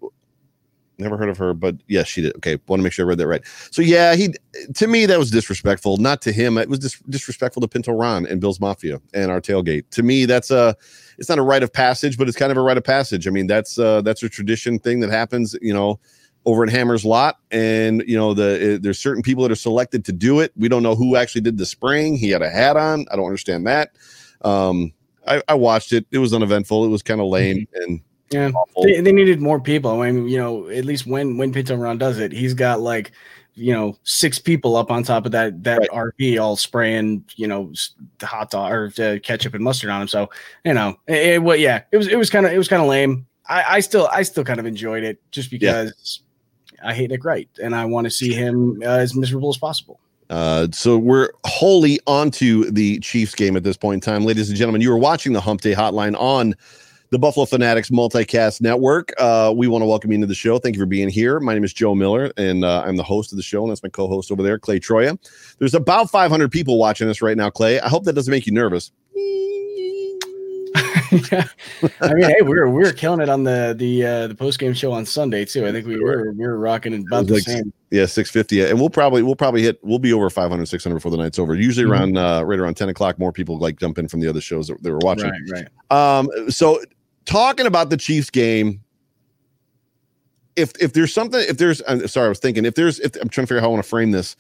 never 0.98 1.18
heard 1.18 1.30
of 1.30 1.38
her, 1.38 1.54
but 1.54 1.76
yes, 1.88 2.08
she 2.08 2.22
did. 2.22 2.36
Okay, 2.38 2.58
want 2.68 2.80
to 2.80 2.84
make 2.84 2.94
sure 2.94 3.06
I 3.06 3.10
read 3.10 3.18
that 3.18 3.28
right. 3.28 3.44
So 3.72 3.82
yeah, 3.82 4.16
he 4.16 4.34
to 4.74 4.88
me 4.88 5.06
that 5.06 5.20
was 5.20 5.32
disrespectful. 5.32 5.98
Not 5.98 6.22
to 6.24 6.32
him, 6.32 6.58
it 6.58 6.70
was 6.70 6.80
dis- 6.80 7.02
disrespectful 7.10 7.62
to 7.62 7.68
Pinto 7.68 7.94
Ron 7.94 8.26
and 8.26 8.40
Bill's 8.40 8.60
Mafia 8.60 9.00
and 9.14 9.32
our 9.32 9.42
tailgate. 9.42 9.90
To 9.92 10.04
me, 10.04 10.26
that's 10.26 10.52
a 10.52 10.76
it's 11.18 11.30
not 11.30 11.38
a 11.38 11.44
rite 11.44 11.64
of 11.64 11.72
passage, 11.72 12.18
but 12.18 12.28
it's 12.28 12.38
kind 12.38 12.52
of 12.52 12.58
a 12.58 12.62
rite 12.62 12.78
of 12.78 12.84
passage. 12.84 13.28
I 13.28 13.32
mean, 13.32 13.48
that's 13.48 13.78
uh, 13.78 14.02
that's 14.02 14.24
a 14.24 14.30
tradition 14.30 14.80
thing 14.80 15.00
that 15.02 15.10
happens. 15.10 15.56
You 15.62 15.74
know, 15.74 16.00
over 16.46 16.64
at 16.64 16.70
Hammer's 16.70 17.04
Lot, 17.06 17.38
and 17.52 18.04
you 18.08 18.18
know 18.18 18.34
the 18.34 18.80
there's 18.82 19.00
certain 19.00 19.24
people 19.24 19.44
that 19.44 19.52
are 19.52 19.56
selected 19.56 20.06
to 20.06 20.12
do 20.12 20.40
it. 20.40 20.52
We 20.56 20.70
don't 20.70 20.84
know 20.84 20.96
who 20.96 21.16
actually 21.16 21.42
did 21.42 21.58
the 21.58 21.66
spraying. 21.66 22.18
He 22.18 22.30
had 22.30 22.42
a 22.42 22.50
hat 22.50 22.78
on. 22.78 23.06
I 23.12 23.16
don't 23.16 23.26
understand 23.26 23.68
that. 23.68 23.92
Um, 24.42 24.94
I, 25.28 25.42
I 25.48 25.54
watched 25.56 25.92
it. 25.92 26.06
It 26.12 26.20
was 26.20 26.34
uneventful. 26.34 26.86
It 26.86 26.90
was 26.90 27.02
kind 27.02 27.20
of 27.20 27.28
lame 27.28 27.58
mm-hmm. 27.58 27.84
and 27.84 28.02
yeah. 28.32 28.52
They, 28.84 29.02
they, 29.02 29.12
needed 29.12 29.40
more 29.40 29.60
people. 29.60 30.02
I 30.02 30.12
mean, 30.12 30.28
you 30.28 30.38
know, 30.38 30.68
at 30.68 30.84
least 30.86 31.06
when 31.06 31.38
when 31.38 31.54
Pinto 31.54 31.76
Ron 31.76 31.98
does 31.98 32.20
it, 32.20 32.32
he's 32.32 32.54
got 32.54 32.82
like 32.82 33.12
you 33.54 33.72
know 33.72 33.98
six 34.04 34.38
people 34.38 34.76
up 34.76 34.92
on 34.92 35.04
top 35.04 35.26
of 35.26 35.32
that 35.32 35.64
that 35.64 35.80
right. 35.80 36.12
RP 36.20 36.42
all 36.42 36.58
spraying 36.58 37.24
you 37.36 37.48
know 37.48 37.72
hot 38.22 38.52
dog 38.52 38.72
or 38.72 38.92
uh, 39.00 39.18
ketchup 39.24 39.54
and 39.54 39.64
mustard 39.64 39.90
on 39.90 40.02
him. 40.02 40.08
So 40.08 40.30
you 40.64 40.74
know, 40.74 40.98
it, 41.08 41.42
it 41.42 41.60
yeah, 41.60 41.84
it 41.92 41.98
was 41.98 42.08
it 42.08 42.18
was 42.18 42.30
kind 42.30 42.46
of 42.46 42.52
it 42.52 42.58
was 42.58 42.68
kind 42.68 42.82
of 42.82 42.88
lame. 42.88 43.28
I, 43.48 43.64
I 43.76 43.80
still 43.80 44.10
I 44.12 44.24
still 44.24 44.44
kind 44.44 44.60
of 44.60 44.66
enjoyed 44.66 45.04
it 45.04 45.22
just 45.32 45.52
because 45.52 46.22
I 46.86 46.94
hate 46.94 47.10
Nick 47.10 47.26
Wright, 47.26 47.50
and 47.62 47.76
I 47.76 47.86
want 47.86 48.06
to 48.06 48.12
see 48.12 48.34
him 48.34 48.82
uh, 48.84 48.90
as 48.90 49.16
miserable 49.16 49.50
as 49.50 49.58
possible. 49.58 50.00
Uh, 50.30 50.68
so 50.72 50.98
we're 50.98 51.30
wholly 51.46 52.00
onto 52.08 52.70
the 52.72 53.00
Chiefs 53.00 53.36
game 53.36 53.56
at 53.56 53.64
this 53.64 53.78
point 53.78 53.96
in 53.96 54.02
time, 54.02 54.26
ladies 54.26 54.50
and 54.50 54.58
gentlemen. 54.58 54.82
You 54.82 54.92
are 54.92 54.98
watching 54.98 55.34
the 55.34 55.42
Hump 55.42 55.62
Day 55.62 55.74
Hotline 55.74 56.20
on 56.20 56.56
the 57.12 57.20
Buffalo 57.20 57.46
Fanatics 57.46 57.90
Multicast 57.90 58.62
Network. 58.62 59.14
Uh, 59.20 59.54
we 59.56 59.68
want 59.68 59.84
to 59.84 59.86
welcome 59.86 60.12
you 60.12 60.16
into 60.16 60.28
the 60.28 60.36
show. 60.36 60.58
Thank 60.58 60.76
you 60.76 60.82
for 60.82 60.88
being 60.88 61.10
here. 61.10 61.40
My 61.40 61.54
name 61.54 61.64
is 61.64 61.74
Joe 61.74 61.94
Miller, 61.94 62.32
and 62.38 62.66
uh, 62.66 62.84
I'm 62.86 62.96
the 62.96 63.04
host 63.04 63.32
of 63.32 63.38
the 63.38 63.44
show, 63.44 63.62
and 63.62 63.72
that's 63.72 63.84
my 63.84 63.90
co-host 63.90 64.32
over 64.32 64.42
there, 64.42 64.58
Clay 64.58 64.80
Troya. 64.80 65.18
There's 65.60 65.76
about 65.76 66.10
500 66.10 66.52
people 66.52 66.80
watching 66.80 67.08
us 67.08 67.22
right 67.22 67.38
now, 67.38 67.50
Clay. 67.50 67.80
I 67.80 67.88
hope 67.88 68.06
that 68.06 68.14
doesn't 68.14 68.32
make 68.32 68.48
you 68.48 68.54
nervous. 68.54 68.92
Yeah. 71.32 71.48
I 72.02 72.14
mean, 72.14 72.30
hey, 72.30 72.42
we 72.42 72.50
were 72.50 72.70
we 72.70 72.84
were 72.84 72.92
killing 72.92 73.22
it 73.22 73.30
on 73.30 73.44
the 73.44 73.76
the 73.78 74.06
uh, 74.06 74.28
the 74.28 74.36
post 74.36 74.60
game 74.60 74.74
show 74.74 74.92
on 74.92 75.06
Sunday 75.06 75.46
too. 75.46 75.66
I 75.66 75.72
think 75.72 75.88
we 75.88 76.00
were 76.00 76.32
we 76.32 76.46
were 76.46 76.58
rocking 76.58 76.94
about 76.94 77.28
the 77.28 77.36
like, 77.36 77.44
same. 77.44 77.74
Yeah, 77.92 78.06
six 78.06 78.30
fifty, 78.30 78.64
and 78.64 78.80
we'll 78.80 78.90
probably 78.90 79.24
we'll 79.24 79.36
probably 79.36 79.62
hit 79.62 79.80
we'll 79.84 80.00
be 80.00 80.14
over 80.14 80.30
500, 80.30 80.66
600 80.66 80.96
before 80.96 81.12
the 81.12 81.18
night's 81.18 81.40
over. 81.40 81.56
Usually 81.56 81.86
mm-hmm. 81.86 81.94
around 81.94 82.18
uh, 82.18 82.44
right 82.44 82.60
around 82.60 82.76
ten 82.76 82.90
o'clock, 82.90 83.20
more 83.20 83.32
people 83.32 83.58
like 83.58 83.80
jump 83.80 83.98
in 83.98 84.08
from 84.08 84.20
the 84.20 84.28
other 84.28 84.42
shows 84.42 84.68
that 84.68 84.82
they 84.84 84.92
were 84.92 85.00
watching. 85.02 85.32
Right, 85.50 85.68
right. 85.92 86.20
Um, 86.20 86.30
so 86.50 86.82
talking 87.26 87.66
about 87.66 87.90
the 87.90 87.98
Chiefs 87.98 88.30
game, 88.30 88.82
if 90.56 90.72
if 90.80 90.94
there's 90.94 91.14
something, 91.14 91.42
if 91.48 91.58
there's, 91.58 91.82
I'm 91.88 92.08
sorry, 92.08 92.28
I 92.28 92.30
was 92.30 92.40
thinking 92.40 92.66
if 92.66 92.76
there's, 92.76 93.00
if 93.00 93.16
I'm 93.22 93.30
trying 93.30 93.46
to 93.46 93.48
figure 93.48 93.58
out 93.58 93.62
how 93.62 93.68
I 93.68 93.72
want 93.72 93.84
to 93.84 93.90
frame 93.90 94.12
this. 94.12 94.36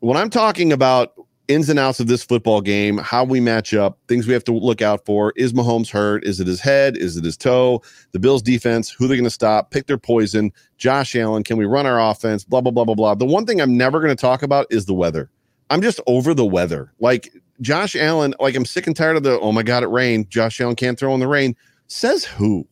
When 0.00 0.16
I'm 0.16 0.30
talking 0.30 0.72
about 0.72 1.14
ins 1.48 1.68
and 1.68 1.78
outs 1.78 1.98
of 1.98 2.06
this 2.06 2.22
football 2.22 2.60
game, 2.60 2.98
how 2.98 3.24
we 3.24 3.40
match 3.40 3.74
up, 3.74 3.98
things 4.06 4.26
we 4.26 4.34
have 4.34 4.44
to 4.44 4.52
look 4.52 4.82
out 4.82 5.04
for. 5.04 5.32
Is 5.34 5.52
Mahomes 5.52 5.90
hurt? 5.90 6.24
Is 6.24 6.40
it 6.40 6.46
his 6.46 6.60
head? 6.60 6.96
Is 6.96 7.16
it 7.16 7.24
his 7.24 7.36
toe? 7.36 7.82
The 8.12 8.18
Bills 8.18 8.42
defense, 8.42 8.90
who 8.90 9.08
they're 9.08 9.16
going 9.16 9.24
to 9.24 9.30
stop, 9.30 9.70
pick 9.70 9.86
their 9.86 9.98
poison. 9.98 10.52
Josh 10.76 11.16
Allen, 11.16 11.42
can 11.42 11.56
we 11.56 11.64
run 11.64 11.86
our 11.86 12.00
offense? 12.00 12.44
Blah, 12.44 12.60
blah, 12.60 12.70
blah, 12.70 12.84
blah, 12.84 12.94
blah. 12.94 13.14
The 13.14 13.24
one 13.24 13.46
thing 13.46 13.60
I'm 13.60 13.76
never 13.76 13.98
going 14.00 14.14
to 14.14 14.20
talk 14.20 14.42
about 14.42 14.66
is 14.70 14.84
the 14.86 14.94
weather. 14.94 15.30
I'm 15.70 15.82
just 15.82 16.00
over 16.06 16.34
the 16.34 16.46
weather. 16.46 16.92
Like 17.00 17.32
Josh 17.60 17.96
Allen, 17.96 18.34
like 18.40 18.54
I'm 18.54 18.64
sick 18.64 18.86
and 18.86 18.94
tired 18.94 19.16
of 19.16 19.22
the, 19.22 19.40
oh 19.40 19.52
my 19.52 19.62
God, 19.62 19.82
it 19.82 19.88
rained. 19.88 20.30
Josh 20.30 20.60
Allen 20.60 20.76
can't 20.76 20.98
throw 20.98 21.14
in 21.14 21.20
the 21.20 21.28
rain. 21.28 21.56
Says 21.86 22.24
who? 22.24 22.66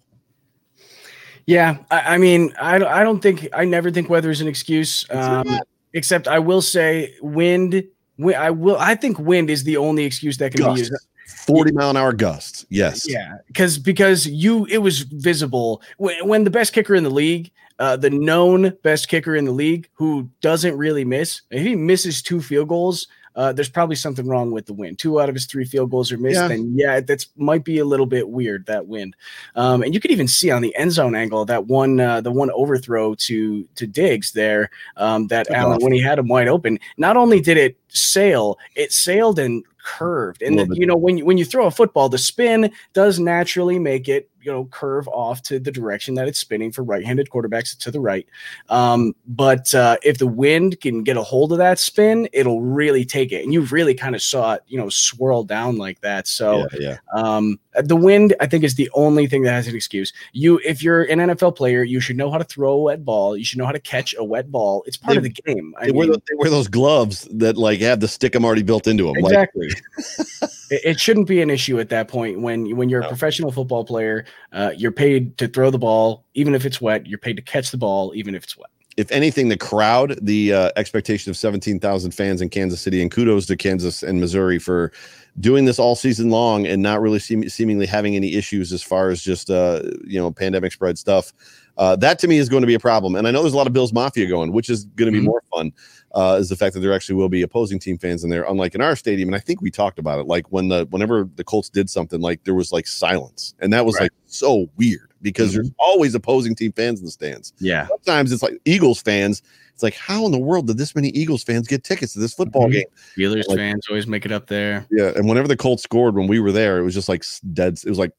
Yeah, 1.47 1.79
I, 1.91 2.15
I 2.15 2.19
mean, 2.19 2.53
I, 2.61 2.77
I 2.77 3.03
don't 3.05 3.21
think, 3.21 3.49
I 3.55 3.65
never 3.65 3.91
think 3.91 4.11
weather 4.11 4.31
is 4.31 4.41
an 4.41 4.49
excuse. 4.49 5.07
Um, 5.11 5.61
except 5.95 6.29
I 6.29 6.39
will 6.39 6.61
say 6.61 7.15
wind 7.23 7.85
I 8.25 8.51
will. 8.51 8.77
I 8.79 8.95
think 8.95 9.19
wind 9.19 9.51
is 9.51 9.65
the 9.65 9.77
only 9.77 10.05
excuse 10.05 10.39
that 10.39 10.53
can 10.53 10.63
gusts. 10.63 10.89
be 10.89 10.95
used. 10.95 11.07
40 11.27 11.73
mile 11.73 11.91
an 11.91 11.97
hour 11.97 12.13
gusts. 12.13 12.65
Yes. 12.71 13.09
Yeah. 13.09 13.39
Because 13.49 13.79
because 13.79 14.27
you 14.27 14.65
it 14.67 14.79
was 14.79 15.01
visible 15.01 15.83
when, 15.99 16.27
when 16.27 16.45
the 16.45 16.51
best 16.51 16.73
kicker 16.73 16.95
in 16.95 17.05
the 17.05 17.11
league, 17.11 17.51
uh, 17.79 17.97
the 17.97 18.11
known 18.11 18.71
best 18.83 19.09
kicker 19.09 19.35
in 19.35 19.45
the 19.45 19.53
league, 19.53 19.89
who 19.95 20.31
doesn't 20.41 20.77
really 20.77 21.05
miss, 21.05 21.43
if 21.51 21.63
he 21.63 21.75
misses 21.75 22.23
two 22.23 22.41
field 22.41 22.69
goals, 22.69 23.09
uh, 23.37 23.53
there's 23.53 23.69
probably 23.69 23.97
something 23.97 24.27
wrong 24.27 24.51
with 24.51 24.67
the 24.67 24.73
wind. 24.73 24.99
Two 24.99 25.21
out 25.21 25.29
of 25.29 25.35
his 25.35 25.47
three 25.47 25.65
field 25.65 25.91
goals 25.91 26.11
are 26.11 26.19
missed, 26.19 26.41
yeah. 26.41 26.51
and 26.51 26.79
yeah, 26.79 27.01
that's 27.01 27.29
might 27.37 27.65
be 27.65 27.79
a 27.79 27.85
little 27.85 28.07
bit 28.07 28.29
weird 28.29 28.67
that 28.67 28.87
wind. 28.87 29.15
Um, 29.55 29.83
and 29.83 29.95
you 29.95 30.01
could 30.01 30.11
even 30.11 30.27
see 30.27 30.51
on 30.51 30.63
the 30.63 30.75
end 30.75 30.93
zone 30.93 31.15
angle 31.15 31.45
that 31.45 31.67
one, 31.67 32.01
uh, 32.01 32.21
the 32.21 32.33
one 32.33 32.51
overthrow 32.51 33.15
to 33.15 33.69
to 33.75 33.87
Diggs 33.87 34.33
there, 34.33 34.71
um, 34.97 35.27
that 35.29 35.51
Allen 35.51 35.75
awesome. 35.75 35.85
when 35.85 35.93
he 35.93 36.01
had 36.01 36.19
him 36.19 36.29
wide 36.29 36.49
open. 36.49 36.79
Not 36.97 37.17
only 37.17 37.41
did 37.41 37.59
it 37.59 37.77
sail, 37.89 38.59
it 38.75 38.93
sailed 38.93 39.39
and 39.39 39.65
curved. 39.87 40.43
And 40.43 40.59
then, 40.59 40.73
you 40.73 40.85
know, 40.85 40.97
when 40.97 41.19
you, 41.19 41.25
when 41.25 41.39
you 41.39 41.45
throw 41.45 41.67
a 41.67 41.71
football, 41.71 42.09
the 42.09 42.19
spin 42.19 42.73
does 42.93 43.21
naturally 43.21 43.79
make 43.79 44.09
it 44.09 44.29
you 44.47 44.53
know 44.53 44.65
curve 44.67 45.09
off 45.09 45.43
to 45.43 45.59
the 45.59 45.73
direction 45.73 46.15
that 46.15 46.29
it's 46.29 46.39
spinning 46.39 46.71
for 46.73 46.83
right-handed 46.85 47.29
quarterbacks 47.29 47.77
to 47.79 47.91
the 47.91 48.01
right. 48.01 48.27
Um, 48.69 49.15
but 49.27 49.75
uh, 49.75 49.97
if 50.05 50.19
the 50.19 50.27
wind 50.27 50.81
can 50.81 51.03
get 51.03 51.17
a 51.17 51.23
hold 51.23 51.51
of 51.53 51.59
that 51.59 51.79
spin, 51.81 52.29
it'll 52.33 52.63
really 52.63 53.05
take 53.05 53.33
it, 53.33 53.43
and 53.45 53.53
you 53.53 53.63
really 53.63 53.95
kind 53.95 54.15
of 54.15 54.23
saw 54.23 54.55
it, 54.55 54.63
you 54.69 54.79
know, 54.79 54.89
swirl 54.89 55.43
down 55.43 55.77
like 55.77 56.01
that. 56.01 56.29
So 56.29 56.67
yeah, 56.79 56.79
yeah. 56.79 56.97
Um, 57.21 57.59
the 57.83 57.97
wind, 57.97 58.35
I 58.41 58.47
think, 58.47 58.65
is 58.65 58.77
the 58.77 58.89
only 58.95 59.27
thing 59.27 59.43
that 59.43 59.51
has 59.53 59.67
an 59.69 59.75
excuse. 59.75 60.13
You, 60.33 60.59
if 60.65 60.83
you're 60.83 61.03
an 61.03 61.19
NFL 61.19 61.57
player, 61.57 61.83
you 61.83 62.01
should 62.01 62.17
know 62.17 62.31
how 62.31 62.39
to 62.39 62.45
throw 62.45 62.73
a 62.73 62.79
wet 62.79 63.05
ball. 63.05 63.37
You 63.37 63.45
should 63.45 63.59
know 63.59 63.67
how 63.67 63.73
to 63.73 63.81
catch 63.81 64.15
a 64.17 64.25
wet 64.25 64.51
ball. 64.51 64.83
It's 64.87 64.97
part 64.97 65.15
They- 65.15 65.19
of 65.19 65.23
the 65.25 65.31
game. 65.31 65.75
I 65.79 65.87
They 65.87 65.93
wear, 65.93 66.07
those, 66.07 66.17
they 66.29 66.35
wear 66.37 66.49
those 66.49 66.69
gloves 66.69 67.29
that 67.33 67.59
like 67.59 67.81
have 67.81 68.01
the 68.01 68.07
stickum 68.07 68.45
already 68.45 68.63
built 68.63 68.87
into 68.87 69.05
them. 69.05 69.15
Like, 69.21 69.33
Exactly. 69.33 69.69
it, 70.71 70.81
it 70.85 71.01
shouldn't 71.01 71.27
be 71.29 71.43
an 71.43 71.51
issue 71.51 71.79
at 71.79 71.89
that 71.91 72.09
point 72.09 72.41
when 72.41 72.77
when 72.77 72.89
you're 72.89 73.01
a 73.01 73.05
No. 73.05 73.09
professional 73.11 73.51
football 73.53 73.85
player. 73.85 74.25
Uh, 74.53 74.71
you're 74.77 74.93
paid 74.93 75.37
to 75.39 75.49
throw 75.49 75.71
the 75.71 75.79
ball, 75.79 76.25
even 76.35 76.55
if 76.55 76.65
it's 76.65 76.81
wet. 76.81 77.07
You're 77.07 77.19
paid 77.19 77.37
to 77.37 77.43
catch 77.43 77.71
the 77.71 77.77
ball, 77.77 78.13
even 78.15 78.35
if 78.35 78.45
it's 78.45 78.57
wet. 78.57 78.71
if 78.97 79.11
anything, 79.13 79.49
the 79.49 79.57
crowd, 79.59 80.19
the 80.23 80.53
uh, 80.53 80.71
expectation 80.77 81.31
of 81.31 81.37
17,000 81.37 82.13
fans 82.13 82.41
in 82.41 82.49
Kansas 82.49 82.81
City, 82.81 83.03
and 83.03 83.11
kudos 83.11 83.47
to 83.47 83.57
Kansas 83.57 84.03
and 84.03 84.21
Missouri 84.21 84.59
for 84.59 84.91
doing 85.39 85.67
this 85.67 85.79
all 85.79 85.95
season 85.95 86.31
long 86.31 86.67
and 86.67 86.83
not 86.83 87.01
really 87.03 87.19
seem, 87.19 87.47
seemingly 87.49 87.85
having 87.85 88.17
any 88.17 88.35
issues 88.35 88.73
as 88.73 88.83
far 88.83 89.11
as 89.11 89.23
just, 89.23 89.51
uh, 89.51 89.83
you 90.05 90.19
know, 90.19 90.31
pandemic 90.31 90.73
spread 90.73 90.97
stuff. 90.97 91.33
Uh, 91.77 91.95
that 91.97 92.19
to 92.21 92.29
me 92.29 92.39
is 92.39 92.49
going 92.49 92.63
to 92.63 92.67
be 92.67 92.75
a 92.75 92.79
problem. 92.81 93.15
And 93.15 93.29
I 93.29 93.31
know 93.31 93.43
there's 93.43 93.53
a 93.55 93.57
lot 93.57 93.67
of 93.67 93.73
Bills 93.73 93.93
Mafia 93.93 94.27
going, 94.27 94.53
which 94.53 94.71
is 94.71 94.85
going 94.97 95.13
to 95.13 95.19
be 95.19 95.23
Mhm. 95.23 95.29
more 95.31 95.43
fun, 95.53 95.73
uh, 96.15 96.39
is 96.41 96.49
the 96.49 96.57
fact 96.57 96.75
that 96.75 96.81
there 96.81 96.93
actually 96.95 97.17
will 97.17 97.29
be 97.29 97.43
opposing 97.43 97.79
team 97.79 97.99
fans 97.99 98.25
in 98.25 98.31
there, 98.31 98.45
unlike 98.45 98.75
in 98.75 98.81
our 98.81 98.97
stadium. 98.97 99.29
And 99.29 99.37
I 99.37 99.41
think 99.41 99.61
we 99.61 99.71
talked 99.71 99.99
about 99.99 100.19
it. 100.19 100.27
Like 100.27 100.51
when 100.51 100.69
the, 100.69 100.87
whenever 100.91 101.29
the 101.37 101.45
Colts 101.45 101.69
did 101.69 101.91
something, 101.91 102.21
like 102.21 102.45
there 102.45 102.55
was 102.55 102.73
like 102.73 102.87
silence. 102.87 103.55
And 103.61 103.73
that 103.73 103.85
was 103.85 103.95
Right. 103.97 104.03
like 104.05 104.13
so 104.27 104.71
weird 104.77 105.11
because 105.23 105.53
there's 105.53 105.71
always 105.79 106.15
opposing 106.15 106.55
team 106.55 106.73
fans 106.73 107.01
in 107.01 107.05
the 107.07 107.11
stands 107.11 107.53
Yeah. 107.59 107.89
sometimes 107.89 108.33
it's 108.33 108.43
like 108.43 108.59
Eagles 108.65 109.01
fans. 109.03 109.43
It's 109.75 109.83
like, 109.83 109.95
how 109.95 110.25
in 110.25 110.33
the 110.33 110.39
world 110.39 110.69
did 110.69 110.79
this 110.79 110.95
many 110.95 111.09
Eagles 111.11 111.43
fans 111.43 111.69
get 111.69 111.85
tickets 111.85 112.15
to 112.15 112.19
this 112.21 112.33
football 112.33 112.69
Mhm. 112.69 112.73
game? 112.73 112.85
Steelers 113.19 113.47
Like- 113.49 113.59
fans 113.59 113.85
always 113.91 114.07
make 114.07 114.25
it 114.25 114.33
up 114.33 114.47
there. 114.47 114.87
Yeah, 114.91 115.13
and 115.15 115.29
whenever 115.29 115.49
the 115.49 115.57
Colts 115.57 115.83
scored 115.83 116.15
when 116.15 116.27
we 116.29 116.41
were 116.41 116.53
there, 116.53 116.79
it 116.79 116.83
was 116.85 116.95
just 116.95 117.09
like 117.11 117.25
dead. 117.53 117.79
It 117.85 117.89
was 117.91 117.99
like, 117.99 118.13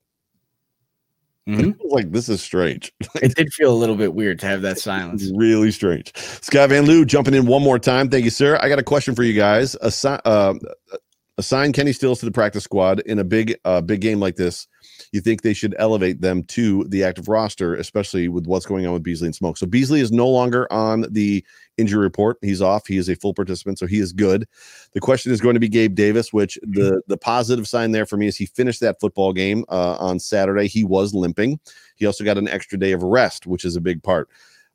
Mhm. 1.47 1.77
like 1.85 2.11
this 2.11 2.27
is 2.29 2.41
strange. 2.41 2.91
it 3.21 3.35
did 3.35 3.53
feel 3.53 3.71
a 3.71 3.75
little 3.77 3.95
bit 3.95 4.13
weird 4.13 4.39
to 4.39 4.45
have 4.47 4.61
that 4.63 4.79
silence. 4.79 5.31
Really 5.35 5.71
strange. 5.71 6.11
Scott 6.41 6.69
Van 6.69 6.85
Loo 6.85 7.05
jumping 7.05 7.33
in 7.33 7.45
one 7.45 7.61
more 7.63 7.79
time. 7.79 8.09
Thank 8.09 8.25
you, 8.25 8.31
sir. 8.31 8.57
I 8.61 8.69
got 8.69 8.79
a 8.79 8.83
question 8.83 9.15
for 9.15 9.23
you 9.23 9.33
guys. 9.33 9.75
Assign, 9.81 10.19
uh, 10.25 10.55
assign 11.37 11.71
Kenny 11.73 11.93
Stills 11.93 12.19
to 12.19 12.25
the 12.25 12.31
practice 12.31 12.63
squad 12.63 12.99
in 13.01 13.19
a 13.19 13.23
big, 13.23 13.55
uh, 13.65 13.81
big 13.81 14.01
game 14.01 14.19
like 14.19 14.35
this. 14.35 14.67
You 15.11 15.21
think 15.21 15.41
they 15.41 15.53
should 15.53 15.75
elevate 15.77 16.21
them 16.21 16.43
to 16.45 16.83
the 16.85 17.03
active 17.03 17.27
roster, 17.27 17.75
especially 17.75 18.27
with 18.27 18.45
what's 18.47 18.65
going 18.65 18.85
on 18.87 18.93
with 18.93 19.03
Beasley 19.03 19.27
and 19.27 19.35
Smoke. 19.35 19.57
So 19.57 19.65
Beasley 19.67 20.01
is 20.01 20.11
no 20.11 20.27
longer 20.27 20.71
on 20.71 21.05
the 21.11 21.45
injury 21.77 21.99
report. 21.99 22.37
He's 22.41 22.61
off. 22.61 22.87
He 22.87 22.97
is 22.97 23.09
a 23.09 23.15
full 23.15 23.33
participant, 23.33 23.79
so 23.79 23.87
he 23.87 23.99
is 23.99 24.13
good. 24.13 24.47
The 24.93 24.99
question 24.99 25.31
is 25.31 25.41
going 25.41 25.53
to 25.53 25.59
be 25.59 25.69
Gabe 25.69 25.95
Davis, 25.95 26.33
which 26.33 26.59
the 26.63 27.01
the 27.07 27.17
positive 27.17 27.67
sign 27.67 27.91
there 27.91 28.05
for 28.05 28.17
me 28.17 28.27
is 28.27 28.35
he 28.35 28.45
finished 28.45 28.81
that 28.81 28.99
football 28.99 29.33
game 29.33 29.63
uh, 29.69 29.95
on 29.99 30.19
Saturday. 30.19 30.67
He 30.67 30.83
was 30.83 31.13
limping. 31.13 31.59
He 31.95 32.05
also 32.05 32.23
got 32.23 32.37
an 32.37 32.47
extra 32.47 32.77
day 32.77 32.91
of 32.91 33.03
rest, 33.03 33.47
which 33.47 33.65
is 33.65 33.75
a 33.75 33.81
big 33.81 34.03
part. 34.03 34.29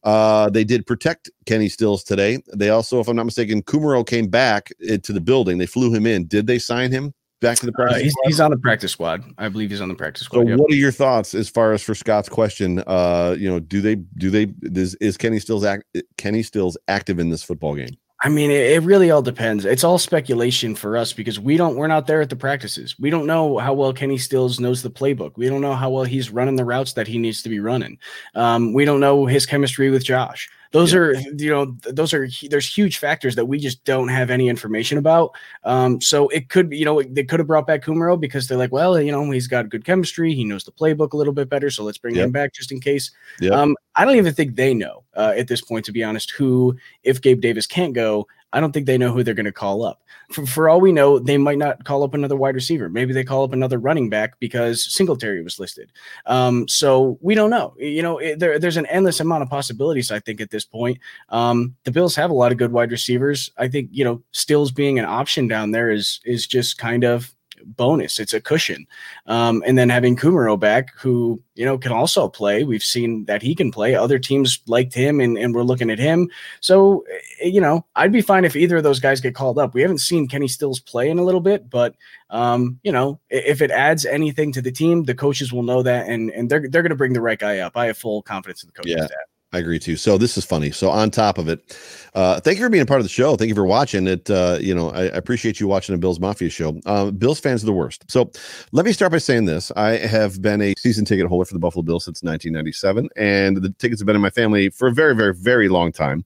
Uh, 0.05 0.51
they 0.51 0.65
did 0.65 0.87
protect 0.87 1.31
Kenny 1.47 1.69
Stills 1.69 2.03
today. 2.03 2.43
They 2.57 2.71
also, 2.71 2.99
if 2.99 3.07
I'm 3.07 3.15
not 3.15 3.25
mistaken, 3.25 3.63
Kumaro 3.63 4.05
came 4.05 4.27
back 4.27 4.73
uh, 4.91 4.97
to 4.97 5.13
the 5.13 5.21
building. 5.21 5.59
They 5.59 5.67
flew 5.67 5.95
him 5.95 6.07
in. 6.07 6.27
Did 6.27 6.47
they 6.47 6.59
sign 6.59 6.91
him 6.91 7.15
back 7.43 7.59
to 7.59 7.67
the 7.67 7.73
Uh, 7.73 7.77
practice? 7.85 8.03
he's, 8.03 8.13
squad? 8.13 8.27
he's 8.29 8.41
on 8.41 8.51
the 8.51 8.57
practice 8.57 8.93
squad. 8.93 9.23
I 9.37 9.49
believe 9.51 9.69
he's 9.69 9.83
on 9.83 9.89
the 9.89 9.95
practice 9.95 10.23
so, 10.23 10.25
squad. 10.27 10.49
yep. 10.49 10.59
what 10.59 10.71
are 10.73 10.77
your 10.77 10.93
thoughts 10.93 11.35
as 11.35 11.51
far 11.51 11.73
as 11.75 11.83
for 11.83 11.95
Scott's 11.95 12.31
question? 12.31 12.83
Uh, 12.87 13.37
you 13.39 13.51
know, 13.51 13.61
do 13.61 13.83
they 13.83 13.97
do 13.97 14.31
they 14.31 14.47
is, 14.63 14.95
is 14.97 15.19
Kenny 15.19 15.39
Stills 15.39 15.65
act, 15.65 15.85
Kenny 16.17 16.43
Stills 16.43 16.79
active 16.89 17.19
in 17.19 17.29
this 17.29 17.43
football 17.43 17.75
game? 17.75 17.91
I 18.25 18.29
mean, 18.29 18.53
it, 18.53 18.71
it 18.71 18.83
really 18.85 19.11
all 19.11 19.21
depends. 19.21 19.65
It's 19.65 19.83
all 19.83 19.99
speculation 19.99 20.77
for 20.77 20.97
us 20.97 21.13
because 21.13 21.41
we 21.41 21.57
don't 21.57 21.75
we're 21.75 21.89
not 21.89 22.07
there 22.07 22.21
at 22.21 22.31
the 22.31 22.37
practices. 22.37 22.97
We 22.97 23.11
don't 23.11 23.27
know 23.27 23.59
how 23.59 23.75
well 23.75 23.93
Kenny 23.93 24.17
Stills 24.17 24.61
knows 24.61 24.81
the 24.83 24.91
playbook. 24.93 25.33
We 25.37 25.49
don't 25.49 25.61
know 25.61 25.75
how 25.75 25.91
well 25.91 26.05
he's 26.05 26.31
running 26.31 26.55
the 26.55 26.65
routes 26.65 26.93
that 26.93 27.09
he 27.09 27.19
needs 27.19 27.43
to 27.43 27.49
be 27.49 27.59
running. 27.59 27.99
Um, 28.37 28.73
we 28.75 28.85
don't 28.85 29.01
know 29.01 29.27
his 29.27 29.45
chemistry 29.45 29.91
with 29.91 30.05
Josh. 30.05 30.49
Those 30.73 30.93
Yeah. 30.93 30.99
are 31.01 31.15
you 31.15 31.51
know 31.51 31.77
those 31.87 32.13
are 32.15 32.29
there's 32.51 32.77
huge 32.77 32.99
factors 32.99 33.37
that 33.37 33.47
we 33.47 33.59
just 33.59 33.85
don't 33.85 34.09
have 34.09 34.31
any 34.31 34.49
information 34.49 34.99
about. 34.99 35.33
Um, 35.65 36.01
so 36.01 36.29
it 36.29 36.49
could 36.49 36.71
be 36.71 36.79
you 36.79 36.85
know 36.85 37.03
they 37.03 37.25
could 37.25 37.41
have 37.41 37.47
brought 37.47 37.67
back 37.67 37.83
Kumaro 37.85 38.19
because 38.19 38.49
they're 38.49 38.59
like, 38.59 38.73
well, 38.73 39.01
you 39.01 39.13
know, 39.13 39.31
he's 39.31 39.47
got 39.47 39.69
good 39.69 39.85
chemistry. 39.85 40.33
He 40.35 40.45
knows 40.45 40.65
the 40.65 40.73
playbook 40.73 41.13
a 41.13 41.17
little 41.17 41.35
bit 41.35 41.49
better, 41.49 41.71
so 41.71 41.85
let's 41.85 41.99
bring 41.99 42.17
Yep. 42.17 42.25
him 42.25 42.33
back 42.33 42.55
just 42.55 42.73
in 42.73 42.81
case. 42.81 43.11
Yep. 43.41 43.53
Um, 43.53 43.77
I 43.97 44.05
don't 44.05 44.17
even 44.17 44.33
think 44.35 44.57
they 44.57 44.73
know 44.75 45.05
uh, 45.15 45.35
at 45.37 45.47
this 45.49 45.61
point, 45.61 45.85
to 45.85 45.93
be 45.93 46.03
honest, 46.03 46.31
who 46.31 46.77
if 47.05 47.21
Gabe 47.21 47.41
Davis 47.43 47.67
can't 47.67 47.93
go, 47.95 48.27
I 48.53 48.61
don't 48.61 48.73
think 48.73 48.87
they 48.87 48.99
know 48.99 49.13
who 49.13 49.23
they're 49.23 49.35
going 49.35 49.47
to 49.47 49.53
call 49.53 49.83
up. 49.83 50.03
For, 50.31 50.47
for 50.47 50.69
all 50.69 50.81
we 50.81 50.93
know, 50.93 51.19
they 51.19 51.39
might 51.39 51.59
not 51.59 51.85
call 51.85 52.03
up 52.03 52.15
another 52.15 52.37
wide 52.37 52.55
receiver. 52.55 52.89
Maybe 52.89 53.13
they 53.13 53.25
call 53.25 53.45
up 53.45 53.53
another 53.53 53.79
running 53.79 54.11
back 54.11 54.39
because 54.41 54.93
Singletary 54.93 55.43
was 55.43 55.59
listed. 55.59 55.91
Um, 56.27 56.69
so 56.69 57.19
we 57.21 57.35
don't 57.35 57.51
know. 57.51 57.75
You 57.79 58.03
know, 58.03 58.19
it, 58.19 58.39
there, 58.39 58.59
there's 58.59 58.77
an 58.77 58.87
endless 58.87 59.21
amount 59.21 59.43
of 59.43 59.51
possibilities. 59.51 60.11
I 60.11 60.21
think 60.21 60.41
at 60.41 60.51
this 60.51 60.65
point, 60.65 60.99
um, 61.31 61.77
the 61.85 61.91
Bills 61.91 62.15
have 62.17 62.31
a 62.31 62.35
lot 62.35 62.53
of 62.53 62.59
good 62.59 62.73
wide 62.73 62.91
receivers. 62.91 63.51
I 63.59 63.69
think 63.69 63.89
you 63.93 64.05
know, 64.05 64.23
Stills 64.33 64.71
being 64.71 64.99
an 64.99 65.05
option 65.05 65.49
down 65.49 65.71
there 65.71 65.91
is 65.91 66.21
is 66.25 66.47
just 66.47 66.79
kind 66.79 67.05
of 67.05 67.35
bonus. 67.67 68.19
It's 68.19 68.33
a 68.33 68.41
cushion. 68.41 68.87
Um, 69.27 69.63
and 69.67 69.77
then 69.79 69.89
having 69.89 70.17
Kumaro 70.17 70.59
back, 70.59 70.95
who 70.97 71.43
you 71.55 71.65
know 71.65 71.79
can 71.79 71.93
also 71.93 72.29
play. 72.29 72.65
We've 72.65 72.83
seen 72.83 73.25
that 73.27 73.43
he 73.43 73.55
can 73.55 73.71
play. 73.71 73.95
Other 73.95 74.19
teams 74.19 74.61
liked 74.67 74.95
him, 74.95 75.21
and, 75.21 75.37
and 75.39 75.55
we're 75.55 75.63
looking 75.63 75.91
at 75.91 75.99
him. 75.99 76.29
So 76.61 77.05
eh, 77.41 77.47
you 77.47 77.61
know, 77.61 77.85
I'd 77.97 78.13
be 78.13 78.23
fine 78.23 78.45
if 78.45 78.57
either 78.57 78.79
of 78.79 78.83
those 78.83 79.01
guys 79.01 79.21
get 79.21 79.35
called 79.35 79.59
up. 79.59 79.75
We 79.75 79.83
haven't 79.83 79.99
seen 79.99 80.29
Kenny 80.29 80.49
Stills 80.49 80.81
play 80.81 81.11
in 81.11 81.19
a 81.19 81.25
little 81.25 81.41
bit, 81.41 81.69
but 81.71 81.95
um, 82.31 82.79
you 82.83 82.93
know, 82.93 83.21
if 83.31 83.61
it 83.63 83.71
adds 83.71 84.07
anything 84.07 84.53
to 84.53 84.63
the 84.63 84.73
team, 84.73 85.05
the 85.05 85.15
coaches 85.15 85.53
will 85.53 85.63
know 85.63 85.83
that, 85.83 86.09
and 86.09 86.31
and 86.31 86.51
they're 86.51 86.69
they're 86.69 86.83
going 86.83 86.91
to 86.91 86.97
bring 86.97 87.13
the 87.13 87.21
right 87.21 87.39
guy 87.39 87.59
up. 87.59 87.77
I 87.77 87.87
have 87.87 87.99
full 87.99 88.23
confidence 88.23 88.63
in 88.63 88.69
the 88.69 88.73
coaching 88.73 88.99
Yeah. 88.99 89.07
staff. 89.07 89.19
I 89.53 89.59
agree 89.59 89.79
too. 89.79 89.97
So 89.97 90.17
this 90.17 90.39
is 90.39 90.45
funny. 90.47 90.71
So 90.71 90.89
on 90.91 91.11
top 91.11 91.37
of 91.37 91.49
it, 91.49 91.77
uh, 92.15 92.41
thank 92.41 92.59
you 92.59 92.65
for 92.65 92.71
being 92.71 92.83
a 92.83 92.87
part 92.87 93.01
of 93.01 93.05
the 93.05 93.11
show. 93.11 93.37
Thank 93.37 93.51
you 93.51 93.55
for 93.55 93.67
watching 93.67 94.07
it. 94.07 94.31
Uh, 94.31 94.59
you 94.61 94.75
know, 94.75 94.91
I, 94.91 95.03
I 95.03 95.17
appreciate 95.17 95.61
you 95.61 95.69
watching 95.69 95.95
the 95.95 95.99
Bills 95.99 96.19
Mafia 96.19 96.49
show. 96.49 96.81
Uh, 96.87 97.11
Bills 97.11 97.39
fans 97.39 97.63
are 97.63 97.67
the 97.67 97.73
worst. 97.73 98.11
So 98.11 98.31
let 98.73 98.87
me 98.87 98.93
start 98.93 99.13
by 99.13 99.19
saying 99.19 99.45
this: 99.45 99.71
I 99.77 99.99
have 99.99 100.41
been 100.41 100.63
a 100.63 100.75
season 100.79 101.05
ticket 101.05 101.27
holder 101.27 101.45
for 101.45 101.53
the 101.53 101.61
Buffalo 101.61 101.83
Bills 101.83 102.05
since 102.05 102.23
1997, 102.23 103.11
and 103.17 103.59
the 103.59 103.71
tickets 103.79 104.01
have 104.01 104.07
been 104.07 104.17
in 104.17 104.23
my 104.23 104.31
family 104.31 104.71
for 104.71 104.89
a 104.89 104.93
very, 104.93 105.15
very, 105.15 105.35
very 105.35 105.69
long 105.69 105.93
time. 105.93 106.25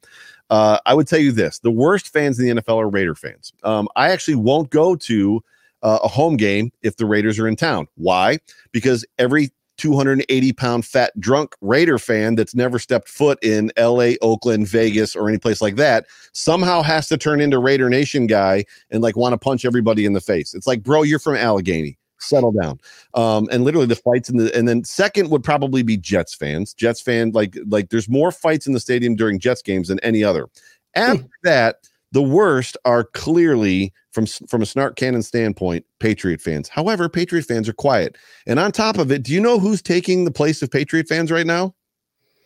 Uh, 0.48 0.78
I 0.86 0.94
would 0.94 1.08
tell 1.08 1.18
you 1.18 1.32
this: 1.32 1.58
the 1.58 1.70
worst 1.70 2.12
fans 2.12 2.38
in 2.38 2.46
the 2.46 2.62
NFL 2.62 2.78
are 2.80 2.88
Raider 2.88 3.16
fans. 3.16 3.52
Um, 3.64 3.88
I 3.96 4.10
actually 4.10 4.36
won't 4.36 4.70
go 4.70 4.94
to 4.94 5.42
uh, 5.82 5.98
a 6.04 6.08
home 6.08 6.36
game 6.36 6.70
if 6.82 6.96
the 6.96 7.06
Raiders 7.06 7.40
are 7.40 7.48
in 7.48 7.56
town. 7.56 7.88
Why? 7.96 8.38
Because 8.70 9.04
every 9.18 9.50
280 9.76 10.52
pound 10.52 10.84
fat 10.84 11.18
drunk 11.20 11.54
Raider 11.60 11.98
fan 11.98 12.34
that's 12.34 12.54
never 12.54 12.78
stepped 12.78 13.08
foot 13.08 13.38
in 13.42 13.72
LA, 13.78 14.12
Oakland, 14.22 14.68
Vegas, 14.68 15.14
or 15.14 15.28
any 15.28 15.38
place 15.38 15.60
like 15.60 15.76
that 15.76 16.06
somehow 16.32 16.82
has 16.82 17.08
to 17.08 17.16
turn 17.16 17.40
into 17.40 17.58
Raider 17.58 17.88
Nation 17.88 18.26
guy 18.26 18.64
and 18.90 19.02
like 19.02 19.16
want 19.16 19.32
to 19.32 19.38
punch 19.38 19.64
everybody 19.64 20.04
in 20.04 20.12
the 20.12 20.20
face. 20.20 20.54
It's 20.54 20.66
like, 20.66 20.82
bro, 20.82 21.02
you're 21.02 21.18
from 21.18 21.36
Allegheny. 21.36 21.98
Settle 22.18 22.52
down. 22.52 22.80
Um, 23.14 23.48
and 23.52 23.62
literally 23.64 23.86
the 23.86 23.96
fights 23.96 24.30
in 24.30 24.38
the 24.38 24.56
and 24.56 24.66
then 24.66 24.84
second 24.84 25.30
would 25.30 25.44
probably 25.44 25.82
be 25.82 25.96
Jets 25.96 26.34
fans. 26.34 26.72
Jets 26.72 27.00
fan, 27.00 27.32
like 27.32 27.56
like 27.66 27.90
there's 27.90 28.08
more 28.08 28.32
fights 28.32 28.66
in 28.66 28.72
the 28.72 28.80
stadium 28.80 29.16
during 29.16 29.38
Jets 29.38 29.62
games 29.62 29.88
than 29.88 30.00
any 30.00 30.24
other. 30.24 30.48
After 30.94 31.28
that, 31.42 31.76
the 32.12 32.22
worst 32.22 32.76
are 32.84 33.04
clearly 33.04 33.92
from 34.12 34.26
from 34.26 34.62
a 34.62 34.66
snark 34.66 34.96
cannon 34.96 35.22
standpoint, 35.22 35.84
Patriot 36.00 36.40
fans. 36.40 36.68
However, 36.68 37.08
Patriot 37.08 37.44
fans 37.44 37.68
are 37.68 37.74
quiet. 37.74 38.16
And 38.46 38.58
on 38.58 38.72
top 38.72 38.98
of 38.98 39.10
it, 39.10 39.22
do 39.22 39.32
you 39.32 39.40
know 39.40 39.58
who's 39.58 39.82
taking 39.82 40.24
the 40.24 40.30
place 40.30 40.62
of 40.62 40.70
Patriot 40.70 41.08
fans 41.08 41.30
right 41.30 41.46
now? 41.46 41.74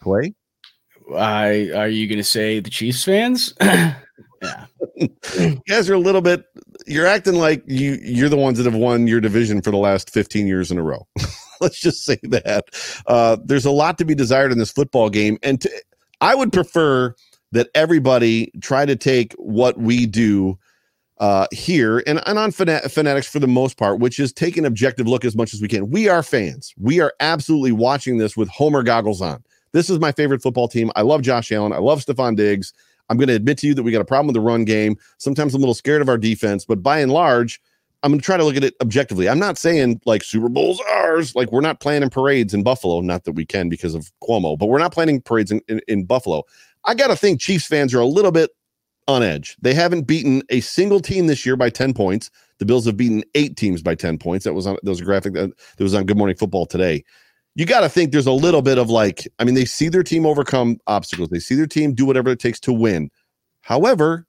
Clay. 0.02 0.34
I 1.16 1.70
are 1.74 1.88
you 1.88 2.06
going 2.08 2.18
to 2.18 2.24
say 2.24 2.60
the 2.60 2.70
Chiefs 2.70 3.04
fans? 3.04 3.54
yeah. 3.60 3.94
You 5.38 5.60
guys 5.66 5.88
are 5.88 5.94
a 5.94 5.98
little 5.98 6.20
bit. 6.20 6.44
You're 6.86 7.06
acting 7.06 7.34
like 7.34 7.62
you 7.66 7.98
you're 8.02 8.28
the 8.28 8.36
ones 8.36 8.58
that 8.58 8.64
have 8.64 8.74
won 8.74 9.06
your 9.06 9.20
division 9.20 9.62
for 9.62 9.70
the 9.70 9.78
last 9.78 10.10
15 10.10 10.46
years 10.46 10.70
in 10.70 10.78
a 10.78 10.82
row. 10.82 11.06
Let's 11.60 11.80
just 11.80 12.04
say 12.04 12.18
that 12.24 12.64
uh, 13.06 13.38
there's 13.42 13.64
a 13.64 13.70
lot 13.70 13.96
to 13.98 14.04
be 14.04 14.14
desired 14.14 14.52
in 14.52 14.58
this 14.58 14.70
football 14.70 15.08
game, 15.08 15.38
and 15.42 15.60
to, 15.60 15.70
I 16.20 16.34
would 16.34 16.52
prefer 16.52 17.14
that 17.52 17.68
everybody 17.74 18.52
try 18.60 18.86
to 18.86 18.96
take 18.96 19.32
what 19.34 19.78
we 19.78 20.06
do 20.06 20.58
uh, 21.18 21.46
here 21.52 22.02
and, 22.06 22.20
and 22.26 22.38
on 22.38 22.50
Fana- 22.50 22.90
Fanatics 22.90 23.28
for 23.28 23.38
the 23.38 23.46
most 23.46 23.76
part, 23.76 24.00
which 24.00 24.18
is 24.18 24.32
take 24.32 24.56
an 24.56 24.64
objective 24.64 25.06
look 25.06 25.24
as 25.24 25.36
much 25.36 25.52
as 25.52 25.60
we 25.60 25.68
can. 25.68 25.90
We 25.90 26.08
are 26.08 26.22
fans. 26.22 26.72
We 26.78 27.00
are 27.00 27.12
absolutely 27.20 27.72
watching 27.72 28.16
this 28.16 28.36
with 28.36 28.48
Homer 28.48 28.82
goggles 28.82 29.20
on. 29.20 29.44
This 29.72 29.90
is 29.90 29.98
my 29.98 30.12
favorite 30.12 30.42
football 30.42 30.66
team. 30.66 30.90
I 30.96 31.02
love 31.02 31.22
Josh 31.22 31.52
Allen. 31.52 31.72
I 31.72 31.78
love 31.78 32.00
Stefon 32.04 32.36
Diggs. 32.36 32.72
I'm 33.08 33.18
going 33.18 33.28
to 33.28 33.34
admit 33.34 33.58
to 33.58 33.66
you 33.66 33.74
that 33.74 33.82
we 33.82 33.92
got 33.92 34.00
a 34.00 34.04
problem 34.04 34.28
with 34.28 34.34
the 34.34 34.40
run 34.40 34.64
game. 34.64 34.96
Sometimes 35.18 35.54
I'm 35.54 35.60
a 35.60 35.62
little 35.62 35.74
scared 35.74 36.00
of 36.00 36.08
our 36.08 36.18
defense, 36.18 36.64
but 36.64 36.82
by 36.82 37.00
and 37.00 37.12
large, 37.12 37.60
I'm 38.02 38.12
going 38.12 38.20
to 38.20 38.24
try 38.24 38.36
to 38.36 38.44
look 38.44 38.56
at 38.56 38.64
it 38.64 38.74
objectively. 38.80 39.28
I'm 39.28 39.38
not 39.38 39.58
saying 39.58 40.00
like 40.06 40.22
Super 40.22 40.48
Bowl's 40.48 40.80
ours. 40.92 41.34
Like 41.34 41.52
we're 41.52 41.60
not 41.60 41.80
planning 41.80 42.08
parades 42.08 42.54
in 42.54 42.62
Buffalo. 42.62 43.00
Not 43.00 43.24
that 43.24 43.32
we 43.32 43.44
can 43.44 43.68
because 43.68 43.94
of 43.94 44.10
Cuomo, 44.22 44.58
but 44.58 44.66
we're 44.66 44.78
not 44.78 44.92
planning 44.92 45.20
parades 45.20 45.50
in, 45.50 45.60
in, 45.68 45.80
in 45.86 46.04
Buffalo. 46.04 46.44
I 46.84 46.94
got 46.94 47.08
to 47.08 47.16
think 47.16 47.40
Chiefs 47.40 47.66
fans 47.66 47.94
are 47.94 48.00
a 48.00 48.06
little 48.06 48.32
bit 48.32 48.50
on 49.08 49.22
edge. 49.22 49.56
They 49.60 49.74
haven't 49.74 50.02
beaten 50.02 50.42
a 50.50 50.60
single 50.60 51.00
team 51.00 51.26
this 51.26 51.44
year 51.44 51.56
by 51.56 51.70
10 51.70 51.94
points. 51.94 52.30
The 52.58 52.66
Bills 52.66 52.86
have 52.86 52.96
beaten 52.96 53.24
eight 53.34 53.56
teams 53.56 53.82
by 53.82 53.94
10 53.94 54.18
points. 54.18 54.44
That 54.44 54.54
was 54.54 54.66
on 54.66 54.76
there 54.82 54.90
was 54.90 55.00
a 55.00 55.04
graphic 55.04 55.34
that, 55.34 55.50
that 55.76 55.82
was 55.82 55.94
on 55.94 56.06
Good 56.06 56.16
Morning 56.16 56.36
Football 56.36 56.66
today. 56.66 57.04
You 57.56 57.66
got 57.66 57.80
to 57.80 57.88
think 57.88 58.12
there's 58.12 58.26
a 58.26 58.32
little 58.32 58.62
bit 58.62 58.78
of 58.78 58.88
like, 58.88 59.26
I 59.38 59.44
mean, 59.44 59.54
they 59.54 59.64
see 59.64 59.88
their 59.88 60.04
team 60.04 60.24
overcome 60.24 60.78
obstacles. 60.86 61.30
They 61.30 61.40
see 61.40 61.56
their 61.56 61.66
team 61.66 61.94
do 61.94 62.06
whatever 62.06 62.30
it 62.30 62.38
takes 62.38 62.60
to 62.60 62.72
win. 62.72 63.10
However, 63.62 64.26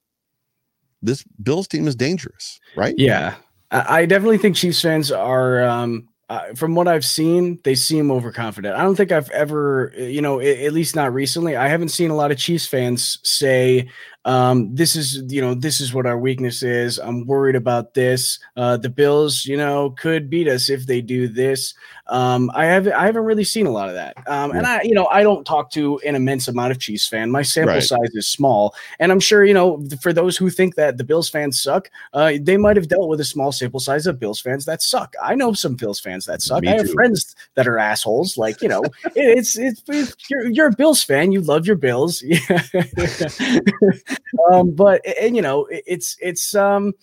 this 1.02 1.24
Bills 1.42 1.68
team 1.68 1.88
is 1.88 1.96
dangerous, 1.96 2.60
right? 2.76 2.96
Yeah. 2.98 3.36
I 3.72 4.06
definitely 4.06 4.38
think 4.38 4.56
Chiefs 4.56 4.82
fans 4.82 5.12
are 5.12 5.64
um, 5.64 6.08
uh, 6.32 6.54
from 6.56 6.76
what 6.76 6.88
I've 6.88 7.04
seen, 7.04 7.60
they 7.66 7.76
seem 7.76 8.10
overconfident. 8.10 8.74
I 8.74 8.84
don't 8.84 8.96
think 8.96 9.12
I've 9.12 9.30
ever, 9.32 9.92
you 9.98 10.22
know, 10.22 10.40
at 10.40 10.72
least 10.72 10.96
not 10.96 11.14
recently, 11.14 11.58
I 11.58 11.68
haven't 11.68 11.90
seen 11.90 12.10
a 12.10 12.16
lot 12.16 12.32
of 12.32 12.38
Chiefs 12.38 12.66
fans 12.66 13.20
say, 13.22 13.90
um, 14.26 14.74
this 14.76 14.96
is, 14.96 15.24
you 15.32 15.42
know, 15.42 15.56
this 15.56 15.82
is 15.82 15.94
what 15.94 16.06
our 16.06 16.18
weakness 16.18 16.62
is. 16.62 17.00
I'm 17.00 17.26
worried 17.26 17.56
about 17.56 17.96
this. 17.96 18.40
Uh, 18.56 18.78
the 18.78 18.90
Bills, 18.90 19.46
you 19.46 19.58
know, 19.58 19.92
could 19.92 20.30
beat 20.30 20.48
us 20.48 20.70
if 20.70 20.86
they 20.86 21.02
do 21.02 21.28
this. 21.28 21.74
Um, 22.08 22.52
I 22.54 22.66
haven't, 22.66 22.94
I 22.94 23.06
haven't 23.06 23.24
really 23.24 23.44
seen 23.44 23.66
a 23.66 23.72
lot 23.72 23.90
of 23.90 23.96
that. 23.96 24.18
Um, 24.28 24.52
and 24.52 24.68
I, 24.68 24.82
you 24.84 24.94
know, 24.94 25.08
I 25.08 25.24
don't 25.24 25.46
talk 25.46 25.72
to 25.72 26.00
an 26.00 26.16
immense 26.16 26.48
amount 26.48 26.72
of 26.72 26.80
Chiefs 26.80 27.08
fan. 27.08 27.32
My 27.32 27.42
sample 27.42 27.76
right. 27.76 27.84
size 27.84 28.14
is 28.14 28.30
small, 28.30 28.76
and 29.00 29.12
I'm 29.12 29.20
sure, 29.20 29.44
you 29.44 29.54
know, 29.54 29.84
for 30.02 30.14
those 30.14 30.38
who 30.38 30.50
think 30.50 30.76
that 30.76 30.98
the 30.98 31.04
Bills 31.04 31.30
fans 31.30 31.62
suck, 31.62 31.90
uh, 32.14 32.34
they 32.40 32.58
might 32.58 32.76
have 32.76 32.90
dealt 32.90 33.08
with 33.08 33.22
a 33.22 33.26
small 33.26 33.52
sample 33.52 33.80
size 33.80 34.06
of 34.08 34.20
Bills 34.20 34.42
fans 34.42 34.66
that 34.66 34.82
suck. 34.82 35.16
I 35.24 35.36
know 35.36 35.54
some 35.54 35.76
Bills 35.76 36.00
fans 36.00 36.26
that 36.26 36.42
suck. 36.42 36.62
Me 36.62 36.70
I 36.70 36.78
have 36.78 36.88
too. 36.88 36.94
friends 36.94 37.36
that 37.56 37.68
are 37.68 37.80
assholes. 37.80 38.38
Like, 38.38 38.62
you 38.62 38.68
know, 38.68 38.84
it's, 39.16 39.58
it's, 39.58 39.82
it's 39.88 40.16
you're, 40.30 40.50
you're 40.50 40.68
a 40.68 40.76
Bills 40.76 41.04
fan. 41.04 41.32
You 41.32 41.42
love 41.42 41.66
your 41.66 41.78
Bills. 41.78 42.24
um, 44.52 44.72
but 44.72 45.02
and 45.06 45.36
you 45.36 45.42
know, 45.42 45.68
it's 45.70 46.18
it's 46.22 46.56
um 46.56 46.94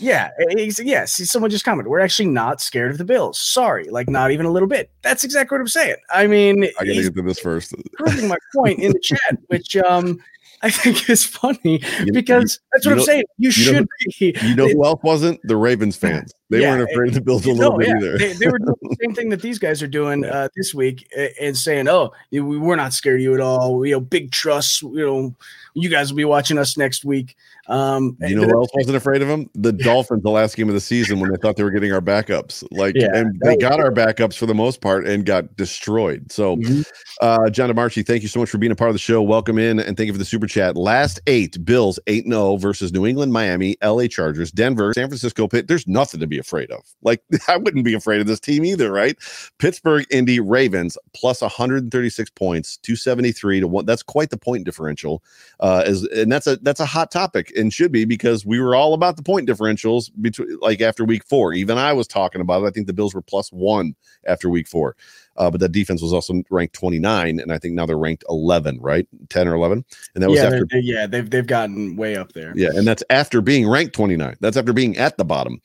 yeah, 0.00 0.30
yes. 0.78 1.30
Someone 1.30 1.50
just 1.50 1.64
commented, 1.64 1.90
"We're 1.90 2.00
actually 2.00 2.28
not 2.28 2.60
scared 2.60 2.90
of 2.90 2.98
the 2.98 3.04
Bills." 3.04 3.40
Sorry, 3.40 3.84
like 3.90 4.08
not 4.08 4.30
even 4.30 4.46
a 4.46 4.50
little 4.50 4.68
bit. 4.68 4.90
That's 5.02 5.24
exactly 5.24 5.56
what 5.56 5.60
I'm 5.60 5.68
saying. 5.68 5.96
I 6.10 6.26
mean, 6.26 6.64
I 6.64 6.84
gotta 6.84 7.02
get 7.02 7.14
to 7.14 7.22
this 7.22 7.38
first. 7.38 7.74
proving 7.94 8.28
my 8.28 8.38
point 8.56 8.78
in 8.80 8.92
the 8.92 9.00
chat, 9.00 9.38
which 9.48 9.76
um, 9.76 10.18
I 10.62 10.70
think 10.70 11.08
is 11.10 11.24
funny 11.26 11.82
because 12.12 12.60
that's 12.72 12.86
what 12.86 12.98
I'm 12.98 13.02
saying. 13.02 13.24
You, 13.36 13.48
you 13.48 13.50
should 13.50 13.74
know, 13.74 13.86
be. 14.18 14.36
You 14.42 14.56
know 14.56 14.68
who 14.68 14.84
else 14.84 15.00
wasn't? 15.02 15.40
The 15.44 15.56
Ravens 15.56 15.96
fans. 15.96 16.32
They 16.50 16.62
yeah, 16.62 16.76
weren't 16.76 16.90
afraid 16.90 17.14
the 17.14 17.20
Bills 17.20 17.46
a 17.46 17.48
little 17.52 17.72
no, 17.72 17.78
bit 17.78 17.88
yeah. 17.88 17.96
either. 17.96 18.18
They, 18.18 18.32
they, 18.32 18.48
were 18.48 18.58
doing 18.58 18.76
the 18.82 18.96
same 19.00 19.14
thing 19.14 19.28
that 19.28 19.40
these 19.40 19.60
guys 19.60 19.82
are 19.82 19.88
doing 19.88 20.24
uh, 20.24 20.48
this 20.56 20.74
week 20.74 21.08
and 21.40 21.56
saying, 21.56 21.88
"Oh, 21.88 22.12
we 22.32 22.40
we're 22.40 22.76
not 22.76 22.92
scared 22.92 23.20
of 23.20 23.22
you 23.22 23.34
at 23.34 23.40
all. 23.40 23.86
You 23.86 23.92
know, 23.92 24.00
big 24.00 24.32
trust. 24.32 24.82
You 24.82 25.06
know, 25.06 25.34
you 25.74 25.88
guys 25.88 26.12
will 26.12 26.16
be 26.16 26.24
watching 26.24 26.58
us 26.58 26.76
next 26.76 27.04
week." 27.04 27.36
Um, 27.70 28.16
you 28.22 28.34
know 28.34 28.48
who 28.48 28.60
else 28.60 28.70
wasn't 28.74 28.96
afraid 28.96 29.22
of 29.22 29.28
them? 29.28 29.48
The 29.54 29.72
Dolphins, 29.72 30.24
the 30.24 30.30
last 30.30 30.56
game 30.56 30.68
of 30.68 30.74
the 30.74 30.80
season, 30.80 31.20
when 31.20 31.30
they 31.30 31.36
thought 31.36 31.56
they 31.56 31.62
were 31.62 31.70
getting 31.70 31.92
our 31.92 32.00
backups. 32.00 32.66
Like, 32.72 32.96
yeah, 32.96 33.10
and 33.14 33.40
they 33.44 33.56
got 33.56 33.78
our 33.78 33.92
backups 33.92 34.36
for 34.36 34.46
the 34.46 34.54
most 34.54 34.80
part 34.80 35.06
and 35.06 35.24
got 35.24 35.56
destroyed. 35.56 36.32
So, 36.32 36.56
mm-hmm. 36.56 36.82
uh, 37.22 37.48
John 37.50 37.70
DeMarchi, 37.70 38.04
thank 38.04 38.22
you 38.22 38.28
so 38.28 38.40
much 38.40 38.50
for 38.50 38.58
being 38.58 38.72
a 38.72 38.76
part 38.76 38.90
of 38.90 38.94
the 38.96 39.00
show. 39.00 39.22
Welcome 39.22 39.56
in 39.56 39.78
and 39.78 39.96
thank 39.96 40.08
you 40.08 40.12
for 40.12 40.18
the 40.18 40.24
super 40.24 40.48
chat. 40.48 40.76
Last 40.76 41.20
eight 41.28 41.64
Bills 41.64 42.00
8 42.08 42.24
0 42.24 42.56
versus 42.56 42.92
New 42.92 43.06
England, 43.06 43.32
Miami, 43.32 43.76
LA 43.84 44.08
Chargers, 44.08 44.50
Denver, 44.50 44.92
San 44.92 45.06
Francisco 45.06 45.46
Pitt. 45.46 45.68
There's 45.68 45.86
nothing 45.86 46.18
to 46.18 46.26
be 46.26 46.38
afraid 46.40 46.70
of. 46.72 46.82
Like, 47.02 47.22
I 47.48 47.56
wouldn't 47.56 47.84
be 47.84 47.94
afraid 47.94 48.20
of 48.20 48.26
this 48.26 48.40
team 48.40 48.64
either, 48.64 48.90
right? 48.90 49.16
Pittsburgh, 49.58 50.04
Indy, 50.10 50.40
Ravens 50.40 50.98
plus 51.14 51.40
136 51.40 52.30
points, 52.30 52.78
273 52.78 53.60
to 53.60 53.68
one. 53.68 53.86
That's 53.86 54.02
quite 54.02 54.30
the 54.30 54.36
point 54.36 54.64
differential. 54.64 55.22
Uh, 55.60 55.84
as 55.86 56.04
and 56.04 56.32
that's 56.32 56.46
a 56.46 56.56
that's 56.56 56.80
a 56.80 56.86
hot 56.86 57.10
topic 57.10 57.52
and 57.56 57.72
should 57.72 57.92
be 57.92 58.04
because 58.04 58.44
we 58.44 58.60
were 58.60 58.74
all 58.74 58.94
about 58.94 59.16
the 59.16 59.22
point 59.22 59.48
differentials 59.48 60.10
between 60.20 60.58
like 60.60 60.80
after 60.80 61.04
week 61.04 61.24
four. 61.24 61.52
Even 61.52 61.78
I 61.78 61.92
was 61.92 62.08
talking 62.08 62.40
about 62.40 62.64
it. 62.64 62.66
I 62.66 62.70
think 62.70 62.86
the 62.86 62.92
Bills 62.92 63.14
were 63.14 63.22
plus 63.22 63.50
one 63.50 63.94
after 64.26 64.48
week 64.48 64.66
four. 64.66 64.96
Uh, 65.36 65.50
but 65.50 65.60
that 65.60 65.72
defense 65.72 66.02
was 66.02 66.12
also 66.12 66.42
ranked 66.50 66.74
29, 66.74 67.40
and 67.40 67.52
I 67.52 67.56
think 67.56 67.74
now 67.74 67.86
they're 67.86 67.96
ranked 67.96 68.24
11, 68.28 68.78
right? 68.80 69.08
10 69.30 69.48
or 69.48 69.54
11, 69.54 69.84
and 70.14 70.22
that 70.22 70.28
was 70.28 70.38
yeah, 70.38 70.46
after. 70.46 70.66
Yeah, 70.72 71.06
they've 71.06 71.30
they've 71.30 71.46
gotten 71.46 71.96
way 71.96 72.16
up 72.16 72.32
there. 72.32 72.52
Yeah, 72.56 72.70
and 72.74 72.86
that's 72.86 73.02
after 73.08 73.40
being 73.40 73.66
ranked 73.66 73.94
29. 73.94 74.36
That's 74.40 74.58
after 74.58 74.74
being 74.74 74.98
at 74.98 75.16
the 75.16 75.24
bottom. 75.24 75.62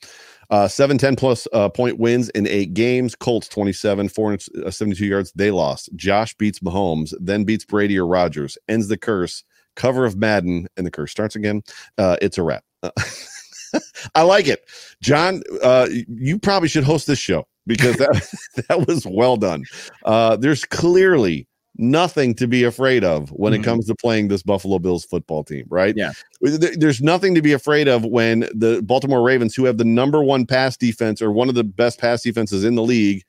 Uh, 0.50 0.68
7 0.68 0.98
10 0.98 1.16
plus 1.16 1.48
uh, 1.52 1.68
point 1.68 1.98
wins 1.98 2.28
in 2.30 2.46
eight 2.46 2.74
games. 2.74 3.14
Colts 3.14 3.48
27, 3.48 4.08
472 4.08 5.04
uh, 5.04 5.08
yards. 5.08 5.32
They 5.34 5.50
lost. 5.50 5.90
Josh 5.96 6.34
beats 6.34 6.60
Mahomes, 6.60 7.14
then 7.20 7.44
beats 7.44 7.64
Brady 7.64 7.98
or 7.98 8.06
Rodgers, 8.06 8.56
ends 8.68 8.88
the 8.88 8.96
curse 8.96 9.44
cover 9.76 10.04
of 10.04 10.16
Madden, 10.16 10.66
and 10.76 10.86
the 10.86 10.90
curse 10.90 11.10
starts 11.10 11.36
again. 11.36 11.62
Uh, 11.98 12.16
it's 12.20 12.38
a 12.38 12.42
wrap. 12.42 12.64
Uh, 12.82 12.90
I 14.14 14.22
like 14.22 14.48
it, 14.48 14.64
John. 15.02 15.42
Uh, 15.62 15.88
you 16.08 16.38
probably 16.38 16.68
should 16.68 16.84
host 16.84 17.06
this 17.06 17.18
show 17.18 17.46
because 17.66 17.96
that 17.96 18.64
that 18.68 18.86
was 18.88 19.06
well 19.06 19.36
done. 19.36 19.64
Uh, 20.04 20.36
there's 20.36 20.64
clearly 20.64 21.46
nothing 21.78 22.34
to 22.34 22.46
be 22.46 22.64
afraid 22.64 23.04
of 23.04 23.30
when 23.30 23.52
mm-hmm. 23.52 23.62
it 23.62 23.64
comes 23.64 23.86
to 23.86 23.94
playing 23.94 24.28
this 24.28 24.42
Buffalo 24.42 24.78
Bills 24.78 25.04
football 25.04 25.44
team, 25.44 25.66
right? 25.68 25.94
Yeah. 25.96 26.12
There's 26.40 27.00
nothing 27.00 27.34
to 27.34 27.42
be 27.42 27.52
afraid 27.52 27.88
of 27.88 28.04
when 28.04 28.40
the 28.54 28.82
Baltimore 28.84 29.22
Ravens, 29.22 29.54
who 29.54 29.64
have 29.64 29.78
the 29.78 29.84
number 29.84 30.22
one 30.22 30.46
pass 30.46 30.76
defense 30.76 31.20
or 31.20 31.32
one 31.32 31.48
of 31.48 31.54
the 31.54 31.64
best 31.64 31.98
pass 31.98 32.22
defenses 32.22 32.64
in 32.64 32.74
the 32.74 32.82
league, 32.82 33.24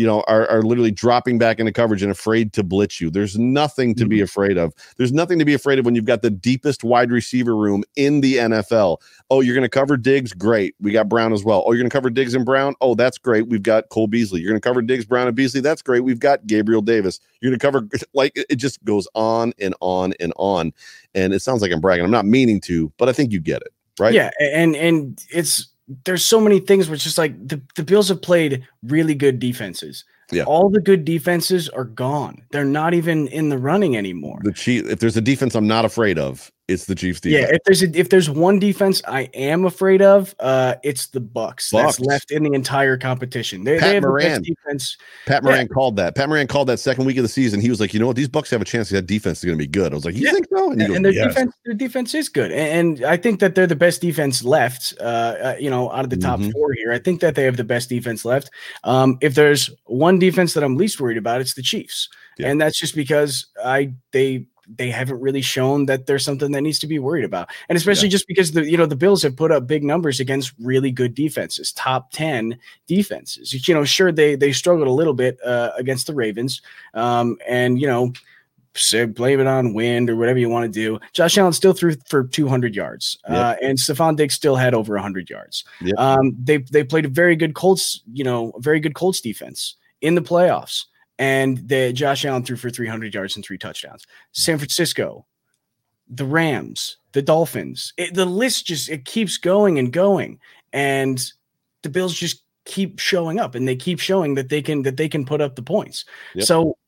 you 0.00 0.06
know, 0.06 0.24
are, 0.28 0.48
are 0.48 0.62
literally 0.62 0.90
dropping 0.90 1.36
back 1.36 1.60
into 1.60 1.70
coverage 1.70 2.02
and 2.02 2.10
afraid 2.10 2.54
to 2.54 2.62
blitz 2.62 3.02
you. 3.02 3.10
There's 3.10 3.38
nothing 3.38 3.94
to 3.96 4.04
mm-hmm. 4.04 4.08
be 4.08 4.20
afraid 4.22 4.56
of. 4.56 4.72
There's 4.96 5.12
nothing 5.12 5.38
to 5.38 5.44
be 5.44 5.52
afraid 5.52 5.78
of 5.78 5.84
when 5.84 5.94
you've 5.94 6.06
got 6.06 6.22
the 6.22 6.30
deepest 6.30 6.82
wide 6.82 7.10
receiver 7.10 7.54
room 7.54 7.84
in 7.96 8.22
the 8.22 8.36
NFL. 8.36 8.96
Oh, 9.28 9.42
you're 9.42 9.54
going 9.54 9.62
to 9.62 9.68
cover 9.68 9.98
Diggs? 9.98 10.32
Great. 10.32 10.74
We 10.80 10.90
got 10.90 11.10
Brown 11.10 11.34
as 11.34 11.44
well. 11.44 11.64
Oh, 11.66 11.72
you're 11.72 11.82
going 11.82 11.90
to 11.90 11.94
cover 11.94 12.08
Diggs 12.08 12.32
and 12.32 12.46
Brown? 12.46 12.74
Oh, 12.80 12.94
that's 12.94 13.18
great. 13.18 13.48
We've 13.48 13.62
got 13.62 13.90
Cole 13.90 14.06
Beasley. 14.06 14.40
You're 14.40 14.48
going 14.52 14.60
to 14.60 14.66
cover 14.66 14.80
Diggs, 14.80 15.04
Brown, 15.04 15.26
and 15.26 15.36
Beasley? 15.36 15.60
That's 15.60 15.82
great. 15.82 16.00
We've 16.00 16.18
got 16.18 16.46
Gabriel 16.46 16.80
Davis. 16.80 17.20
You're 17.42 17.50
going 17.50 17.58
to 17.58 17.66
cover, 17.66 17.86
like, 18.14 18.32
it 18.34 18.56
just 18.56 18.82
goes 18.84 19.06
on 19.14 19.52
and 19.58 19.74
on 19.80 20.14
and 20.18 20.32
on. 20.36 20.72
And 21.14 21.34
it 21.34 21.40
sounds 21.40 21.60
like 21.60 21.72
I'm 21.72 21.80
bragging. 21.82 22.06
I'm 22.06 22.10
not 22.10 22.24
meaning 22.24 22.62
to, 22.62 22.90
but 22.96 23.10
I 23.10 23.12
think 23.12 23.32
you 23.32 23.40
get 23.40 23.60
it. 23.60 23.74
Right. 23.98 24.14
Yeah. 24.14 24.30
And, 24.40 24.74
and 24.76 25.22
it's, 25.30 25.68
there's 26.04 26.24
so 26.24 26.40
many 26.40 26.60
things 26.60 26.88
it's 26.88 27.04
just 27.04 27.18
like 27.18 27.34
the, 27.46 27.60
the 27.76 27.82
Bills 27.82 28.08
have 28.08 28.22
played 28.22 28.66
really 28.82 29.14
good 29.14 29.38
defenses. 29.38 30.04
Yeah. 30.32 30.44
All 30.44 30.70
the 30.70 30.80
good 30.80 31.04
defenses 31.04 31.68
are 31.70 31.84
gone. 31.84 32.42
They're 32.52 32.64
not 32.64 32.94
even 32.94 33.26
in 33.28 33.48
the 33.48 33.58
running 33.58 33.96
anymore. 33.96 34.40
The 34.44 34.52
Chief, 34.52 34.86
if 34.86 35.00
there's 35.00 35.16
a 35.16 35.20
defense 35.20 35.56
I'm 35.56 35.66
not 35.66 35.84
afraid 35.84 36.18
of, 36.18 36.52
it's 36.70 36.84
the 36.84 36.94
Chiefs 36.94 37.20
defense. 37.20 37.48
Yeah, 37.48 37.54
if 37.54 37.62
there's 37.64 37.82
a, 37.82 37.98
if 37.98 38.08
there's 38.08 38.30
one 38.30 38.58
defense 38.58 39.02
I 39.06 39.22
am 39.34 39.64
afraid 39.64 40.02
of, 40.02 40.34
uh, 40.38 40.76
it's 40.82 41.08
the 41.08 41.20
Bucks. 41.20 41.70
Bucks. 41.70 41.96
That's 41.96 42.00
left 42.00 42.30
in 42.30 42.44
the 42.44 42.52
entire 42.52 42.96
competition. 42.96 43.64
They, 43.64 43.78
Pat 43.78 43.88
they 43.88 43.94
have 43.94 44.02
Moran. 44.04 44.42
Defense. 44.42 44.96
Pat 45.26 45.42
Moran 45.42 45.66
yeah. 45.66 45.74
called 45.74 45.96
that. 45.96 46.14
Pat 46.14 46.28
Moran 46.28 46.46
called 46.46 46.68
that 46.68 46.78
second 46.78 47.04
week 47.04 47.16
of 47.16 47.22
the 47.22 47.28
season. 47.28 47.60
He 47.60 47.68
was 47.68 47.80
like, 47.80 47.92
you 47.92 48.00
know 48.00 48.06
what, 48.06 48.16
these 48.16 48.28
Bucks 48.28 48.50
have 48.50 48.62
a 48.62 48.64
chance. 48.64 48.88
That 48.90 49.06
defense 49.06 49.38
is 49.38 49.44
going 49.44 49.58
to 49.58 49.62
be 49.62 49.66
good. 49.66 49.92
I 49.92 49.96
was 49.96 50.04
like, 50.04 50.14
you 50.14 50.26
yeah. 50.26 50.32
think 50.32 50.46
so? 50.54 50.70
And, 50.70 50.80
and, 50.80 50.94
and 50.96 51.04
their 51.04 51.12
yes. 51.12 51.28
defense, 51.28 51.54
their 51.64 51.74
defense 51.74 52.14
is 52.14 52.28
good, 52.28 52.52
and, 52.52 52.98
and, 52.98 53.04
I 53.04 53.16
think 53.16 53.40
that 53.40 53.54
they're 53.54 53.66
the 53.66 53.76
best 53.76 54.00
defense 54.00 54.44
left. 54.44 54.94
Uh, 55.00 55.02
uh, 55.02 55.56
you 55.58 55.70
know, 55.70 55.90
out 55.90 56.04
of 56.04 56.10
the 56.10 56.16
top 56.16 56.38
mm-hmm. 56.38 56.50
four 56.50 56.72
here, 56.72 56.92
I 56.92 56.98
think 56.98 57.20
that 57.20 57.34
they 57.34 57.44
have 57.44 57.56
the 57.56 57.64
best 57.64 57.88
defense 57.88 58.24
left. 58.24 58.50
Um, 58.84 59.18
if 59.20 59.34
there's 59.34 59.70
one 59.84 60.18
defense 60.18 60.54
that 60.54 60.62
I'm 60.62 60.76
least 60.76 61.00
worried 61.00 61.16
about, 61.16 61.40
it's 61.40 61.54
the 61.54 61.62
Chiefs, 61.62 62.08
yeah. 62.38 62.48
and 62.48 62.60
that's 62.60 62.78
just 62.78 62.94
because 62.94 63.46
I 63.64 63.92
they 64.12 64.46
they 64.76 64.90
haven't 64.90 65.20
really 65.20 65.40
shown 65.40 65.86
that 65.86 66.06
there's 66.06 66.24
something 66.24 66.52
that 66.52 66.60
needs 66.60 66.78
to 66.80 66.86
be 66.86 66.98
worried 66.98 67.24
about. 67.24 67.48
And 67.68 67.76
especially 67.76 68.08
yeah. 68.08 68.12
just 68.12 68.26
because 68.26 68.52
the 68.52 68.68
you 68.68 68.76
know 68.76 68.86
the 68.86 68.96
Bills 68.96 69.22
have 69.22 69.36
put 69.36 69.50
up 69.50 69.66
big 69.66 69.82
numbers 69.82 70.20
against 70.20 70.52
really 70.60 70.90
good 70.90 71.14
defenses, 71.14 71.72
top 71.72 72.12
10 72.12 72.58
defenses. 72.86 73.66
You 73.66 73.74
know, 73.74 73.84
sure 73.84 74.12
they 74.12 74.36
they 74.36 74.52
struggled 74.52 74.88
a 74.88 74.92
little 74.92 75.14
bit 75.14 75.38
uh, 75.44 75.72
against 75.76 76.06
the 76.06 76.14
Ravens. 76.14 76.62
Um, 76.94 77.36
and 77.48 77.80
you 77.80 77.86
know, 77.86 78.12
say, 78.74 79.04
blame 79.04 79.40
it 79.40 79.46
on 79.46 79.74
wind 79.74 80.08
or 80.10 80.16
whatever 80.16 80.38
you 80.38 80.48
want 80.48 80.64
to 80.64 80.80
do. 80.80 81.00
Josh 81.12 81.36
Allen 81.38 81.52
still 81.52 81.72
threw 81.72 81.94
for 82.08 82.24
200 82.24 82.74
yards, 82.74 83.18
yep. 83.28 83.36
uh, 83.36 83.54
and 83.62 83.78
Stefon 83.78 84.16
Diggs 84.16 84.34
still 84.34 84.56
had 84.56 84.74
over 84.74 84.94
100 84.94 85.28
yards. 85.28 85.64
Yep. 85.80 85.98
Um, 85.98 86.36
they 86.38 86.58
they 86.58 86.84
played 86.84 87.06
a 87.06 87.08
very 87.08 87.36
good 87.36 87.54
Colts, 87.54 88.02
you 88.12 88.24
know, 88.24 88.50
a 88.50 88.60
very 88.60 88.80
good 88.80 88.94
Colts 88.94 89.20
defense 89.20 89.76
in 90.00 90.14
the 90.14 90.22
playoffs 90.22 90.84
and 91.20 91.68
the 91.68 91.92
Josh 91.92 92.24
Allen 92.24 92.42
threw 92.42 92.56
for 92.56 92.70
300 92.70 93.12
yards 93.12 93.36
and 93.36 93.44
three 93.44 93.58
touchdowns. 93.58 94.06
San 94.32 94.56
Francisco, 94.56 95.26
the 96.08 96.24
Rams, 96.24 96.96
the 97.12 97.20
Dolphins. 97.20 97.92
It, 97.98 98.14
the 98.14 98.24
list 98.24 98.66
just 98.66 98.88
it 98.88 99.04
keeps 99.04 99.36
going 99.36 99.78
and 99.78 99.92
going, 99.92 100.40
and 100.72 101.22
the 101.82 101.90
Bills 101.90 102.14
just 102.14 102.42
keep 102.64 102.98
showing 102.98 103.38
up, 103.38 103.54
and 103.54 103.68
they 103.68 103.76
keep 103.76 104.00
showing 104.00 104.34
that 104.36 104.48
they 104.48 104.62
can 104.62 104.82
that 104.82 104.96
they 104.96 105.10
can 105.10 105.26
put 105.26 105.42
up 105.42 105.56
the 105.56 105.62
points. 105.62 106.06
Yep. 106.34 106.46
So 106.46 106.78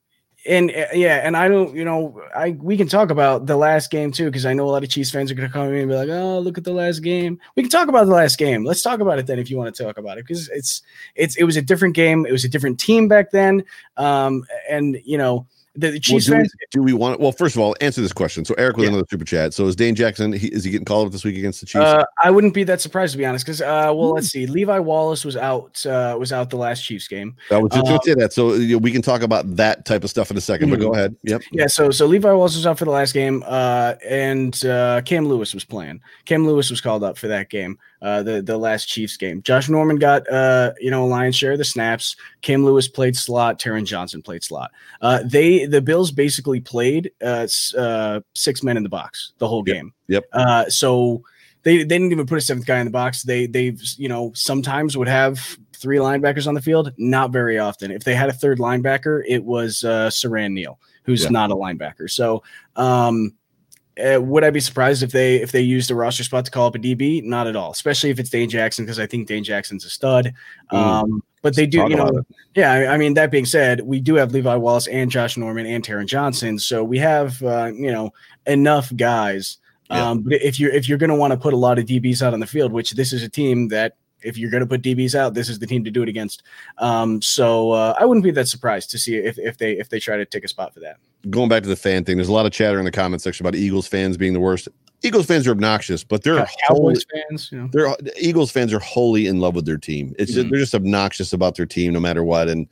and 0.46 0.70
uh, 0.70 0.86
yeah, 0.92 1.20
and 1.24 1.36
I 1.36 1.48
don't, 1.48 1.74
you 1.74 1.84
know, 1.84 2.20
I 2.34 2.50
we 2.50 2.76
can 2.76 2.88
talk 2.88 3.10
about 3.10 3.46
the 3.46 3.56
last 3.56 3.90
game 3.90 4.10
too 4.10 4.26
because 4.26 4.44
I 4.44 4.54
know 4.54 4.64
a 4.64 4.70
lot 4.70 4.82
of 4.82 4.90
Chiefs 4.90 5.10
fans 5.10 5.30
are 5.30 5.34
going 5.34 5.48
to 5.48 5.52
come 5.52 5.68
in 5.68 5.74
and 5.74 5.88
be 5.88 5.94
like, 5.94 6.08
"Oh, 6.08 6.40
look 6.40 6.58
at 6.58 6.64
the 6.64 6.72
last 6.72 7.00
game." 7.00 7.38
We 7.54 7.62
can 7.62 7.70
talk 7.70 7.88
about 7.88 8.06
the 8.06 8.12
last 8.12 8.38
game. 8.38 8.64
Let's 8.64 8.82
talk 8.82 9.00
about 9.00 9.18
it 9.18 9.26
then 9.26 9.38
if 9.38 9.50
you 9.50 9.56
want 9.56 9.74
to 9.74 9.84
talk 9.84 9.98
about 9.98 10.18
it 10.18 10.26
because 10.26 10.48
it's 10.48 10.82
it's 11.14 11.36
it 11.36 11.44
was 11.44 11.56
a 11.56 11.62
different 11.62 11.94
game. 11.94 12.26
It 12.26 12.32
was 12.32 12.44
a 12.44 12.48
different 12.48 12.80
team 12.80 13.06
back 13.06 13.30
then, 13.30 13.64
um, 13.96 14.44
and 14.68 14.98
you 15.04 15.18
know 15.18 15.46
the, 15.74 15.90
the 15.92 16.00
Chiefs 16.00 16.28
well, 16.28 16.38
do, 16.38 16.42
fans. 16.42 16.54
we, 16.60 16.66
do 16.70 16.82
we 16.82 16.92
want? 16.92 17.18
Well, 17.18 17.32
first 17.32 17.56
of 17.56 17.62
all, 17.62 17.74
answer 17.80 18.00
this 18.02 18.12
question. 18.12 18.44
So 18.44 18.54
Eric 18.58 18.76
with 18.76 18.84
Yeah. 18.84 18.90
another 18.90 19.06
super 19.10 19.24
chat. 19.24 19.54
So 19.54 19.66
is 19.66 19.74
Dane 19.76 19.94
Jackson? 19.94 20.32
He, 20.32 20.48
is 20.48 20.64
he 20.64 20.70
getting 20.70 20.84
called 20.84 21.06
up 21.06 21.12
this 21.12 21.24
week 21.24 21.36
against 21.38 21.60
the 21.60 21.66
Chiefs? 21.66 21.84
Uh, 21.84 22.04
I 22.22 22.30
wouldn't 22.30 22.52
be 22.52 22.64
that 22.64 22.80
surprised 22.80 23.12
to 23.12 23.18
be 23.18 23.24
honest, 23.24 23.46
because 23.46 23.62
uh, 23.62 23.90
well, 23.94 24.10
let's 24.10 24.28
see. 24.28 24.46
Levi 24.46 24.78
Wallace 24.80 25.24
was 25.24 25.36
out 25.36 25.84
uh, 25.86 26.16
was 26.18 26.32
out 26.32 26.50
the 26.50 26.56
last 26.56 26.82
Chiefs 26.82 27.08
game. 27.08 27.36
I 27.50 27.58
was 27.58 27.70
just 27.72 27.86
to 27.86 28.00
say 28.04 28.14
that. 28.14 28.32
So 28.32 28.54
you 28.54 28.74
know, 28.74 28.78
we 28.78 28.92
can 28.92 29.02
talk 29.02 29.22
about 29.22 29.56
that 29.56 29.84
type 29.86 30.04
of 30.04 30.10
stuff 30.10 30.30
in 30.30 30.36
a 30.36 30.40
2nd 30.40 30.70
but 30.70 30.78
Mhm. 30.78 30.82
go 30.82 30.92
ahead. 30.92 31.16
Yep. 31.22 31.42
Yeah, 31.52 31.66
so 31.68 31.90
so 31.90 32.06
Levi 32.06 32.30
Wallace 32.30 32.56
was 32.56 32.66
out 32.66 32.78
for 32.78 32.84
the 32.84 32.90
last 32.90 33.12
game, 33.14 33.42
uh, 33.46 33.94
and 34.06 34.64
uh, 34.66 35.00
Cam 35.04 35.26
Lewis 35.26 35.54
was 35.54 35.64
playing. 35.64 36.00
Cam 36.26 36.46
Lewis 36.46 36.70
was 36.70 36.80
called 36.80 37.02
up 37.02 37.16
for 37.16 37.28
that 37.28 37.48
game, 37.48 37.78
uh, 38.02 38.22
the 38.22 38.42
the 38.42 38.58
last 38.58 38.86
Chiefs 38.88 39.16
game. 39.16 39.40
Josh 39.42 39.68
Norman 39.68 39.96
got 39.96 40.28
uh, 40.30 40.72
you 40.80 40.90
know 40.90 41.04
a 41.04 41.06
lion's 41.06 41.36
share 41.36 41.52
of 41.52 41.58
the 41.58 41.64
snaps. 41.64 42.16
Cam 42.42 42.64
Lewis 42.64 42.88
played 42.88 43.16
slot. 43.16 43.60
Taron 43.60 43.84
Johnson 43.86 44.20
played 44.22 44.42
slot. 44.42 44.72
Uh, 45.00 45.20
they 45.24 45.66
the 45.66 45.80
Bills 45.80 46.10
basically 46.10 46.60
played 46.60 47.12
uh, 47.24 47.46
uh, 47.78 48.20
six 48.34 48.62
men 48.62 48.76
in 48.76 48.82
the 48.82 48.88
box 48.88 49.32
the 49.38 49.48
whole 49.48 49.62
game. 49.62 49.94
yep. 50.08 50.24
Uh, 50.32 50.68
so 50.68 51.22
they 51.62 51.78
they 51.78 51.84
didn't 51.84 52.10
even 52.12 52.26
put 52.26 52.38
a 52.38 52.40
seventh 52.40 52.66
guy 52.66 52.80
in 52.80 52.86
the 52.86 52.90
box. 52.90 53.22
They 53.22 53.46
they've 53.46 53.80
you 53.96 54.08
know 54.08 54.32
sometimes 54.34 54.96
would 54.96 55.08
have 55.08 55.56
three 55.76 55.98
linebackers 55.98 56.46
on 56.46 56.54
the 56.54 56.62
field. 56.62 56.92
Not 56.98 57.30
very 57.30 57.58
often. 57.58 57.90
If 57.90 58.04
they 58.04 58.14
had 58.14 58.28
a 58.28 58.32
third 58.32 58.58
linebacker, 58.58 59.22
it 59.28 59.44
was 59.44 59.84
uh, 59.84 60.08
Siran 60.10 60.52
Neal, 60.52 60.78
who's 61.04 61.22
Yeah. 61.24 61.30
not 61.30 61.50
a 61.50 61.54
linebacker. 61.54 62.10
So. 62.10 62.42
Um, 62.74 63.34
uh, 63.98 64.20
would 64.20 64.44
I 64.44 64.50
be 64.50 64.60
surprised 64.60 65.02
if 65.02 65.12
they 65.12 65.36
if 65.36 65.52
they 65.52 65.60
used 65.60 65.90
a 65.90 65.94
roster 65.94 66.24
spot 66.24 66.44
to 66.46 66.50
call 66.50 66.66
up 66.66 66.74
a 66.74 66.78
DB? 66.78 67.22
Not 67.22 67.46
at 67.46 67.56
all, 67.56 67.72
especially 67.72 68.10
if 68.10 68.18
it's 68.18 68.30
Dane 68.30 68.48
Jackson 68.48 68.84
because 68.84 68.98
I 68.98 69.06
think 69.06 69.28
Dane 69.28 69.44
Jackson's 69.44 69.84
a 69.84 69.90
stud. 69.90 70.32
Mm. 70.72 70.78
Um, 70.78 71.22
but 71.42 71.56
they 71.56 71.66
do, 71.66 71.78
you 71.88 71.96
know, 71.96 72.22
yeah. 72.54 72.72
I, 72.72 72.94
I 72.94 72.96
mean, 72.96 73.14
that 73.14 73.30
being 73.30 73.44
said, 73.44 73.80
we 73.80 74.00
do 74.00 74.14
have 74.14 74.32
Levi 74.32 74.54
Wallace 74.54 74.86
and 74.86 75.10
Josh 75.10 75.36
Norman 75.36 75.66
and 75.66 75.84
Taron 75.84 76.06
Johnson, 76.06 76.58
so 76.58 76.84
we 76.84 76.98
have 76.98 77.42
uh, 77.42 77.70
you 77.74 77.90
know 77.90 78.12
enough 78.46 78.94
guys. 78.96 79.58
Yeah. 79.90 80.10
Um, 80.10 80.22
but 80.22 80.34
if 80.34 80.58
you're 80.58 80.70
if 80.70 80.88
you're 80.88 80.98
going 80.98 81.10
to 81.10 81.16
want 81.16 81.32
to 81.32 81.36
put 81.36 81.52
a 81.52 81.56
lot 81.56 81.78
of 81.78 81.84
DBs 81.84 82.22
out 82.22 82.32
on 82.32 82.40
the 82.40 82.46
field, 82.46 82.72
which 82.72 82.92
this 82.92 83.12
is 83.12 83.22
a 83.22 83.28
team 83.28 83.68
that 83.68 83.96
if 84.22 84.38
you're 84.38 84.50
going 84.50 84.62
to 84.62 84.68
put 84.68 84.82
DBs 84.82 85.14
out, 85.14 85.34
this 85.34 85.48
is 85.48 85.58
the 85.58 85.66
team 85.66 85.84
to 85.84 85.90
do 85.90 86.02
it 86.02 86.08
against. 86.08 86.44
Um, 86.78 87.20
so 87.20 87.72
uh, 87.72 87.94
I 87.98 88.04
wouldn't 88.04 88.24
be 88.24 88.30
that 88.30 88.48
surprised 88.48 88.90
to 88.92 88.98
see 88.98 89.16
if 89.16 89.38
if 89.38 89.58
they 89.58 89.72
if 89.72 89.88
they 89.88 89.98
try 89.98 90.16
to 90.16 90.24
take 90.24 90.44
a 90.44 90.48
spot 90.48 90.72
for 90.72 90.80
that. 90.80 90.96
Going 91.30 91.48
back 91.48 91.62
to 91.62 91.68
the 91.68 91.76
fan 91.76 92.04
thing, 92.04 92.16
there's 92.16 92.28
a 92.28 92.32
lot 92.32 92.46
of 92.46 92.52
chatter 92.52 92.78
in 92.78 92.84
the 92.84 92.90
comment 92.90 93.22
section 93.22 93.46
about 93.46 93.54
Eagles 93.56 93.86
fans 93.86 94.16
being 94.16 94.32
the 94.32 94.40
worst. 94.40 94.68
Eagles 95.04 95.26
fans 95.26 95.46
are 95.46 95.50
obnoxious, 95.52 96.04
but 96.04 96.22
they're 96.22 96.46
Cowboys 96.68 97.04
fans, 97.12 97.50
you 97.50 97.58
know. 97.58 97.68
they're 97.72 97.94
Eagles 98.20 98.50
fans 98.52 98.72
are 98.72 98.78
wholly 98.78 99.26
in 99.26 99.40
love 99.40 99.54
with 99.54 99.66
their 99.66 99.76
team. 99.78 100.14
It's 100.18 100.32
just, 100.32 100.46
Mhm. 100.46 100.50
they're 100.50 100.60
just 100.60 100.74
obnoxious 100.74 101.32
about 101.32 101.56
their 101.56 101.66
team 101.66 101.92
no 101.92 102.00
matter 102.00 102.22
what. 102.24 102.48
And 102.48 102.66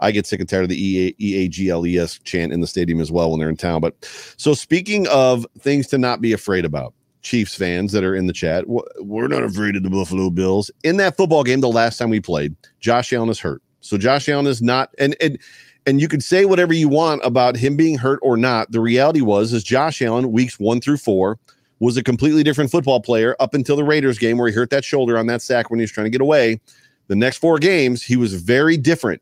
I 0.00 0.10
get 0.10 0.26
sick 0.26 0.40
and 0.40 0.48
tired 0.48 0.64
of 0.64 0.68
the 0.68 0.76
E 0.80 1.14
EAGLES 1.18 2.20
chant 2.24 2.52
in 2.52 2.60
the 2.60 2.66
stadium 2.66 3.00
as 3.00 3.10
well 3.10 3.30
when 3.30 3.40
they're 3.40 3.48
in 3.48 3.56
town. 3.56 3.80
But 3.80 3.94
so 4.36 4.54
speaking 4.54 5.06
of 5.08 5.46
things 5.60 5.86
to 5.88 5.98
not 5.98 6.20
be 6.20 6.32
afraid 6.32 6.64
about, 6.64 6.94
Chiefs 7.22 7.54
fans 7.54 7.90
that 7.92 8.04
are 8.04 8.14
in 8.14 8.26
the 8.26 8.34
chat, 8.34 8.64
we're 8.68 9.28
not 9.28 9.42
afraid 9.42 9.76
of 9.76 9.82
the 9.82 9.88
Buffalo 9.88 10.28
Bills. 10.30 10.70
In 10.82 10.98
that 10.98 11.16
football 11.16 11.42
game, 11.42 11.60
the 11.60 11.68
last 11.68 11.96
time 11.96 12.10
we 12.10 12.20
played, 12.20 12.54
Josh 12.80 13.12
Allen 13.14 13.30
is 13.30 13.38
hurt. 13.40 13.62
So 13.80 13.96
Josh 13.96 14.28
Allen 14.28 14.46
is 14.46 14.60
not, 14.60 14.90
and 14.98 15.16
and 15.22 15.38
and 15.86 16.00
you 16.00 16.08
could 16.08 16.22
say 16.22 16.44
whatever 16.44 16.72
you 16.72 16.88
want 16.88 17.20
about 17.24 17.56
him 17.56 17.76
being 17.76 17.98
hurt 17.98 18.18
or 18.22 18.36
not. 18.36 18.72
The 18.72 18.80
reality 18.80 19.20
was, 19.20 19.52
is 19.52 19.62
Josh 19.62 20.00
Allen 20.00 20.32
weeks 20.32 20.58
one 20.58 20.80
through 20.80 20.96
four 20.96 21.38
was 21.80 21.96
a 21.96 22.02
completely 22.02 22.42
different 22.42 22.70
football 22.70 23.00
player 23.00 23.36
up 23.40 23.52
until 23.52 23.76
the 23.76 23.84
Raiders 23.84 24.18
game 24.18 24.38
where 24.38 24.48
he 24.48 24.54
hurt 24.54 24.70
that 24.70 24.84
shoulder 24.84 25.18
on 25.18 25.26
that 25.26 25.42
sack 25.42 25.70
when 25.70 25.78
he 25.78 25.82
was 25.82 25.90
trying 25.90 26.06
to 26.06 26.10
get 26.10 26.20
away. 26.20 26.60
The 27.08 27.16
next 27.16 27.38
four 27.38 27.58
games, 27.58 28.02
he 28.02 28.16
was 28.16 28.34
very 28.34 28.76
different. 28.76 29.20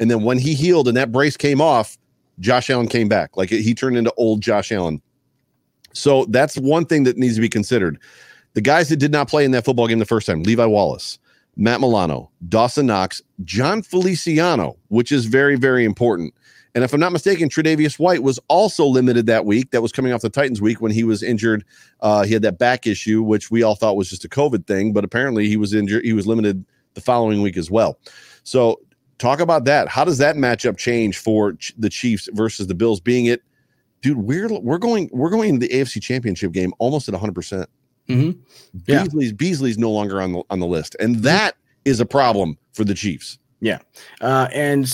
And 0.00 0.10
then 0.10 0.24
when 0.24 0.38
he 0.38 0.54
healed 0.54 0.88
and 0.88 0.96
that 0.96 1.12
brace 1.12 1.36
came 1.36 1.60
off, 1.60 1.96
Josh 2.40 2.70
Allen 2.70 2.88
came 2.88 3.08
back. 3.08 3.36
Like 3.36 3.50
he 3.50 3.74
turned 3.74 3.96
into 3.96 4.12
old 4.16 4.40
Josh 4.40 4.72
Allen. 4.72 5.00
So 5.92 6.24
that's 6.26 6.56
one 6.56 6.86
thing 6.86 7.04
that 7.04 7.18
needs 7.18 7.34
to 7.34 7.40
be 7.40 7.48
considered. 7.48 7.98
The 8.54 8.60
guys 8.60 8.88
that 8.88 8.96
did 8.96 9.12
not 9.12 9.28
play 9.28 9.44
in 9.44 9.50
that 9.52 9.64
football 9.64 9.86
game 9.86 9.98
the 9.98 10.04
first 10.04 10.26
time, 10.26 10.42
Levi 10.42 10.64
Wallace, 10.64 11.18
Matt 11.56 11.80
Milano, 11.80 12.30
Dawson 12.48 12.86
Knox, 12.86 13.22
Jon 13.44 13.82
Feliciano, 13.82 14.76
which 14.88 15.12
is 15.12 15.26
very, 15.26 15.56
very 15.56 15.84
important. 15.84 16.34
And 16.74 16.84
if 16.84 16.92
I'm 16.92 17.00
not 17.00 17.12
mistaken, 17.12 17.48
Tre'Davious 17.48 17.98
White 17.98 18.22
was 18.22 18.38
also 18.48 18.86
limited 18.86 19.26
that 19.26 19.44
week. 19.44 19.72
That 19.72 19.82
was 19.82 19.90
coming 19.90 20.12
off 20.12 20.20
the 20.20 20.30
Titans 20.30 20.60
week 20.60 20.80
when 20.80 20.92
he 20.92 21.02
was 21.02 21.22
injured. 21.22 21.64
Uh, 22.00 22.22
he 22.22 22.32
had 22.32 22.42
that 22.42 22.58
back 22.58 22.86
issue, 22.86 23.22
which 23.22 23.50
we 23.50 23.62
all 23.62 23.74
thought 23.74 23.96
was 23.96 24.08
just 24.08 24.24
a 24.24 24.28
COVID 24.28 24.66
thing, 24.66 24.92
but 24.92 25.04
apparently 25.04 25.48
he 25.48 25.56
was 25.56 25.74
injured. 25.74 26.04
He 26.04 26.12
was 26.12 26.26
limited 26.26 26.64
the 26.94 27.00
following 27.00 27.42
week 27.42 27.56
as 27.56 27.70
well. 27.70 27.98
So 28.44 28.80
talk 29.18 29.40
about 29.40 29.64
that. 29.64 29.88
How 29.88 30.04
does 30.04 30.18
that 30.18 30.36
matchup 30.36 30.78
change 30.78 31.18
for 31.18 31.54
Ch- 31.54 31.74
the 31.76 31.90
Chiefs 31.90 32.28
versus 32.32 32.68
the 32.68 32.74
Bills? 32.74 33.00
Being 33.00 33.26
it, 33.26 33.42
dude, 34.00 34.18
we're 34.18 34.48
we're 34.60 34.78
going 34.78 35.10
we're 35.12 35.30
going 35.30 35.50
into 35.50 35.66
the 35.66 35.74
AFC 35.74 36.00
Championship 36.00 36.52
game 36.52 36.72
almost 36.78 37.08
at 37.08 37.12
100. 37.14 37.34
percent 37.34 37.68
Mhm. 38.10 38.38
Yeah. 38.86 39.02
Beasley's 39.04 39.32
Beasley's 39.32 39.78
no 39.78 39.90
longer 39.90 40.20
on 40.20 40.32
the 40.32 40.42
on 40.50 40.60
the 40.60 40.66
list, 40.66 40.96
and 41.00 41.16
that 41.16 41.56
is 41.84 42.00
a 42.00 42.06
problem 42.06 42.58
for 42.72 42.84
the 42.84 42.94
Chiefs. 42.94 43.38
Yeah, 43.62 43.78
uh, 44.22 44.48
and 44.54 44.86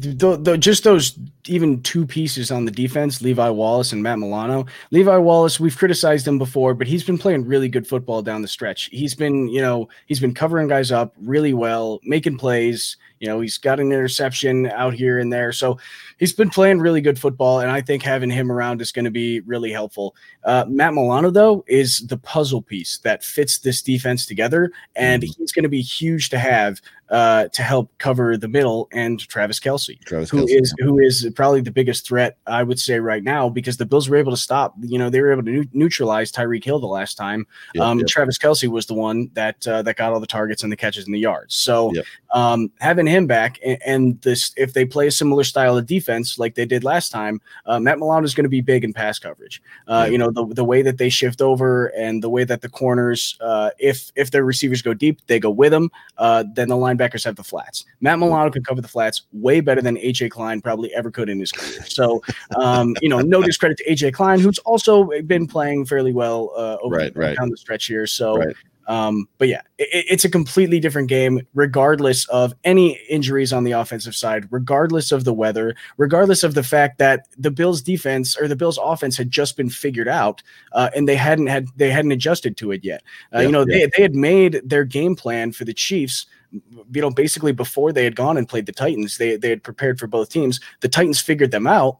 th- 0.00 0.18
th- 0.18 0.58
just 0.58 0.84
those 0.84 1.18
even 1.48 1.82
two 1.82 2.06
pieces 2.06 2.50
on 2.50 2.64
the 2.64 2.70
defense, 2.70 3.20
Levi 3.20 3.50
Wallace 3.50 3.92
and 3.92 4.02
Matt 4.02 4.18
Milano. 4.18 4.64
Levi 4.90 5.18
Wallace, 5.18 5.60
we've 5.60 5.76
criticized 5.76 6.26
him 6.26 6.38
before, 6.38 6.72
but 6.72 6.86
he's 6.86 7.04
been 7.04 7.18
playing 7.18 7.44
really 7.44 7.68
good 7.68 7.86
football 7.86 8.22
down 8.22 8.40
the 8.40 8.48
stretch. 8.48 8.88
He's 8.90 9.14
been, 9.14 9.48
you 9.48 9.60
know, 9.60 9.90
he's 10.06 10.18
been 10.18 10.32
covering 10.32 10.66
guys 10.66 10.90
up 10.90 11.12
really 11.20 11.52
well, 11.52 12.00
making 12.04 12.38
plays. 12.38 12.96
You 13.20 13.28
know, 13.28 13.40
he's 13.40 13.58
got 13.58 13.80
an 13.80 13.92
interception 13.92 14.66
out 14.66 14.94
here 14.94 15.18
and 15.18 15.32
there. 15.32 15.52
So 15.52 15.78
he's 16.18 16.32
been 16.32 16.50
playing 16.50 16.80
really 16.80 17.00
good 17.00 17.18
football. 17.18 17.60
And 17.60 17.70
I 17.70 17.80
think 17.80 18.02
having 18.02 18.30
him 18.30 18.50
around 18.52 18.80
is 18.80 18.92
going 18.92 19.04
to 19.06 19.10
be 19.10 19.40
really 19.40 19.72
helpful. 19.72 20.14
Uh, 20.44 20.64
Matt 20.68 20.94
Milano, 20.94 21.30
though, 21.30 21.64
is 21.66 22.06
the 22.06 22.18
puzzle 22.18 22.62
piece 22.62 22.98
that 22.98 23.24
fits 23.24 23.58
this 23.58 23.82
defense 23.82 24.26
together. 24.26 24.70
And 24.94 25.22
he's 25.22 25.52
going 25.52 25.62
to 25.64 25.68
be 25.68 25.82
huge 25.82 26.28
to 26.30 26.38
have 26.38 26.80
uh, 27.08 27.46
to 27.48 27.62
help 27.62 27.96
cover 27.98 28.36
the 28.36 28.48
middle 28.48 28.88
and 28.90 29.20
Travis 29.20 29.60
Kelce 29.60 29.96
Travis 30.06 30.28
who 30.28 30.44
Kelce. 30.44 30.60
is 30.60 30.74
who 30.80 30.98
is 30.98 31.30
probably 31.36 31.60
the 31.60 31.70
biggest 31.70 32.04
threat 32.04 32.36
I 32.48 32.64
would 32.64 32.80
say 32.80 32.98
right 32.98 33.22
now 33.22 33.48
because 33.48 33.76
the 33.76 33.86
Bills 33.86 34.08
were 34.08 34.16
able 34.16 34.32
to 34.32 34.36
stop. 34.36 34.74
You 34.80 34.98
know, 34.98 35.08
they 35.08 35.20
were 35.20 35.30
able 35.30 35.44
to 35.44 35.50
neu- 35.52 35.68
neutralize 35.72 36.32
Tyreek 36.32 36.64
Hill 36.64 36.80
the 36.80 36.86
last 36.88 37.14
time. 37.14 37.46
Yep, 37.74 37.84
um, 37.84 37.98
yep. 38.00 38.08
Travis 38.08 38.38
Kelce 38.38 38.66
was 38.68 38.86
the 38.86 38.94
one 38.94 39.30
that 39.34 39.64
uh, 39.68 39.82
that 39.82 39.96
got 39.96 40.12
all 40.12 40.18
the 40.18 40.26
targets 40.26 40.64
and 40.64 40.72
the 40.72 40.76
catches 40.76 41.06
in 41.06 41.12
the 41.12 41.20
yards. 41.20 41.54
So 41.54 41.92
Yep. 41.94 42.04
um, 42.32 42.72
having 42.80 43.05
him 43.06 43.26
back 43.26 43.58
and, 43.64 43.78
and 43.86 44.20
this, 44.22 44.52
if 44.56 44.72
they 44.72 44.84
play 44.84 45.06
a 45.06 45.10
similar 45.10 45.44
style 45.44 45.76
of 45.76 45.86
defense 45.86 46.38
like 46.38 46.54
they 46.54 46.66
did 46.66 46.84
last 46.84 47.10
time, 47.10 47.40
uh, 47.66 47.78
Matt 47.78 47.98
Milano 47.98 48.24
is 48.24 48.34
going 48.34 48.44
to 48.44 48.50
be 48.50 48.60
big 48.60 48.84
in 48.84 48.92
pass 48.92 49.18
coverage. 49.18 49.62
Uh, 49.88 50.04
Yeah. 50.06 50.12
You 50.12 50.18
know, 50.18 50.30
the 50.30 50.46
the 50.54 50.64
way 50.64 50.82
that 50.82 50.98
they 50.98 51.08
shift 51.08 51.40
over 51.42 51.86
and 51.88 52.22
the 52.22 52.30
way 52.30 52.44
that 52.44 52.60
the 52.62 52.68
corners, 52.68 53.36
uh, 53.40 53.70
if 53.78 54.10
if 54.16 54.30
their 54.30 54.44
receivers 54.44 54.82
go 54.82 54.94
deep, 54.94 55.20
they 55.26 55.38
go 55.38 55.50
with 55.50 55.72
them. 55.72 55.90
Uh, 56.18 56.44
then 56.54 56.68
the 56.68 56.76
linebackers 56.76 57.24
have 57.24 57.36
the 57.36 57.44
flats. 57.44 57.84
Matt 58.00 58.18
Milano 58.18 58.50
can 58.50 58.64
cover 58.64 58.80
the 58.80 58.88
flats 58.88 59.22
way 59.32 59.60
better 59.60 59.82
than 59.82 59.96
AJ 59.96 60.30
Klein 60.30 60.60
probably 60.60 60.92
ever 60.94 61.10
could 61.10 61.28
in 61.28 61.38
his 61.40 61.52
career. 61.52 61.84
So, 61.86 62.22
um, 62.60 62.96
you 63.02 63.08
know, 63.08 63.20
no 63.20 63.42
discredit 63.42 63.78
to 63.78 63.84
AJ 63.90 64.12
Klein, 64.14 64.40
who's 64.40 64.58
also 64.60 65.10
been 65.22 65.46
playing 65.46 65.84
fairly 65.86 66.12
well 66.12 66.52
uh, 66.56 66.76
over 66.82 66.96
Right, 66.96 67.16
right. 67.16 67.36
down 67.36 67.50
the 67.50 67.56
stretch 67.56 67.86
here. 67.86 68.06
So, 68.06 68.36
Right. 68.38 68.56
Um, 68.86 69.28
but 69.38 69.48
yeah, 69.48 69.62
it, 69.78 70.06
it's 70.08 70.24
a 70.24 70.30
completely 70.30 70.78
different 70.78 71.08
game, 71.08 71.46
regardless 71.54 72.26
of 72.28 72.54
any 72.64 72.98
injuries 73.08 73.52
on 73.52 73.64
the 73.64 73.72
offensive 73.72 74.14
side, 74.14 74.46
regardless 74.50 75.10
of 75.10 75.24
the 75.24 75.32
weather, 75.32 75.74
regardless 75.96 76.44
of 76.44 76.54
the 76.54 76.62
fact 76.62 76.98
that 76.98 77.26
the 77.36 77.50
Bills' 77.50 77.82
defense 77.82 78.36
or 78.36 78.46
the 78.46 78.56
Bills' 78.56 78.78
offense 78.80 79.16
had 79.16 79.30
just 79.30 79.56
been 79.56 79.70
figured 79.70 80.08
out, 80.08 80.42
uh, 80.72 80.90
and 80.94 81.08
they 81.08 81.16
hadn't 81.16 81.48
had 81.48 81.66
they 81.76 81.90
hadn't 81.90 82.12
adjusted 82.12 82.56
to 82.58 82.70
it 82.70 82.84
yet. 82.84 83.02
Uh, 83.34 83.38
Yeah, 83.38 83.46
you 83.46 83.52
know, 83.52 83.64
yeah. 83.68 83.78
they 83.78 83.90
they 83.96 84.02
had 84.02 84.14
made 84.14 84.60
their 84.64 84.84
game 84.84 85.16
plan 85.16 85.52
for 85.52 85.64
the 85.64 85.74
Chiefs. 85.74 86.26
You 86.52 87.02
know, 87.02 87.10
basically 87.10 87.52
before 87.52 87.92
they 87.92 88.04
had 88.04 88.14
gone 88.14 88.36
and 88.36 88.48
played 88.48 88.66
the 88.66 88.72
Titans, 88.72 89.18
they 89.18 89.36
they 89.36 89.50
had 89.50 89.64
prepared 89.64 89.98
for 89.98 90.06
both 90.06 90.30
teams. 90.30 90.60
The 90.80 90.88
Titans 90.88 91.20
figured 91.20 91.50
them 91.50 91.66
out, 91.66 91.98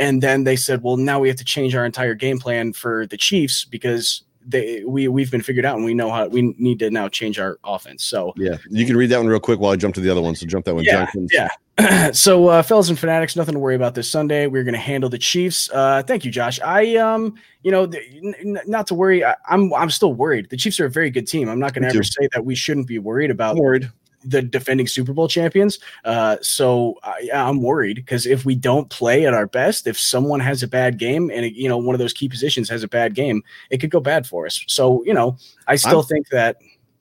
and 0.00 0.20
then 0.20 0.42
they 0.42 0.56
said, 0.56 0.82
"Well, 0.82 0.96
now 0.96 1.20
we 1.20 1.28
have 1.28 1.38
to 1.38 1.44
change 1.44 1.76
our 1.76 1.86
entire 1.86 2.14
game 2.14 2.40
plan 2.40 2.72
for 2.72 3.06
the 3.06 3.16
Chiefs 3.16 3.64
because 3.64 4.24
they 4.46 4.84
we 4.84 5.08
we've 5.08 5.30
been 5.30 5.42
figured 5.42 5.64
out 5.64 5.76
and 5.76 5.84
we 5.84 5.94
know 5.94 6.10
how 6.10 6.26
we 6.28 6.54
need 6.58 6.78
to 6.80 6.90
now 6.90 7.08
change 7.08 7.38
our 7.38 7.58
offense." 7.64 8.04
So 8.04 8.32
Yeah, 8.36 8.56
you 8.70 8.86
can 8.86 8.96
read 8.96 9.10
that 9.10 9.18
one 9.18 9.26
real 9.26 9.40
quick 9.40 9.58
while 9.60 9.72
I 9.72 9.76
jump 9.76 9.94
to 9.96 10.00
the 10.00 10.10
other 10.10 10.22
one. 10.22 10.34
So 10.34 10.46
jump 10.46 10.64
that 10.66 10.74
one. 10.74 10.84
Yeah, 10.84 11.04
Jenkins. 11.04 11.30
yeah. 11.32 11.48
so 12.12 12.46
uh 12.46 12.62
fellas 12.62 12.88
and 12.88 12.96
fanatics 12.96 13.34
nothing 13.34 13.52
to 13.54 13.58
worry 13.58 13.74
about 13.74 13.96
this 13.96 14.08
sunday 14.08 14.46
we're 14.46 14.62
going 14.62 14.74
to 14.74 14.78
handle 14.78 15.10
the 15.10 15.18
chiefs 15.18 15.68
uh 15.72 16.04
thank 16.06 16.24
you 16.24 16.30
josh 16.30 16.60
i 16.60 16.94
um 16.94 17.34
you 17.64 17.72
know 17.72 17.84
th- 17.84 18.00
n- 18.44 18.60
not 18.68 18.86
to 18.86 18.94
worry 18.94 19.24
I, 19.24 19.34
i'm 19.48 19.74
i'm 19.74 19.90
still 19.90 20.14
worried 20.14 20.48
the 20.50 20.56
chiefs 20.56 20.78
are 20.78 20.84
a 20.86 20.90
very 20.90 21.10
good 21.10 21.26
team 21.26 21.48
i'm 21.48 21.58
not 21.58 21.74
going 21.74 21.82
to 21.82 21.88
ever 21.88 21.98
too. 21.98 22.04
say 22.04 22.28
that 22.32 22.44
we 22.44 22.54
shouldn't 22.54 22.86
be 22.86 23.00
worried 23.00 23.32
about 23.32 23.56
I'm 23.56 23.58
worried. 23.58 23.90
The 24.24 24.42
defending 24.42 24.86
Super 24.86 25.12
Bowl 25.12 25.28
champions. 25.28 25.78
Uh, 26.04 26.36
so 26.40 26.98
I, 27.02 27.28
I'm 27.34 27.62
worried 27.62 27.96
because 27.96 28.26
if 28.26 28.44
we 28.44 28.54
don't 28.54 28.88
play 28.90 29.26
at 29.26 29.34
our 29.34 29.46
best, 29.46 29.86
if 29.86 29.98
someone 29.98 30.40
has 30.40 30.62
a 30.62 30.68
bad 30.68 30.98
game 30.98 31.30
and 31.30 31.46
you 31.54 31.68
know 31.68 31.78
one 31.78 31.94
of 31.94 31.98
those 31.98 32.12
key 32.12 32.28
positions 32.28 32.68
has 32.68 32.82
a 32.82 32.88
bad 32.88 33.14
game, 33.14 33.42
it 33.70 33.78
could 33.78 33.90
go 33.90 34.00
bad 34.00 34.26
for 34.26 34.46
us. 34.46 34.64
So 34.66 35.04
you 35.04 35.14
know, 35.14 35.36
I 35.68 35.76
still 35.76 36.00
I'm, 36.00 36.06
think 36.06 36.28
that 36.30 36.56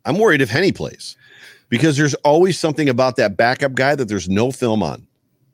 I'm 0.06 0.20
worried 0.20 0.42
if 0.42 0.50
Henne 0.50 0.74
plays 0.74 1.16
because 1.70 1.98
there's 1.98 2.14
always 2.16 2.60
something 2.60 2.90
about 2.90 3.16
that 3.16 3.36
backup 3.38 3.74
guy 3.74 3.96
that 3.96 4.08
there's 4.08 4.30
no 4.30 4.52
film 4.52 4.84
on 4.84 5.08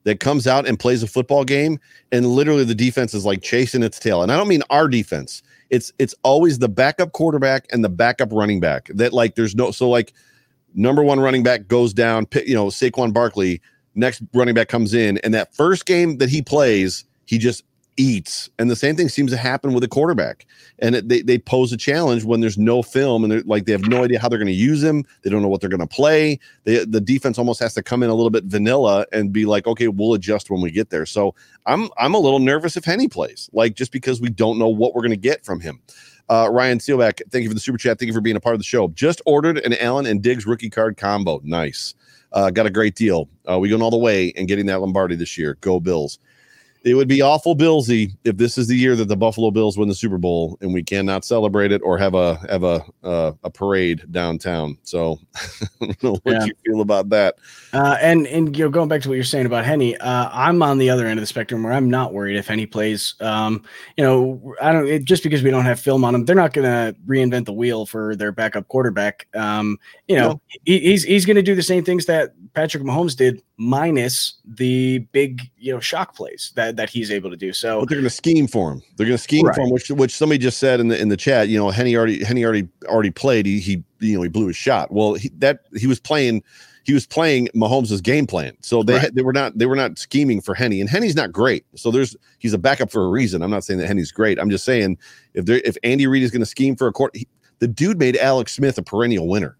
that 0.03 0.19
comes 0.19 0.47
out 0.47 0.67
and 0.67 0.79
plays 0.79 1.03
a 1.03 1.07
football 1.07 1.43
game 1.43 1.79
and 2.11 2.25
literally 2.25 2.63
the 2.63 2.75
defense 2.75 3.13
is 3.13 3.25
like 3.25 3.41
chasing 3.41 3.83
its 3.83 3.99
tail. 3.99 4.23
And 4.23 4.31
I 4.31 4.37
don't 4.37 4.47
mean 4.47 4.63
our 4.69 4.87
defense. 4.87 5.43
It's 5.69 5.93
it's 5.99 6.15
always 6.23 6.59
the 6.59 6.69
backup 6.69 7.11
quarterback 7.11 7.67
and 7.71 7.83
the 7.83 7.89
backup 7.89 8.29
running 8.31 8.59
back 8.59 8.89
that 8.95 9.13
like 9.13 9.35
there's 9.35 9.55
no 9.55 9.71
so 9.71 9.87
like 9.87 10.13
number 10.73 11.03
one 11.03 11.19
running 11.19 11.43
back 11.43 11.67
goes 11.67 11.93
down, 11.93 12.27
you 12.45 12.55
know, 12.55 12.67
Saquon 12.67 13.13
Barkley, 13.13 13.61
next 13.95 14.21
running 14.33 14.53
back 14.53 14.67
comes 14.67 14.93
in, 14.93 15.17
and 15.19 15.33
that 15.33 15.53
first 15.53 15.85
game 15.85 16.17
that 16.17 16.29
he 16.29 16.41
plays, 16.41 17.05
he 17.25 17.37
just 17.37 17.63
eats. 17.99 18.49
And 18.57 18.71
the 18.71 18.75
same 18.75 18.95
thing 18.95 19.09
seems 19.09 19.29
to 19.31 19.37
happen 19.37 19.73
with 19.73 19.83
a 19.83 19.87
quarterback. 19.87 20.47
And 20.79 20.95
it, 20.95 21.09
they, 21.09 21.21
they 21.21 21.37
pose 21.37 21.73
a 21.73 21.77
challenge 21.77 22.23
when 22.23 22.39
there's 22.39 22.57
no 22.57 22.81
film 22.81 23.23
and 23.23 23.31
they're 23.31 23.41
like 23.41 23.65
they 23.65 23.73
have 23.73 23.87
no 23.87 24.03
idea 24.05 24.19
how 24.19 24.29
they're 24.29 24.39
going 24.39 24.47
to 24.47 24.53
use 24.53 24.81
him. 24.81 25.05
They 25.21 25.29
don't 25.29 25.41
know 25.41 25.49
what 25.49 25.59
they're 25.59 25.69
going 25.69 25.81
to 25.81 25.87
play. 25.87 26.39
They, 26.63 26.85
the 26.85 27.01
defense 27.01 27.37
almost 27.37 27.59
has 27.59 27.73
to 27.73 27.83
come 27.83 28.01
in 28.01 28.09
a 28.09 28.15
little 28.15 28.29
bit 28.29 28.45
vanilla 28.45 29.05
and 29.11 29.33
be 29.33 29.45
like, 29.45 29.67
okay, 29.67 29.89
we'll 29.89 30.13
adjust 30.13 30.49
when 30.49 30.61
we 30.61 30.71
get 30.71 30.89
there. 30.89 31.05
So 31.05 31.35
I'm 31.65 31.89
I'm 31.97 32.13
a 32.13 32.19
little 32.19 32.39
nervous 32.39 32.77
if 32.77 32.85
Henne 32.85 33.09
plays, 33.09 33.49
like 33.51 33.75
just 33.75 33.91
because 33.91 34.21
we 34.21 34.29
don't 34.29 34.57
know 34.57 34.69
what 34.69 34.95
we're 34.95 35.01
going 35.01 35.11
to 35.11 35.17
get 35.17 35.45
from 35.45 35.59
him. 35.59 35.81
Uh, 36.29 36.47
Ryan 36.49 36.77
Seelback, 36.77 37.21
thank 37.31 37.43
you 37.43 37.49
for 37.49 37.55
the 37.55 37.59
super 37.59 37.77
chat. 37.77 37.99
Thank 37.99 38.07
you 38.07 38.13
for 38.13 38.21
being 38.21 38.35
a 38.35 38.39
part 38.39 38.53
of 38.53 38.59
the 38.59 38.65
show. 38.65 38.87
Just 38.89 39.21
ordered 39.25 39.57
an 39.59 39.73
Allen 39.79 40.05
and 40.05 40.21
Diggs 40.21 40.45
rookie 40.45 40.69
card 40.69 40.95
combo. 40.95 41.41
Nice. 41.43 41.95
Uh, 42.31 42.51
got 42.51 42.67
a 42.67 42.69
great 42.69 42.95
deal. 42.95 43.27
Uh, 43.49 43.57
we 43.57 43.67
going 43.67 43.81
all 43.81 43.89
the 43.89 43.97
way 43.97 44.31
and 44.37 44.47
getting 44.47 44.67
that 44.67 44.79
Lombardi 44.79 45.15
this 45.15 45.37
year. 45.37 45.57
Go 45.61 45.79
Bills 45.79 46.19
it 46.83 46.93
would 46.93 47.07
be 47.07 47.21
awful 47.21 47.55
billsy 47.55 48.15
if 48.23 48.37
this 48.37 48.57
is 48.57 48.67
the 48.67 48.75
year 48.75 48.95
that 48.95 49.07
the 49.09 49.17
Buffalo 49.17 49.51
Bills 49.51 49.77
win 49.77 49.89
the 49.89 49.95
Super 49.95 50.17
Bowl 50.17 50.57
and 50.61 50.73
we 50.73 50.81
cannot 50.81 51.25
celebrate 51.25 51.71
it 51.71 51.81
or 51.83 51.97
have 51.97 52.15
a 52.15 52.35
have 52.49 52.63
a 52.63 52.83
uh, 53.03 53.33
a 53.43 53.49
parade 53.49 54.03
downtown. 54.11 54.77
So 54.83 55.19
I 55.81 55.93
don't 55.99 56.23
what 56.23 56.33
yeah. 56.33 56.45
you 56.45 56.53
feel 56.65 56.81
about 56.81 57.09
that. 57.09 57.35
Uh, 57.73 57.97
and 58.01 58.25
and 58.27 58.55
you 58.57 58.63
know, 58.63 58.69
going 58.69 58.87
back 58.87 59.01
to 59.01 59.09
what 59.09 59.15
you're 59.15 59.23
saying 59.23 59.45
about 59.45 59.65
Henne, 59.65 59.95
uh, 59.99 60.29
I'm 60.31 60.63
on 60.63 60.77
the 60.77 60.89
other 60.89 61.05
end 61.05 61.19
of 61.19 61.21
the 61.21 61.27
spectrum 61.27 61.63
where 61.63 61.73
I'm 61.73 61.89
not 61.89 62.13
worried 62.13 62.37
if 62.37 62.47
Henne 62.47 62.67
plays. 62.67 63.15
Um, 63.19 63.63
you 63.97 64.03
know, 64.03 64.55
I 64.61 64.71
don't 64.71 64.87
it, 64.87 65.03
just 65.03 65.23
because 65.23 65.43
we 65.43 65.51
don't 65.51 65.65
have 65.65 65.79
film 65.79 66.05
on 66.05 66.15
him, 66.15 66.25
they're 66.25 66.35
not 66.35 66.53
going 66.53 66.65
to 66.65 66.99
reinvent 67.05 67.45
the 67.45 67.53
wheel 67.53 67.85
for 67.85 68.15
their 68.15 68.31
backup 68.31 68.67
quarterback. 68.69 69.27
Um, 69.35 69.77
you 70.07 70.15
know, 70.15 70.29
no. 70.29 70.41
he, 70.63 70.79
he's 70.79 71.03
he's 71.03 71.25
going 71.25 71.35
to 71.35 71.41
do 71.41 71.55
the 71.55 71.63
same 71.63 71.83
things 71.83 72.05
that 72.05 72.33
Patrick 72.53 72.83
Mahomes 72.83 73.15
did, 73.15 73.41
minus 73.57 74.35
the 74.45 74.99
big 75.11 75.41
you 75.57 75.73
know 75.73 75.79
shock 75.79 76.15
plays 76.15 76.51
that 76.55 76.68
that 76.77 76.89
he's 76.89 77.11
able 77.11 77.29
to 77.29 77.37
do. 77.37 77.53
So 77.53 77.79
but 77.79 77.89
they're 77.89 77.97
going 77.97 78.03
to 78.03 78.09
scheme 78.09 78.47
for 78.47 78.71
him. 78.71 78.81
They're 78.97 79.07
going 79.07 79.17
to 79.17 79.23
scheme 79.23 79.45
right. 79.45 79.55
for 79.55 79.61
him, 79.61 79.71
which 79.71 79.89
which 79.89 80.15
somebody 80.15 80.39
just 80.39 80.59
said 80.59 80.79
in 80.79 80.89
the 80.89 80.99
in 80.99 81.09
the 81.09 81.17
chat. 81.17 81.47
You 81.49 81.57
know, 81.57 81.69
Henne 81.69 81.95
already 81.95 82.23
Henne 82.23 82.43
already 82.43 82.67
already 82.85 83.11
played. 83.11 83.45
He 83.45 83.59
he 83.59 83.83
you 83.99 84.15
know 84.15 84.21
he 84.21 84.29
blew 84.29 84.47
his 84.47 84.55
shot. 84.55 84.91
Well, 84.91 85.15
he, 85.15 85.29
that 85.37 85.61
he 85.75 85.87
was 85.87 85.99
playing 85.99 86.43
he 86.89 86.93
was 86.93 87.05
playing 87.05 87.49
Mahomes' 87.55 88.01
game 88.01 88.25
plan. 88.25 88.57
So 88.61 88.81
they 88.81 88.95
right. 88.95 89.13
they 89.13 89.21
were 89.21 89.31
not 89.31 89.55
they 89.55 89.67
were 89.67 89.75
not 89.75 89.99
scheming 89.99 90.41
for 90.41 90.55
Henne. 90.55 90.73
And 90.79 90.89
Henne's 90.89 91.15
not 91.15 91.31
great. 91.31 91.63
So 91.75 91.91
there's 91.91 92.15
he's 92.39 92.53
a 92.53 92.57
backup 92.57 92.89
for 92.89 93.05
a 93.05 93.09
reason. 93.09 93.43
I'm 93.43 93.51
not 93.51 93.63
saying 93.63 93.79
that 93.79 93.85
Henne's 93.85 94.11
great. 94.11 94.39
I'm 94.39 94.49
just 94.49 94.65
saying 94.65 94.97
if 95.35 95.45
there 95.45 95.61
if 95.63 95.77
Andy 95.83 96.07
Reid 96.07 96.23
is 96.23 96.31
going 96.31 96.39
to 96.39 96.47
scheme 96.47 96.75
for 96.75 96.87
a 96.87 96.91
court, 96.91 97.15
he, 97.15 97.27
the 97.59 97.67
dude 97.67 97.99
made 97.99 98.17
Alex 98.17 98.53
Smith 98.53 98.79
a 98.79 98.81
perennial 98.81 99.27
winner. 99.27 99.55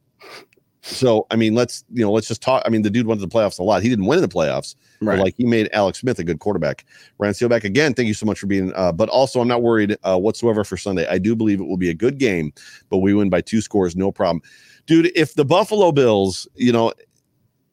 So 0.82 1.27
I 1.30 1.36
mean, 1.36 1.55
let's 1.55 1.84
you 1.91 2.03
know, 2.03 2.11
let's 2.11 2.27
just 2.27 2.41
talk. 2.41 2.63
I 2.65 2.69
mean, 2.69 2.84
the 2.84 2.89
dude 2.89 3.05
went 3.05 3.19
to 3.19 3.25
the 3.25 3.34
playoffs 3.34 3.59
a 3.59 3.63
lot. 3.63 3.84
He 3.84 3.89
didn't 3.89 4.05
win 4.05 4.17
in 4.17 4.21
the 4.21 4.30
playoffs, 4.30 4.75
right? 5.01 5.19
like 5.19 5.36
he 5.38 5.45
made 5.45 5.69
Alex 5.73 5.99
Smith 5.99 6.19
a 6.19 6.23
good 6.23 6.39
quarterback. 6.39 6.86
Ryan 7.17 7.34
Seelback 7.34 7.65
again. 7.65 7.93
Thank 7.93 8.07
you 8.07 8.13
so 8.13 8.25
much 8.25 8.39
for 8.39 8.47
being. 8.47 8.71
Uh, 8.75 8.91
but 8.91 9.09
also, 9.09 9.41
I'm 9.41 9.47
not 9.47 9.61
worried 9.61 9.97
uh, 10.03 10.17
whatsoever 10.17 10.63
for 10.63 10.77
Sunday. 10.77 11.05
I 11.07 11.17
do 11.17 11.36
believe 11.36 11.59
it 11.59 11.65
will 11.65 11.77
be 11.77 11.89
a 11.89 11.93
good 11.93 12.17
game, 12.17 12.53
but 12.89 12.99
we 12.99 13.13
win 13.13 13.30
by 13.30 13.41
two 13.41 13.59
scores, 13.59 13.95
no 13.95 14.11
problem, 14.11 14.41
dude. 14.86 15.11
If 15.15 15.34
the 15.34 15.45
Buffalo 15.45 15.91
Bills, 15.91 16.47
you 16.55 16.71
know, 16.71 16.93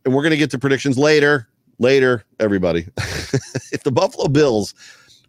and 0.05 0.13
we're 0.13 0.25
gonna 0.25 0.37
get 0.37 0.51
to 0.51 0.59
predictions 0.59 0.99
later, 0.99 1.49
later, 1.79 2.25
everybody. 2.41 2.89
if 3.71 3.85
the 3.85 3.93
Buffalo 3.93 4.27
Bills 4.27 4.75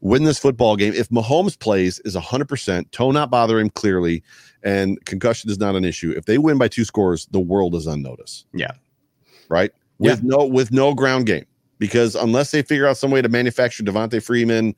win 0.02 0.24
this 0.24 0.40
football 0.40 0.76
game, 0.76 0.94
if 0.94 1.10
Mahomes 1.10 1.58
plays 1.58 2.00
is 2.00 2.16
100%, 2.16 2.92
toe 2.92 3.12
not 3.12 3.30
bother 3.30 3.60
him 3.60 3.70
clearly 3.70 4.24
and 4.64 5.04
concussion 5.06 5.50
is 5.50 5.60
not 5.60 5.76
an 5.76 5.86
issue. 5.86 6.14
If 6.16 6.26
they 6.26 6.38
win 6.38 6.58
by 6.58 6.68
two 6.68 6.86
scores, 6.86 7.28
the 7.28 7.40
world 7.40 7.76
is 7.76 7.88
on 7.88 8.02
notice. 8.02 8.46
Yeah. 8.54 8.72
Right? 9.50 9.72
With 10.00 10.22
yeah. 10.24 10.36
no 10.36 10.46
with 10.46 10.72
no 10.72 10.94
ground 10.94 11.26
game. 11.26 11.46
Because 11.80 12.16
unless 12.16 12.52
they 12.52 12.64
figure 12.64 12.88
out 12.88 12.98
some 12.98 13.12
way 13.12 13.22
to 13.22 13.30
manufacture 13.30 13.84
Devonta 13.84 14.22
Freeman 14.22 14.76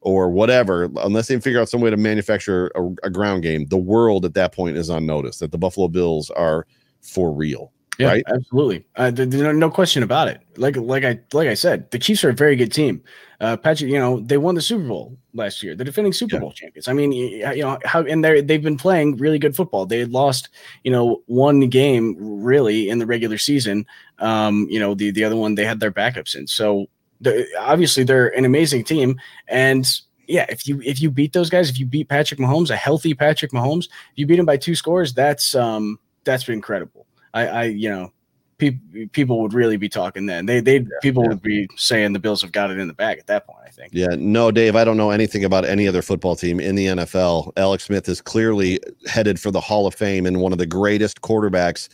or 0.00 0.30
whatever, 0.30 0.90
unless 0.98 1.28
they 1.28 1.38
figure 1.38 1.60
out 1.60 1.68
some 1.68 1.80
way 1.80 1.90
to 1.90 1.96
manufacture 1.96 2.72
a, 2.74 3.06
a 3.06 3.10
ground 3.10 3.42
game, 3.42 3.66
the 3.66 3.76
world 3.76 4.24
at 4.24 4.34
that 4.34 4.52
point 4.52 4.76
is 4.76 4.90
on 4.90 5.06
notice 5.06 5.38
that 5.38 5.52
the 5.52 5.58
Buffalo 5.58 5.86
Bills 5.86 6.28
are 6.30 6.66
for 7.02 7.32
real. 7.32 7.72
Yeah, 7.98 8.08
right? 8.08 8.24
absolutely. 8.26 8.84
Uh, 8.96 9.10
there's 9.10 9.56
no 9.56 9.70
question 9.70 10.02
about 10.02 10.28
it. 10.28 10.40
Like 10.56 10.76
like 10.76 11.04
I 11.04 11.20
like 11.32 11.48
I 11.48 11.54
said, 11.54 11.90
the 11.90 11.98
Chiefs 11.98 12.24
are 12.24 12.30
a 12.30 12.34
very 12.34 12.56
good 12.56 12.72
team. 12.72 13.02
Uh, 13.40 13.56
Patrick, 13.56 13.90
you 13.90 13.98
know, 13.98 14.20
they 14.20 14.36
won 14.36 14.54
the 14.54 14.60
Super 14.60 14.86
Bowl 14.86 15.16
last 15.32 15.62
year. 15.62 15.74
They're 15.74 15.78
the 15.78 15.90
defending 15.90 16.12
Super 16.12 16.36
yeah. 16.36 16.40
Bowl 16.40 16.52
champions. 16.52 16.88
I 16.88 16.92
mean, 16.92 17.10
you 17.12 17.62
know 17.62 17.78
how 17.84 18.02
and 18.02 18.22
they 18.22 18.42
they've 18.42 18.62
been 18.62 18.76
playing 18.76 19.16
really 19.16 19.38
good 19.38 19.56
football. 19.56 19.86
They 19.86 20.00
had 20.00 20.12
lost, 20.12 20.50
you 20.84 20.90
know, 20.90 21.22
one 21.26 21.60
game 21.68 22.16
really 22.18 22.90
in 22.90 22.98
the 22.98 23.06
regular 23.06 23.38
season. 23.38 23.86
Um, 24.18 24.66
you 24.70 24.78
know, 24.78 24.94
the 24.94 25.10
the 25.10 25.24
other 25.24 25.36
one 25.36 25.54
they 25.54 25.64
had 25.64 25.80
their 25.80 25.90
backups 25.90 26.34
in. 26.34 26.46
So 26.46 26.86
the, 27.22 27.46
obviously 27.58 28.04
they're 28.04 28.28
an 28.36 28.44
amazing 28.44 28.84
team 28.84 29.18
and 29.48 29.86
yeah, 30.30 30.46
if 30.48 30.66
you 30.66 30.80
if 30.82 31.02
you 31.02 31.10
beat 31.10 31.32
those 31.32 31.50
guys, 31.50 31.68
if 31.68 31.78
you 31.78 31.86
beat 31.86 32.08
Patrick 32.08 32.38
Mahomes, 32.38 32.70
a 32.70 32.76
healthy 32.76 33.14
Patrick 33.14 33.50
Mahomes, 33.50 33.86
if 33.86 34.16
you 34.16 34.26
beat 34.26 34.38
him 34.38 34.46
by 34.46 34.56
two 34.56 34.76
scores, 34.76 35.12
that's 35.12 35.54
um 35.54 35.98
that's 36.24 36.48
incredible. 36.48 37.06
I, 37.34 37.46
I 37.46 37.64
you 37.64 37.90
know, 37.90 38.12
pe- 38.60 39.06
people 39.06 39.40
would 39.40 39.54
really 39.54 39.76
be 39.76 39.88
talking 39.88 40.26
then. 40.26 40.46
They 40.46 40.60
they 40.60 40.78
yeah, 40.78 40.86
people 41.02 41.22
yeah. 41.24 41.30
would 41.30 41.42
be 41.42 41.68
saying 41.76 42.12
the 42.12 42.18
Bills 42.18 42.42
have 42.42 42.52
got 42.52 42.70
it 42.70 42.78
in 42.78 42.86
the 42.86 42.94
bag 42.94 43.18
at 43.18 43.26
that 43.26 43.46
point. 43.46 43.58
I 43.66 43.70
think. 43.70 43.92
Yeah, 43.92 44.14
no, 44.16 44.50
Dave, 44.50 44.76
I 44.76 44.84
don't 44.84 44.96
know 44.96 45.10
anything 45.10 45.44
about 45.44 45.64
any 45.64 45.88
other 45.88 46.02
football 46.02 46.36
team 46.36 46.60
in 46.60 46.74
the 46.74 46.86
NFL. 46.86 47.52
Alex 47.56 47.84
Smith 47.84 48.08
is 48.08 48.20
clearly 48.20 48.78
headed 49.06 49.40
for 49.40 49.50
the 49.50 49.60
Hall 49.60 49.86
of 49.86 49.94
Fame 49.94 50.26
and 50.26 50.40
one 50.40 50.52
of 50.52 50.58
the 50.58 50.66
greatest 50.66 51.22
quarterbacks 51.22 51.88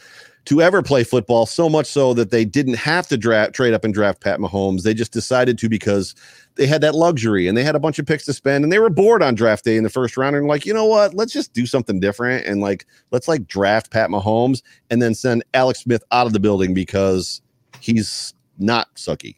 to 0.47 0.63
ever 0.63 0.83
play 0.83 1.05
football. 1.05 1.45
So 1.45 1.69
much 1.69 1.87
so 1.87 2.15
that 2.15 2.31
they 2.31 2.45
didn't 2.45 2.75
have 2.75 3.07
to 3.09 3.17
draft 3.17 3.53
trade 3.53 3.75
up 3.75 3.85
and 3.85 3.93
draft 3.93 4.21
Pat 4.21 4.39
Mahomes. 4.41 4.83
They 4.83 4.95
just 4.95 5.13
decided 5.13 5.59
to 5.59 5.69
because 5.69 6.15
they 6.55 6.67
had 6.67 6.81
that 6.81 6.95
luxury 6.95 7.49
and 7.49 7.57
they 7.57 7.65
had 7.65 7.75
a 7.75 7.81
bunch 7.81 7.99
of 7.99 8.07
picks 8.07 8.25
to 8.25 8.33
spend 8.33 8.65
and 8.65 8.73
they 8.73 8.79
were 8.79 8.89
bored 8.89 9.23
on 9.23 9.35
draft 9.35 9.65
day 9.65 9.77
in 9.77 9.83
the 9.83 9.91
first 9.91 10.17
round 10.17 10.35
and 10.35 10.47
like, 10.47 10.65
you 10.65 10.73
know 10.73 10.87
what? 10.87 11.15
Let's 11.15 11.33
just 11.33 11.53
do 11.53 11.67
something 11.67 12.01
different 12.01 12.47
and 12.47 12.61
like 12.61 12.87
let's 13.11 13.29
like 13.29 13.47
draft 13.47 13.91
Pat 13.91 14.09
Mahomes 14.09 14.63
and 14.89 15.03
then 15.03 15.15
send 15.15 15.45
Alex 15.53 15.81
Smith 15.81 16.03
out 16.13 16.27
of 16.27 16.33
the 16.33 16.41
building 16.41 16.73
because 16.73 17.43
he's 17.81 18.33
not 18.59 18.95
sucky. 18.95 19.37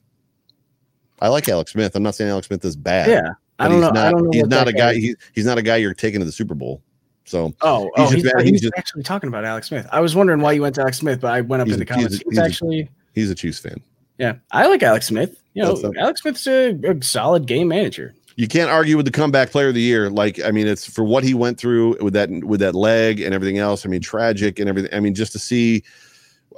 I 1.21 1.29
like 1.29 1.49
Alex 1.49 1.73
Smith. 1.73 1.97
I'm 1.97 2.03
not 2.03 2.15
saying 2.15 2.31
Alex 2.31 2.47
Smith 2.47 2.65
is 2.65 2.77
bad. 2.77 3.09
Yeah. 3.09 3.33
I 3.59 3.67
don't, 3.67 3.81
know, 3.81 3.89
not, 3.89 3.97
I 3.97 4.11
don't 4.13 4.25
know. 4.25 4.31
He's 4.31 4.47
not 4.47 4.69
a 4.69 4.73
guy. 4.73 4.95
He's, 4.95 5.17
he's 5.35 5.47
not 5.47 5.59
a 5.59 5.63
guy 5.63 5.77
you're 5.77 5.93
taking 5.93 6.21
to 6.21 6.27
the 6.27 6.31
Super 6.31 6.55
Bowl. 6.55 6.81
So 7.29 7.55
oh, 7.61 7.83
he's 7.83 7.91
oh, 7.97 8.11
he's, 8.11 8.23
he's, 8.23 8.51
he's 8.51 8.61
just, 8.63 8.73
actually 8.77 9.03
talking 9.03 9.29
about 9.29 9.45
Alex 9.45 9.69
Smith. 9.69 9.87
I 9.93 10.01
was 10.01 10.17
wondering 10.17 10.41
why 10.41 10.53
you 10.53 10.63
went 10.63 10.75
to 10.77 10.81
Alex 10.81 10.99
Smith, 10.99 11.21
but 11.21 11.31
I 11.31 11.43
went 11.43 11.61
up 11.61 11.69
in 11.69 11.79
the 11.79 11.85
comments. 11.85 12.15
He's, 12.15 12.23
he's 12.31 12.39
actually 12.39 12.81
a, 12.81 12.89
he's 13.15 13.31
a 13.31 13.35
Chiefs 13.35 13.59
fan. 13.59 13.81
Yeah, 14.17 14.37
I 14.51 14.67
like 14.67 14.83
Alex 14.83 15.07
Smith. 15.07 15.41
You 15.55 15.65
know, 15.65 15.93
Alex 15.99 16.23
Smith's 16.23 16.47
a, 16.47 16.71
a, 16.85 17.03
solid 17.03 17.47
game 17.47 17.69
manager. 17.69 18.15
You 18.37 18.49
can't 18.49 18.71
argue 18.71 18.97
with 18.97 19.05
the 19.05 19.13
comeback 19.13 19.51
player 19.51 19.69
of 19.69 19.75
the 19.75 19.83
year. 19.83 20.09
Like, 20.09 20.41
I 20.43 20.53
mean, 20.53 20.67
it's 20.67 20.89
for 20.89 21.05
what 21.05 21.25
he 21.25 21.35
went 21.35 21.59
through 21.59 22.03
with 22.03 22.15
that 22.15 22.31
with 22.45 22.61
that 22.61 22.75
leg 22.75 23.21
and 23.21 23.35
everything 23.35 23.59
else. 23.59 23.85
I 23.85 23.89
mean, 23.89 24.01
tragic 24.01 24.59
and 24.59 24.69
everything. 24.69 24.93
I 24.95 25.01
mean, 25.01 25.15
just 25.15 25.33
to 25.33 25.39
see 25.39 25.83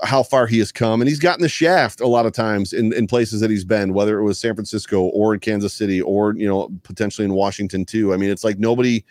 how 0.04 0.22
far 0.22 0.46
he 0.46 0.58
has 0.58 0.70
come, 0.70 1.00
and 1.00 1.08
he's 1.08 1.18
gotten 1.18 1.42
the 1.42 1.48
shaft 1.48 2.00
a 2.00 2.06
lot 2.06 2.26
of 2.26 2.32
times 2.32 2.72
in, 2.72 2.92
in 2.92 3.06
places 3.06 3.40
that 3.40 3.50
he's 3.50 3.64
been, 3.64 3.92
whether 3.92 4.18
it 4.18 4.24
was 4.24 4.38
San 4.38 4.54
Francisco 4.54 5.02
or 5.02 5.34
in 5.34 5.40
Kansas 5.40 5.72
City 5.74 6.00
or 6.00 6.34
you 6.36 6.46
know 6.46 6.70
potentially 6.84 7.24
in 7.24 7.34
Washington 7.34 7.84
too. 7.84 8.14
I 8.14 8.16
mean, 8.16 8.30
it's 8.30 8.44
like 8.44 8.58
nobody 8.58 9.04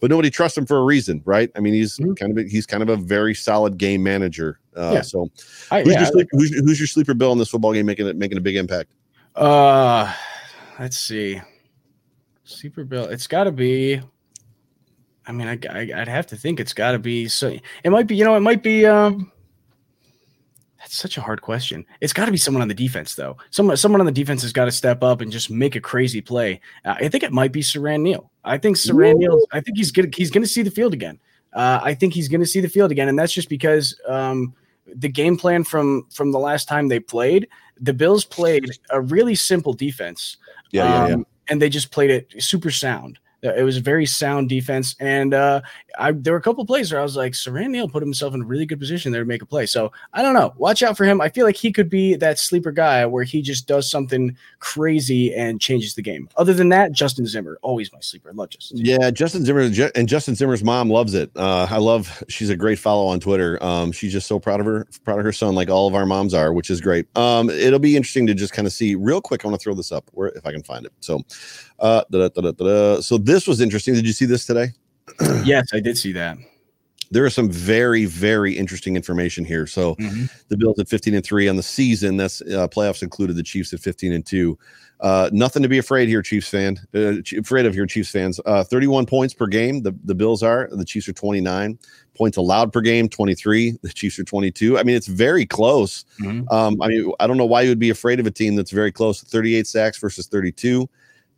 but 0.00 0.10
nobody 0.10 0.30
trusts 0.30 0.58
him 0.58 0.66
for 0.66 0.78
a 0.78 0.82
reason, 0.84 1.22
right? 1.24 1.50
I 1.56 1.60
mean, 1.60 1.74
he's 1.74 1.98
mm-hmm. 1.98 2.14
kind 2.14 2.32
of 2.32 2.44
a, 2.44 2.48
he's 2.48 2.66
kind 2.66 2.82
of 2.82 2.88
a 2.88 2.96
very 2.96 3.34
solid 3.34 3.78
game 3.78 4.02
manager. 4.02 4.60
Uh, 4.76 4.92
yeah. 4.94 5.00
So, 5.02 5.30
I, 5.70 5.82
who's, 5.82 5.92
yeah, 5.92 6.00
your 6.00 6.06
sleep, 6.06 6.16
like 6.16 6.28
who's, 6.32 6.54
who's, 6.54 6.80
your 6.80 6.86
sleeper 6.86 7.14
bill 7.14 7.32
in 7.32 7.38
this 7.38 7.48
football 7.48 7.72
game 7.72 7.86
making 7.86 8.06
it 8.06 8.16
making 8.16 8.38
a 8.38 8.40
big 8.40 8.56
impact? 8.56 8.90
Uh, 9.34 10.12
let's 10.78 10.98
see, 10.98 11.40
sleeper 12.44 12.84
bill. 12.84 13.04
It's 13.04 13.26
got 13.26 13.44
to 13.44 13.52
be. 13.52 14.00
I 15.26 15.32
mean, 15.32 15.48
I, 15.48 15.58
I 15.72 15.98
would 15.98 16.08
have 16.08 16.26
to 16.28 16.36
think 16.36 16.60
it's 16.60 16.74
got 16.74 16.92
to 16.92 16.98
be. 16.98 17.28
So 17.28 17.56
it 17.82 17.90
might 17.90 18.06
be. 18.06 18.16
You 18.16 18.24
know, 18.24 18.36
it 18.36 18.40
might 18.40 18.62
be. 18.62 18.86
Um, 18.86 19.32
that's 20.94 21.02
such 21.02 21.18
a 21.18 21.20
hard 21.20 21.42
question. 21.42 21.84
It's 22.00 22.12
got 22.12 22.26
to 22.26 22.30
be 22.30 22.38
someone 22.38 22.62
on 22.62 22.68
the 22.68 22.74
defense, 22.74 23.16
though. 23.16 23.36
Someone, 23.50 23.76
someone 23.76 24.00
on 24.00 24.06
the 24.06 24.12
defense 24.12 24.42
has 24.42 24.52
got 24.52 24.66
to 24.66 24.72
step 24.72 25.02
up 25.02 25.20
and 25.20 25.32
just 25.32 25.50
make 25.50 25.74
a 25.74 25.80
crazy 25.80 26.20
play. 26.20 26.60
Uh, 26.84 26.94
I 27.00 27.08
think 27.08 27.24
it 27.24 27.32
might 27.32 27.50
be 27.52 27.60
Siran 27.60 28.00
Neal. 28.02 28.30
I 28.44 28.58
think 28.58 28.76
Siran 28.76 29.16
Neal. 29.16 29.40
I 29.52 29.60
think 29.60 29.76
he's 29.76 29.90
gonna 29.90 30.08
he's 30.14 30.30
gonna 30.30 30.46
see 30.46 30.62
the 30.62 30.70
field 30.70 30.92
again. 30.92 31.18
Uh, 31.52 31.80
I 31.82 31.94
think 31.94 32.14
he's 32.14 32.28
gonna 32.28 32.46
see 32.46 32.60
the 32.60 32.68
field 32.68 32.92
again, 32.92 33.08
and 33.08 33.18
that's 33.18 33.32
just 33.32 33.48
because 33.48 33.98
um, 34.06 34.54
the 34.86 35.08
game 35.08 35.36
plan 35.36 35.64
from 35.64 36.06
from 36.12 36.30
the 36.30 36.38
last 36.38 36.68
time 36.68 36.88
they 36.88 37.00
played, 37.00 37.48
the 37.80 37.92
Bills 37.92 38.24
played 38.24 38.70
a 38.90 39.00
really 39.00 39.34
simple 39.34 39.72
defense. 39.72 40.36
Yeah, 40.70 40.84
yeah, 40.84 41.08
yeah. 41.08 41.14
Um, 41.14 41.26
and 41.48 41.60
they 41.60 41.68
just 41.68 41.90
played 41.90 42.10
it 42.10 42.42
super 42.42 42.70
sound. 42.70 43.18
Uh, 43.44 43.54
It 43.54 43.62
was 43.62 43.76
a 43.76 43.80
very 43.80 44.06
sound 44.06 44.48
defense, 44.48 44.96
and 45.00 45.34
uh, 45.34 45.60
I 45.98 46.12
there 46.12 46.32
were 46.32 46.38
a 46.38 46.42
couple 46.42 46.64
plays 46.66 46.90
where 46.90 47.00
I 47.00 47.04
was 47.04 47.16
like, 47.16 47.32
Siran 47.32 47.70
Neal 47.70 47.88
put 47.88 48.02
himself 48.02 48.34
in 48.34 48.42
a 48.42 48.44
really 48.44 48.66
good 48.66 48.80
position 48.80 49.12
there 49.12 49.22
to 49.22 49.26
make 49.26 49.42
a 49.42 49.46
play. 49.46 49.66
So 49.66 49.92
I 50.12 50.22
don't 50.22 50.34
know. 50.34 50.54
Watch 50.56 50.82
out 50.82 50.96
for 50.96 51.04
him. 51.04 51.20
I 51.20 51.28
feel 51.28 51.44
like 51.44 51.56
he 51.56 51.72
could 51.72 51.88
be 51.90 52.14
that 52.16 52.38
sleeper 52.38 52.72
guy 52.72 53.04
where 53.06 53.24
he 53.24 53.42
just 53.42 53.66
does 53.66 53.90
something 53.90 54.36
crazy 54.58 55.34
and 55.34 55.60
changes 55.60 55.94
the 55.94 56.02
game. 56.02 56.28
Other 56.36 56.54
than 56.54 56.68
that, 56.70 56.92
Justin 56.92 57.26
Zimmer, 57.26 57.58
always 57.62 57.92
my 57.92 58.00
sleeper. 58.00 58.30
I 58.30 58.32
love 58.32 58.50
Justin. 58.50 58.78
Zimmer. 58.78 58.88
Yeah, 58.90 59.10
Justin 59.10 59.44
Zimmer 59.44 59.60
and 59.94 60.08
Justin 60.08 60.34
Zimmer's 60.34 60.64
mom 60.64 60.90
loves 60.90 61.14
it. 61.14 61.30
Uh, 61.36 61.66
I 61.70 61.78
love. 61.78 62.22
She's 62.28 62.50
a 62.50 62.56
great 62.56 62.78
follow 62.78 63.06
on 63.06 63.20
Twitter. 63.20 63.62
Um, 63.62 63.92
she's 63.92 64.12
just 64.12 64.26
so 64.26 64.38
proud 64.38 64.60
of 64.60 64.66
her, 64.66 64.86
proud 65.04 65.18
of 65.18 65.24
her 65.24 65.32
son, 65.32 65.54
like 65.54 65.68
all 65.70 65.86
of 65.86 65.94
our 65.94 66.06
moms 66.06 66.34
are, 66.34 66.52
which 66.52 66.70
is 66.70 66.80
great. 66.80 67.06
Um, 67.16 67.50
it'll 67.50 67.78
be 67.78 67.96
interesting 67.96 68.26
to 68.26 68.34
just 68.34 68.52
kind 68.52 68.66
of 68.66 68.72
see 68.72 68.94
real 68.94 69.20
quick. 69.20 69.44
I 69.44 69.48
want 69.48 69.60
to 69.60 69.62
throw 69.62 69.74
this 69.74 69.92
up 69.92 70.08
where 70.12 70.28
if 70.28 70.46
I 70.46 70.52
can 70.52 70.62
find 70.62 70.86
it. 70.86 70.92
So, 71.00 71.20
uh, 71.80 72.02
da-da-da-da-da. 72.10 73.00
so 73.00 73.18
this 73.18 73.46
was 73.46 73.60
interesting. 73.60 73.94
Did 73.94 74.06
you 74.06 74.12
see 74.12 74.26
this 74.26 74.46
today? 74.46 74.68
yes, 75.44 75.68
I 75.72 75.80
did 75.80 75.98
see 75.98 76.12
that. 76.12 76.38
There 77.10 77.26
is 77.26 77.34
some 77.34 77.50
very, 77.50 78.06
very 78.06 78.56
interesting 78.56 78.96
information 78.96 79.44
here. 79.44 79.66
So, 79.66 79.94
Mhm. 79.96 80.28
the 80.48 80.56
Bills 80.56 80.78
at 80.78 80.88
15 80.88 81.14
and 81.14 81.24
3 81.24 81.48
on 81.48 81.56
the 81.56 81.62
season. 81.62 82.16
That's 82.16 82.40
uh, 82.42 82.66
playoffs 82.68 83.02
included 83.02 83.36
the 83.36 83.42
Chiefs 83.42 83.72
at 83.72 83.80
15 83.80 84.12
and 84.12 84.24
2. 84.26 84.58
Uh, 85.00 85.28
nothing 85.32 85.62
to 85.62 85.68
be 85.68 85.76
afraid 85.78 86.08
here, 86.08 86.22
Chiefs 86.22 86.48
fan. 86.48 86.78
Uh, 86.94 87.16
afraid 87.38 87.66
of 87.66 87.74
here, 87.74 87.84
Chiefs 87.86 88.10
fans. 88.10 88.40
Uh, 88.46 88.64
31 88.64 89.04
points 89.06 89.34
per 89.34 89.46
game. 89.46 89.82
The, 89.82 89.94
the 90.04 90.14
Bills 90.14 90.42
are. 90.42 90.68
The 90.72 90.84
Chiefs 90.84 91.08
are 91.08 91.12
29 91.12 91.78
points 92.16 92.36
allowed 92.38 92.72
per 92.72 92.80
game. 92.80 93.08
23. 93.08 93.76
The 93.82 93.88
Chiefs 93.90 94.18
are 94.18 94.24
22. 94.24 94.78
I 94.78 94.82
mean, 94.82 94.96
it's 94.96 95.06
very 95.06 95.44
close. 95.44 96.04
Mhm. 96.20 96.50
Um, 96.50 96.80
I 96.80 96.88
mean, 96.88 97.12
I 97.20 97.26
don't 97.26 97.36
know 97.36 97.44
why 97.44 97.62
you 97.62 97.68
would 97.68 97.78
be 97.78 97.90
afraid 97.90 98.18
of 98.18 98.26
a 98.26 98.30
team 98.30 98.56
that's 98.56 98.70
very 98.70 98.90
close. 98.90 99.20
38 99.20 99.66
sacks 99.66 99.98
versus 99.98 100.26
32. 100.26 100.88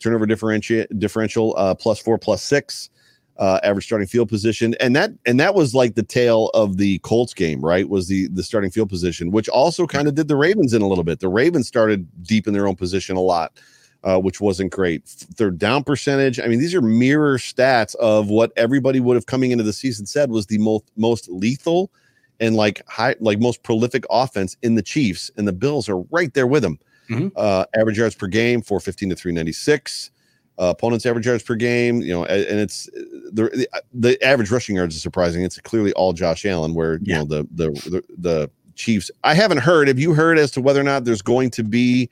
Turnover 0.01 0.27
differential 0.27 0.85
differential 0.99 1.55
uh, 1.57 1.75
plus 1.75 1.99
four 2.01 2.19
plus 2.19 2.43
six. 2.43 2.91
Uh, 3.39 3.61
average 3.63 3.85
starting 3.85 4.07
field 4.09 4.31
position, 4.31 4.75
and 4.81 4.97
that 4.97 5.11
and 5.27 5.39
that 5.39 5.55
was 5.55 5.75
like 5.75 5.95
the 5.95 6.03
tail 6.03 6.49
of 6.55 6.79
the 6.79 6.99
Colts 7.01 7.35
game, 7.35 7.61
right? 7.61 7.87
Was 7.87 8.09
the 8.09 8.29
the 8.29 8.43
starting 8.43 8.71
field 8.71 8.89
position, 8.89 9.31
which 9.31 9.47
also 9.51 9.87
kind 9.87 10.09
of 10.09 10.15
did 10.15 10.29
the 10.29 10.37
Ravens 10.37 10.73
in 10.73 10.81
a 10.81 10.89
little 10.89 11.05
bit. 11.05 11.21
The 11.21 11.29
Ravens 11.29 11.69
started 11.69 12.09
deep 12.23 12.47
in 12.47 12.55
their 12.55 12.67
own 12.67 12.77
position 12.77 13.15
a 13.15 13.21
lot, 13.21 13.61
uh, 14.05 14.19
which 14.19 14.41
wasn't 14.41 14.73
great. 14.73 15.05
Third 15.07 15.59
down 15.59 15.85
percentage. 15.85 16.41
I 16.41 16.47
mean, 16.47 16.61
these 16.61 16.75
are 16.75 16.81
mirror 16.81 17.37
stats 17.37 17.95
of 17.97 18.31
what 18.31 18.53
everybody 18.57 19.01
would 19.01 19.17
have 19.17 19.27
coming 19.27 19.51
into 19.51 19.65
the 19.65 19.73
season 19.75 20.07
said 20.07 20.31
was 20.31 20.47
the 20.47 20.57
most 20.57 20.91
most 20.97 21.29
lethal 21.29 21.91
and 22.41 22.57
like 22.57 22.81
high 22.89 23.17
like 23.21 23.39
most 23.39 23.63
prolific 23.63 24.05
offense 24.09 24.57
in 24.63 24.77
the 24.77 24.83
Chiefs, 24.83 25.31
and 25.37 25.47
the 25.47 25.53
Bills 25.53 25.91
are 25.91 25.99
right 26.11 26.33
there 26.33 26.47
with 26.47 26.63
them. 26.63 26.79
Mhm. 27.09 27.33
Uh, 27.37 27.65
average 27.75 27.99
yards 27.99 28.15
per 28.15 28.27
game, 28.27 28.63
four 28.63 28.81
fifteen 28.81 29.09
to 29.11 29.17
three 29.17 29.33
ninety 29.33 29.53
six. 29.53 30.11
Uh, 30.59 30.71
opponents 30.77 31.05
average 31.05 31.27
yards 31.27 31.43
per 31.43 31.55
game, 31.55 32.01
you 32.01 32.13
know, 32.15 32.25
and 32.25 32.59
it's 32.59 32.87
the, 32.87 33.51
the 33.53 33.83
the 33.93 34.25
average 34.25 34.51
rushing 34.51 34.77
yards 34.77 34.97
is 34.97 35.03
surprising. 35.03 35.43
It's 35.45 35.59
clearly 35.61 35.93
all 35.93 36.15
Josh 36.15 36.47
Allen, 36.47 36.73
where 36.75 36.99
you 37.03 37.13
know 37.15 37.25
the, 37.25 37.47
the 37.55 37.71
the 37.91 38.03
the 38.17 38.51
Chiefs. 38.75 39.11
I 39.25 39.35
haven't 39.35 39.59
heard. 39.59 39.89
Have 39.89 39.99
you 39.99 40.15
heard 40.15 40.39
as 40.39 40.51
to 40.53 40.61
whether 40.63 40.81
or 40.81 40.85
not 40.85 41.05
there's 41.05 41.21
going 41.23 41.51
to 41.51 41.63
be 41.63 42.09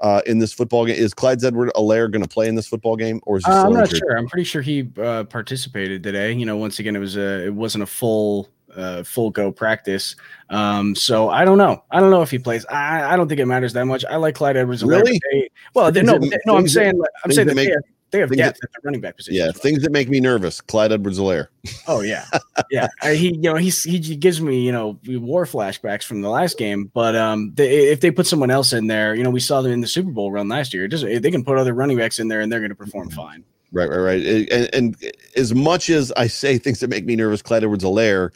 uh, 0.00 0.20
in 0.26 0.38
this 0.38 0.52
football 0.52 0.84
game? 0.84 0.96
Is 0.96 1.14
Clyde 1.14 1.42
Edward 1.42 1.70
Helaire 1.74 2.10
going 2.10 2.22
to 2.22 2.28
play 2.28 2.48
in 2.48 2.54
this 2.54 2.66
football 2.66 2.96
game, 2.96 3.20
or 3.24 3.38
is 3.38 3.46
he 3.46 3.50
Uh, 3.50 3.64
I'm 3.64 3.72
not 3.72 3.84
injured? 3.84 3.98
sure. 3.98 4.18
I'm 4.18 4.26
pretty 4.26 4.44
sure 4.44 4.60
he 4.62 4.90
uh, 4.98 5.24
participated 5.24 6.02
today. 6.02 6.32
You 6.32 6.44
know, 6.44 6.56
once 6.58 6.78
again, 6.78 6.96
it 6.96 7.00
was 7.00 7.16
a 7.16 7.46
it 7.46 7.54
wasn't 7.54 7.82
a 7.82 7.86
full 7.86 8.48
uh, 8.74 9.02
full 9.02 9.30
go 9.30 9.52
practice. 9.52 10.16
Um, 10.50 10.94
so 10.94 11.28
I 11.30 11.44
don't 11.44 11.58
know. 11.58 11.84
I 11.90 12.00
don't 12.00 12.10
know 12.10 12.22
if 12.22 12.30
he 12.30 12.38
plays. 12.38 12.64
I, 12.66 13.12
I 13.12 13.16
don't 13.16 13.28
think 13.28 13.40
it 13.40 13.46
matters 13.46 13.72
that 13.74 13.84
much. 13.86 14.04
I 14.04 14.16
like 14.16 14.34
Clyde 14.34 14.56
Edwards. 14.56 14.82
Really? 14.84 15.20
They, 15.32 15.50
well, 15.74 15.90
they, 15.92 16.02
no, 16.02 16.18
that- 16.18 16.40
no. 16.46 16.56
I'm 16.56 16.62
things 16.62 16.74
that- 16.74 16.80
saying 16.80 17.02
I'm 17.24 17.32
saying 17.32 17.48
that 17.48 17.54
that 17.56 17.64
they 17.64 17.70
have, 17.70 17.82
they 18.10 18.18
have 18.20 18.28
things 18.28 18.38
that- 18.40 18.48
at 18.48 18.72
the 18.72 18.80
running 18.84 19.00
back 19.00 19.16
position. 19.16 19.34
Yeah, 19.38 19.46
well. 19.46 19.52
things 19.54 19.82
that 19.82 19.92
make 19.92 20.08
me 20.08 20.20
nervous. 20.20 20.60
Clyde 20.60 20.92
Edwards 20.92 21.18
Helaire. 21.18 21.48
Oh 21.88 22.00
yeah, 22.00 22.24
yeah. 22.70 22.88
I, 23.02 23.14
he, 23.14 23.34
you 23.34 23.40
know, 23.42 23.56
he's 23.56 23.82
he 23.84 23.98
gives 23.98 24.40
me 24.40 24.60
you 24.60 24.72
know 24.72 24.98
war 25.06 25.44
flashbacks 25.44 26.02
from 26.04 26.20
the 26.20 26.28
last 26.28 26.58
game. 26.58 26.90
But 26.94 27.14
um, 27.16 27.52
they, 27.54 27.88
if 27.90 28.00
they 28.00 28.10
put 28.10 28.26
someone 28.26 28.50
else 28.50 28.72
in 28.72 28.86
there, 28.88 29.14
you 29.14 29.22
know, 29.24 29.30
we 29.30 29.40
saw 29.40 29.62
them 29.62 29.72
in 29.72 29.80
the 29.80 29.86
Super 29.86 30.10
Bowl 30.10 30.30
run 30.32 30.48
last 30.48 30.72
year. 30.74 30.84
It 30.84 30.88
doesn't, 30.88 31.22
they 31.22 31.30
can 31.30 31.44
put 31.44 31.58
other 31.58 31.74
running 31.74 31.96
backs 31.96 32.18
in 32.18 32.28
there 32.28 32.40
and 32.40 32.50
they're 32.50 32.60
going 32.60 32.70
to 32.70 32.76
perform 32.76 33.10
fine. 33.10 33.44
Right, 33.72 33.88
right, 33.90 33.98
right. 33.98 34.22
And, 34.52 34.74
and 34.74 35.12
as 35.36 35.54
much 35.54 35.90
as 35.90 36.12
I 36.16 36.28
say 36.28 36.56
things 36.56 36.78
that 36.80 36.88
make 36.88 37.04
me 37.04 37.16
nervous, 37.16 37.42
Clyde 37.42 37.64
Edwards 37.64 37.84
Alaire, 37.84 38.30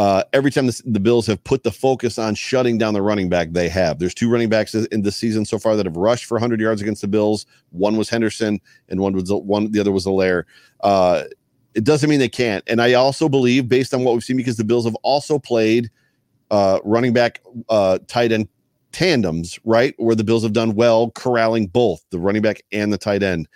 uh, 0.00 0.24
every 0.32 0.50
time 0.50 0.66
the, 0.66 0.82
the 0.86 0.98
Bills 0.98 1.26
have 1.26 1.44
put 1.44 1.62
the 1.62 1.70
focus 1.70 2.18
on 2.18 2.34
shutting 2.34 2.78
down 2.78 2.94
the 2.94 3.02
running 3.02 3.28
back, 3.28 3.52
they 3.52 3.68
have. 3.68 3.98
There's 3.98 4.14
two 4.14 4.30
running 4.30 4.48
backs 4.48 4.74
in 4.74 5.02
this 5.02 5.14
season 5.14 5.44
so 5.44 5.58
far 5.58 5.76
that 5.76 5.84
have 5.84 5.94
rushed 5.94 6.24
for 6.24 6.36
100 6.36 6.58
yards 6.58 6.80
against 6.80 7.02
the 7.02 7.06
Bills. 7.06 7.44
One 7.68 7.98
was 7.98 8.08
Henderson, 8.08 8.62
and 8.88 8.98
one 8.98 9.12
was 9.12 9.30
one. 9.30 9.70
The 9.70 9.78
other 9.78 9.92
was 9.92 10.06
Helaire. 10.06 10.44
Uh, 10.80 11.24
it 11.74 11.84
doesn't 11.84 12.08
mean 12.08 12.18
they 12.18 12.30
can't. 12.30 12.64
And 12.66 12.80
I 12.80 12.94
also 12.94 13.28
believe, 13.28 13.68
based 13.68 13.92
on 13.92 14.02
what 14.02 14.14
we've 14.14 14.24
seen, 14.24 14.38
because 14.38 14.56
the 14.56 14.64
Bills 14.64 14.86
have 14.86 14.94
also 15.02 15.38
played 15.38 15.90
uh, 16.50 16.78
running 16.82 17.12
back, 17.12 17.42
uh, 17.68 17.98
tight 18.06 18.32
end 18.32 18.48
tandems, 18.92 19.60
right, 19.66 19.94
where 19.98 20.16
the 20.16 20.24
Bills 20.24 20.44
have 20.44 20.54
done 20.54 20.76
well 20.76 21.10
corralling 21.10 21.66
both 21.66 22.02
the 22.08 22.18
running 22.18 22.40
back 22.40 22.62
and 22.72 22.90
the 22.90 22.96
tight 22.96 23.22
end. 23.22 23.48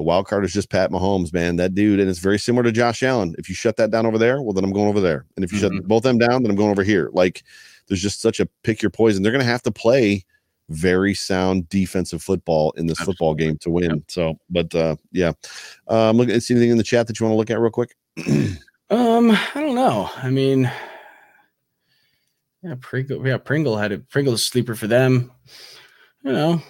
The 0.00 0.04
wild 0.04 0.26
card 0.26 0.46
is 0.46 0.54
just 0.54 0.70
Pat 0.70 0.90
Mahomes, 0.90 1.30
man. 1.30 1.56
That 1.56 1.74
dude, 1.74 2.00
and 2.00 2.08
it's 2.08 2.20
very 2.20 2.38
similar 2.38 2.62
to 2.62 2.72
Josh 2.72 3.02
Allen. 3.02 3.34
If 3.36 3.50
you 3.50 3.54
shut 3.54 3.76
that 3.76 3.90
down 3.90 4.06
over 4.06 4.16
there, 4.16 4.40
well, 4.40 4.54
then 4.54 4.64
I'm 4.64 4.72
going 4.72 4.88
over 4.88 4.98
there. 4.98 5.26
And 5.36 5.44
if 5.44 5.52
you 5.52 5.58
shut 5.58 5.72
Mhm. 5.72 5.82
both 5.82 6.04
them 6.04 6.16
down, 6.16 6.42
then 6.42 6.50
I'm 6.50 6.56
going 6.56 6.70
over 6.70 6.82
here. 6.82 7.10
Like, 7.12 7.42
there's 7.86 8.00
just 8.00 8.22
such 8.22 8.40
a 8.40 8.46
pick 8.62 8.80
your 8.80 8.88
poison. 8.88 9.22
They're 9.22 9.30
going 9.30 9.44
to 9.44 9.50
have 9.50 9.62
to 9.64 9.70
play 9.70 10.24
very 10.70 11.12
sound 11.12 11.68
defensive 11.68 12.22
football 12.22 12.70
in 12.78 12.86
this 12.86 12.98
football 12.98 13.34
game 13.34 13.58
to 13.58 13.68
win. 13.68 14.02
So, 14.08 14.38
but 14.48 14.74
uh, 14.74 14.96
yeah, 15.12 15.32
um, 15.88 16.16
look. 16.16 16.30
See 16.40 16.54
anything 16.54 16.70
in 16.70 16.78
the 16.78 16.82
chat 16.82 17.06
that 17.06 17.20
you 17.20 17.26
want 17.26 17.34
to 17.34 17.36
look 17.36 17.50
at 17.50 17.60
real 17.60 17.70
quick? 17.70 17.94
Um, 18.88 19.30
I 19.30 19.50
don't 19.54 19.74
know. 19.74 20.10
I 20.16 20.30
mean, 20.30 20.62
yeah, 22.62 22.74
Pringle. 22.80 23.26
Yeah, 23.26 23.36
Pringle 23.36 23.76
had 23.76 23.92
a 23.92 23.98
Pringle's 23.98 24.46
sleeper 24.46 24.74
for 24.74 24.86
them. 24.86 25.30
You 26.24 26.32
know. 26.32 26.62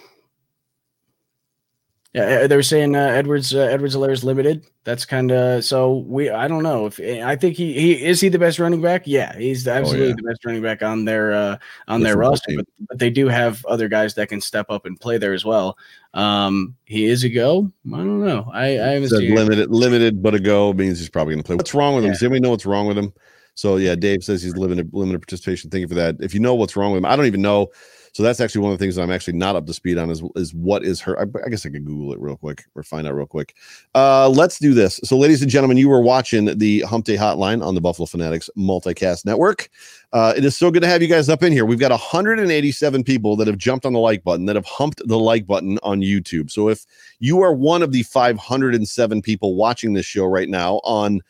Yeah, 2.13 2.23
uh, 2.23 2.47
they 2.47 2.57
were 2.57 2.63
saying 2.63 2.93
uh, 2.93 2.99
Edwards 2.99 3.55
uh, 3.55 3.59
Edwards 3.59 3.95
Helaire 3.95 4.11
is 4.11 4.23
limited. 4.23 4.65
That's 4.83 5.05
kind 5.05 5.31
of 5.31 5.63
so 5.63 5.99
we. 5.99 6.29
I 6.29 6.49
don't 6.49 6.61
know 6.61 6.85
if 6.85 6.99
I 6.99 7.37
think 7.37 7.55
he 7.55 7.71
he 7.71 8.03
is 8.03 8.19
he 8.19 8.27
the 8.27 8.37
best 8.37 8.59
running 8.59 8.81
back. 8.81 9.03
Yeah, 9.05 9.37
he's 9.37 9.65
absolutely 9.65 10.09
yeah. 10.09 10.15
the 10.17 10.23
best 10.23 10.43
running 10.43 10.61
back 10.61 10.83
on 10.83 11.05
their 11.05 11.31
uh, 11.31 11.57
on 11.87 12.01
The 12.01 12.07
their 12.07 12.17
roster. 12.17 12.51
But, 12.57 12.65
but 12.89 12.99
they 12.99 13.11
do 13.11 13.29
have 13.29 13.65
other 13.65 13.87
guys 13.87 14.15
that 14.15 14.27
can 14.27 14.41
step 14.41 14.65
up 14.69 14.85
and 14.85 14.99
play 14.99 15.19
there 15.19 15.33
as 15.33 15.45
well. 15.45 15.77
Um, 16.13 16.75
he 16.83 17.05
is 17.05 17.23
a 17.23 17.29
go. 17.29 17.71
I 17.87 17.97
don't 17.97 18.25
know. 18.25 18.51
I 18.53 18.65
I 18.65 18.87
haven't 18.87 19.07
Said 19.07 19.23
limited, 19.23 19.71
limited, 19.71 20.21
but 20.21 20.35
a 20.35 20.39
go 20.39 20.73
means 20.73 20.99
he's 20.99 21.09
probably 21.09 21.35
going 21.35 21.43
to 21.43 21.47
play. 21.47 21.55
What's 21.55 21.73
wrong 21.73 21.95
with 21.95 22.03
him? 22.03 22.09
Yeah. 22.09 22.15
Does 22.15 22.23
anybody 22.23 22.41
know 22.41 22.49
what's 22.49 22.65
wrong 22.65 22.87
with 22.87 22.97
him? 22.97 23.13
So 23.55 23.77
yeah, 23.77 23.95
Dave 23.95 24.21
says 24.23 24.43
he's 24.43 24.57
limited, 24.57 24.93
limited 24.93 25.21
participation. 25.21 25.69
Thank 25.69 25.81
you 25.81 25.87
for 25.87 25.95
that. 25.95 26.17
If 26.19 26.33
you 26.33 26.41
know 26.41 26.55
what's 26.55 26.75
wrong 26.75 26.91
with 26.91 26.97
him, 26.97 27.05
I 27.05 27.15
don't 27.15 27.25
even 27.25 27.41
know. 27.41 27.69
So 28.13 28.23
that's 28.23 28.41
actually 28.41 28.61
one 28.61 28.73
of 28.73 28.79
the 28.79 28.83
things 28.83 28.97
I'm 28.97 29.11
actually 29.11 29.37
not 29.37 29.55
up 29.55 29.65
to 29.67 29.73
speed 29.73 29.97
on 29.97 30.09
is 30.09 30.21
is 30.35 30.53
what 30.53 30.83
is 30.83 30.99
her. 31.01 31.17
I, 31.19 31.23
I 31.45 31.49
guess 31.49 31.65
I 31.65 31.69
could 31.69 31.85
Google 31.85 32.13
it 32.13 32.19
real 32.19 32.35
quick 32.35 32.65
or 32.75 32.83
find 32.83 33.07
out 33.07 33.15
real 33.15 33.25
quick. 33.25 33.55
Uh, 33.95 34.27
let's 34.29 34.59
do 34.59 34.73
this. 34.73 34.99
So, 35.03 35.17
ladies 35.17 35.41
and 35.41 35.49
gentlemen, 35.49 35.77
you 35.77 35.87
were 35.87 36.01
watching 36.01 36.57
the 36.57 36.81
Hump 36.81 37.05
Day 37.05 37.15
Hotline 37.15 37.65
on 37.65 37.73
the 37.73 37.81
Buffalo 37.81 38.05
Fanatics 38.05 38.49
Multicast 38.57 39.25
Network. 39.25 39.69
Uh, 40.11 40.33
it 40.35 40.43
is 40.43 40.57
so 40.57 40.69
good 40.71 40.81
to 40.81 40.89
have 40.89 41.01
you 41.01 41.07
guys 41.07 41.29
up 41.29 41.41
in 41.41 41.53
here. 41.53 41.65
We've 41.65 41.79
got 41.79 41.91
187 41.91 43.03
people 43.03 43.37
that 43.37 43.47
have 43.47 43.57
jumped 43.57 43.85
on 43.85 43.93
the 43.93 43.99
like 43.99 44.23
button, 44.23 44.45
that 44.47 44.57
have 44.57 44.65
humped 44.65 45.01
the 45.07 45.17
like 45.17 45.47
button 45.47 45.79
on 45.83 46.01
YouTube. 46.01 46.51
So 46.51 46.67
if 46.67 46.85
you 47.19 47.41
are 47.41 47.53
one 47.53 47.81
of 47.81 47.93
the 47.93 48.03
507 48.03 49.21
people 49.21 49.55
watching 49.55 49.93
this 49.93 50.05
show 50.05 50.25
right 50.25 50.49
now 50.49 50.81
on 50.83 51.21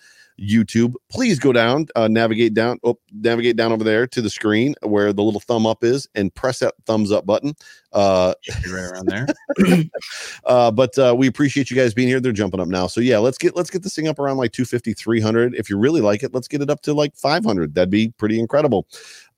YouTube, 0.42 0.94
please 1.10 1.40
go 1.40 1.54
down, 1.54 1.88
uh, 1.96 2.08
navigate 2.08 2.54
down, 2.54 2.80
oh, 2.84 2.98
navigate 3.14 3.56
down 3.56 3.72
over 3.72 3.84
there 3.84 4.08
to 4.08 4.22
the 4.22 4.30
screen 4.30 4.74
where 4.82 5.14
the 5.14 5.22
little 5.22 5.40
thumb 5.40 5.66
up 5.66 5.84
is, 5.84 6.08
and 6.16 6.34
press 6.34 6.60
that 6.60 6.74
thumbs 6.86 7.12
up 7.12 7.26
button. 7.26 7.54
Uh, 7.94 8.34
right 8.72 8.92
around 8.92 9.08
there. 9.08 9.28
uh, 10.46 10.72
but 10.72 10.98
uh, 10.98 11.14
we 11.18 11.28
appreciate 11.28 11.70
you 11.70 11.76
guys 11.76 11.94
being 11.94 12.08
here. 12.08 12.20
They're 12.20 12.32
jumping 12.32 12.60
up 12.60 12.70
now. 12.70 12.88
So 12.88 13.02
yeah, 13.02 13.18
let's 13.18 13.38
get 13.38 13.56
let's 13.56 13.70
get 13.70 13.84
this 13.84 13.96
thing 13.96 14.08
up 14.08 14.18
around 14.18 14.38
like 14.38 14.54
250, 14.54 14.94
300. 14.94 15.56
If 15.56 15.70
you 15.70 15.78
really 15.78 16.02
like 16.02 16.24
it, 16.24 16.34
let's 16.34 16.48
get 16.48 16.62
it 16.62 16.70
up 16.70 16.82
to 16.84 16.94
like 16.94 17.16
500. 17.16 17.76
That'd 17.76 17.90
be 17.90 18.14
pretty 18.18 18.40
incredible. 18.40 18.88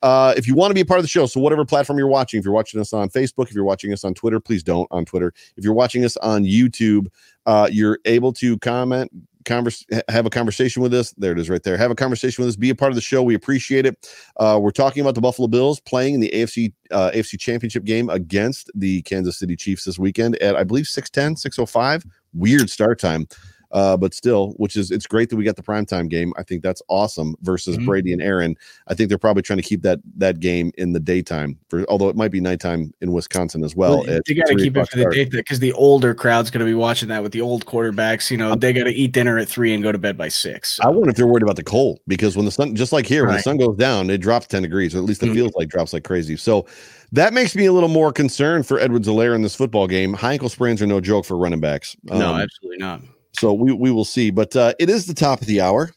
Uh, 0.02 0.34
if 0.36 0.46
you 0.46 0.54
want 0.54 0.70
to 0.70 0.74
be 0.74 0.82
a 0.82 0.84
part 0.84 0.98
of 0.98 1.04
the 1.04 1.08
show, 1.08 1.24
so 1.26 1.40
whatever 1.40 1.64
platform 1.64 1.98
you're 1.98 2.06
watching, 2.06 2.38
if 2.38 2.44
you're 2.44 2.54
watching 2.54 2.78
us 2.78 2.92
on 2.92 3.08
Facebook, 3.08 3.48
if 3.48 3.54
you're 3.54 3.64
watching 3.64 3.92
us 3.92 4.04
on 4.04 4.12
Twitter, 4.12 4.38
please 4.38 4.62
don't 4.62 4.86
on 4.90 5.04
Twitter. 5.04 5.32
If 5.56 5.64
you're 5.64 5.74
watching 5.74 6.04
us 6.04 6.16
on 6.18 6.44
YouTube, 6.44 7.06
uh, 7.46 7.68
you're 7.72 7.98
able 8.04 8.32
to 8.34 8.58
comment, 8.58 9.10
converse, 9.44 9.84
have 10.08 10.26
a 10.26 10.30
conversation 10.30 10.82
with 10.82 10.92
us. 10.94 11.12
There 11.16 11.32
it 11.32 11.38
is, 11.38 11.50
right 11.50 11.62
there. 11.62 11.76
Have 11.76 11.90
a 11.90 11.94
conversation 11.94 12.42
with 12.42 12.50
us. 12.50 12.56
Be 12.56 12.70
a 12.70 12.74
part 12.74 12.90
of 12.90 12.96
the 12.96 13.00
show. 13.00 13.22
We 13.22 13.34
appreciate 13.34 13.86
it. 13.86 14.10
Uh, 14.38 14.58
we're 14.60 14.70
talking 14.70 15.00
about 15.00 15.14
the 15.14 15.20
Buffalo 15.20 15.48
Bills 15.48 15.80
playing 15.80 16.14
in 16.14 16.20
the 16.20 16.30
AFC 16.34 16.72
uh, 16.90 17.10
AFC 17.14 17.38
Championship 17.38 17.84
game 17.84 18.10
against 18.10 18.70
the 18.74 19.02
Kansas 19.02 19.38
City 19.38 19.56
Chiefs 19.56 19.84
this 19.84 19.98
weekend 19.98 20.36
at 20.36 20.56
I 20.56 20.64
believe 20.64 20.86
610, 20.86 21.36
605. 21.36 22.04
Weird 22.32 22.70
start 22.70 22.98
time. 22.98 23.28
Uh, 23.74 23.96
but 23.96 24.14
still, 24.14 24.52
which 24.56 24.76
is 24.76 24.92
it's 24.92 25.04
great 25.06 25.28
that 25.28 25.36
we 25.36 25.42
got 25.44 25.56
the 25.56 25.62
primetime 25.62 26.08
game. 26.08 26.32
I 26.38 26.44
think 26.44 26.62
that's 26.62 26.80
awesome 26.88 27.34
versus 27.42 27.76
Mhm. 27.76 27.86
Brady 27.86 28.12
and 28.12 28.22
Aaron. 28.22 28.56
I 28.86 28.94
think 28.94 29.08
they're 29.08 29.18
probably 29.18 29.42
trying 29.42 29.56
to 29.56 29.64
keep 29.64 29.82
that 29.82 29.98
that 30.16 30.38
game 30.38 30.70
in 30.78 30.92
the 30.92 31.00
daytime 31.00 31.58
for 31.68 31.84
although 31.88 32.08
it 32.08 32.14
might 32.14 32.30
be 32.30 32.40
nighttime 32.40 32.94
in 33.00 33.10
Wisconsin 33.12 33.64
as 33.64 33.74
well. 33.74 34.08
at 34.08 34.24
they 34.26 34.34
got 34.34 34.46
to 34.46 34.54
keep 34.54 34.76
it 34.76 34.88
for 34.88 34.96
the 34.98 35.10
day 35.10 35.24
because 35.24 35.58
the 35.58 35.72
older 35.72 36.14
crowd's 36.14 36.50
going 36.52 36.60
to 36.64 36.70
be 36.70 36.74
watching 36.74 37.08
that 37.08 37.22
with 37.24 37.32
the 37.32 37.40
old 37.40 37.66
quarterbacks. 37.66 38.30
You 38.30 38.36
know, 38.36 38.54
they 38.54 38.72
got 38.72 38.84
to 38.84 38.92
eat 38.92 39.10
dinner 39.10 39.38
at 39.38 39.48
three 39.48 39.74
and 39.74 39.82
go 39.82 39.90
to 39.90 39.98
bed 39.98 40.16
by 40.16 40.28
six. 40.28 40.78
I 40.80 40.88
wonder 40.88 41.10
if 41.10 41.16
they're 41.16 41.26
worried 41.26 41.42
about 41.42 41.56
the 41.56 41.64
cold 41.64 41.98
because 42.06 42.36
when 42.36 42.44
the 42.44 42.52
sun, 42.52 42.76
just 42.76 42.92
like 42.92 43.06
here, 43.06 43.26
when 43.26 43.34
the 43.34 43.42
sun 43.42 43.56
goes 43.56 43.76
down, 43.76 44.08
it 44.08 44.18
drops 44.18 44.46
10 44.46 44.62
degrees, 44.62 44.94
or 44.94 44.98
at 44.98 45.04
least 45.04 45.20
it 45.24 45.30
Mhm. 45.30 45.34
feels 45.34 45.52
like 45.56 45.68
drops 45.68 45.92
like 45.92 46.04
crazy. 46.04 46.36
So 46.36 46.64
that 47.10 47.34
makes 47.34 47.56
me 47.56 47.66
a 47.66 47.72
little 47.72 47.88
more 47.88 48.12
concerned 48.12 48.66
for 48.68 48.78
Edwards 48.78 49.08
Helaire 49.08 49.34
in 49.34 49.42
this 49.42 49.56
football 49.56 49.88
game. 49.88 50.12
High 50.12 50.32
ankle 50.34 50.48
sprains 50.48 50.80
are 50.80 50.86
no 50.86 51.00
joke 51.00 51.24
for 51.24 51.36
running 51.36 51.58
backs. 51.60 51.96
no, 52.04 52.34
Um, 52.34 52.40
absolutely 52.40 52.78
not. 52.78 53.00
So 53.36 53.52
we, 53.52 53.72
we 53.72 53.90
will 53.90 54.04
see. 54.04 54.30
But 54.30 54.54
uh, 54.56 54.74
it 54.78 54.88
is 54.90 55.06
the 55.06 55.14
top 55.14 55.40
of 55.40 55.46
the 55.46 55.60
hour. 55.60 55.90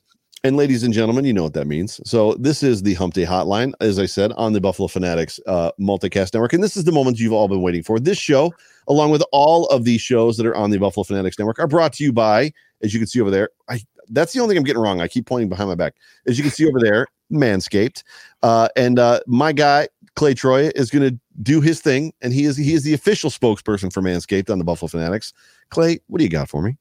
And 0.44 0.56
ladies 0.56 0.84
and 0.84 0.94
gentlemen, 0.94 1.26
you 1.26 1.34
know 1.34 1.44
what 1.44 1.56
that 1.56 1.66
means. 1.66 2.00
So 2.06 2.36
this 2.36 2.62
is 2.62 2.84
the 2.84 2.94
Hump 2.94 3.16
Day 3.16 3.26
Hotline, 3.26 3.74
as 3.82 3.98
I 3.98 4.06
said, 4.06 4.32
on 4.34 4.54
the 4.54 4.62
Buffalo 4.62 4.88
Fanatics 4.88 5.40
uh, 5.48 5.72
Multicast 5.80 6.34
Network. 6.34 6.54
And 6.54 6.64
this 6.64 6.78
is 6.78 6.84
the 6.84 6.92
moment 6.92 7.20
you've 7.20 7.34
all 7.34 7.48
been 7.48 7.62
waiting 7.62 7.82
for. 7.82 8.00
This 8.00 8.20
show, 8.20 8.54
along 8.88 9.10
with 9.10 9.24
all 9.32 9.66
of 9.68 9.84
these 9.84 10.00
shows 10.00 10.38
that 10.38 10.46
are 10.46 10.56
on 10.56 10.70
the 10.70 10.78
Buffalo 10.78 11.04
Fanatics 11.04 11.40
Network, 11.40 11.60
are 11.60 11.68
brought 11.68 11.92
to 11.94 12.04
you 12.04 12.14
by, 12.14 12.54
as 12.84 12.94
you 12.94 13.00
can 13.00 13.08
see 13.08 13.20
over 13.20 13.32
there. 13.32 13.50
I 13.68 13.82
that's 14.10 14.34
the 14.34 14.40
only 14.40 14.54
thing 14.54 14.60
I'm 14.60 14.64
getting 14.64 14.82
wrong. 14.82 15.02
I 15.02 15.08
keep 15.08 15.26
pointing 15.26 15.50
behind 15.50 15.70
my 15.70 15.76
back. 15.76 15.96
As 16.28 16.38
you 16.38 16.44
can 16.44 16.52
see 16.52 16.68
over 16.68 16.80
there, 16.80 17.08
Manscaped. 17.32 18.04
Uh, 18.44 18.70
and 18.76 19.00
uh, 19.00 19.20
my 19.28 19.52
guy, 19.52 19.90
Clay 20.16 20.34
Troy, 20.34 20.72
is 20.76 20.90
going 20.90 21.10
to 21.10 21.20
do 21.42 21.62
his 21.62 21.82
thing, 21.82 22.14
and 22.22 22.34
he 22.34 22.46
is 22.46 22.58
he 22.58 22.74
is 22.74 22.84
the 22.84 22.94
official 22.94 23.30
spokesperson 23.30 23.92
for 23.92 24.02
Manscaped 24.02 24.50
on 24.50 24.58
the 24.60 24.64
Buffalo 24.64 24.88
Fanatics. 24.88 25.34
Clay, 25.70 26.00
what 26.08 26.20
do 26.20 26.24
you 26.24 26.30
got 26.30 26.50
for 26.50 26.62
me? 26.62 26.78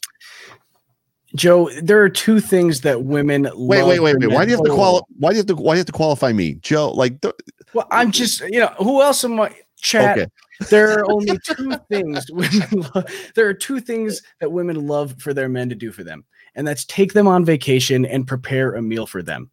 Joe, 1.34 1.70
there 1.82 2.00
are 2.02 2.08
two 2.08 2.40
things 2.40 2.80
that 2.82 3.04
women 3.04 3.42
Wait, 3.54 3.80
love 3.80 3.88
wait, 3.88 4.00
wait, 4.00 4.16
wait. 4.18 4.30
Why 4.30 4.44
do 4.44 4.50
you 4.50 4.56
have 4.56 4.64
to 4.64 4.68
men- 4.70 4.76
quali- 4.76 5.02
Why 5.18 5.30
do 5.30 5.34
you 5.34 5.40
have 5.40 5.46
to? 5.46 5.54
Why 5.56 5.74
do 5.74 5.76
you 5.76 5.80
have 5.80 5.86
to 5.86 5.92
qualify 5.92 6.32
me, 6.32 6.54
Joe? 6.54 6.90
Like, 6.90 7.20
th- 7.20 7.34
Well, 7.74 7.86
I'm 7.90 8.10
just, 8.10 8.40
you 8.40 8.60
know, 8.60 8.72
who 8.78 9.02
else 9.02 9.24
am 9.24 9.40
I? 9.40 9.54
Chat. 9.80 10.16
okay, 10.18 10.26
There 10.70 10.98
are 10.98 11.10
only 11.10 11.38
two 11.44 11.76
things 11.90 12.24
women 12.30 12.62
love. 12.94 13.04
There 13.34 13.46
are 13.46 13.54
two 13.54 13.80
things 13.80 14.22
that 14.40 14.50
women 14.50 14.86
love 14.86 15.16
for 15.18 15.34
their 15.34 15.48
men 15.48 15.68
to 15.68 15.74
do 15.74 15.92
for 15.92 16.04
them, 16.04 16.24
and 16.54 16.66
that's 16.66 16.84
take 16.86 17.12
them 17.12 17.28
on 17.28 17.44
vacation 17.44 18.06
and 18.06 18.26
prepare 18.26 18.74
a 18.74 18.82
meal 18.82 19.06
for 19.06 19.22
them. 19.22 19.50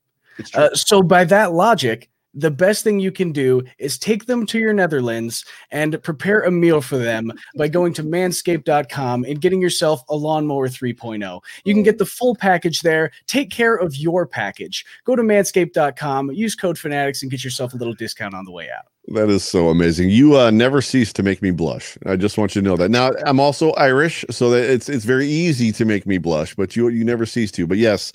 Uh, 0.54 0.74
so, 0.74 1.02
by 1.02 1.24
that 1.26 1.54
logic, 1.54 2.10
the 2.34 2.52
best 2.52 2.84
thing 2.84 3.00
you 3.00 3.12
can 3.12 3.32
do 3.32 3.64
is 3.78 3.98
take 3.98 4.26
them 4.26 4.46
to 4.48 4.60
your 4.60 4.74
Netherlands 4.74 5.46
and 5.72 6.02
prepare 6.02 6.42
a 6.42 6.52
meal 6.52 6.82
for 6.82 6.98
them 6.98 7.32
by 7.56 7.68
going 7.68 7.94
to 7.94 8.04
manscaped.com 8.04 9.24
and 9.26 9.42
getting 9.42 9.62
yourself 9.62 10.04
a 10.10 10.16
lawnmower 10.16 10.68
3.0. 10.68 11.42
You 11.64 11.74
can 11.74 11.84
get 11.84 11.98
the 11.98 12.06
full 12.06 12.36
package 12.36 12.82
there. 12.82 13.12
Take 13.28 13.52
care 13.52 13.76
of 13.76 13.96
your 13.96 14.26
package. 14.26 14.86
Go 15.06 15.16
to 15.16 15.22
manscaped.com, 15.22 16.32
use 16.32 16.56
code 16.56 16.78
fanatics, 16.78 17.22
and 17.22 17.30
get 17.30 17.44
yourself 17.44 17.74
a 17.74 17.78
little 17.78 17.94
discount 17.94 18.34
on 18.34 18.46
the 18.46 18.52
way 18.52 18.70
out. 18.70 18.86
that 19.08 19.30
is 19.30 19.44
so 19.44 19.70
amazing. 19.70 20.10
You 20.10 20.38
uh, 20.40 20.50
never 20.50 20.82
cease 20.82 21.14
to 21.14 21.24
make 21.24 21.42
me 21.42 21.52
blush. 21.52 21.98
I 22.06 22.16
just 22.16 22.38
want 22.38 22.56
you 22.56 22.62
to 22.62 22.68
know 22.68 22.78
that. 22.78 22.90
Now, 22.90 23.12
I'm 23.26 23.40
also 23.40 23.72
Irish, 23.74 24.26
so 24.30 24.50
that 24.50 24.70
it's 24.70 24.90
it's 24.90 25.06
very 25.06 25.28
easy 25.28 25.72
to 25.74 25.86
make 25.86 26.06
me 26.08 26.18
blush, 26.18 26.56
but 26.56 26.76
you 26.76 26.88
you 26.88 27.04
never 27.04 27.26
cease 27.26 27.52
to. 27.54 27.68
But 27.68 27.78
yes. 27.78 28.12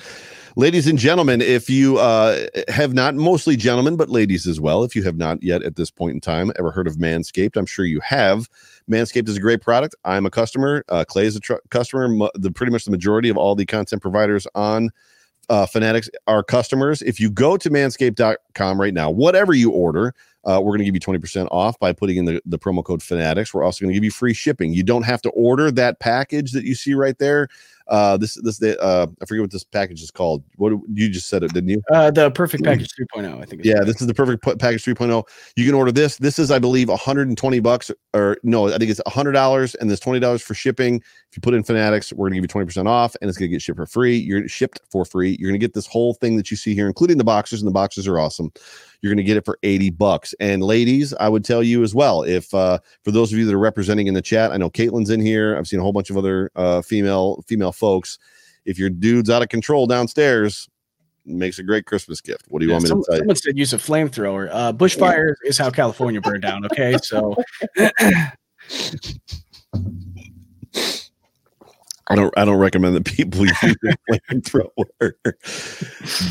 Ladies 0.56 0.86
and 0.86 0.98
gentlemen, 0.98 1.40
if 1.40 1.68
you 1.68 1.98
uh, 1.98 2.46
have 2.68 2.94
not, 2.94 3.14
mostly 3.14 3.56
gentlemen, 3.56 3.96
but 3.96 4.08
ladies 4.08 4.46
as 4.46 4.60
well, 4.60 4.82
if 4.82 4.96
you 4.96 5.02
have 5.02 5.16
not 5.16 5.42
yet 5.42 5.62
at 5.62 5.76
this 5.76 5.90
point 5.90 6.14
in 6.14 6.20
time 6.20 6.52
ever 6.58 6.70
heard 6.70 6.86
of 6.86 6.96
Manscaped, 6.96 7.56
I'm 7.56 7.66
sure 7.66 7.84
you 7.84 8.00
have. 8.00 8.48
Manscaped 8.90 9.28
is 9.28 9.36
a 9.36 9.40
great 9.40 9.60
product. 9.60 9.94
I'm 10.04 10.26
a 10.26 10.30
customer. 10.30 10.84
Uh, 10.88 11.04
Clay 11.06 11.26
is 11.26 11.36
a 11.36 11.40
tr- 11.40 11.54
customer. 11.70 12.08
The 12.34 12.50
pretty 12.50 12.72
much 12.72 12.84
the 12.84 12.90
majority 12.90 13.28
of 13.28 13.36
all 13.36 13.54
the 13.54 13.66
content 13.66 14.00
providers 14.00 14.46
on 14.54 14.90
uh, 15.48 15.66
Fanatics 15.66 16.08
are 16.26 16.42
customers. 16.42 17.02
If 17.02 17.20
you 17.20 17.30
go 17.30 17.56
to 17.56 17.70
manscaped.com 17.70 18.80
right 18.80 18.94
now, 18.94 19.10
whatever 19.10 19.54
you 19.54 19.70
order, 19.70 20.14
uh, 20.44 20.60
we're 20.62 20.70
going 20.70 20.78
to 20.78 20.84
give 20.84 20.94
you 20.94 21.00
20% 21.00 21.48
off 21.50 21.78
by 21.78 21.92
putting 21.92 22.16
in 22.16 22.24
the, 22.24 22.40
the 22.46 22.58
promo 22.58 22.82
code 22.82 23.02
Fanatics. 23.02 23.52
We're 23.52 23.64
also 23.64 23.84
going 23.84 23.90
to 23.90 23.94
give 23.94 24.04
you 24.04 24.10
free 24.10 24.34
shipping. 24.34 24.72
You 24.72 24.82
don't 24.82 25.02
have 25.02 25.20
to 25.22 25.30
order 25.30 25.70
that 25.72 26.00
package 26.00 26.52
that 26.52 26.64
you 26.64 26.74
see 26.74 26.94
right 26.94 27.18
there. 27.18 27.48
Uh, 27.88 28.16
this 28.16 28.34
this 28.42 28.58
the 28.58 28.80
uh, 28.80 29.06
I 29.22 29.24
forget 29.24 29.42
what 29.42 29.50
this 29.50 29.64
package 29.64 30.02
is 30.02 30.10
called. 30.10 30.44
What 30.56 30.72
you 30.92 31.08
just 31.08 31.28
said 31.28 31.42
it, 31.42 31.52
didn't 31.54 31.70
you? 31.70 31.82
Uh, 31.90 32.10
the 32.10 32.30
perfect 32.30 32.64
package 32.64 32.90
3.0, 33.16 33.40
I 33.40 33.44
think. 33.46 33.64
Yeah, 33.64 33.80
this 33.80 34.00
is 34.00 34.06
the 34.06 34.14
perfect 34.14 34.42
package 34.58 34.84
3.0. 34.84 35.24
You 35.56 35.64
can 35.64 35.74
order 35.74 35.92
this. 35.92 36.16
This 36.16 36.38
is, 36.38 36.50
I 36.50 36.58
believe, 36.58 36.88
120 36.88 37.60
bucks, 37.60 37.90
or 38.14 38.36
no, 38.42 38.68
I 38.68 38.78
think 38.78 38.90
it's 38.90 39.00
$100 39.06 39.76
and 39.80 39.90
there's 39.90 40.00
$20 40.00 40.42
for 40.42 40.54
shipping. 40.54 41.02
If 41.30 41.36
you 41.36 41.42
put 41.42 41.52
in 41.52 41.62
Fanatics, 41.62 42.10
we're 42.10 42.30
going 42.30 42.40
to 42.42 42.48
give 42.48 42.56
you 42.56 42.66
20% 42.66 42.86
off 42.88 43.14
and 43.20 43.28
it's 43.28 43.36
going 43.36 43.50
to 43.50 43.54
get 43.54 43.60
shipped 43.60 43.76
for 43.76 43.84
free. 43.84 44.16
You're 44.16 44.48
shipped 44.48 44.80
for 44.90 45.04
free. 45.04 45.36
You're 45.38 45.50
going 45.50 45.60
to 45.60 45.64
get 45.64 45.74
this 45.74 45.86
whole 45.86 46.14
thing 46.14 46.38
that 46.38 46.50
you 46.50 46.56
see 46.56 46.74
here, 46.74 46.86
including 46.86 47.18
the 47.18 47.24
boxers, 47.24 47.60
and 47.60 47.66
the 47.68 47.72
boxers 47.72 48.06
are 48.06 48.18
awesome. 48.18 48.50
You're 49.02 49.10
going 49.10 49.18
to 49.18 49.22
get 49.24 49.36
it 49.36 49.44
for 49.44 49.58
80 49.62 49.90
bucks. 49.90 50.34
And 50.40 50.62
ladies, 50.62 51.12
I 51.20 51.28
would 51.28 51.44
tell 51.44 51.62
you 51.62 51.82
as 51.82 51.94
well, 51.94 52.22
if 52.22 52.54
uh, 52.54 52.78
for 53.04 53.10
those 53.10 53.30
of 53.30 53.38
you 53.38 53.44
that 53.44 53.52
are 53.54 53.58
representing 53.58 54.06
in 54.06 54.14
the 54.14 54.22
chat, 54.22 54.52
I 54.52 54.56
know 54.56 54.70
Caitlin's 54.70 55.10
in 55.10 55.20
here. 55.20 55.54
I've 55.58 55.68
seen 55.68 55.80
a 55.80 55.82
whole 55.82 55.92
bunch 55.92 56.08
of 56.08 56.16
other 56.16 56.50
uh, 56.56 56.80
female 56.80 57.44
female 57.46 57.72
folks. 57.72 58.18
If 58.64 58.78
your 58.78 58.88
dude's 58.88 59.28
out 59.28 59.42
of 59.42 59.50
control 59.50 59.86
downstairs, 59.86 60.66
makes 61.26 61.58
a 61.58 61.62
great 61.62 61.84
Christmas 61.84 62.22
gift. 62.22 62.46
What 62.48 62.60
do 62.60 62.64
you 62.64 62.70
Yeah, 62.70 62.76
want 62.76 62.84
me 62.84 62.88
some- 62.88 63.02
to 63.02 63.06
tell 63.06 63.14
you? 63.16 63.20
someone 63.20 63.36
said 63.36 63.58
use 63.58 63.74
a 63.74 63.78
flamethrower. 63.78 64.48
Uh, 64.50 64.72
bushfire 64.72 65.34
is 65.44 65.58
how 65.58 65.68
California 65.68 66.22
burned 66.22 66.40
down. 66.42 66.64
Okay, 66.64 66.96
so 67.02 67.36
I 72.10 72.14
don't 72.14 72.32
I 72.38 72.44
don't 72.44 72.58
recommend 72.58 72.96
that 72.96 73.04
people 73.04 73.40
use 73.62 73.62
a 73.62 73.76
flamethrower 74.32 75.12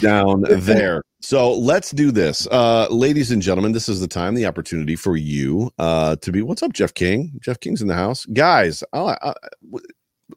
down 0.02 0.42
there. 0.50 1.04
So 1.22 1.54
let's 1.54 1.92
do 1.92 2.12
this. 2.12 2.48
Uh 2.48 2.88
ladies 2.90 3.32
and 3.32 3.42
gentlemen, 3.42 3.72
this 3.72 3.90
is 3.90 4.00
the 4.00 4.08
time, 4.08 4.36
the 4.36 4.46
opportunity 4.46 4.96
for 4.96 5.18
you 5.18 5.72
uh 5.78 6.16
to 6.18 6.32
be 6.32 6.42
what's 6.42 6.64
up, 6.64 6.74
Jeff 6.74 6.94
King? 6.94 7.32
Jeff 7.40 7.60
King's 7.60 7.82
in 7.82 7.88
the 7.88 7.94
house. 7.94 8.26
Guys, 8.28 8.84
I, 8.94 9.18
I, 9.22 9.34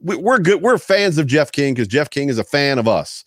we, 0.01 0.17
we're 0.17 0.39
good. 0.39 0.63
We're 0.63 0.79
fans 0.79 1.19
of 1.19 1.27
Jeff 1.27 1.53
King 1.53 1.75
because 1.75 1.89
Jeff 1.89 2.11
King 2.11 2.29
is 2.29 2.39
a 2.39 2.45
fan 2.45 2.79
of 2.79 2.87
us. 2.87 3.25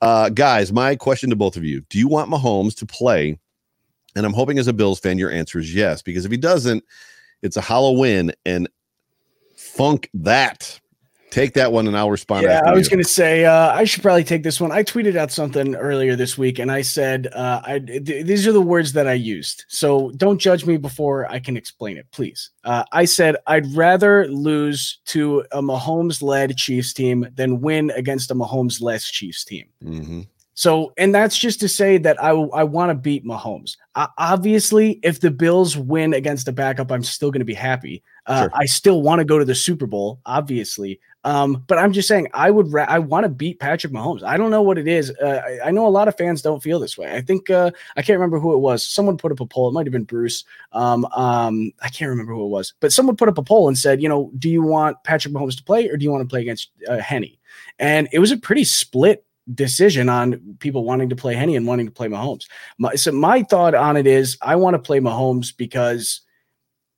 Uh 0.00 0.28
guys, 0.28 0.72
my 0.72 0.96
question 0.96 1.30
to 1.30 1.36
both 1.36 1.56
of 1.56 1.64
you: 1.64 1.82
Do 1.90 1.98
you 1.98 2.08
want 2.08 2.30
Mahomes 2.30 2.76
to 2.76 2.86
play? 2.86 3.38
And 4.14 4.24
I'm 4.24 4.32
hoping 4.32 4.58
as 4.58 4.66
a 4.66 4.72
Bills 4.72 4.98
fan, 4.98 5.18
your 5.18 5.30
answer 5.30 5.58
is 5.58 5.74
yes, 5.74 6.00
because 6.00 6.24
if 6.24 6.30
he 6.30 6.38
doesn't, 6.38 6.82
it's 7.42 7.58
a 7.58 7.60
hollow 7.60 7.92
win 7.92 8.32
and 8.46 8.66
funk 9.56 10.08
that. 10.14 10.80
Take 11.36 11.52
that 11.52 11.70
one, 11.70 11.86
and 11.86 11.94
I'll 11.98 12.10
respond. 12.10 12.44
yeah, 12.44 12.62
I 12.64 12.72
was 12.72 12.88
going 12.88 13.02
to 13.02 13.06
say 13.08 13.44
uh, 13.44 13.70
I 13.70 13.84
should 13.84 14.02
probably 14.02 14.24
take 14.24 14.42
this 14.42 14.58
one. 14.58 14.72
I 14.72 14.82
tweeted 14.82 15.16
out 15.16 15.30
something 15.30 15.74
earlier 15.74 16.16
this 16.16 16.38
week, 16.38 16.58
and 16.58 16.72
I 16.72 16.80
said 16.80 17.26
uh, 17.34 17.60
I, 17.62 17.78
th- 17.78 18.24
these 18.24 18.46
are 18.46 18.52
the 18.52 18.62
words 18.62 18.94
that 18.94 19.06
I 19.06 19.12
used. 19.12 19.66
So 19.68 20.12
don't 20.16 20.38
judge 20.38 20.64
me 20.64 20.78
before 20.78 21.30
I 21.30 21.38
can 21.38 21.54
explain 21.54 21.98
it, 21.98 22.06
please. 22.10 22.52
Uh, 22.64 22.84
I 22.90 23.04
said 23.04 23.36
I'd 23.46 23.66
rather 23.76 24.26
lose 24.28 25.00
to 25.08 25.44
a 25.52 25.60
Mahomes-led 25.60 26.56
Chiefs 26.56 26.94
team 26.94 27.28
than 27.34 27.60
win 27.60 27.90
against 27.90 28.30
a 28.30 28.34
Mahomes-less 28.34 29.04
Chiefs 29.10 29.44
team. 29.44 29.66
Mhm. 29.84 30.26
So, 30.54 30.94
and 30.96 31.14
that's 31.14 31.36
just 31.36 31.60
to 31.60 31.68
say 31.68 31.98
that 31.98 32.16
I 32.24 32.30
I 32.30 32.64
want 32.64 32.88
to 32.88 32.94
beat 32.94 33.26
Mahomes. 33.26 33.76
Uh, 33.94 34.06
obviously, 34.16 35.00
if 35.02 35.20
the 35.20 35.30
Bills 35.30 35.76
win 35.76 36.14
against 36.14 36.48
a 36.48 36.52
backup, 36.52 36.90
I'm 36.90 37.02
still 37.02 37.30
going 37.30 37.40
to 37.40 37.44
be 37.44 37.52
happy. 37.52 38.02
Uh, 38.24 38.44
Sure. 38.44 38.50
I 38.54 38.64
still 38.64 39.02
want 39.02 39.18
to 39.18 39.26
go 39.26 39.38
to 39.38 39.44
the 39.44 39.54
Super 39.54 39.86
Bowl, 39.86 40.18
obviously. 40.24 40.98
Um, 41.26 41.64
but 41.66 41.76
I'm 41.76 41.92
just 41.92 42.06
saying, 42.06 42.28
I 42.34 42.52
would 42.52 42.72
ra- 42.72 42.86
I 42.88 43.00
want 43.00 43.24
to 43.24 43.28
beat 43.28 43.58
Patrick 43.58 43.92
Mahomes. 43.92 44.22
I 44.22 44.36
don't 44.36 44.52
know 44.52 44.62
what 44.62 44.78
it 44.78 44.86
is. 44.86 45.10
Uh, 45.20 45.42
I, 45.44 45.68
I 45.68 45.70
know 45.72 45.84
a 45.84 45.88
lot 45.88 46.06
of 46.06 46.16
fans 46.16 46.40
don't 46.40 46.62
feel 46.62 46.78
this 46.78 46.96
way. 46.96 47.12
I 47.16 47.20
think 47.20 47.50
uh, 47.50 47.72
I 47.96 48.02
can't 48.02 48.16
remember 48.16 48.38
who 48.38 48.54
it 48.54 48.58
was. 48.58 48.86
Someone 48.86 49.18
put 49.18 49.32
up 49.32 49.40
a 49.40 49.46
poll. 49.46 49.68
It 49.68 49.72
might 49.72 49.86
have 49.86 49.92
been 49.92 50.04
Bruce. 50.04 50.44
Um, 50.70 51.04
um, 51.06 51.72
I 51.82 51.88
can't 51.88 52.10
remember 52.10 52.32
who 52.32 52.44
it 52.44 52.50
was, 52.50 52.74
but 52.78 52.92
someone 52.92 53.16
put 53.16 53.28
up 53.28 53.38
a 53.38 53.42
poll 53.42 53.66
and 53.66 53.76
said, 53.76 54.00
you 54.00 54.08
know, 54.08 54.30
do 54.38 54.48
you 54.48 54.62
want 54.62 55.02
Patrick 55.02 55.34
Mahomes 55.34 55.56
to 55.56 55.64
play 55.64 55.88
or 55.88 55.96
do 55.96 56.04
you 56.04 56.12
want 56.12 56.22
to 56.22 56.32
play 56.32 56.42
against 56.42 56.70
uh, 56.88 56.98
Henne? 56.98 57.36
And 57.80 58.08
it 58.12 58.20
was 58.20 58.30
a 58.30 58.36
pretty 58.36 58.62
split 58.62 59.24
decision 59.52 60.08
on 60.08 60.56
people 60.60 60.84
wanting 60.84 61.08
to 61.08 61.16
play 61.16 61.34
Henne 61.34 61.56
and 61.56 61.66
wanting 61.66 61.86
to 61.86 61.92
play 61.92 62.06
Mahomes. 62.06 62.44
My, 62.78 62.94
so 62.94 63.10
my 63.10 63.42
thought 63.42 63.74
on 63.74 63.96
it 63.96 64.06
is 64.06 64.38
I 64.42 64.54
want 64.54 64.74
to 64.74 64.78
play 64.78 65.00
Mahomes 65.00 65.56
because 65.56 66.20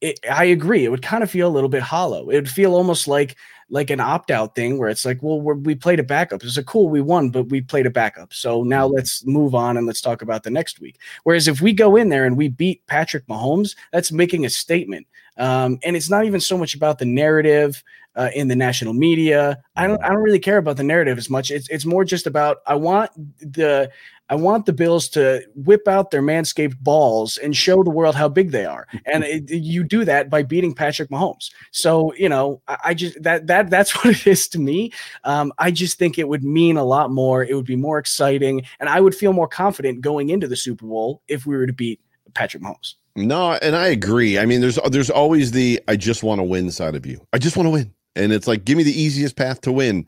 it, 0.03 0.21
I 0.31 0.45
agree. 0.45 0.85
It 0.85 0.91
would 0.91 1.03
kind 1.03 1.23
of 1.23 1.31
feel 1.31 1.49
a 1.49 1.51
little 1.51 1.69
bit 1.69 1.83
hollow. 1.83 2.29
It 2.29 2.35
would 2.35 2.51
feel 2.51 2.75
almost 2.75 3.09
like 3.09 3.37
like 3.71 3.91
an 3.91 4.01
opt 4.01 4.31
out 4.31 4.55
thing 4.55 4.79
where 4.79 4.89
it's 4.89 5.05
like, 5.05 5.23
well, 5.23 5.41
we're, 5.41 5.55
we 5.55 5.75
played 5.75 6.01
a 6.01 6.05
backup. 6.05 6.43
It's 6.43 6.57
a 6.57 6.65
cool, 6.65 6.89
we 6.89 7.01
won, 7.01 7.31
but 7.31 7.45
we 7.45 7.61
played 7.61 7.87
a 7.87 7.91
backup. 7.91 8.33
So 8.33 8.63
now 8.63 8.87
let's 8.87 9.25
move 9.27 9.55
on 9.55 9.77
and 9.77 9.87
let's 9.87 10.01
talk 10.01 10.23
about 10.23 10.43
the 10.43 10.51
next 10.51 10.81
week. 10.81 10.99
Whereas 11.25 11.49
if 11.49 11.61
we 11.61 11.73
go 11.73 11.97
in 11.97 12.09
there 12.09 12.25
and 12.25 12.37
we 12.37 12.49
beat 12.49 12.87
Patrick 12.87 13.27
Mahomes, 13.27 13.77
that's 13.93 14.11
making 14.11 14.47
a 14.47 14.51
statement. 14.51 15.07
Um, 15.37 15.79
and 15.85 15.97
it's 15.97 16.11
not 16.11 16.25
even 16.25 16.41
so 16.41 16.59
much 16.59 16.75
about 16.75 16.99
the 16.99 17.05
narrative 17.05 17.85
uh, 18.17 18.31
in 18.35 18.49
the 18.49 18.57
national 18.57 18.95
media. 18.95 19.63
I 19.77 19.87
don't 19.87 20.03
I 20.03 20.09
don't 20.09 20.23
really 20.23 20.41
care 20.41 20.57
about 20.57 20.77
the 20.77 20.83
narrative 20.83 21.17
as 21.19 21.31
much. 21.31 21.53
It's 21.53 21.69
it's 21.69 21.85
more 21.85 22.05
just 22.05 22.27
about 22.27 22.59
I 22.67 22.75
want 22.75 23.13
the 23.39 23.91
I 24.29 24.35
want 24.35 24.67
the 24.67 24.73
Bills 24.73 25.09
to 25.11 25.43
whip 25.55 25.89
out 25.89 26.11
their 26.11 26.23
manscaped 26.23 26.79
balls 26.81 27.39
and 27.39 27.57
show 27.57 27.83
the 27.83 27.91
world 27.91 28.15
how 28.15 28.29
big 28.29 28.51
they 28.51 28.67
are. 28.67 28.87
And 29.07 29.25
it, 29.25 29.51
you 29.51 29.85
do 29.85 30.05
that 30.05 30.29
by 30.29 30.43
beating 30.43 30.75
Patrick 30.75 31.11
Mahomes. 31.11 31.51
So, 31.71 32.13
you 32.15 32.29
know, 32.29 32.61
I, 32.69 32.79
I, 32.85 32.95
just 32.95 33.23
that 33.23 33.47
that 33.47 33.71
that's 33.71 33.93
what 34.05 34.15
it 34.15 34.27
is 34.27 34.49
to 34.49 34.59
me. 34.59 34.93
Um, 35.25 35.53
I 35.59 35.71
just 35.71 35.99
think 35.99 36.19
it 36.19 36.29
would 36.29 36.45
mean 36.45 36.77
a 36.77 36.85
lot 36.85 37.11
more. 37.11 37.43
It 37.43 37.55
would 37.55 37.67
be 37.67 37.77
more 37.77 37.99
exciting, 37.99 38.63
and 38.81 38.89
I 38.89 39.01
would 39.01 39.15
feel 39.15 39.33
more 39.33 39.49
confident 39.49 40.01
going 40.01 40.31
into 40.31 40.47
the 40.47 40.57
Super 40.57 40.87
Bowl 40.87 41.23
if 41.29 41.47
we 41.47 41.57
were 41.57 41.67
to 41.67 41.73
beat 41.73 42.01
Patrick 42.35 42.63
Mahomes. 42.63 42.95
No, 43.17 43.53
and 43.63 43.75
I 43.75 43.89
agree. 43.89 44.39
I 44.39 44.47
mean, 44.47 44.61
there's 44.61 44.79
there's 44.91 45.11
always 45.11 45.51
the 45.51 45.81
I 45.89 45.97
just 45.97 46.23
want 46.23 46.39
to 46.39 46.45
win 46.45 46.71
side 46.71 46.95
of 46.95 47.07
you. 47.07 47.21
I 47.33 47.39
just 47.39 47.57
want 47.57 47.67
to 47.67 47.71
win. 47.71 47.95
And 48.15 48.33
it's 48.33 48.47
like 48.47 48.65
give 48.65 48.77
me 48.77 48.85
the 48.85 49.01
easiest 49.01 49.37
path 49.37 49.61
to 49.63 49.73
win. 49.73 50.07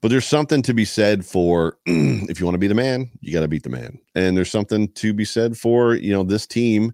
But 0.00 0.08
there's 0.08 0.26
something 0.26 0.62
to 0.62 0.74
be 0.74 0.84
said 0.84 1.24
for 1.24 1.76
if 1.86 2.38
you 2.38 2.46
want 2.46 2.54
to 2.54 2.58
be 2.58 2.68
the 2.68 2.74
man, 2.74 3.10
you 3.20 3.32
got 3.32 3.40
to 3.40 3.48
beat 3.48 3.64
the 3.64 3.70
man. 3.70 3.98
And 4.14 4.36
there's 4.36 4.50
something 4.50 4.88
to 4.92 5.12
be 5.12 5.24
said 5.24 5.56
for, 5.56 5.94
you 5.94 6.12
know, 6.12 6.22
this 6.22 6.46
team 6.46 6.92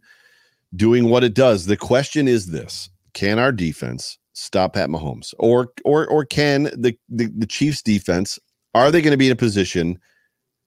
doing 0.75 1.11
what 1.11 1.25
it 1.25 1.35
does. 1.35 1.67
The 1.67 1.77
question 1.77 2.29
is 2.29 2.47
this 2.47 2.89
can 3.13 3.39
our 3.39 3.53
defense 3.53 4.19
stop 4.33 4.75
Pat 4.75 4.89
Mahomes? 4.89 5.35
Or 5.39 5.69
or 5.85 6.07
or 6.07 6.25
can 6.25 6.65
the, 6.65 6.97
the, 7.09 7.31
the 7.37 7.47
Chiefs 7.47 7.83
defense, 7.83 8.39
are 8.75 8.91
they 8.91 9.03
going 9.03 9.13
to 9.13 9.19
be 9.19 9.27
in 9.27 9.33
a 9.33 9.37
position 9.37 9.99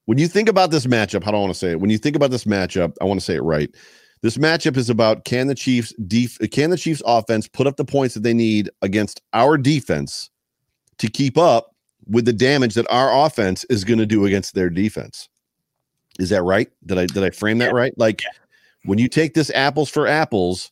when 0.07 0.17
you 0.17 0.29
think 0.29 0.47
about 0.47 0.71
this 0.71 0.85
matchup, 0.85 1.21
how 1.23 1.31
do 1.31 1.38
I 1.38 1.41
want 1.41 1.53
to 1.53 1.59
say 1.59 1.71
it? 1.71 1.81
When 1.81 1.89
you 1.89 1.97
think 1.97 2.15
about 2.15 2.31
this 2.31 2.45
matchup, 2.45 2.95
I 3.01 3.03
want 3.03 3.19
to 3.19 3.25
say 3.25 3.35
it 3.35 3.43
right. 3.43 3.69
This 4.21 4.38
matchup 4.38 4.77
is 4.77 4.89
about 4.89 5.25
can 5.25 5.47
the 5.47 5.55
Chiefs 5.55 5.93
def- 6.07 6.39
can 6.51 6.69
the 6.69 6.77
Chiefs 6.77 7.03
offense 7.05 7.47
put 7.47 7.67
up 7.67 7.75
the 7.75 7.85
points 7.85 8.13
that 8.15 8.23
they 8.23 8.33
need 8.33 8.69
against 8.81 9.21
our 9.33 9.57
defense 9.57 10.29
to 10.99 11.09
keep 11.09 11.38
up 11.38 11.75
with 12.10 12.26
the 12.26 12.34
damage 12.34 12.74
that 12.76 12.89
our 12.89 13.26
offense 13.26 13.64
is 13.66 13.84
going 13.84 13.99
to 13.99 14.05
do 14.05 14.26
against 14.26 14.53
their 14.55 14.70
defense. 14.70 15.30
Is 16.20 16.30
that 16.30 16.43
right? 16.43 16.70
Did 16.86 16.97
I 16.97 17.05
did 17.05 17.24
I 17.24 17.30
frame 17.30 17.60
that 17.60 17.74
right? 17.74 17.93
Like 17.97 18.24
when 18.86 18.97
you 18.97 19.08
take 19.08 19.34
this 19.34 19.51
apples 19.51 19.89
for 19.89 20.08
apples, 20.08 20.72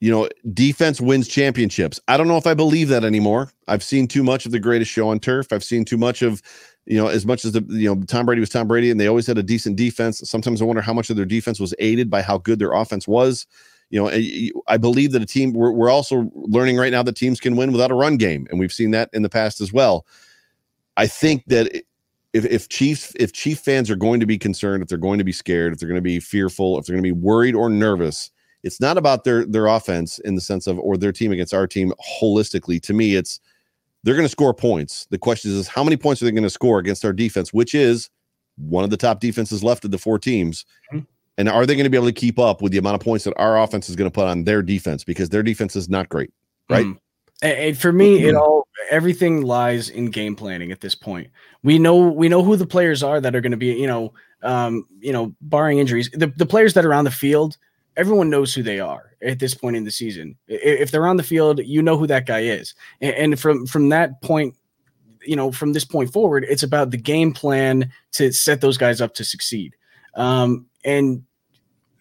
you 0.00 0.10
know, 0.10 0.28
defense 0.52 1.00
wins 1.00 1.28
championships. 1.28 2.00
I 2.08 2.16
don't 2.16 2.28
know 2.28 2.36
if 2.36 2.46
I 2.46 2.54
believe 2.54 2.88
that 2.88 3.04
anymore. 3.04 3.50
I've 3.66 3.82
seen 3.82 4.08
too 4.08 4.22
much 4.22 4.46
of 4.46 4.52
the 4.52 4.60
greatest 4.60 4.90
show 4.90 5.08
on 5.08 5.20
turf. 5.20 5.52
I've 5.52 5.64
seen 5.64 5.84
too 5.84 5.98
much 5.98 6.22
of, 6.22 6.42
you 6.86 6.96
know, 6.96 7.08
as 7.08 7.26
much 7.26 7.44
as 7.44 7.52
the 7.52 7.64
you 7.68 7.94
know 7.94 8.02
Tom 8.04 8.26
Brady 8.26 8.40
was 8.40 8.50
Tom 8.50 8.66
Brady 8.66 8.90
and 8.90 8.98
they 8.98 9.06
always 9.06 9.26
had 9.26 9.38
a 9.38 9.42
decent 9.42 9.76
defense. 9.76 10.20
Sometimes 10.24 10.60
I 10.60 10.64
wonder 10.64 10.82
how 10.82 10.94
much 10.94 11.10
of 11.10 11.16
their 11.16 11.24
defense 11.24 11.60
was 11.60 11.74
aided 11.78 12.10
by 12.10 12.22
how 12.22 12.38
good 12.38 12.58
their 12.58 12.72
offense 12.72 13.06
was 13.06 13.46
you 13.90 14.00
know, 14.00 14.60
I 14.66 14.76
believe 14.76 15.12
that 15.12 15.22
a 15.22 15.26
team, 15.26 15.52
we're, 15.52 15.72
we're 15.72 15.90
also 15.90 16.30
learning 16.34 16.76
right 16.76 16.92
now 16.92 17.02
that 17.02 17.16
teams 17.16 17.40
can 17.40 17.56
win 17.56 17.72
without 17.72 17.90
a 17.90 17.94
run 17.94 18.16
game. 18.16 18.46
And 18.50 18.58
we've 18.58 18.72
seen 18.72 18.90
that 18.92 19.10
in 19.12 19.22
the 19.22 19.28
past 19.28 19.60
as 19.60 19.72
well. 19.72 20.06
I 20.96 21.06
think 21.06 21.44
that 21.46 21.84
if, 22.32 22.44
if 22.44 22.68
Chiefs, 22.68 23.12
if 23.18 23.32
Chief 23.32 23.58
fans 23.58 23.90
are 23.90 23.96
going 23.96 24.20
to 24.20 24.26
be 24.26 24.38
concerned, 24.38 24.82
if 24.82 24.88
they're 24.88 24.98
going 24.98 25.18
to 25.18 25.24
be 25.24 25.32
scared, 25.32 25.72
if 25.72 25.78
they're 25.78 25.88
going 25.88 25.96
to 25.96 26.02
be 26.02 26.20
fearful, 26.20 26.78
if 26.78 26.86
they're 26.86 26.94
going 26.94 27.04
to 27.04 27.14
be 27.14 27.20
worried 27.20 27.54
or 27.54 27.70
nervous, 27.70 28.30
it's 28.62 28.80
not 28.80 28.98
about 28.98 29.24
their 29.24 29.46
their 29.46 29.66
offense 29.66 30.18
in 30.18 30.34
the 30.34 30.40
sense 30.40 30.66
of 30.66 30.78
or 30.80 30.96
their 30.96 31.12
team 31.12 31.30
against 31.30 31.54
our 31.54 31.66
team 31.66 31.92
holistically. 32.20 32.82
To 32.82 32.92
me, 32.92 33.14
it's 33.14 33.38
they're 34.02 34.16
going 34.16 34.26
to 34.26 34.30
score 34.30 34.52
points. 34.52 35.06
The 35.10 35.18
question 35.18 35.52
is, 35.52 35.68
how 35.68 35.84
many 35.84 35.96
points 35.96 36.20
are 36.20 36.24
they 36.24 36.32
going 36.32 36.42
to 36.42 36.50
score 36.50 36.80
against 36.80 37.04
our 37.04 37.12
defense, 37.12 37.52
which 37.52 37.74
is 37.74 38.10
one 38.58 38.84
of 38.84 38.90
the 38.90 38.96
top 38.96 39.20
defenses 39.20 39.62
left 39.62 39.84
of 39.84 39.90
the 39.90 39.98
four 39.98 40.18
teams. 40.18 40.64
Mm-hmm. 40.92 41.04
And 41.38 41.48
are 41.48 41.64
they 41.64 41.76
going 41.76 41.84
to 41.84 41.90
be 41.90 41.96
able 41.96 42.08
to 42.08 42.12
keep 42.12 42.38
up 42.38 42.60
with 42.60 42.72
the 42.72 42.78
amount 42.78 42.96
of 42.96 43.00
points 43.00 43.24
that 43.24 43.32
our 43.38 43.62
offense 43.62 43.88
is 43.88 43.96
going 43.96 44.10
to 44.10 44.14
put 44.14 44.26
on 44.26 44.44
their 44.44 44.60
defense? 44.60 45.04
Because 45.04 45.30
their 45.30 45.42
defense 45.42 45.76
is 45.76 45.88
not 45.88 46.08
great, 46.08 46.32
right? 46.68 46.84
Mm. 46.84 46.98
And 47.40 47.78
for 47.78 47.92
me, 47.92 48.24
it 48.24 48.34
all 48.34 48.66
everything 48.90 49.42
lies 49.42 49.88
in 49.88 50.06
game 50.06 50.34
planning 50.34 50.72
at 50.72 50.80
this 50.80 50.96
point. 50.96 51.28
We 51.62 51.78
know 51.78 51.96
we 51.96 52.28
know 52.28 52.42
who 52.42 52.56
the 52.56 52.66
players 52.66 53.02
are 53.02 53.20
that 53.20 53.36
are 53.36 53.40
going 53.40 53.52
to 53.52 53.56
be, 53.56 53.68
you 53.68 53.86
know, 53.86 54.12
um, 54.42 54.84
you 54.98 55.12
know, 55.12 55.34
barring 55.40 55.78
injuries, 55.78 56.10
the, 56.12 56.26
the 56.26 56.46
players 56.46 56.74
that 56.74 56.84
are 56.84 56.94
on 56.94 57.04
the 57.04 57.10
field, 57.10 57.56
everyone 57.96 58.30
knows 58.30 58.54
who 58.54 58.62
they 58.62 58.80
are 58.80 59.12
at 59.22 59.38
this 59.38 59.54
point 59.54 59.76
in 59.76 59.84
the 59.84 59.90
season. 59.90 60.36
If 60.48 60.90
they're 60.90 61.06
on 61.06 61.16
the 61.16 61.22
field, 61.22 61.60
you 61.64 61.82
know 61.82 61.96
who 61.96 62.06
that 62.08 62.26
guy 62.26 62.40
is. 62.40 62.74
And 63.00 63.38
from 63.38 63.66
from 63.66 63.88
that 63.90 64.20
point, 64.22 64.56
you 65.22 65.36
know, 65.36 65.52
from 65.52 65.72
this 65.72 65.84
point 65.84 66.12
forward, 66.12 66.44
it's 66.48 66.64
about 66.64 66.90
the 66.90 66.96
game 66.96 67.32
plan 67.32 67.92
to 68.12 68.32
set 68.32 68.60
those 68.60 68.78
guys 68.78 69.00
up 69.00 69.14
to 69.14 69.24
succeed. 69.24 69.76
Um, 70.14 70.66
and 70.84 71.24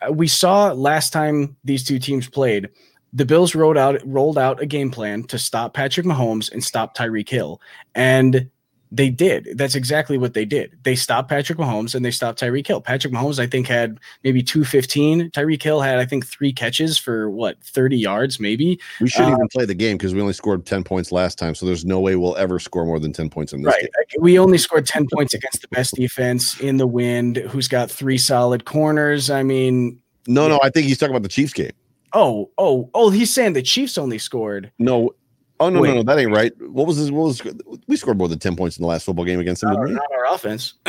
Uh, 0.01 0.11
we 0.11 0.27
saw 0.27 0.71
last 0.71 1.11
time 1.11 1.55
these 1.63 1.83
two 1.83 1.99
teams 1.99 2.29
played, 2.29 2.69
the 3.13 3.25
Bills 3.25 3.55
rolled 3.55 3.77
out 3.77 4.01
rolled 4.05 4.37
out 4.37 4.61
a 4.61 4.65
game 4.65 4.91
plan 4.91 5.23
to 5.23 5.39
stop 5.39 5.73
Patrick 5.73 6.05
Mahomes 6.05 6.51
and 6.51 6.63
stop 6.63 6.95
Tyreek 6.95 7.29
Hill, 7.29 7.61
and 7.95 8.49
they 8.91 9.09
did. 9.09 9.49
That's 9.55 9.75
exactly 9.75 10.17
what 10.17 10.33
they 10.33 10.45
did. 10.45 10.77
They 10.83 10.95
stopped 10.95 11.29
Patrick 11.29 11.57
Mahomes 11.57 11.93
and 11.93 12.05
they 12.05 12.11
stopped 12.11 12.39
Tyreek 12.39 12.67
Hill. 12.67 12.81
Patrick 12.81 13.13
Mahomes, 13.13 13.39
I 13.39 13.47
think, 13.47 13.67
had 13.67 13.99
maybe 14.23 14.41
215. 14.41 15.31
Tyreek 15.31 15.61
Hill 15.61 15.81
had, 15.81 15.99
I 15.99 16.05
think, 16.05 16.25
three 16.25 16.53
catches 16.53 16.97
for 16.97 17.29
what, 17.29 17.61
30 17.63 17.97
yards, 17.97 18.39
maybe. 18.39 18.79
We 19.01 19.09
shouldn't 19.09 19.33
even 19.33 19.43
uh, 19.43 19.47
play 19.51 19.65
the 19.65 19.75
game 19.75 19.97
because 19.97 20.13
we 20.13 20.21
only 20.21 20.33
scored 20.33 20.65
10 20.65 20.83
points 20.83 21.11
last 21.11 21.37
time. 21.37 21.53
So 21.53 21.65
there's 21.65 21.85
no 21.85 21.99
way 21.99 22.15
we'll 22.15 22.37
ever 22.37 22.59
score 22.59 22.85
more 22.85 22.99
than 22.99 23.11
10 23.11 23.29
points 23.29 23.53
in 23.53 23.61
this 23.61 23.73
right. 23.73 23.81
game. 23.81 24.21
We 24.21 24.39
only 24.39 24.57
scored 24.57 24.85
10 24.85 25.07
points 25.13 25.33
against 25.33 25.61
the 25.61 25.67
best 25.69 25.95
defense 25.95 26.59
in 26.59 26.77
the 26.77 26.87
wind, 26.87 27.37
who's 27.37 27.67
got 27.67 27.91
three 27.91 28.17
solid 28.17 28.65
corners. 28.65 29.29
I 29.29 29.43
mean, 29.43 29.99
no, 30.27 30.43
yeah. 30.43 30.49
no, 30.49 30.59
I 30.63 30.69
think 30.69 30.87
he's 30.87 30.97
talking 30.97 31.13
about 31.13 31.23
the 31.23 31.29
Chiefs 31.29 31.53
game. 31.53 31.71
Oh, 32.13 32.49
oh, 32.57 32.89
oh, 32.93 33.09
he's 33.09 33.33
saying 33.33 33.53
the 33.53 33.61
Chiefs 33.61 33.97
only 33.97 34.17
scored. 34.17 34.71
No, 34.79 35.11
Oh 35.59 35.69
no, 35.69 35.81
Wait. 35.81 35.89
no, 35.89 35.95
no, 35.95 36.03
that 36.03 36.19
ain't 36.19 36.31
right. 36.31 36.53
What 36.61 36.85
was 36.85 36.97
this? 36.97 37.09
What 37.09 37.23
was 37.23 37.41
we 37.87 37.97
scored 37.97 38.17
more 38.17 38.27
than 38.27 38.39
ten 38.39 38.55
points 38.55 38.77
in 38.77 38.83
the 38.83 38.87
last 38.87 39.05
football 39.05 39.25
game 39.25 39.39
against 39.39 39.61
them? 39.61 39.73
Not, 39.73 39.89
not 39.89 40.11
our 40.11 40.33
offense. 40.35 40.75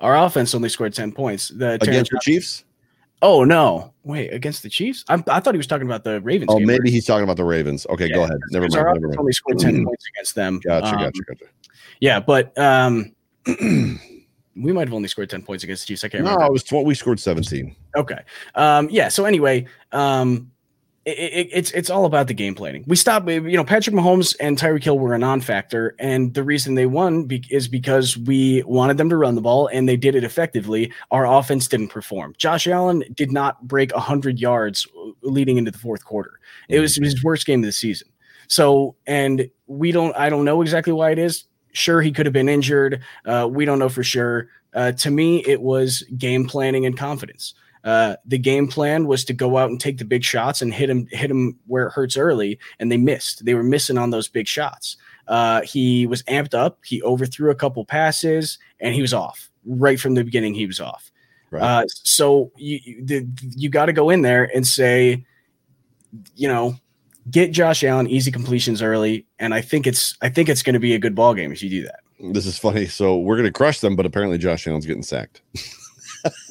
our 0.00 0.16
offense 0.16 0.54
only 0.54 0.70
scored 0.70 0.94
ten 0.94 1.12
points. 1.12 1.48
The 1.48 1.74
against 1.74 2.10
the 2.10 2.20
Chiefs. 2.22 2.64
Oh 3.20 3.44
no! 3.44 3.92
Wait, 4.04 4.32
against 4.32 4.62
the 4.62 4.70
Chiefs? 4.70 5.04
I'm, 5.08 5.24
i 5.26 5.40
thought 5.40 5.52
he 5.52 5.58
was 5.58 5.66
talking 5.66 5.86
about 5.86 6.04
the 6.04 6.20
Ravens. 6.20 6.50
Oh, 6.50 6.60
maybe 6.60 6.90
he's 6.90 7.04
talking 7.04 7.24
about 7.24 7.36
the 7.36 7.44
Ravens. 7.44 7.86
Okay, 7.90 8.06
yeah, 8.08 8.14
go 8.14 8.22
ahead. 8.22 8.38
Never 8.50 8.68
mind. 8.68 8.74
Never 8.74 9.00
mind. 9.00 9.16
Only 9.18 9.32
scored 9.32 9.58
10 9.58 9.84
points 9.84 10.04
against 10.14 10.34
them. 10.34 10.60
Gotcha, 10.60 10.86
um, 10.86 11.02
gotcha, 11.02 11.22
gotcha. 11.24 11.44
Yeah, 12.00 12.20
but 12.20 12.56
um, 12.56 13.12
we 13.46 14.72
might 14.72 14.86
have 14.86 14.94
only 14.94 15.08
scored 15.08 15.30
ten 15.30 15.42
points 15.42 15.64
against 15.64 15.82
the 15.82 15.88
Chiefs. 15.88 16.04
I 16.04 16.08
can't 16.08 16.24
no, 16.24 16.30
remember. 16.30 16.44
No, 16.44 16.46
it 16.46 16.52
was 16.52 16.64
12, 16.64 16.86
we 16.86 16.94
scored 16.94 17.20
seventeen. 17.20 17.74
Okay. 17.96 18.20
Um, 18.54 18.88
yeah. 18.90 19.08
So 19.08 19.24
anyway, 19.24 19.66
um, 19.92 20.50
it, 21.08 21.48
it's 21.52 21.70
it's 21.72 21.90
all 21.90 22.04
about 22.04 22.26
the 22.26 22.34
game 22.34 22.54
planning. 22.54 22.84
We 22.86 22.96
stopped, 22.96 23.28
you 23.28 23.56
know, 23.56 23.64
Patrick 23.64 23.94
Mahomes 23.94 24.36
and 24.40 24.58
Tyreek 24.58 24.84
Hill 24.84 24.98
were 24.98 25.14
a 25.14 25.18
non-factor, 25.18 25.94
and 25.98 26.34
the 26.34 26.42
reason 26.42 26.74
they 26.74 26.86
won 26.86 27.24
be, 27.24 27.44
is 27.50 27.68
because 27.68 28.16
we 28.16 28.62
wanted 28.64 28.98
them 28.98 29.10
to 29.10 29.16
run 29.16 29.34
the 29.34 29.40
ball, 29.40 29.68
and 29.68 29.88
they 29.88 29.96
did 29.96 30.14
it 30.14 30.24
effectively. 30.24 30.92
Our 31.10 31.26
offense 31.26 31.68
didn't 31.68 31.88
perform. 31.88 32.34
Josh 32.38 32.66
Allen 32.66 33.04
did 33.14 33.32
not 33.32 33.66
break 33.66 33.92
hundred 33.92 34.38
yards 34.38 34.86
leading 35.22 35.56
into 35.56 35.70
the 35.70 35.78
fourth 35.78 36.04
quarter. 36.04 36.40
It 36.68 36.80
was 36.80 36.96
his 36.96 37.22
worst 37.22 37.46
game 37.46 37.60
of 37.60 37.66
the 37.66 37.72
season. 37.72 38.08
So, 38.46 38.96
and 39.06 39.50
we 39.66 39.92
don't, 39.92 40.16
I 40.16 40.30
don't 40.30 40.44
know 40.44 40.62
exactly 40.62 40.92
why 40.92 41.10
it 41.10 41.18
is. 41.18 41.44
Sure, 41.72 42.00
he 42.00 42.10
could 42.10 42.24
have 42.24 42.32
been 42.32 42.48
injured. 42.48 43.02
Uh, 43.26 43.46
we 43.50 43.64
don't 43.64 43.78
know 43.78 43.90
for 43.90 44.02
sure. 44.02 44.48
Uh, 44.74 44.92
to 44.92 45.10
me, 45.10 45.44
it 45.44 45.60
was 45.60 46.02
game 46.16 46.46
planning 46.46 46.86
and 46.86 46.96
confidence. 46.96 47.54
Uh, 47.88 48.16
the 48.26 48.36
game 48.36 48.68
plan 48.68 49.06
was 49.06 49.24
to 49.24 49.32
go 49.32 49.56
out 49.56 49.70
and 49.70 49.80
take 49.80 49.96
the 49.96 50.04
big 50.04 50.22
shots 50.22 50.60
and 50.60 50.74
hit 50.74 50.90
him 50.90 51.06
hit 51.10 51.30
him 51.30 51.58
where 51.68 51.86
it 51.86 51.92
hurts 51.92 52.18
early, 52.18 52.58
and 52.78 52.92
they 52.92 52.98
missed. 52.98 53.46
They 53.46 53.54
were 53.54 53.62
missing 53.62 53.96
on 53.96 54.10
those 54.10 54.28
big 54.28 54.46
shots. 54.46 54.98
Uh, 55.26 55.62
he 55.62 56.06
was 56.06 56.22
amped 56.24 56.52
up. 56.52 56.80
He 56.84 57.02
overthrew 57.02 57.50
a 57.50 57.54
couple 57.54 57.82
passes, 57.86 58.58
and 58.78 58.94
he 58.94 59.00
was 59.00 59.14
off 59.14 59.50
right 59.64 59.98
from 59.98 60.12
the 60.12 60.22
beginning. 60.22 60.52
He 60.52 60.66
was 60.66 60.80
off. 60.80 61.10
Right. 61.50 61.62
Uh, 61.62 61.84
so 61.88 62.52
you 62.58 62.78
you, 62.84 63.26
you 63.56 63.70
got 63.70 63.86
to 63.86 63.94
go 63.94 64.10
in 64.10 64.20
there 64.20 64.54
and 64.54 64.66
say, 64.66 65.24
you 66.36 66.46
know, 66.46 66.76
get 67.30 67.52
Josh 67.52 67.82
Allen 67.82 68.06
easy 68.06 68.30
completions 68.30 68.82
early, 68.82 69.24
and 69.38 69.54
I 69.54 69.62
think 69.62 69.86
it's 69.86 70.14
I 70.20 70.28
think 70.28 70.50
it's 70.50 70.62
going 70.62 70.74
to 70.74 70.78
be 70.78 70.94
a 70.94 70.98
good 70.98 71.14
ball 71.14 71.32
game 71.32 71.52
if 71.52 71.62
you 71.62 71.70
do 71.70 71.84
that. 71.84 72.00
This 72.34 72.44
is 72.44 72.58
funny. 72.58 72.84
So 72.84 73.16
we're 73.16 73.36
going 73.36 73.48
to 73.48 73.50
crush 73.52 73.80
them, 73.80 73.96
but 73.96 74.04
apparently 74.04 74.36
Josh 74.36 74.66
Allen's 74.66 74.84
getting 74.84 75.02
sacked. 75.02 75.40
that's, 76.24 76.48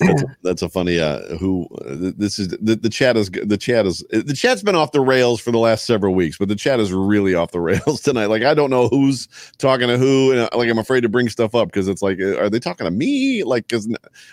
a, 0.00 0.36
that's, 0.42 0.62
a, 0.62 0.68
funny 0.68 0.98
uh 0.98 1.36
who 1.36 1.66
uh, 1.84 2.12
this 2.16 2.38
is 2.38 2.48
the, 2.48 2.76
the 2.76 2.88
chat 2.88 3.16
is 3.16 3.30
the 3.30 3.56
chat 3.56 3.86
is 3.86 4.04
the 4.10 4.34
chat's 4.34 4.62
been 4.62 4.74
off 4.74 4.92
the 4.92 5.00
rails 5.00 5.40
for 5.40 5.50
the 5.50 5.58
last 5.58 5.86
several 5.86 6.14
weeks 6.14 6.38
but 6.38 6.48
the 6.48 6.56
chat 6.56 6.80
is 6.80 6.92
really 6.92 7.34
off 7.34 7.50
the 7.50 7.60
rails 7.60 8.00
tonight 8.02 8.26
like 8.26 8.42
i 8.42 8.54
don't 8.54 8.70
know 8.70 8.88
who's 8.88 9.28
talking 9.58 9.88
to 9.88 9.98
who 9.98 10.32
and 10.32 10.40
uh, 10.40 10.48
like 10.54 10.70
i'm 10.70 10.78
afraid 10.78 11.00
to 11.00 11.08
bring 11.08 11.28
stuff 11.28 11.54
up 11.54 11.68
because 11.68 11.88
it's 11.88 12.02
like 12.02 12.20
uh, 12.20 12.38
are 12.38 12.48
they 12.48 12.60
talking 12.60 12.84
to 12.84 12.90
me 12.90 13.44
like 13.44 13.66
because 13.68 13.88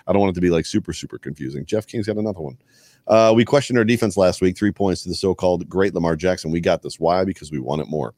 i 0.08 0.14
don't 0.14 0.22
want 0.22 0.32
it 0.32 0.36
to 0.36 0.42
be 0.42 0.50
like 0.50 0.66
super 0.66 0.94
super 0.94 1.18
confusing 1.18 1.66
jeff 1.66 1.88
king's 1.88 2.08
got 2.08 2.18
another 2.18 2.42
one 2.42 2.58
uh, 3.08 3.32
we 3.34 3.46
questioned 3.46 3.80
our 3.80 3.86
defense 3.86 4.18
last 4.18 4.42
week, 4.42 4.58
three 4.58 4.72
points 4.72 5.04
to 5.04 5.08
the 5.08 5.16
so-called 5.16 5.70
great 5.70 5.94
Lamar 5.94 6.18
Jackson. 6.18 6.52
We 6.52 6.60
got 6.60 6.82
this. 6.82 7.00
Why? 7.00 7.24
Because 7.24 7.52
we 7.52 7.60
want 7.60 7.82
it 7.82 7.88
more. 7.88 8.14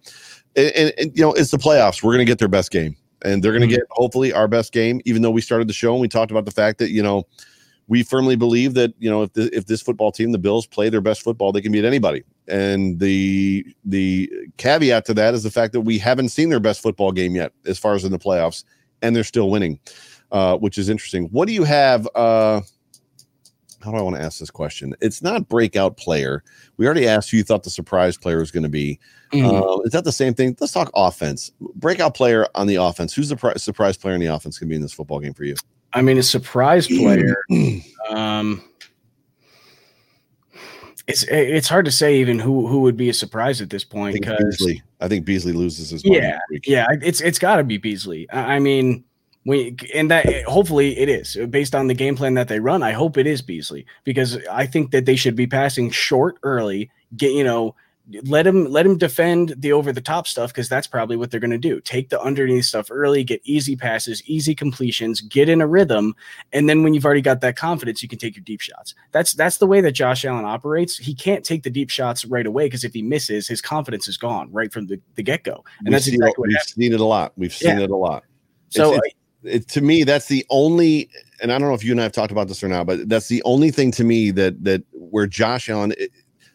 And, 0.56 0.72
and, 0.72 0.94
and 0.98 1.12
you 1.16 1.22
know, 1.22 1.32
it's 1.34 1.52
the 1.52 1.58
playoffs. 1.58 2.02
We're 2.02 2.14
going 2.14 2.26
to 2.26 2.26
get 2.26 2.40
their 2.40 2.48
best 2.48 2.72
game 2.72 2.98
and 3.24 3.44
they're 3.44 3.52
going 3.52 3.62
to 3.62 3.68
mm-hmm. 3.68 3.78
get 3.78 3.88
hopefully 3.92 4.34
our 4.34 4.48
best 4.48 4.72
game. 4.72 5.02
Even 5.06 5.22
though 5.22 5.32
we 5.32 5.42
started 5.42 5.68
the 5.68 5.74
show 5.74 5.92
and 5.94 6.02
we 6.02 6.08
talked 6.08 6.32
about 6.32 6.46
the 6.46 6.52
fact 6.52 6.80
that 6.80 6.92
you 6.92 7.04
know 7.04 7.26
we 7.88 8.04
firmly 8.04 8.36
believe 8.36 8.76
that 8.76 8.94
you 9.00 9.10
know 9.10 9.24
if 9.24 9.34
the, 9.34 9.56
if 9.56 9.66
this 9.66 9.82
football 9.82 10.12
team, 10.12 10.32
the 10.32 10.38
Bills, 10.38 10.66
play 10.66 10.90
their 10.90 11.02
best 11.02 11.22
football, 11.22 11.52
they 11.52 11.62
can 11.62 11.72
beat 11.72 11.86
anybody. 11.86 12.24
And 12.48 13.00
the 13.00 13.66
the 13.84 14.32
caveat 14.58 15.06
to 15.06 15.14
that 15.16 15.34
is 15.34 15.44
the 15.44 15.52
fact 15.52 15.74
that 15.74 15.82
we 15.82 15.98
haven't 15.98 16.30
seen 16.30 16.50
their 16.50 16.60
best 16.60 16.82
football 16.82 17.12
game 17.12 17.36
yet, 17.36 17.52
as 17.66 17.78
far 17.78 17.96
as 17.96 18.06
in 18.06 18.12
the 18.12 18.20
playoffs, 18.20 18.64
and 19.02 19.16
they're 19.16 19.24
still 19.24 19.50
winning, 19.50 19.80
uh, 20.32 20.58
which 20.58 20.78
is 20.78 20.90
interesting. 20.90 21.26
What 21.26 21.48
do 21.48 21.54
you 21.54 21.64
have? 21.64 22.08
Uh, 22.16 22.62
how 23.84 23.92
do 23.92 23.98
I 23.98 24.02
want 24.02 24.16
to 24.16 24.22
ask 24.22 24.40
this 24.40 24.52
question? 24.52 24.96
It's 25.02 25.22
not 25.22 25.48
breakout 25.48 25.98
player. 25.98 26.44
We 26.78 26.86
already 26.86 27.08
asked 27.08 27.32
who 27.32 27.38
you 27.38 27.44
thought 27.44 27.64
the 27.64 27.70
surprise 27.70 28.18
player 28.18 28.40
was 28.40 28.52
going 28.52 28.64
to 28.64 28.70
be. 28.70 29.00
Mm-hmm. 29.32 29.46
Uh, 29.46 29.82
is 29.84 29.92
that 29.92 30.04
the 30.04 30.12
same 30.12 30.34
thing? 30.34 30.56
Let's 30.60 30.74
talk 30.74 30.92
offense. 30.96 31.52
Breakout 31.76 32.16
player 32.16 32.48
on 32.56 32.68
the 32.68 32.76
offense. 32.76 33.14
Who's 33.14 33.30
the 33.30 33.38
pri- 33.38 33.56
surprise 33.56 33.98
player 33.98 34.16
in 34.16 34.22
the 34.22 34.28
offense 34.28 34.58
going 34.58 34.68
to 34.68 34.72
be 34.72 34.76
in 34.76 34.82
this 34.82 34.94
football 34.94 35.20
game 35.20 35.34
for 35.34 35.44
you? 35.44 35.56
I 35.94 36.02
mean, 36.02 36.18
a 36.18 36.24
surprise 36.24 36.88
player. 36.88 37.36
um, 38.10 38.64
it's 41.08 41.24
it's 41.24 41.68
hard 41.68 41.86
to 41.86 41.92
say 41.92 42.20
even 42.20 42.38
who 42.38 42.68
who 42.68 42.82
would 42.82 42.96
be 42.96 43.10
a 43.10 43.14
surprise 43.14 43.62
at 43.62 43.72
this 43.72 43.84
point 43.84 44.14
because 44.14 44.38
Beasley. 44.38 44.84
I 45.00 45.08
think 45.08 45.26
Beasley 45.26 45.54
loses 45.54 45.90
his 45.90 46.06
yeah 46.06 46.38
yeah 46.66 46.86
it's 47.02 47.20
it's 47.20 47.40
got 47.40 47.56
to 47.56 47.64
be 47.64 47.80
Beasley. 47.80 48.28
I 48.32 48.60
mean 48.60 49.04
we 49.50 49.76
and 49.96 50.12
that 50.12 50.44
hopefully 50.44 50.98
it 51.00 51.10
is 51.10 51.36
based 51.50 51.74
on 51.74 51.88
the 51.88 51.96
game 51.96 52.16
plan 52.16 52.36
that 52.36 52.48
they 52.48 52.60
run. 52.60 52.84
I 52.84 52.92
hope 52.92 53.18
it 53.18 53.26
is 53.26 53.42
Beasley 53.42 53.86
because 54.04 54.38
I 54.48 54.68
think 54.68 54.92
that 54.92 55.06
they 55.06 55.16
should 55.16 55.36
be 55.36 55.48
passing 55.48 55.90
short 55.90 56.38
early. 56.44 56.92
Get 57.18 57.32
you 57.32 57.44
know 57.44 57.76
let 58.24 58.46
him 58.46 58.66
let 58.66 58.86
him 58.86 58.98
defend 58.98 59.56
the 59.58 59.72
over 59.72 59.92
the 59.92 60.02
top 60.02 60.28
stuff 60.28 60.52
because 60.52 60.70
that's 60.70 60.86
probably 60.86 61.18
what 61.18 61.32
they're 61.32 61.40
going 61.40 61.50
to 61.50 61.58
do. 61.58 61.82
Take 61.82 62.10
the 62.10 62.22
underneath 62.22 62.66
stuff 62.66 62.90
early, 62.92 63.24
get 63.24 63.42
easy 63.44 63.76
passes, 63.76 64.22
easy 64.28 64.54
completions, 64.54 65.22
get 65.22 65.50
in 65.50 65.62
a 65.62 65.68
rhythm, 65.68 66.16
and 66.54 66.70
then 66.70 66.84
when 66.84 66.94
you've 66.94 67.06
already 67.06 67.22
got 67.22 67.42
that 67.42 67.56
confidence, 67.56 68.04
you 68.04 68.10
can 68.10 68.20
take 68.20 68.36
your 68.36 68.44
deep 68.44 68.62
shots. 68.62 68.94
That's 69.12 69.34
that's 69.34 69.58
the 69.58 69.68
way 69.68 69.82
that 69.82 69.94
Josh 69.94 70.26
Allen 70.26 70.46
operates. 70.46 70.96
He 70.96 71.16
can't 71.16 71.44
take 71.44 71.64
the 71.64 71.72
deep 71.72 71.90
shots 71.90 72.24
right 72.24 72.46
away 72.46 72.68
because 72.68 72.84
if 72.84 72.94
he 72.94 73.02
misses, 73.02 73.48
his 73.48 73.62
confidence 73.62 74.08
is 74.08 74.18
gone 74.18 74.52
right 74.52 74.72
from 74.72 74.86
the, 74.86 75.02
the 75.16 75.24
get 75.24 75.44
go. 75.44 75.64
And 75.80 75.88
we've 75.88 75.94
that's 75.94 76.08
exactly 76.08 76.34
what 76.38 76.48
we've 76.50 76.56
happened. 76.56 76.74
seen 76.76 76.94
it 76.94 77.00
a 77.00 77.06
lot. 77.06 77.34
We've 77.36 77.54
seen 77.54 77.78
yeah. 77.78 77.86
it 77.86 77.90
a 77.90 77.96
lot. 77.96 78.26
So 78.70 78.94
it's, 78.94 79.02
it's, 79.06 79.16
it, 79.44 79.68
to 79.70 79.82
me, 79.82 80.04
that's 80.04 80.28
the 80.28 80.46
only. 80.50 81.10
And 81.42 81.52
I 81.52 81.58
don't 81.58 81.70
know 81.70 81.74
if 81.74 81.84
you 81.84 81.92
and 81.92 82.00
I 82.00 82.04
have 82.04 82.12
talked 82.12 82.32
about 82.32 82.48
this 82.48 82.64
or 82.64 82.68
not, 82.68 82.86
but 82.86 83.08
that's 83.08 83.28
the 83.28 83.42
only 83.44 83.72
thing 83.72 83.92
to 83.92 84.04
me 84.04 84.32
that 84.32 84.64
that 84.64 84.84
where 84.92 85.28
Josh 85.28 85.70
Allen. 85.70 85.94
It, 85.98 86.12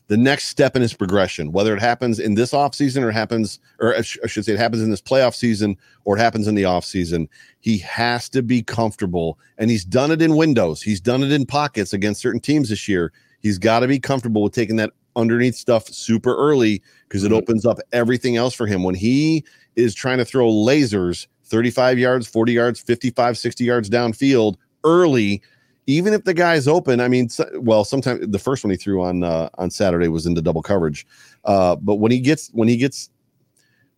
the 0.09 0.17
next 0.19 0.49
step 0.49 0.77
in 0.77 0.83
his 0.83 0.93
progression, 0.93 1.51
whether 1.51 1.75
it 1.75 1.81
happens 1.81 2.19
in 2.19 2.35
this 2.35 2.51
offseason 2.51 3.03
or 3.03 3.11
happens, 3.11 3.59
or 3.81 3.97
I 3.97 4.03
should 4.03 4.45
say, 4.45 4.53
it 4.53 4.59
happens 4.59 4.83
in 4.83 4.91
this 4.91 5.01
playoff 5.01 5.35
season 5.35 5.79
or 6.05 6.17
it 6.17 6.21
happens 6.21 6.47
in 6.47 6.55
the 6.55 6.65
offseason, 6.65 7.27
he 7.61 7.79
has 7.79 8.29
to 8.31 8.43
be 8.43 8.63
comfortable. 8.63 9.39
And 9.57 9.71
he's 9.71 9.85
done 9.85 10.11
it 10.11 10.21
in 10.21 10.37
windows, 10.37 10.83
he's 10.83 11.01
done 11.01 11.23
it 11.23 11.33
in 11.33 11.47
pockets 11.47 11.95
against 11.95 12.21
certain 12.21 12.41
teams 12.41 12.69
this 12.69 12.87
year. 12.87 13.13
He's 13.41 13.59
got 13.59 13.81
to 13.81 13.89
be 13.89 13.99
comfortable 13.99 14.43
with 14.43 14.53
taking 14.53 14.77
that 14.77 14.91
underneath 15.17 15.55
stuff 15.55 15.89
super 15.89 16.37
early 16.37 16.83
because 17.09 17.25
it 17.25 17.29
mm-hmm. 17.29 17.37
opens 17.37 17.65
up 17.65 17.79
everything 17.93 18.37
else 18.37 18.55
for 18.55 18.67
him. 18.67 18.83
When 18.83 18.95
he 18.95 19.45
is 19.77 19.95
trying 19.95 20.19
to 20.19 20.25
throw 20.25 20.51
lasers 20.51 21.27
35 21.55 22.01
yards, 22.01 22.27
40 22.27 22.53
yards, 22.53 22.81
55, 22.81 23.39
60 23.39 23.63
yards 23.63 23.89
downfield 23.89 24.57
early, 24.83 25.41
even 25.87 26.13
if 26.13 26.25
the 26.25 26.35
guy's 26.35 26.67
open, 26.67 26.99
I 26.99 27.07
mean, 27.07 27.29
well, 27.55 27.85
sometimes 27.85 28.27
the 28.27 28.41
first 28.41 28.65
one 28.65 28.73
he 28.73 28.77
threw 28.77 29.05
on 29.05 29.23
uh, 29.23 29.51
on 29.57 29.71
Saturday 29.71 30.09
was 30.09 30.27
into 30.27 30.43
double 30.43 30.63
coverage, 30.63 31.07
uh, 31.45 31.77
but 31.77 31.97
when 31.97 32.11
he 32.11 32.19
gets 32.19 32.49
when 32.55 32.67
he 32.67 32.77
gets 32.77 33.09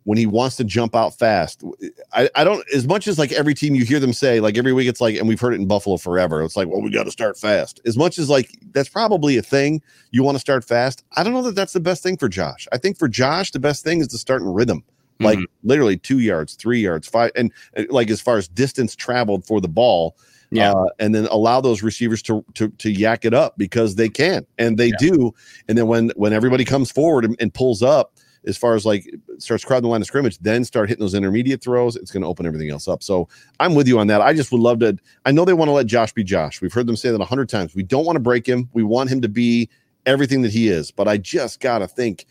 when 0.05 0.19
he 0.19 0.27
wants 0.27 0.57
to 0.57 0.65
jump 0.65 0.95
out 0.95 1.19
fast, 1.19 1.65
I, 2.13 2.29
I 2.35 2.45
don't 2.45 2.63
as 2.75 2.87
much 2.87 3.09
as 3.09 3.19
like 3.19 3.33
every 3.33 3.55
team 3.55 3.75
you 3.75 3.87
hear 3.87 4.01
them 4.01 4.13
say 4.13 4.39
like 4.39 4.59
every 4.59 4.75
week 4.75 4.87
it's 4.87 5.01
like, 5.01 5.17
and 5.17 5.27
we've 5.27 5.41
heard 5.41 5.55
it 5.55 5.61
in 5.61 5.67
Buffalo 5.67 5.97
forever. 5.97 6.43
It's 6.43 6.57
like, 6.57 6.69
well, 6.69 6.83
we 6.83 6.91
got 6.91 7.05
to 7.05 7.11
start 7.11 7.39
fast. 7.39 7.81
As 7.87 7.97
much 7.97 8.19
as 8.19 8.29
like 8.29 8.51
that's 8.73 8.91
probably 8.91 9.39
a 9.39 9.43
thing 9.43 9.81
you 10.11 10.23
want 10.23 10.35
to 10.35 10.41
start 10.41 10.63
fast. 10.63 11.05
I 11.17 11.23
don't 11.25 11.33
know 11.33 11.43
that 11.43 11.55
that's 11.55 11.73
the 11.73 11.81
best 11.81 12.03
thing 12.03 12.19
for 12.19 12.29
Josh. 12.29 12.69
I 12.71 12.77
think 12.77 12.99
for 12.99 13.09
Josh 13.09 13.53
the 13.53 13.61
best 13.61 13.83
thing 13.83 14.01
is 14.01 14.09
to 14.09 14.19
start 14.19 14.43
in 14.43 14.49
rhythm 14.49 14.85
like 15.21 15.39
mm-hmm. 15.39 15.69
literally 15.69 15.97
two 15.97 16.19
yards, 16.19 16.55
three 16.55 16.81
yards, 16.81 17.09
five, 17.09 17.31
and 17.37 17.53
like 17.89 18.11
as 18.11 18.21
far 18.21 18.37
as 18.37 18.49
distance 18.49 18.95
traveled 18.95 19.45
for 19.47 19.61
the 19.61 19.69
ball, 19.69 20.17
yeah, 20.51 20.73
uh, 20.73 20.87
and 20.99 21.15
then 21.15 21.27
allow 21.27 21.61
those 21.61 21.83
receivers 21.83 22.23
to, 22.23 22.45
to 22.55 22.69
to 22.69 22.91
yak 22.91 23.25
it 23.25 23.35
up 23.35 23.57
because 23.59 23.97
they 23.97 24.09
can 24.09 24.47
and 24.59 24.79
they 24.79 24.89
yeah. 24.89 24.97
do. 24.99 25.35
And 25.69 25.77
then 25.77 25.87
when 25.87 26.11
when 26.17 26.33
everybody 26.33 26.65
comes 26.65 26.91
forward 26.91 27.25
and, 27.25 27.37
and, 27.41 27.53
pulls 27.53 27.83
up, 27.83 28.15
as 28.47 28.57
far 28.57 28.75
as 28.75 28.87
like 28.87 29.09
starts 29.39 29.65
crowding 29.65 29.83
the 29.83 29.89
line 29.89 30.01
of 30.01 30.07
scrimmage, 30.07 30.39
then 30.39 30.65
start 30.65 30.89
hitting 30.89 31.03
those 31.03 31.15
intermediate 31.15 31.63
throws. 31.63 31.97
It's 31.97 32.11
going 32.11 32.23
to 32.23 32.29
open 32.29 32.47
everything 32.47 32.71
else 32.71 32.87
up. 32.87 33.03
So 33.03 33.29
I'm 33.59 33.75
with 33.75 33.89
you 33.89 33.99
on 33.99 34.07
that. 34.07 34.21
I 34.21 34.33
just 34.35 34.53
would 34.53 34.61
love 34.61 34.79
to. 34.81 34.97
I 35.25 35.33
know 35.33 35.45
they 35.45 35.53
want 35.53 35.69
to 35.69 35.73
let 35.73 35.87
Josh 35.87 36.13
be 36.13 36.23
Josh. 36.23 36.61
We've 36.61 36.73
heard 36.73 36.87
them 36.87 36.97
say 36.97 37.11
that 37.11 37.21
a 37.21 37.25
hundred 37.25 37.49
times. 37.49 37.75
We 37.75 37.83
don't 37.83 38.07
want 38.07 38.17
to 38.17 38.21
break 38.21 38.47
him. 38.47 38.69
We 38.73 38.83
want 38.83 39.11
him 39.11 39.21
to 39.23 39.29
be 39.29 39.69
everything 40.07 40.43
that 40.43 40.53
he 40.53 40.69
is. 40.69 40.91
But 40.91 41.09
I 41.09 41.19
just 41.19 41.61
got 41.61 41.81
to 41.81 41.89
think 41.89 42.27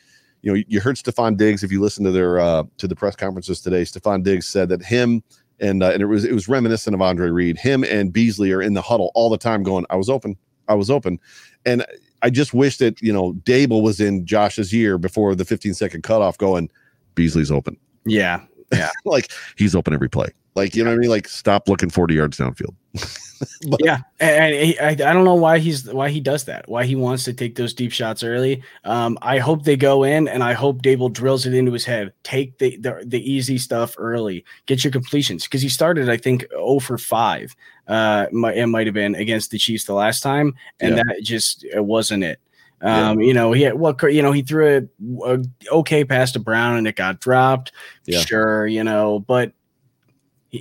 you 0.45 0.53
know, 0.53 0.63
you 0.67 0.79
heard 0.79 0.95
Stefon 0.95 1.37
Diggs. 1.37 1.63
If 1.63 1.71
you 1.71 1.81
listen 1.81 2.05
to 2.05 2.11
their 2.11 2.39
uh, 2.39 2.63
to 2.77 2.87
the 2.87 2.95
press 2.95 3.15
conferences 3.15 3.61
today, 3.61 3.81
Stefon 3.81 4.23
Diggs 4.23 4.45
said 4.45 4.69
that 4.69 4.83
him 4.83 5.23
and 5.59 5.81
uh, 5.81 5.89
and 5.89 6.03
it 6.03 6.05
was 6.05 6.23
it 6.23 6.33
was 6.33 6.47
reminiscent 6.47 6.93
of 6.93 7.01
Andre 7.01 7.29
Reed. 7.29 7.57
Him 7.57 7.83
and 7.83 8.13
Beasley 8.13 8.51
are 8.51 8.61
in 8.61 8.75
the 8.75 8.81
huddle 8.81 9.11
all 9.15 9.31
the 9.31 9.39
time, 9.39 9.63
going, 9.63 9.85
"I 9.89 9.95
was 9.95 10.07
open, 10.07 10.37
I 10.67 10.75
was 10.75 10.91
open," 10.91 11.19
and 11.65 11.83
I 12.21 12.29
just 12.29 12.53
wish 12.53 12.77
that 12.77 13.01
you 13.01 13.11
know 13.11 13.33
Daboll 13.43 13.81
was 13.81 13.99
in 13.99 14.23
Josh's 14.23 14.71
year 14.71 14.99
before 14.99 15.33
the 15.33 15.45
15 15.45 15.73
second 15.73 16.03
cutoff, 16.03 16.37
going, 16.37 16.69
"Beasley's 17.15 17.51
open." 17.51 17.75
Yeah, 18.05 18.41
yeah, 18.71 18.91
like 19.05 19.31
he's 19.55 19.75
open 19.75 19.95
every 19.95 20.09
play. 20.09 20.29
Like 20.55 20.75
you 20.75 20.83
know 20.83 20.91
what 20.91 20.97
I 20.97 20.99
mean? 20.99 21.09
Like 21.09 21.27
stop 21.27 21.67
looking 21.67 21.89
40 21.89 22.15
yards 22.15 22.37
downfield. 22.37 22.75
but, 23.69 23.79
yeah, 23.83 23.99
and 24.19 24.55
he, 24.55 24.79
I, 24.79 24.89
I 24.89 24.95
don't 24.95 25.25
know 25.25 25.35
why 25.35 25.59
he's 25.59 25.91
why 25.91 26.09
he 26.09 26.21
does 26.21 26.45
that. 26.45 26.67
Why 26.69 26.85
he 26.85 26.95
wants 26.95 27.25
to 27.25 27.33
take 27.33 27.55
those 27.55 27.73
deep 27.73 27.91
shots 27.91 28.23
early. 28.23 28.63
Um, 28.85 29.17
I 29.21 29.39
hope 29.39 29.63
they 29.63 29.75
go 29.75 30.03
in, 30.03 30.27
and 30.27 30.43
I 30.43 30.53
hope 30.53 30.81
Daboll 30.81 31.11
drills 31.11 31.45
it 31.45 31.53
into 31.53 31.73
his 31.73 31.83
head. 31.83 32.13
Take 32.23 32.57
the 32.59 32.77
the, 32.77 33.03
the 33.05 33.31
easy 33.31 33.57
stuff 33.57 33.95
early. 33.97 34.45
Get 34.65 34.83
your 34.83 34.91
completions 34.91 35.43
because 35.43 35.61
he 35.61 35.69
started, 35.69 36.09
I 36.09 36.17
think, 36.17 36.45
0 36.51 36.79
for 36.79 36.97
five. 36.97 37.53
Uh, 37.87 38.27
it 38.31 38.67
might 38.67 38.87
have 38.87 38.93
been 38.93 39.15
against 39.15 39.51
the 39.51 39.57
Chiefs 39.57 39.85
the 39.85 39.93
last 39.93 40.21
time, 40.21 40.55
and 40.79 40.95
yeah. 40.95 41.03
that 41.05 41.21
just 41.21 41.65
it 41.65 41.83
wasn't 41.83 42.23
it. 42.23 42.39
Um, 42.81 43.19
yeah. 43.19 43.27
you 43.27 43.33
know, 43.33 43.51
he 43.51 43.63
had 43.63 43.75
what 43.75 44.01
well, 44.01 44.11
you 44.11 44.21
know, 44.21 44.31
he 44.31 44.41
threw 44.41 44.77
a, 44.77 45.33
a, 45.33 45.43
okay 45.71 46.05
pass 46.05 46.31
to 46.33 46.39
Brown 46.39 46.77
and 46.77 46.87
it 46.87 46.95
got 46.95 47.19
dropped. 47.19 47.71
Yeah. 48.05 48.19
Sure, 48.19 48.67
you 48.67 48.83
know, 48.83 49.19
but 49.19 49.53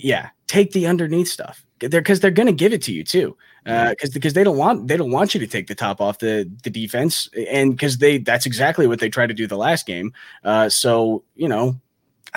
yeah, 0.03 0.31
take 0.47 0.73
the 0.73 0.87
underneath 0.87 1.29
stuff. 1.29 1.65
They're 1.81 2.01
because 2.01 2.21
they're 2.21 2.31
going 2.31 2.47
to 2.47 2.53
give 2.53 2.73
it 2.73 2.83
to 2.83 2.93
you 2.93 3.05
too 3.05 3.37
because 3.65 4.11
uh, 4.11 4.13
because 4.13 4.35
they 4.35 4.45
don't 4.45 4.59
want 4.59 4.89
they 4.89 4.97
don't 4.97 5.11
want 5.11 5.35
you 5.35 5.41
to 5.41 5.47
take 5.47 5.67
the 5.67 5.75
top 5.75 6.01
off 6.01 6.19
the 6.19 6.51
the 6.63 6.71
defense 6.71 7.29
and 7.49 7.73
because 7.73 7.99
they 7.99 8.19
that's 8.19 8.47
exactly 8.47 8.87
what 8.87 9.01
they 9.01 9.09
tried 9.09 9.29
to 9.29 9.35
do 9.35 9.47
the 9.47 9.57
last 9.57 9.87
game 9.87 10.13
uh, 10.45 10.69
so 10.69 11.25
you 11.35 11.49
know 11.49 11.79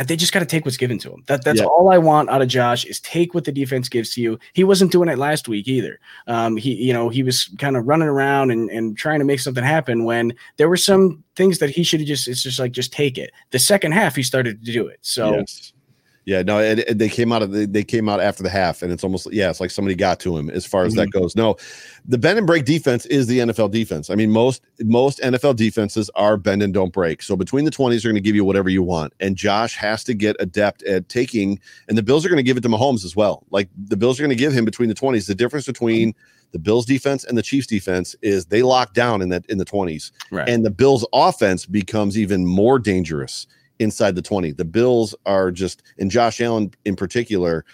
they 0.05 0.15
just 0.15 0.31
got 0.31 0.39
to 0.39 0.45
take 0.45 0.63
what's 0.63 0.77
given 0.77 0.99
to 0.99 1.09
them 1.09 1.23
that 1.25 1.43
that's 1.43 1.59
yeah. 1.59 1.65
all 1.65 1.91
i 1.91 1.97
want 1.97 2.29
out 2.29 2.41
of 2.41 2.47
josh 2.47 2.85
is 2.85 2.99
take 2.99 3.33
what 3.33 3.43
the 3.45 3.51
defense 3.51 3.89
gives 3.89 4.13
to 4.13 4.21
you. 4.21 4.39
He 4.53 4.63
wasn't 4.63 4.91
doing 4.91 5.09
it 5.09 5.17
last 5.17 5.47
week 5.47 5.67
either. 5.67 5.99
Um, 6.27 6.55
he 6.55 6.75
you 6.75 6.93
know 6.93 7.09
he 7.09 7.23
was 7.23 7.49
kind 7.57 7.75
of 7.75 7.87
running 7.87 8.07
around 8.07 8.51
and, 8.51 8.69
and 8.69 8.97
trying 8.97 9.19
to 9.19 9.25
make 9.25 9.39
something 9.39 9.63
happen 9.63 10.05
when 10.05 10.33
there 10.57 10.69
were 10.69 10.77
some 10.77 11.23
things 11.35 11.57
that 11.59 11.71
he 11.71 11.83
should 11.83 11.99
have 11.99 12.07
just 12.07 12.27
it's 12.27 12.43
just 12.43 12.59
like 12.59 12.71
just 12.71 12.93
take 12.93 13.17
it. 13.17 13.31
The 13.49 13.59
second 13.59 13.93
half 13.93 14.15
he 14.15 14.23
started 14.23 14.63
to 14.63 14.71
do 14.71 14.87
it 14.87 14.99
so 15.01 15.37
yes. 15.37 15.73
Yeah, 16.27 16.41
no, 16.41 16.59
it, 16.59 16.79
it, 16.79 16.97
they 16.97 17.07
came 17.07 17.31
out 17.31 17.41
of 17.41 17.53
the, 17.53 17.65
they 17.65 17.85
came 17.85 18.09
out 18.09 18.19
after 18.19 18.43
the 18.43 18.49
half, 18.49 18.81
and 18.81 18.91
it's 18.91 19.01
almost 19.01 19.31
yeah, 19.31 19.49
it's 19.49 19.61
like 19.61 19.71
somebody 19.71 19.95
got 19.95 20.19
to 20.19 20.37
him 20.37 20.49
as 20.49 20.65
far 20.65 20.83
as 20.83 20.91
mm-hmm. 20.91 21.03
that 21.03 21.11
goes. 21.11 21.37
No, 21.37 21.55
the 22.05 22.17
bend 22.17 22.37
and 22.37 22.45
break 22.45 22.65
defense 22.65 23.05
is 23.05 23.27
the 23.27 23.39
NFL 23.39 23.71
defense. 23.71 24.09
I 24.09 24.15
mean, 24.15 24.29
most 24.29 24.61
most 24.81 25.21
NFL 25.21 25.55
defenses 25.55 26.11
are 26.15 26.35
bend 26.35 26.63
and 26.63 26.73
don't 26.73 26.91
break. 26.91 27.21
So 27.21 27.37
between 27.37 27.63
the 27.63 27.71
twenties, 27.71 28.03
they're 28.03 28.11
going 28.11 28.21
to 28.21 28.27
give 28.27 28.35
you 28.35 28.43
whatever 28.43 28.67
you 28.67 28.83
want, 28.83 29.13
and 29.21 29.37
Josh 29.37 29.77
has 29.77 30.03
to 30.03 30.13
get 30.13 30.35
adept 30.41 30.83
at 30.83 31.07
taking. 31.07 31.61
And 31.87 31.97
the 31.97 32.03
Bills 32.03 32.25
are 32.25 32.29
going 32.29 32.35
to 32.35 32.43
give 32.43 32.57
it 32.57 32.61
to 32.63 32.67
Mahomes 32.67 33.05
as 33.05 33.15
well. 33.15 33.45
Like 33.49 33.69
the 33.87 33.95
Bills 33.95 34.19
are 34.19 34.23
going 34.23 34.29
to 34.29 34.35
give 34.35 34.51
him 34.51 34.65
between 34.65 34.89
the 34.89 34.95
twenties. 34.95 35.27
The 35.27 35.35
difference 35.35 35.65
between 35.65 36.13
the 36.51 36.59
Bills 36.59 36.85
defense 36.85 37.23
and 37.23 37.37
the 37.37 37.41
Chiefs 37.41 37.67
defense 37.67 38.17
is 38.21 38.47
they 38.47 38.63
lock 38.63 38.93
down 38.93 39.21
in 39.21 39.29
that 39.29 39.45
in 39.47 39.57
the 39.57 39.65
20s. 39.65 40.11
Right. 40.31 40.47
And 40.47 40.65
the 40.65 40.71
Bills 40.71 41.05
offense 41.13 41.65
becomes 41.65 42.17
even 42.17 42.45
more 42.45 42.79
dangerous 42.79 43.47
inside 43.79 44.15
the 44.15 44.21
20. 44.21 44.51
The 44.51 44.65
Bills 44.65 45.15
are 45.25 45.51
just, 45.51 45.83
and 45.97 46.11
Josh 46.11 46.41
Allen 46.41 46.71
in 46.85 46.95
particular, 46.95 47.65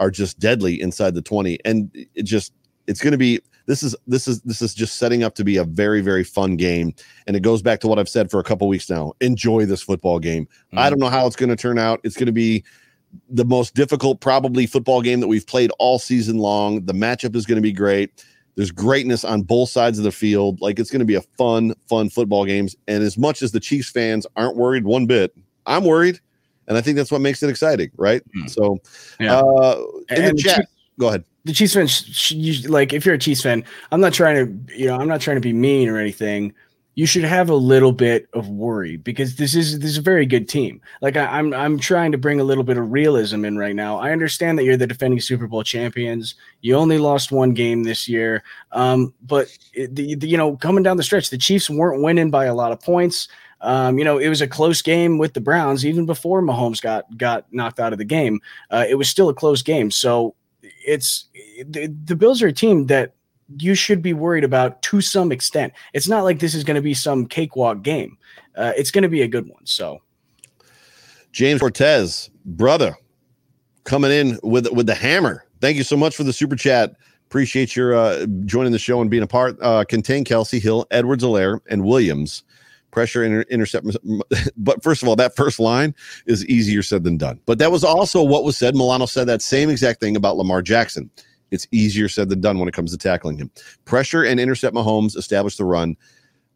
are 0.00 0.10
just 0.10 0.38
deadly 0.38 0.80
inside 0.80 1.14
the 1.14 1.22
20. 1.22 1.58
And 1.64 1.90
it 2.14 2.24
just, 2.24 2.52
it's 2.86 3.00
going 3.00 3.12
to 3.12 3.18
be, 3.18 3.40
this 3.66 3.82
is 3.82 3.96
this 4.06 4.28
is 4.28 4.42
this 4.42 4.60
is 4.60 4.74
just 4.74 4.96
setting 4.96 5.22
up 5.22 5.34
to 5.36 5.44
be 5.44 5.56
a 5.56 5.64
very 5.64 6.00
very 6.00 6.24
fun 6.24 6.56
game. 6.56 6.94
And 7.26 7.36
it 7.36 7.40
goes 7.40 7.62
back 7.62 7.80
to 7.80 7.88
what 7.88 7.98
i've 7.98 8.08
said 8.08 8.30
for 8.30 8.38
a 8.40 8.44
couple 8.44 8.68
weeks 8.68 8.90
now. 8.90 9.14
Enjoy 9.20 9.64
this 9.64 9.82
football 9.82 10.18
game. 10.18 10.46
Mm-hmm. 10.46 10.78
i 10.78 10.90
don't 10.90 10.98
know 10.98 11.08
how 11.08 11.26
it's 11.26 11.36
going 11.36 11.50
to 11.50 11.56
turn 11.56 11.78
out. 11.78 12.00
It's 12.04 12.16
going 12.16 12.26
to 12.26 12.32
be 12.32 12.64
the 13.30 13.44
most 13.44 13.74
difficult 13.74 14.20
probably 14.20 14.66
football 14.66 15.00
game 15.00 15.20
that 15.20 15.28
we've 15.28 15.46
played 15.46 15.70
all 15.78 15.98
season 15.98 16.38
long. 16.38 16.84
The 16.84 16.92
matchup 16.92 17.36
is 17.36 17.46
going 17.46 17.56
to 17.56 17.62
be 17.62 17.72
great. 17.72 18.24
There's 18.56 18.70
greatness 18.70 19.24
on 19.24 19.42
both 19.42 19.68
sides 19.68 19.98
of 19.98 20.04
the 20.04 20.12
field. 20.12 20.60
Like 20.60 20.78
it's 20.78 20.90
going 20.90 21.00
to 21.00 21.06
be 21.06 21.14
a 21.14 21.22
fun 21.38 21.74
fun 21.88 22.10
football 22.10 22.44
games. 22.44 22.76
And 22.86 23.02
as 23.02 23.16
much 23.16 23.42
as 23.42 23.52
the 23.52 23.60
chiefs 23.60 23.90
fans 23.90 24.26
aren't 24.36 24.56
worried 24.56 24.84
one 24.84 25.06
bit 25.06 25.34
I'm 25.66 25.84
worried, 25.84 26.20
and 26.68 26.76
I 26.76 26.80
think 26.80 26.96
that's 26.96 27.10
what 27.12 27.20
makes 27.20 27.42
it 27.42 27.50
exciting, 27.50 27.90
right? 27.96 28.22
Mm. 28.36 28.50
So, 28.50 28.78
yeah. 29.20 29.38
uh, 29.38 29.82
in 30.10 30.22
and 30.24 30.38
the 30.38 30.42
chat, 30.42 30.56
Chiefs, 30.56 30.72
go 30.98 31.08
ahead. 31.08 31.24
the 31.44 31.52
Chiefs 31.52 31.74
fans, 31.74 31.90
sh- 31.92 32.34
sh- 32.34 32.66
like 32.66 32.92
if 32.92 33.04
you're 33.04 33.14
a 33.14 33.18
Chiefs 33.18 33.42
fan, 33.42 33.64
I'm 33.92 34.00
not 34.00 34.12
trying 34.12 34.66
to, 34.66 34.76
you 34.76 34.86
know, 34.86 34.96
I'm 34.96 35.08
not 35.08 35.20
trying 35.20 35.36
to 35.36 35.40
be 35.40 35.52
mean 35.52 35.88
or 35.88 35.98
anything. 35.98 36.52
You 36.96 37.06
should 37.06 37.24
have 37.24 37.50
a 37.50 37.56
little 37.56 37.90
bit 37.90 38.28
of 38.34 38.48
worry 38.48 38.96
because 38.98 39.34
this 39.34 39.56
is 39.56 39.80
this 39.80 39.90
is 39.90 39.98
a 39.98 40.00
very 40.00 40.24
good 40.26 40.48
team. 40.48 40.80
Like 41.02 41.16
I, 41.16 41.24
I'm 41.24 41.52
I'm 41.52 41.76
trying 41.76 42.12
to 42.12 42.18
bring 42.18 42.38
a 42.38 42.44
little 42.44 42.62
bit 42.62 42.78
of 42.78 42.92
realism 42.92 43.44
in 43.44 43.58
right 43.58 43.74
now. 43.74 43.98
I 43.98 44.12
understand 44.12 44.56
that 44.58 44.64
you're 44.64 44.76
the 44.76 44.86
defending 44.86 45.20
Super 45.20 45.48
Bowl 45.48 45.64
champions. 45.64 46.36
You 46.60 46.76
only 46.76 46.98
lost 46.98 47.32
one 47.32 47.52
game 47.52 47.82
this 47.82 48.08
year, 48.08 48.44
um, 48.70 49.12
but 49.26 49.48
it, 49.72 49.92
the, 49.96 50.14
the, 50.14 50.28
you 50.28 50.36
know 50.36 50.56
coming 50.56 50.84
down 50.84 50.96
the 50.96 51.02
stretch, 51.02 51.30
the 51.30 51.36
Chiefs 51.36 51.68
weren't 51.68 52.00
winning 52.00 52.30
by 52.30 52.44
a 52.44 52.54
lot 52.54 52.70
of 52.70 52.80
points. 52.80 53.26
Um, 53.64 53.98
you 53.98 54.04
know, 54.04 54.18
it 54.18 54.28
was 54.28 54.42
a 54.42 54.46
close 54.46 54.82
game 54.82 55.16
with 55.16 55.32
the 55.32 55.40
Browns 55.40 55.86
even 55.86 56.04
before 56.04 56.42
Mahomes 56.42 56.82
got 56.82 57.16
got 57.16 57.46
knocked 57.50 57.80
out 57.80 57.92
of 57.92 57.98
the 57.98 58.04
game. 58.04 58.40
Uh, 58.70 58.84
it 58.88 58.96
was 58.96 59.08
still 59.08 59.30
a 59.30 59.34
close 59.34 59.62
game. 59.62 59.90
So 59.90 60.34
it's 60.62 61.28
the, 61.66 61.86
the 62.04 62.14
Bills 62.14 62.42
are 62.42 62.48
a 62.48 62.52
team 62.52 62.86
that 62.86 63.14
you 63.58 63.74
should 63.74 64.02
be 64.02 64.12
worried 64.12 64.44
about 64.44 64.82
to 64.82 65.00
some 65.00 65.32
extent. 65.32 65.72
It's 65.94 66.08
not 66.08 66.24
like 66.24 66.40
this 66.40 66.54
is 66.54 66.62
going 66.62 66.76
to 66.76 66.82
be 66.82 66.92
some 66.92 67.26
cakewalk 67.26 67.82
game. 67.82 68.18
Uh, 68.54 68.72
it's 68.76 68.90
going 68.90 69.02
to 69.02 69.08
be 69.08 69.22
a 69.22 69.28
good 69.28 69.48
one. 69.48 69.64
So, 69.64 70.02
James 71.32 71.60
Cortez, 71.60 72.28
brother, 72.44 72.94
coming 73.84 74.10
in 74.10 74.38
with 74.42 74.70
with 74.72 74.86
the 74.86 74.94
hammer. 74.94 75.46
Thank 75.62 75.78
you 75.78 75.84
so 75.84 75.96
much 75.96 76.14
for 76.16 76.24
the 76.24 76.34
super 76.34 76.56
chat. 76.56 76.96
Appreciate 77.28 77.74
your 77.74 77.94
uh, 77.94 78.26
joining 78.44 78.72
the 78.72 78.78
show 78.78 79.00
and 79.00 79.10
being 79.10 79.22
a 79.22 79.26
part. 79.26 79.56
Uh, 79.62 79.84
contain 79.88 80.22
Kelce 80.22 80.60
Hill, 80.60 80.86
Edwards, 80.90 81.24
Helaire, 81.24 81.60
and 81.70 81.82
Williams 81.82 82.42
pressure 82.94 83.24
inter- 83.24 83.44
intercept. 83.50 83.86
But 84.56 84.82
first 84.82 85.02
of 85.02 85.08
all, 85.08 85.16
that 85.16 85.36
first 85.36 85.58
line 85.60 85.94
is 86.26 86.46
easier 86.46 86.82
said 86.82 87.04
than 87.04 87.18
done. 87.18 87.40
But 87.44 87.58
that 87.58 87.72
was 87.72 87.84
also 87.84 88.22
what 88.22 88.44
was 88.44 88.56
said. 88.56 88.74
Milano 88.74 89.04
said 89.06 89.26
that 89.26 89.42
same 89.42 89.68
exact 89.68 90.00
thing 90.00 90.16
about 90.16 90.36
Lamar 90.36 90.62
Jackson. 90.62 91.10
It's 91.50 91.66
easier 91.72 92.08
said 92.08 92.28
than 92.28 92.40
done 92.40 92.58
when 92.58 92.68
it 92.68 92.74
comes 92.74 92.92
to 92.92 92.98
tackling 92.98 93.36
him. 93.36 93.50
Pressure 93.84 94.22
and 94.22 94.40
intercept 94.40 94.74
Mahomes, 94.74 95.16
establish 95.16 95.56
the 95.56 95.64
run. 95.64 95.96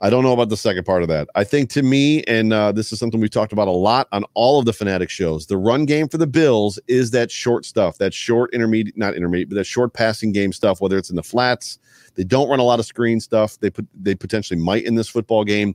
I 0.01 0.11
don't 0.11 0.23
know 0.23 0.33
about 0.33 0.49
the 0.49 0.57
second 0.57 0.85
part 0.85 1.03
of 1.03 1.09
that. 1.09 1.29
I 1.35 1.43
think 1.43 1.71
to 1.71 1.83
me, 1.83 2.23
and 2.25 2.53
uh, 2.53 2.71
this 2.71 2.93
is 2.93 3.01
something 3.01 3.21
we've 3.21 3.31
talked 3.31 3.53
about 3.53 3.67
a 3.67 3.73
lot 3.73 4.07
on 4.13 4.25
all 4.35 4.61
of 4.61 4.65
the 4.65 4.73
Fanatic 4.73 5.11
shows, 5.11 5.47
the 5.47 5.57
run 5.57 5.87
game 5.87 6.09
for 6.09 6.19
the 6.19 6.27
Bills 6.27 6.79
is 6.87 7.11
that 7.11 7.33
short 7.33 7.65
stuff, 7.65 7.99
that 7.99 8.15
short 8.15 8.55
intermediate, 8.55 8.97
not 8.97 9.17
intermediate, 9.17 9.49
but 9.49 9.57
that 9.57 9.65
short 9.65 9.93
passing 9.93 10.31
game 10.31 10.53
stuff, 10.53 10.81
whether 10.81 10.97
it's 10.97 11.11
in 11.11 11.17
the 11.17 11.23
flats. 11.23 11.81
They 12.15 12.23
don't 12.23 12.49
run 12.49 12.61
a 12.61 12.65
lot 12.65 12.79
of 12.79 12.87
screen 12.87 13.19
stuff. 13.19 13.59
They 13.59 13.71
put 13.71 13.87
they 13.95 14.15
potentially 14.15 14.61
might 14.61 14.85
in 14.85 14.95
this 14.95 15.09
football 15.09 15.45
game. 15.45 15.75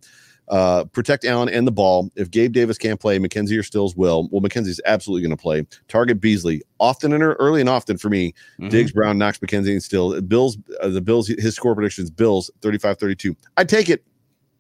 Uh, 0.50 0.84
protect 0.86 1.24
Allen 1.26 1.50
and 1.50 1.66
the 1.66 1.72
ball. 1.72 2.12
If 2.16 2.30
Gabe 2.30 2.52
Davis 2.52 2.78
can't 2.78 3.00
play, 3.00 3.18
McKenzie 3.18 3.58
or 3.58 3.64
Stills 3.64 3.96
will. 3.96 4.28
Well, 4.30 4.42
McKenzie's 4.42 4.82
absolutely 4.86 5.22
going 5.26 5.36
to 5.36 5.42
play. 5.42 5.66
Target 5.88 6.20
Beasley 6.20 6.62
often 6.80 7.14
and 7.14 7.24
early 7.24 7.62
and 7.62 7.70
often 7.70 7.98
for 7.98 8.10
me. 8.10 8.34
Mm-hmm. 8.60 8.70
Diggs, 8.70 8.92
Brown, 8.92 9.18
Knox, 9.18 9.40
McKenzie, 9.40 9.72
and 9.72 9.82
Still. 9.82 10.20
Bills, 10.22 10.58
uh, 10.82 10.90
the 10.90 11.02
Bills, 11.02 11.28
his 11.28 11.56
score 11.56 11.74
predictions, 11.74 12.10
Bills 12.10 12.52
35 12.62 13.00
32. 13.00 13.36
I'd 13.58 13.70
take 13.70 13.90
it. 13.90 14.04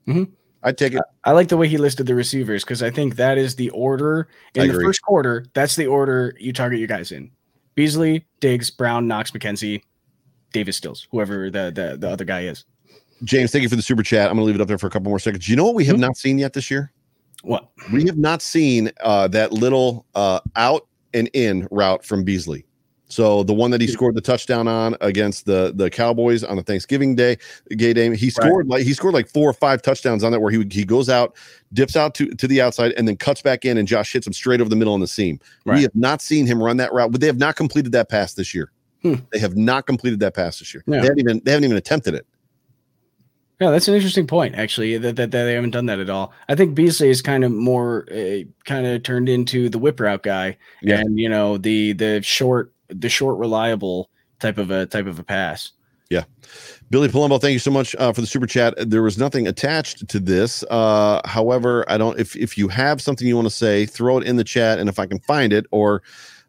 Mm-hmm. 0.07 0.31
I'd 0.63 0.77
take 0.77 0.93
it. 0.93 1.01
I, 1.25 1.31
I 1.31 1.33
like 1.33 1.49
the 1.49 1.57
way 1.57 1.67
he 1.67 1.77
listed 1.77 2.07
the 2.07 2.15
receivers 2.15 2.63
because 2.63 2.81
I 2.81 2.89
think 2.89 3.17
that 3.17 3.37
is 3.37 3.55
the 3.55 3.69
order 3.71 4.29
in 4.55 4.69
the 4.69 4.73
first 4.73 5.01
quarter. 5.01 5.45
That's 5.53 5.75
the 5.75 5.87
order 5.87 6.35
you 6.39 6.53
target 6.53 6.79
your 6.79 6.87
guys 6.87 7.11
in 7.11 7.31
Beasley, 7.75 8.25
Diggs, 8.39 8.69
Brown, 8.69 9.07
Knox, 9.07 9.31
McKenzie, 9.31 9.83
Davis 10.53 10.77
Stills, 10.77 11.07
whoever 11.11 11.49
the, 11.49 11.71
the, 11.73 11.97
the 11.97 12.09
other 12.09 12.23
guy 12.23 12.43
is. 12.43 12.63
James, 13.23 13.51
thank 13.51 13.63
you 13.63 13.69
for 13.69 13.75
the 13.75 13.81
super 13.81 14.03
chat. 14.03 14.29
I'm 14.29 14.37
going 14.37 14.41
to 14.41 14.45
leave 14.45 14.55
it 14.55 14.61
up 14.61 14.67
there 14.67 14.77
for 14.77 14.87
a 14.87 14.89
couple 14.89 15.09
more 15.09 15.19
seconds. 15.19 15.47
You 15.47 15.55
know 15.55 15.65
what 15.65 15.75
we 15.75 15.85
have 15.85 15.95
mm-hmm. 15.95 16.01
not 16.01 16.17
seen 16.17 16.37
yet 16.37 16.53
this 16.53 16.69
year? 16.69 16.91
What? 17.43 17.69
We 17.91 18.05
have 18.05 18.17
not 18.17 18.41
seen 18.41 18.91
uh, 19.01 19.27
that 19.29 19.51
little 19.51 20.05
uh, 20.15 20.39
out 20.55 20.87
and 21.13 21.29
in 21.33 21.67
route 21.71 22.05
from 22.05 22.23
Beasley. 22.23 22.65
So 23.13 23.43
the 23.43 23.53
one 23.53 23.69
that 23.69 23.79
he 23.79 23.85
scored 23.85 24.15
the 24.15 24.21
touchdown 24.21 24.67
on 24.67 24.97
against 24.99 25.45
the 25.45 25.71
the 25.75 25.91
Cowboys 25.91 26.43
on 26.43 26.57
the 26.57 26.63
Thanksgiving 26.63 27.13
Day 27.13 27.37
gay 27.77 27.93
game, 27.93 28.13
he 28.15 28.31
scored 28.31 28.67
right. 28.67 28.79
like 28.79 28.87
he 28.87 28.93
scored 28.95 29.13
like 29.13 29.29
four 29.29 29.47
or 29.47 29.53
five 29.53 29.83
touchdowns 29.83 30.23
on 30.23 30.31
that 30.31 30.39
where 30.39 30.51
he 30.51 30.65
he 30.71 30.83
goes 30.83 31.09
out, 31.09 31.35
dips 31.73 31.95
out 31.95 32.15
to, 32.15 32.29
to 32.29 32.47
the 32.47 32.59
outside, 32.59 32.91
and 32.93 33.07
then 33.07 33.15
cuts 33.15 33.43
back 33.43 33.65
in, 33.65 33.77
and 33.77 33.87
Josh 33.87 34.11
hits 34.11 34.25
him 34.25 34.33
straight 34.33 34.61
over 34.61 34.69
the 34.69 34.75
middle 34.75 34.95
on 34.95 34.99
the 34.99 35.07
seam. 35.07 35.39
Right. 35.63 35.75
We 35.75 35.83
have 35.83 35.93
not 35.93 36.23
seen 36.23 36.47
him 36.47 36.63
run 36.63 36.77
that 36.77 36.91
route, 36.91 37.11
but 37.11 37.21
they 37.21 37.27
have 37.27 37.37
not 37.37 37.55
completed 37.55 37.91
that 37.91 38.09
pass 38.09 38.33
this 38.33 38.55
year. 38.55 38.71
Hmm. 39.03 39.15
They 39.31 39.37
have 39.37 39.55
not 39.55 39.85
completed 39.85 40.19
that 40.21 40.33
pass 40.33 40.57
this 40.57 40.73
year. 40.73 40.83
They 40.87 40.97
haven't 40.97 41.19
even 41.19 41.41
they 41.43 41.51
haven't 41.51 41.65
even 41.65 41.77
attempted 41.77 42.15
it. 42.15 42.25
Yeah, 43.63 43.69
that's 43.69 43.87
an 43.87 43.95
interesting 43.95 44.27
point, 44.27 44.55
actually, 44.55 44.97
that, 44.97 45.15
that, 45.15 45.31
that, 45.31 45.43
they 45.45 45.53
haven't 45.53 45.69
done 45.69 45.85
that 45.85 45.97
at 45.97 46.09
all. 46.09 46.33
I 46.49 46.55
think 46.55 46.75
Beasley 46.75 47.09
is 47.09 47.21
kind 47.21 47.45
of 47.45 47.51
more 47.53 48.05
uh, 48.11 48.39
kind 48.65 48.85
of 48.85 49.03
turned 49.03 49.29
into 49.29 49.69
the 49.69 49.79
whip 49.79 50.01
route 50.01 50.21
guy, 50.21 50.57
yeah. 50.81 50.99
and 50.99 51.17
you 51.17 51.29
know 51.29 51.57
the 51.57 51.93
the 51.93 52.21
short 52.21 52.73
the 52.89 53.07
short 53.07 53.37
reliable 53.37 54.09
type 54.41 54.57
of 54.57 54.69
a 54.69 54.85
type 54.85 55.05
of 55.05 55.17
a 55.17 55.23
pass. 55.23 55.71
Yeah, 56.09 56.25
Billy 56.89 57.07
Palumbo, 57.07 57.39
thank 57.39 57.53
you 57.53 57.59
so 57.59 57.71
much 57.71 57.95
uh, 57.95 58.11
for 58.11 58.19
the 58.19 58.27
super 58.27 58.47
chat. 58.47 58.73
There 58.77 59.01
was 59.01 59.17
nothing 59.17 59.47
attached 59.47 60.09
to 60.09 60.19
this. 60.19 60.65
Uh, 60.69 61.21
however, 61.23 61.85
I 61.87 61.97
don't. 61.97 62.19
If 62.19 62.35
if 62.35 62.57
you 62.57 62.67
have 62.67 63.01
something 63.01 63.25
you 63.25 63.37
want 63.37 63.47
to 63.47 63.55
say, 63.55 63.85
throw 63.85 64.17
it 64.17 64.27
in 64.27 64.35
the 64.35 64.43
chat, 64.43 64.77
and 64.77 64.89
if 64.89 64.99
I 64.99 65.05
can 65.05 65.19
find 65.19 65.53
it, 65.53 65.67
or 65.71 66.03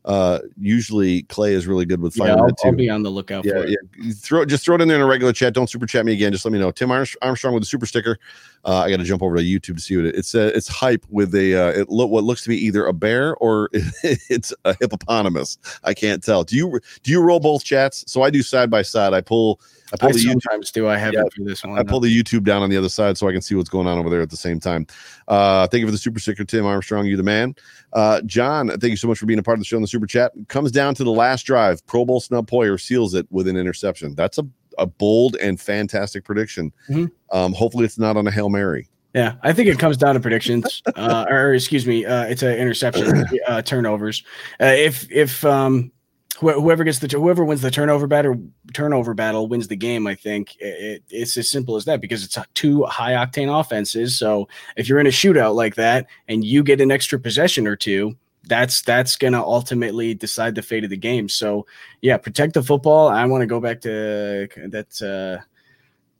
uh, 0.04 0.40
usually 0.60 1.22
Clay 1.24 1.54
is 1.54 1.66
really 1.66 1.86
good 1.86 2.00
with 2.00 2.14
finding 2.14 2.36
yeah, 2.36 2.44
I'll. 2.44 2.70
I'll 2.70 2.76
be 2.76 2.90
on 2.90 3.02
the 3.02 3.10
lookout 3.10 3.44
yeah, 3.44 3.64
Yeah. 3.64 4.12
Throw 4.14 4.44
just 4.44 4.64
throw 4.64 4.74
it 4.74 4.80
in 4.82 4.88
there 4.88 4.98
in 4.98 5.02
a 5.02 5.06
regular 5.06 5.32
chat. 5.32 5.54
Don't 5.54 5.68
super 5.68 5.86
chat 5.86 6.04
me 6.04 6.12
again. 6.12 6.30
Just 6.32 6.44
let 6.44 6.52
me 6.52 6.58
know. 6.58 6.70
Tim 6.70 6.90
Armstrong 6.90 7.54
with 7.54 7.62
a 7.62 7.66
super 7.66 7.86
sticker. 7.86 8.18
Uh, 8.64 8.78
I 8.78 8.90
got 8.90 8.98
to 8.98 9.04
jump 9.04 9.22
over 9.22 9.36
to 9.36 9.42
YouTube 9.42 9.76
to 9.76 9.80
see 9.80 9.96
what 9.96 10.06
it, 10.06 10.16
it's. 10.16 10.34
Uh, 10.34 10.52
it's 10.54 10.68
hype 10.68 11.04
with 11.10 11.34
a 11.34 11.54
uh, 11.54 11.80
it 11.80 11.90
lo- 11.90 12.06
what 12.06 12.24
looks 12.24 12.42
to 12.44 12.48
be 12.48 12.56
either 12.56 12.86
a 12.86 12.92
bear 12.92 13.36
or 13.36 13.68
it's 13.72 14.54
a 14.64 14.76
hippopotamus. 14.80 15.58
I 15.82 15.94
can't 15.94 16.22
tell. 16.22 16.44
Do 16.44 16.56
you 16.56 16.80
do 17.02 17.10
you 17.10 17.20
roll 17.20 17.40
both 17.40 17.64
chats? 17.64 18.04
So 18.06 18.22
I 18.22 18.30
do 18.30 18.42
side 18.42 18.70
by 18.70 18.82
side. 18.82 19.12
I 19.12 19.20
pull 19.20 19.60
I 19.92 19.96
pull 19.96 20.08
I 20.08 20.12
the 20.12 20.18
sometimes 20.18 20.70
YouTube, 20.70 20.74
do. 20.74 20.88
I 20.88 20.96
have 20.96 21.12
yeah, 21.12 21.22
this 21.38 21.64
one. 21.64 21.78
I 21.78 21.82
pull 21.82 22.00
the 22.00 22.22
YouTube 22.22 22.44
down 22.44 22.62
on 22.62 22.70
the 22.70 22.76
other 22.76 22.88
side 22.88 23.18
so 23.18 23.28
I 23.28 23.32
can 23.32 23.42
see 23.42 23.54
what's 23.54 23.68
going 23.68 23.86
on 23.86 23.98
over 23.98 24.10
there 24.10 24.22
at 24.22 24.30
the 24.30 24.36
same 24.36 24.58
time. 24.58 24.86
Uh, 25.28 25.66
thank 25.68 25.80
you 25.80 25.86
for 25.86 25.92
the 25.92 25.98
super 25.98 26.18
sticker, 26.18 26.44
Tim 26.44 26.66
Armstrong. 26.66 27.06
You 27.06 27.16
the 27.16 27.22
man. 27.22 27.54
Uh, 27.92 28.20
John, 28.22 28.68
thank 28.68 28.90
you 28.90 28.96
so 28.96 29.06
much 29.06 29.18
for 29.18 29.26
being 29.26 29.38
a 29.38 29.42
part 29.42 29.56
of 29.56 29.60
the 29.60 29.66
show 29.66 29.76
in 29.76 29.82
the 29.82 29.88
super 29.88 30.06
chat. 30.06 30.32
Comes 30.48 30.72
down 30.72 30.94
to 30.96 31.04
the 31.04 31.12
last 31.12 31.44
drive. 31.44 31.86
Pro 31.86 32.04
Bowl 32.04 32.20
snub 32.20 32.50
Poyer 32.50 32.80
seals 32.80 33.14
it 33.14 33.26
with 33.30 33.46
an 33.46 33.56
interception. 33.56 34.14
That's 34.14 34.38
a, 34.38 34.46
a 34.78 34.86
bold 34.86 35.36
and 35.36 35.60
fantastic 35.60 36.24
prediction. 36.24 36.72
Mm-hmm. 36.88 37.06
Um, 37.36 37.52
hopefully, 37.52 37.84
it's 37.84 37.98
not 37.98 38.16
on 38.16 38.26
a 38.26 38.30
hail 38.30 38.48
mary. 38.48 38.88
Yeah, 39.14 39.36
I 39.42 39.52
think 39.52 39.68
it 39.68 39.78
comes 39.78 39.96
down 39.96 40.14
to 40.14 40.20
predictions, 40.20 40.82
uh, 40.96 41.26
or 41.28 41.54
excuse 41.54 41.86
me, 41.86 42.04
uh, 42.04 42.24
it's 42.24 42.42
an 42.42 42.56
interception, 42.56 43.24
uh, 43.46 43.62
turnovers. 43.62 44.24
Uh, 44.60 44.74
if 44.76 45.10
if 45.10 45.44
um, 45.44 45.92
whoever 46.38 46.82
gets 46.82 46.98
the 46.98 47.08
whoever 47.08 47.44
wins 47.44 47.60
the 47.60 47.70
turnover 47.70 48.06
battle 48.06 48.42
turnover 48.72 49.14
battle 49.14 49.46
wins 49.46 49.68
the 49.68 49.76
game. 49.76 50.06
I 50.06 50.14
think 50.14 50.56
it, 50.58 51.02
it's 51.08 51.36
as 51.36 51.50
simple 51.50 51.76
as 51.76 51.84
that 51.84 52.00
because 52.00 52.24
it's 52.24 52.36
two 52.54 52.84
high 52.84 53.12
octane 53.12 53.60
offenses. 53.60 54.18
So 54.18 54.48
if 54.76 54.88
you're 54.88 54.98
in 54.98 55.06
a 55.06 55.10
shootout 55.10 55.54
like 55.54 55.76
that 55.76 56.06
and 56.28 56.44
you 56.44 56.62
get 56.62 56.80
an 56.80 56.90
extra 56.90 57.18
possession 57.18 57.66
or 57.66 57.76
two, 57.76 58.16
that's 58.46 58.82
that's 58.82 59.16
gonna 59.16 59.42
ultimately 59.42 60.14
decide 60.14 60.54
the 60.54 60.62
fate 60.62 60.84
of 60.84 60.90
the 60.90 60.96
game. 60.96 61.28
So 61.28 61.66
yeah, 62.00 62.16
protect 62.16 62.54
the 62.54 62.62
football. 62.62 63.08
I 63.08 63.24
want 63.26 63.42
to 63.42 63.46
go 63.46 63.60
back 63.60 63.80
to 63.82 64.48
that. 64.68 65.00
Uh, 65.02 65.44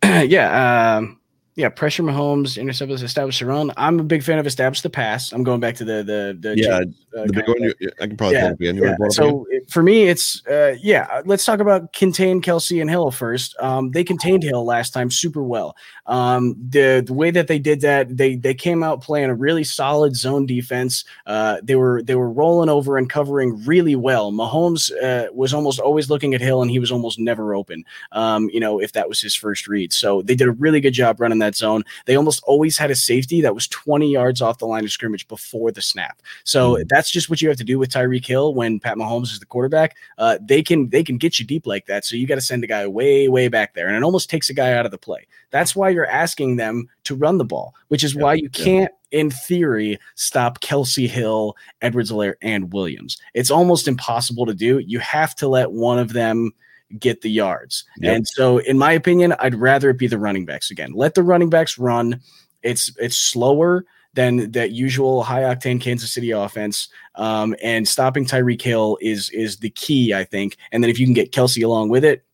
yeah. 0.25 0.97
Um, 0.97 1.21
yeah, 1.57 1.69
pressure 1.69 2.03
Mahomes, 2.03 2.59
intercept 2.59 2.91
establish 2.91 3.39
the 3.39 3.47
run. 3.47 3.73
I'm 3.77 4.01
a 4.01 4.03
big 4.03 4.25
fan 4.25 4.39
of 4.39 4.47
establish 4.47 4.81
the 4.81 4.91
pass. 4.91 5.33
I'm 5.33 5.45
going 5.45 5.61
back 5.61 5.77
to 5.77 5.85
the 5.85 6.03
the, 6.03 6.37
the 6.39 6.59
yeah 6.59 6.81
uh, 7.17 7.27
the 7.27 7.33
big 7.33 7.47
one. 7.47 7.63
You, 7.63 7.75
I 8.01 8.07
can 8.09 8.17
probably 8.17 8.37
yeah, 8.37 8.51
again. 8.51 8.77
Yeah. 8.77 8.97
So 9.11 9.47
it, 9.51 9.71
for 9.71 9.83
me, 9.83 10.09
it's 10.09 10.45
uh, 10.47 10.75
yeah. 10.81 11.23
Let's 11.25 11.45
talk 11.45 11.61
about 11.61 11.93
contain 11.93 12.43
Kelce 12.43 12.81
and 12.81 12.91
Hill 12.91 13.13
first. 13.13 13.55
Um, 13.61 13.93
they 13.93 14.03
contained 14.03 14.43
Hill 14.43 14.65
last 14.65 14.93
time 14.93 15.11
super 15.11 15.45
well. 15.45 15.77
Um, 16.07 16.57
the 16.71 17.05
the 17.07 17.13
way 17.13 17.31
that 17.31 17.47
they 17.47 17.61
did 17.61 17.81
that, 17.83 18.17
they 18.17 18.35
they 18.35 18.55
came 18.55 18.83
out 18.83 19.01
playing 19.01 19.31
a 19.31 19.35
really 19.35 19.63
solid 19.63 20.17
zone 20.17 20.47
defense. 20.47 21.05
Uh, 21.25 21.59
they 21.63 21.77
were 21.77 22.03
they 22.03 22.17
were 22.17 22.31
rolling 22.31 22.69
over 22.69 22.99
and 22.99 23.09
covering 23.09 23.65
really 23.65 23.95
well. 23.95 24.33
Mahomes 24.33 24.91
uh, 25.03 25.33
was 25.33 25.55
almost 25.55 25.79
always 25.79 26.11
looking 26.11 26.35
at 26.35 26.41
Hill, 26.41 26.63
and 26.63 26.71
he 26.71 26.81
was 26.81 26.91
almost 26.91 27.21
never 27.21 27.55
open. 27.55 27.85
Um, 28.11 28.51
you 28.53 28.59
know, 28.59 28.81
if 28.81 28.93
that 28.93 29.09
was 29.09 29.21
his 29.21 29.37
first 29.37 29.69
read, 29.69 29.93
so 29.93 30.21
they 30.23 30.35
did 30.35 30.49
a 30.49 30.53
really 30.53 30.81
good 30.81 30.95
job 30.95 31.21
running 31.21 31.39
that 31.44 31.44
zone. 31.53 31.85
They 32.07 32.17
almost 32.17 32.43
always 32.45 32.79
had 32.79 32.91
a 32.91 32.95
safety 32.95 33.41
that 33.41 33.55
was 33.55 33.69
20 33.69 34.11
yards 34.11 34.41
off 34.41 34.59
the 34.59 34.67
line 34.67 34.85
of 34.85 34.91
scrimmage 34.91 35.27
before 35.29 35.71
the 35.71 35.83
snap. 35.83 36.23
So 36.45 36.75
mm-hmm. 36.75 36.85
that's 36.89 37.11
just 37.11 37.29
what 37.29 37.43
you 37.43 37.49
have 37.49 37.59
to 37.59 37.65
do 37.65 37.79
with 37.79 37.91
Tyreek 37.91 38.25
Hill 38.25 38.55
when 38.55 38.81
Pat 38.81 38.97
Mahomes 38.97 39.33
is 39.33 39.41
the 39.41 39.47
quarterback. 39.47 39.97
Uh, 40.19 40.39
they 40.41 40.63
can 40.63 40.89
they 40.91 41.03
can 41.03 41.19
get 41.19 41.39
you 41.39 41.47
deep 41.47 41.67
like 41.67 41.87
that. 41.87 42.05
So 42.05 42.17
you 42.17 42.27
got 42.27 42.37
to 42.37 42.41
send 42.41 42.65
a 42.65 42.69
guy 42.69 42.87
way 42.87 43.29
way 43.29 43.49
back 43.49 43.75
there, 43.75 43.89
and 43.89 43.97
it 43.97 44.03
almost 44.03 44.31
takes 44.31 44.51
a 44.51 44.55
guy 44.55 44.75
out 44.75 44.85
of 44.85 44.93
the 44.93 44.99
play. 44.99 45.27
That's 45.51 45.75
why 45.77 45.91
you're 45.91 46.07
asking 46.07 46.57
them 46.57 46.89
to 47.05 47.15
run 47.15 47.39
the 47.39 47.45
ball, 47.45 47.75
which 47.89 48.05
is 48.05 48.15
why 48.15 48.35
you 48.35 48.49
can't. 48.51 48.93
In 49.11 49.31
theory, 49.31 50.01
stop 50.17 50.59
Kelce 50.59 51.09
Hill, 51.09 51.57
Edwards 51.83 52.11
Helaire, 52.11 52.35
and 52.43 52.73
Williams. 52.73 53.17
It's 53.33 53.51
almost 53.51 53.87
impossible 53.87 54.45
to 54.45 54.55
do. 54.55 54.81
You 54.81 54.99
have 54.99 55.37
to 55.37 55.47
let 55.47 55.71
one 55.71 56.01
of 56.01 56.15
them 56.15 56.51
get 56.99 57.23
the 57.23 57.31
yards. 57.31 57.85
Yep. 57.99 58.17
And 58.17 58.29
so, 58.29 58.59
in 58.59 58.79
my 58.79 58.93
opinion, 58.93 59.35
I'd 59.39 59.55
rather 59.55 59.91
it 59.91 59.99
be 59.99 60.07
the 60.07 60.19
running 60.19 60.45
backs 60.45 60.71
again. 60.71 60.93
Let 60.93 61.15
the 61.15 61.23
running 61.23 61.51
backs 61.51 61.79
run. 61.79 62.21
It's 62.63 62.93
it's 62.99 63.17
slower 63.17 63.85
than 64.15 64.53
that 64.53 64.71
usual 64.71 65.23
high 65.23 65.43
octane 65.43 65.81
Kansas 65.81 66.13
City 66.13 66.31
offense. 66.31 66.89
Um, 67.17 67.55
and 67.63 67.87
stopping 67.87 68.25
Tyreek 68.25 68.63
Hill 68.63 68.99
is 69.01 69.31
is 69.31 69.59
the 69.59 69.71
key, 69.71 70.15
I 70.15 70.25
think. 70.25 70.57
And 70.73 70.83
then 70.83 70.91
if 70.91 70.99
you 70.99 71.07
can 71.07 71.15
get 71.15 71.33
Kelce 71.33 71.65
along 71.65 71.89
with 71.89 72.05
it, 72.05 72.25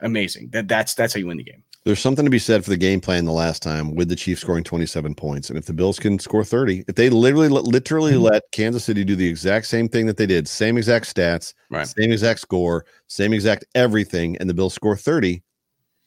amazing. 0.00 0.50
That 0.50 0.68
that's 0.68 0.94
that's 0.94 1.14
how 1.14 1.18
you 1.18 1.26
win 1.26 1.38
the 1.38 1.44
game. 1.44 1.64
There's 1.84 1.98
something 1.98 2.24
to 2.24 2.30
be 2.30 2.38
said 2.38 2.62
for 2.62 2.70
the 2.70 2.76
game 2.76 3.00
plan 3.00 3.24
the 3.24 3.32
last 3.32 3.60
time 3.60 3.96
with 3.96 4.08
the 4.08 4.14
Chiefs 4.14 4.40
scoring 4.40 4.62
27 4.62 5.16
points. 5.16 5.48
And 5.48 5.58
if 5.58 5.66
the 5.66 5.72
Bills 5.72 5.98
can 5.98 6.16
score 6.20 6.44
30, 6.44 6.84
if 6.86 6.94
they 6.94 7.10
literally 7.10 7.48
literally 7.48 8.12
mm-hmm. 8.12 8.22
let 8.22 8.44
Kansas 8.52 8.84
City 8.84 9.04
do 9.04 9.16
the 9.16 9.26
exact 9.26 9.66
same 9.66 9.88
thing 9.88 10.06
that 10.06 10.16
they 10.16 10.26
did, 10.26 10.46
same 10.46 10.76
exact 10.76 11.12
stats, 11.12 11.54
right. 11.70 11.88
same 11.88 12.12
exact 12.12 12.38
score, 12.38 12.86
same 13.08 13.32
exact 13.32 13.64
everything, 13.74 14.36
and 14.38 14.48
the 14.48 14.54
Bills 14.54 14.74
score 14.74 14.96
30, 14.96 15.42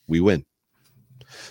we 0.07 0.21
win. 0.21 0.45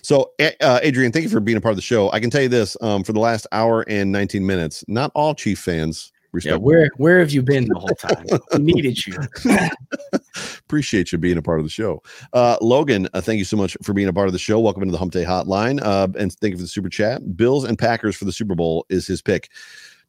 So, 0.00 0.32
uh, 0.40 0.80
Adrian, 0.82 1.12
thank 1.12 1.24
you 1.24 1.28
for 1.28 1.40
being 1.40 1.58
a 1.58 1.60
part 1.60 1.72
of 1.72 1.76
the 1.76 1.82
show. 1.82 2.10
I 2.12 2.20
can 2.20 2.30
tell 2.30 2.42
you 2.42 2.48
this: 2.48 2.78
um, 2.80 3.04
for 3.04 3.12
the 3.12 3.20
last 3.20 3.46
hour 3.52 3.84
and 3.88 4.10
19 4.10 4.46
minutes, 4.46 4.84
not 4.88 5.10
all 5.14 5.34
Chief 5.34 5.58
fans 5.58 6.12
Respect. 6.34 6.54
Yeah, 6.54 6.58
where 6.58 6.90
where 6.96 7.20
have 7.20 7.30
you 7.30 7.42
been 7.42 7.68
the 7.68 7.78
whole 7.78 7.94
time? 7.94 8.26
we 8.54 8.58
needed 8.72 9.06
you. 9.06 9.16
Appreciate 10.58 11.12
you 11.12 11.18
being 11.18 11.38
a 11.38 11.42
part 11.42 11.60
of 11.60 11.64
the 11.64 11.70
show. 11.70 12.02
Uh, 12.32 12.56
Logan, 12.60 13.08
uh, 13.14 13.20
thank 13.20 13.38
you 13.38 13.44
so 13.44 13.56
much 13.56 13.76
for 13.84 13.92
being 13.92 14.08
a 14.08 14.12
part 14.12 14.26
of 14.26 14.32
the 14.32 14.38
show. 14.40 14.58
Welcome 14.58 14.82
into 14.82 14.90
the 14.90 14.98
Hump 14.98 15.12
Day 15.12 15.24
Hotline. 15.24 15.80
Uh, 15.80 16.08
and 16.18 16.32
thank 16.32 16.50
you 16.50 16.56
for 16.56 16.62
the 16.62 16.68
super 16.68 16.88
chat. 16.88 17.36
Bills 17.36 17.62
and 17.62 17.78
Packers 17.78 18.16
for 18.16 18.24
the 18.24 18.32
Super 18.32 18.56
Bowl 18.56 18.84
is 18.88 19.06
his 19.06 19.22
pick. 19.22 19.48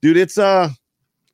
Dude, 0.01 0.17
it's 0.17 0.39
uh 0.39 0.69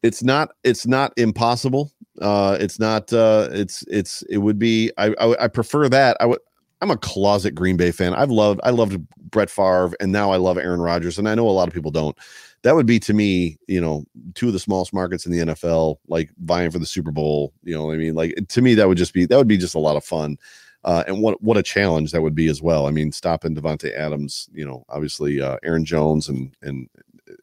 it's 0.04 0.24
not 0.24 0.50
it's 0.66 0.86
not 0.86 1.14
impossible. 1.16 1.94
Uh 2.22 2.58
it's 2.60 2.78
not 2.78 3.14
uh 3.14 3.48
it's 3.54 3.84
it's 3.88 4.24
it 4.24 4.40
would 4.40 4.60
be 4.60 4.92
I 4.98 5.16
I, 5.22 5.46
I 5.46 5.48
prefer 5.48 5.88
that. 5.88 6.18
I 6.20 6.26
would 6.26 6.40
I'm 6.82 6.92
a 6.92 6.98
closet 6.98 7.56
Green 7.56 7.78
Bay 7.78 7.92
fan. 7.92 8.14
I've 8.14 8.32
loved 8.32 8.60
I 8.66 8.72
loved 8.72 9.00
Brett 9.30 9.50
Favre 9.50 9.94
and 10.02 10.12
now 10.12 10.32
I 10.32 10.36
love 10.38 10.58
Aaron 10.58 10.82
Rodgers 10.82 11.18
and 11.18 11.30
I 11.30 11.36
know 11.36 11.48
a 11.48 11.52
lot 11.52 11.70
of 11.70 11.74
people 11.74 11.92
don't 11.92 12.18
that 12.64 12.76
would 12.76 12.86
be 12.86 13.00
to 13.00 13.14
me, 13.14 13.58
you 13.68 13.82
know, 13.82 14.04
two 14.36 14.48
of 14.48 14.54
the 14.54 14.60
smallest 14.60 14.94
markets 14.94 15.26
in 15.26 15.32
the 15.32 15.40
NFL, 15.40 15.98
like 16.08 16.30
vying 16.44 16.72
for 16.72 16.80
the 16.80 16.86
Super 16.86 17.12
Bowl. 17.12 17.54
You 17.64 17.76
know, 17.76 17.92
I 17.92 17.98
mean, 17.98 18.14
like 18.14 18.36
to 18.50 18.62
me, 18.62 18.76
that 18.76 18.88
would 18.88 18.98
just 18.98 19.14
be 19.14 19.26
that 19.26 19.38
would 19.38 19.48
be 19.48 19.58
just 19.58 19.76
a 19.76 19.80
lot 19.80 19.96
of 19.96 20.04
fun. 20.04 20.38
Uh, 20.84 21.04
and 21.08 21.22
what 21.22 21.42
what 21.42 21.58
a 21.58 21.64
challenge 21.64 22.12
that 22.12 22.22
would 22.22 22.36
be 22.36 22.48
as 22.48 22.62
well. 22.62 22.88
I 22.88 22.92
mean, 22.92 23.12
stopping 23.12 23.56
Davante 23.56 23.94
Adams, 23.96 24.50
you 24.54 24.66
know, 24.66 24.84
obviously 24.90 25.42
uh, 25.42 25.58
Aaron 25.64 25.86
Jones 25.86 26.30
and 26.30 26.56
and 26.62 26.88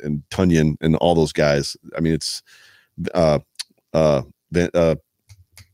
and 0.00 0.22
Tonyan 0.30 0.76
and 0.80 0.96
all 0.96 1.14
those 1.14 1.32
guys. 1.32 1.76
I 1.96 2.00
mean, 2.00 2.14
it's 2.14 2.42
uh 3.14 3.40
uh 3.92 4.22
uh 4.74 4.94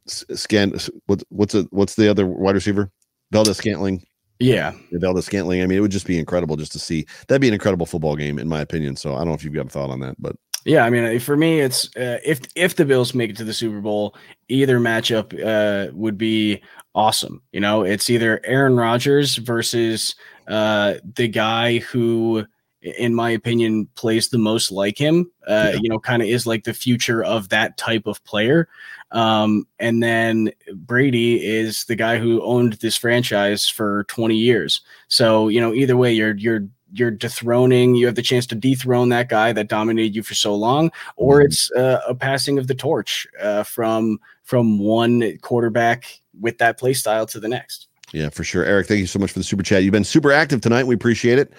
scan 0.07 0.75
what 1.07 1.23
what's 1.31 1.55
a 1.55 1.63
what's 1.71 1.95
the 1.95 2.09
other 2.09 2.27
wide 2.27 2.55
receiver? 2.55 2.91
Valdes-Scantling. 3.33 4.05
Yeah. 4.41 4.73
Valdes-Scantling. 4.93 5.63
I 5.63 5.67
mean, 5.67 5.79
it 5.79 5.81
would 5.81 5.91
just 5.91 6.07
be 6.07 6.19
incredible 6.19 6.57
just 6.57 6.73
to 6.73 6.79
see. 6.79 7.07
That'd 7.29 7.41
be 7.41 7.49
an 7.49 7.55
incredible 7.55 7.87
football 7.87 8.17
game, 8.17 8.39
in 8.39 8.49
my 8.49 8.61
opinion. 8.61 8.97
So 8.97 9.15
I 9.15 9.19
don't 9.19 9.29
know 9.29 9.35
if 9.35 9.45
you've 9.45 9.55
got 9.55 9.67
a 9.67 9.71
thought 9.71 9.91
on 9.91 10.01
that, 10.01 10.17
but 10.19 10.37
yeah, 10.65 10.85
I 10.85 10.91
mean, 10.91 11.21
for 11.21 11.37
me, 11.37 11.61
it's 11.61 11.95
uh, 11.97 12.19
if 12.25 12.41
if 12.55 12.77
the 12.77 12.87
Bills 12.87 13.15
make 13.15 13.31
it 13.31 13.37
to 13.37 13.45
the 13.45 13.53
Super 13.53 13.81
Bowl, 13.81 14.17
either 14.49 14.81
matchup 14.81 15.35
uh, 15.45 15.93
would 15.95 16.17
be 16.17 16.63
awesome. 16.95 17.43
You 17.53 17.61
know, 17.61 17.83
it's 17.83 18.09
either 18.09 18.41
Aaron 18.45 18.77
Rodgers 18.77 19.37
versus 19.37 20.15
uh, 20.49 20.95
the 21.17 21.29
guy 21.29 21.79
who, 21.79 22.47
in 22.85 23.15
my 23.15 23.31
opinion, 23.31 23.89
plays 23.95 24.29
the 24.29 24.39
most 24.39 24.71
like 24.71 24.99
him. 24.99 25.31
Uh, 25.49 25.71
yeah. 25.73 25.81
You 25.83 25.89
know, 25.89 25.99
kind 25.99 26.23
of 26.23 26.29
is 26.29 26.47
like 26.47 26.65
the 26.65 26.75
future 26.75 27.25
of 27.25 27.49
that 27.49 27.77
type 27.79 28.07
of 28.07 28.23
player. 28.25 28.69
Um, 29.11 29.67
and 29.79 30.03
then 30.03 30.53
Brady 30.75 31.45
is 31.45 31.85
the 31.85 31.97
guy 31.97 32.19
who 32.19 32.43
owned 32.43 32.75
this 32.75 32.97
franchise 32.97 33.69
for 33.69 34.05
20 34.05 34.37
years. 34.37 34.83
So, 35.09 35.49
you 35.49 35.61
know, 35.61 35.73
either 35.73 35.97
way, 35.97 36.13
you're 36.13 36.37
you're 36.37 36.67
you're 36.93 37.11
dethroning, 37.11 37.97
you 37.97 38.07
have 38.07 38.15
the 38.15 38.23
chance 38.23 38.47
to 38.47 38.55
dethrone 38.55 39.09
that 39.09 39.29
guy 39.29 39.53
that 39.53 39.69
dominated 39.69 40.15
you 40.15 40.23
for 40.23 40.35
so 40.35 40.55
long, 40.55 40.93
or 41.17 41.39
mm-hmm. 41.39 41.47
it's 41.47 41.71
uh, 41.73 42.01
a 42.07 42.15
passing 42.15 42.59
of 42.59 42.69
the 42.69 42.75
torch 42.75 43.27
uh, 43.41 43.63
from 43.63 44.19
from 44.43 44.79
one 44.79 45.39
quarterback 45.39 46.21
with 46.41 46.59
that 46.59 46.79
play 46.79 46.93
style 46.93 47.27
to 47.27 47.41
the 47.41 47.49
next. 47.49 47.89
Yeah, 48.13 48.29
for 48.29 48.45
sure. 48.45 48.65
Eric, 48.65 48.87
thank 48.87 49.01
you 49.01 49.07
so 49.07 49.19
much 49.19 49.33
for 49.33 49.41
the 49.41 49.45
super 49.45 49.65
chat. 49.65 49.83
You've 49.83 49.93
been 49.93 50.05
super 50.05 50.31
active 50.31 50.61
tonight. 50.61 50.85
We 50.85 50.95
appreciate 50.95 51.39
it. 51.39 51.53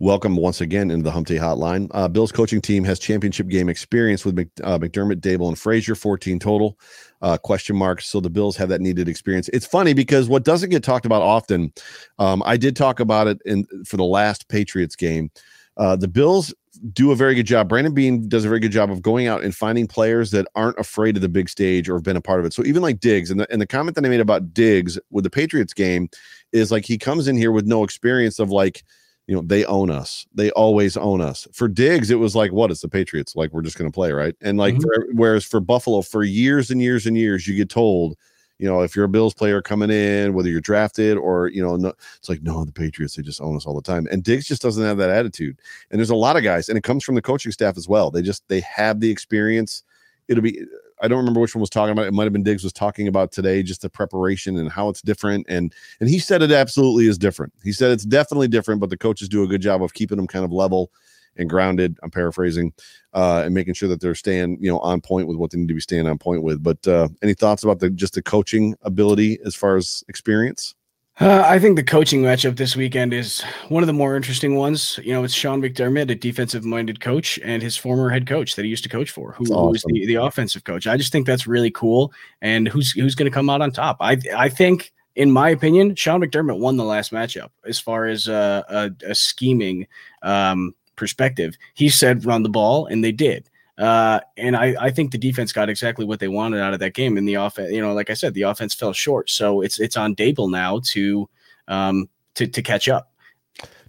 Welcome 0.00 0.36
once 0.36 0.60
again 0.60 0.92
into 0.92 1.02
the 1.02 1.10
Hump 1.10 1.26
Day 1.26 1.38
Hotline. 1.38 1.88
Uh, 1.90 2.06
Bill's 2.06 2.30
coaching 2.30 2.60
team 2.60 2.84
has 2.84 3.00
championship 3.00 3.48
game 3.48 3.68
experience 3.68 4.24
with 4.24 4.36
Mc, 4.36 4.48
uh, 4.62 4.78
McDermott, 4.78 5.16
Daboll, 5.16 5.48
and 5.48 5.58
Frazier, 5.58 5.96
14 5.96 6.38
total. 6.38 6.78
Uh, 7.20 7.36
question 7.36 7.74
marks. 7.74 8.06
So 8.06 8.20
the 8.20 8.30
Bills 8.30 8.56
have 8.58 8.68
that 8.68 8.80
needed 8.80 9.08
experience. 9.08 9.48
It's 9.48 9.66
funny 9.66 9.94
because 9.94 10.28
what 10.28 10.44
doesn't 10.44 10.70
get 10.70 10.84
talked 10.84 11.04
about 11.04 11.22
often, 11.22 11.72
um, 12.20 12.44
I 12.46 12.56
did 12.56 12.76
talk 12.76 13.00
about 13.00 13.26
it 13.26 13.42
in 13.44 13.66
for 13.84 13.96
the 13.96 14.04
last 14.04 14.48
Patriots 14.48 14.94
game. 14.94 15.32
Uh, 15.76 15.96
the 15.96 16.06
Bills 16.06 16.54
do 16.92 17.10
a 17.10 17.16
very 17.16 17.34
good 17.34 17.46
job. 17.46 17.68
Brandon 17.68 17.92
Beane 17.92 18.28
does 18.28 18.44
a 18.44 18.48
very 18.48 18.60
good 18.60 18.70
job 18.70 18.92
of 18.92 19.02
going 19.02 19.26
out 19.26 19.42
and 19.42 19.52
finding 19.52 19.88
players 19.88 20.30
that 20.30 20.46
aren't 20.54 20.78
afraid 20.78 21.16
of 21.16 21.22
the 21.22 21.28
big 21.28 21.48
stage 21.48 21.88
or 21.88 21.94
have 21.94 22.04
been 22.04 22.16
a 22.16 22.20
part 22.20 22.38
of 22.38 22.46
it. 22.46 22.52
So 22.52 22.64
even 22.64 22.82
like 22.82 23.00
Diggs, 23.00 23.32
and 23.32 23.40
the, 23.40 23.52
and 23.52 23.60
the 23.60 23.66
comment 23.66 23.96
that 23.96 24.04
I 24.04 24.08
made 24.08 24.20
about 24.20 24.54
Diggs 24.54 24.96
with 25.10 25.24
the 25.24 25.30
Patriots 25.30 25.74
game 25.74 26.08
is 26.52 26.70
like 26.70 26.84
he 26.84 26.98
comes 26.98 27.26
in 27.26 27.36
here 27.36 27.50
with 27.50 27.66
no 27.66 27.82
experience 27.82 28.38
of 28.38 28.50
like– 28.50 28.84
you 29.28 29.36
know 29.36 29.42
they 29.42 29.64
own 29.66 29.90
us. 29.90 30.26
They 30.34 30.50
always 30.52 30.96
own 30.96 31.20
us. 31.20 31.46
For 31.52 31.68
diggs 31.68 32.10
it 32.10 32.16
was 32.16 32.34
like 32.34 32.50
what 32.50 32.72
it's 32.72 32.80
the 32.80 32.88
patriots 32.88 33.36
like 33.36 33.52
we're 33.52 33.62
just 33.62 33.78
going 33.78 33.88
to 33.88 33.94
play 33.94 34.10
right? 34.10 34.34
And 34.40 34.58
like 34.58 34.74
mm-hmm. 34.74 34.82
for, 34.82 35.06
whereas 35.12 35.44
for 35.44 35.60
buffalo 35.60 36.02
for 36.02 36.24
years 36.24 36.70
and 36.70 36.82
years 36.82 37.06
and 37.06 37.16
years 37.16 37.46
you 37.46 37.54
get 37.54 37.68
told 37.68 38.16
you 38.58 38.66
know 38.66 38.80
if 38.80 38.96
you're 38.96 39.04
a 39.04 39.08
bills 39.08 39.34
player 39.34 39.60
coming 39.62 39.90
in 39.90 40.32
whether 40.32 40.48
you're 40.48 40.62
drafted 40.62 41.18
or 41.18 41.48
you 41.48 41.62
know 41.62 41.76
no, 41.76 41.92
it's 42.16 42.30
like 42.30 42.42
no 42.42 42.64
the 42.64 42.72
patriots 42.72 43.14
they 43.14 43.22
just 43.22 43.42
own 43.42 43.54
us 43.54 43.66
all 43.66 43.74
the 43.74 43.82
time. 43.82 44.08
And 44.10 44.24
diggs 44.24 44.48
just 44.48 44.62
doesn't 44.62 44.82
have 44.82 44.96
that 44.96 45.10
attitude. 45.10 45.60
And 45.90 46.00
there's 46.00 46.10
a 46.10 46.16
lot 46.16 46.36
of 46.36 46.42
guys 46.42 46.70
and 46.70 46.78
it 46.78 46.82
comes 46.82 47.04
from 47.04 47.14
the 47.14 47.22
coaching 47.22 47.52
staff 47.52 47.76
as 47.76 47.86
well. 47.86 48.10
They 48.10 48.22
just 48.22 48.42
they 48.48 48.60
have 48.60 49.00
the 49.00 49.10
experience. 49.10 49.82
It'll 50.26 50.42
be 50.42 50.64
I 51.00 51.08
don't 51.08 51.18
remember 51.18 51.40
which 51.40 51.54
one 51.54 51.60
was 51.60 51.70
talking 51.70 51.92
about. 51.92 52.06
It 52.06 52.14
might 52.14 52.24
have 52.24 52.32
been 52.32 52.42
Diggs 52.42 52.64
was 52.64 52.72
talking 52.72 53.08
about 53.08 53.32
today, 53.32 53.62
just 53.62 53.82
the 53.82 53.90
preparation 53.90 54.56
and 54.56 54.70
how 54.70 54.88
it's 54.88 55.02
different. 55.02 55.46
And 55.48 55.72
and 56.00 56.08
he 56.08 56.18
said 56.18 56.42
it 56.42 56.52
absolutely 56.52 57.06
is 57.06 57.18
different. 57.18 57.52
He 57.62 57.72
said 57.72 57.90
it's 57.90 58.04
definitely 58.04 58.48
different, 58.48 58.80
but 58.80 58.90
the 58.90 58.96
coaches 58.96 59.28
do 59.28 59.42
a 59.42 59.48
good 59.48 59.62
job 59.62 59.82
of 59.82 59.94
keeping 59.94 60.16
them 60.16 60.26
kind 60.26 60.44
of 60.44 60.52
level 60.52 60.90
and 61.36 61.48
grounded. 61.48 61.98
I'm 62.02 62.10
paraphrasing, 62.10 62.72
uh, 63.14 63.42
and 63.44 63.54
making 63.54 63.74
sure 63.74 63.88
that 63.88 64.00
they're 64.00 64.14
staying, 64.14 64.58
you 64.60 64.70
know, 64.70 64.80
on 64.80 65.00
point 65.00 65.28
with 65.28 65.36
what 65.36 65.50
they 65.50 65.58
need 65.58 65.68
to 65.68 65.74
be 65.74 65.80
staying 65.80 66.08
on 66.08 66.18
point 66.18 66.42
with. 66.42 66.62
But 66.62 66.86
uh, 66.86 67.08
any 67.22 67.34
thoughts 67.34 67.62
about 67.62 67.78
the 67.78 67.90
just 67.90 68.14
the 68.14 68.22
coaching 68.22 68.74
ability 68.82 69.38
as 69.44 69.54
far 69.54 69.76
as 69.76 70.02
experience? 70.08 70.74
Uh, 71.20 71.42
I 71.44 71.58
think 71.58 71.74
the 71.74 71.82
coaching 71.82 72.22
matchup 72.22 72.56
this 72.56 72.76
weekend 72.76 73.12
is 73.12 73.40
one 73.70 73.82
of 73.82 73.88
the 73.88 73.92
more 73.92 74.14
interesting 74.14 74.54
ones. 74.54 75.00
You 75.02 75.12
know, 75.12 75.24
it's 75.24 75.34
Sean 75.34 75.60
McDermott, 75.60 76.08
a 76.10 76.14
defensive 76.14 76.64
minded 76.64 77.00
coach, 77.00 77.40
and 77.42 77.60
his 77.60 77.76
former 77.76 78.08
head 78.08 78.24
coach 78.28 78.54
that 78.54 78.62
he 78.62 78.68
used 78.68 78.84
to 78.84 78.88
coach 78.88 79.10
for, 79.10 79.32
who, 79.32 79.44
awesome. 79.46 79.56
who 79.56 79.68
was 79.70 79.84
the, 79.88 80.06
the 80.06 80.14
offensive 80.14 80.62
coach. 80.62 80.86
I 80.86 80.96
just 80.96 81.10
think 81.10 81.26
that's 81.26 81.48
really 81.48 81.72
cool. 81.72 82.12
And 82.40 82.68
who's 82.68 82.92
who's 82.92 83.16
going 83.16 83.28
to 83.28 83.34
come 83.34 83.50
out 83.50 83.60
on 83.60 83.72
top? 83.72 83.96
I 83.98 84.18
I 84.36 84.48
think, 84.48 84.92
in 85.16 85.28
my 85.32 85.48
opinion, 85.50 85.96
Sean 85.96 86.20
McDermott 86.20 86.60
won 86.60 86.76
the 86.76 86.84
last 86.84 87.10
matchup 87.10 87.50
as 87.66 87.80
far 87.80 88.06
as 88.06 88.28
uh, 88.28 88.62
a, 88.68 88.90
a 89.04 89.14
scheming 89.16 89.88
um, 90.22 90.72
perspective. 90.94 91.56
He 91.74 91.88
said 91.88 92.26
run 92.26 92.44
the 92.44 92.48
ball, 92.48 92.86
and 92.86 93.02
they 93.02 93.12
did. 93.12 93.50
Uh, 93.78 94.20
and 94.36 94.56
I, 94.56 94.74
I 94.80 94.90
think 94.90 95.12
the 95.12 95.18
defense 95.18 95.52
got 95.52 95.68
exactly 95.68 96.04
what 96.04 96.18
they 96.18 96.28
wanted 96.28 96.60
out 96.60 96.74
of 96.74 96.80
that 96.80 96.94
game. 96.94 97.16
And 97.16 97.28
the 97.28 97.34
offense, 97.34 97.72
you 97.72 97.80
know, 97.80 97.94
like 97.94 98.10
I 98.10 98.14
said, 98.14 98.34
the 98.34 98.42
offense 98.42 98.74
fell 98.74 98.92
short. 98.92 99.30
So 99.30 99.60
it's 99.60 99.78
it's 99.78 99.96
on 99.96 100.16
Daboll 100.16 100.50
now 100.50 100.80
to 100.86 101.28
um 101.68 102.08
to 102.34 102.46
to 102.46 102.62
catch 102.62 102.88
up. 102.88 103.12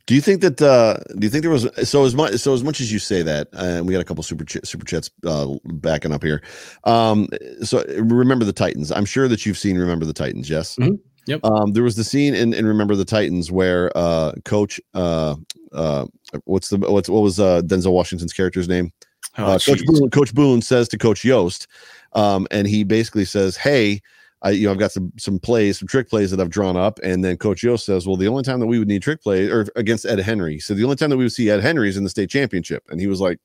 Do 0.06 0.16
you 0.16 0.22
think 0.22 0.42
that? 0.42 0.62
uh 0.62 0.98
Do 1.18 1.26
you 1.26 1.30
think 1.30 1.44
there 1.44 1.52
was 1.52 1.68
so 1.90 2.04
as 2.04 2.16
much 2.16 2.36
so 2.36 2.54
as 2.54 2.64
much 2.64 2.82
as 2.82 2.92
you 2.92 3.00
say 3.00 3.22
that? 3.24 3.48
And 3.54 3.88
we 3.88 3.94
got 3.94 4.02
a 4.02 4.06
couple 4.06 4.24
super 4.24 4.46
ch- 4.46 4.64
super 4.64 4.86
chats 4.86 5.10
uh, 5.26 5.56
backing 5.66 6.12
up 6.12 6.24
here. 6.24 6.42
Um, 6.84 7.28
so 7.64 7.84
remember 7.98 8.46
the 8.46 8.54
Titans. 8.54 8.92
I'm 8.92 9.06
sure 9.06 9.28
that 9.28 9.46
you've 9.46 9.58
seen 9.58 9.78
Remember 9.78 10.06
the 10.06 10.14
Titans. 10.14 10.50
Yes. 10.50 10.76
Mm-hmm. 10.78 10.96
Yep. 11.28 11.46
Um, 11.46 11.74
there 11.74 11.84
was 11.84 11.96
the 11.96 12.04
scene 12.04 12.34
in, 12.34 12.56
in 12.56 12.66
Remember 12.66 12.96
the 12.96 13.06
Titans 13.06 13.52
where 13.52 13.96
uh, 13.96 14.34
Coach 14.46 14.82
uh, 14.96 15.36
uh, 15.74 16.08
what's 16.46 16.70
the 16.70 16.78
what's 16.78 17.08
what 17.08 17.22
was 17.22 17.40
uh, 17.40 17.62
Denzel 17.62 17.92
Washington's 17.92 18.34
character's 18.34 18.68
name? 18.68 18.92
Oh, 19.40 19.54
uh, 19.54 19.60
Coach 19.60 19.86
Boone, 19.86 20.10
Coach 20.10 20.34
Boone 20.34 20.62
says 20.62 20.88
to 20.90 20.98
Coach 20.98 21.22
Yoast, 21.22 21.68
um, 22.14 22.48
and 22.52 22.68
he 22.68 22.84
basically 22.84 23.26
says, 23.26 23.56
"Hey, 23.56 24.02
I, 24.42 24.52
you 24.52 24.66
know, 24.66 24.72
I've 24.72 24.80
got 24.80 24.92
some 24.92 25.12
some 25.18 25.40
plays, 25.40 25.80
some 25.80 25.88
trick 25.88 26.10
plays 26.10 26.32
that 26.32 26.40
I've 26.40 26.50
drawn 26.50 26.76
up." 26.76 27.00
And 27.04 27.24
then 27.24 27.38
Coach 27.38 27.62
Yoast 27.62 27.84
says, 27.84 28.06
"Well, 28.06 28.18
the 28.18 28.28
only 28.28 28.44
time 28.44 28.60
that 28.60 28.68
we 28.68 28.80
would 28.80 28.88
need 28.88 29.02
trick 29.02 29.22
plays 29.22 29.50
or 29.50 29.68
against 29.76 30.06
Ed 30.06 30.20
Henry, 30.20 30.60
so 30.60 30.74
the 30.74 30.84
only 30.84 30.96
time 30.98 31.10
that 31.10 31.18
we 31.18 31.26
would 31.26 31.34
see 31.34 31.50
Ed 31.50 31.62
Henry 31.62 31.90
is 31.90 31.98
in 31.98 32.04
the 32.04 32.10
state 32.10 32.30
championship." 32.30 32.84
And 32.90 33.00
he 33.00 33.08
was 33.08 33.22
like, 33.22 33.40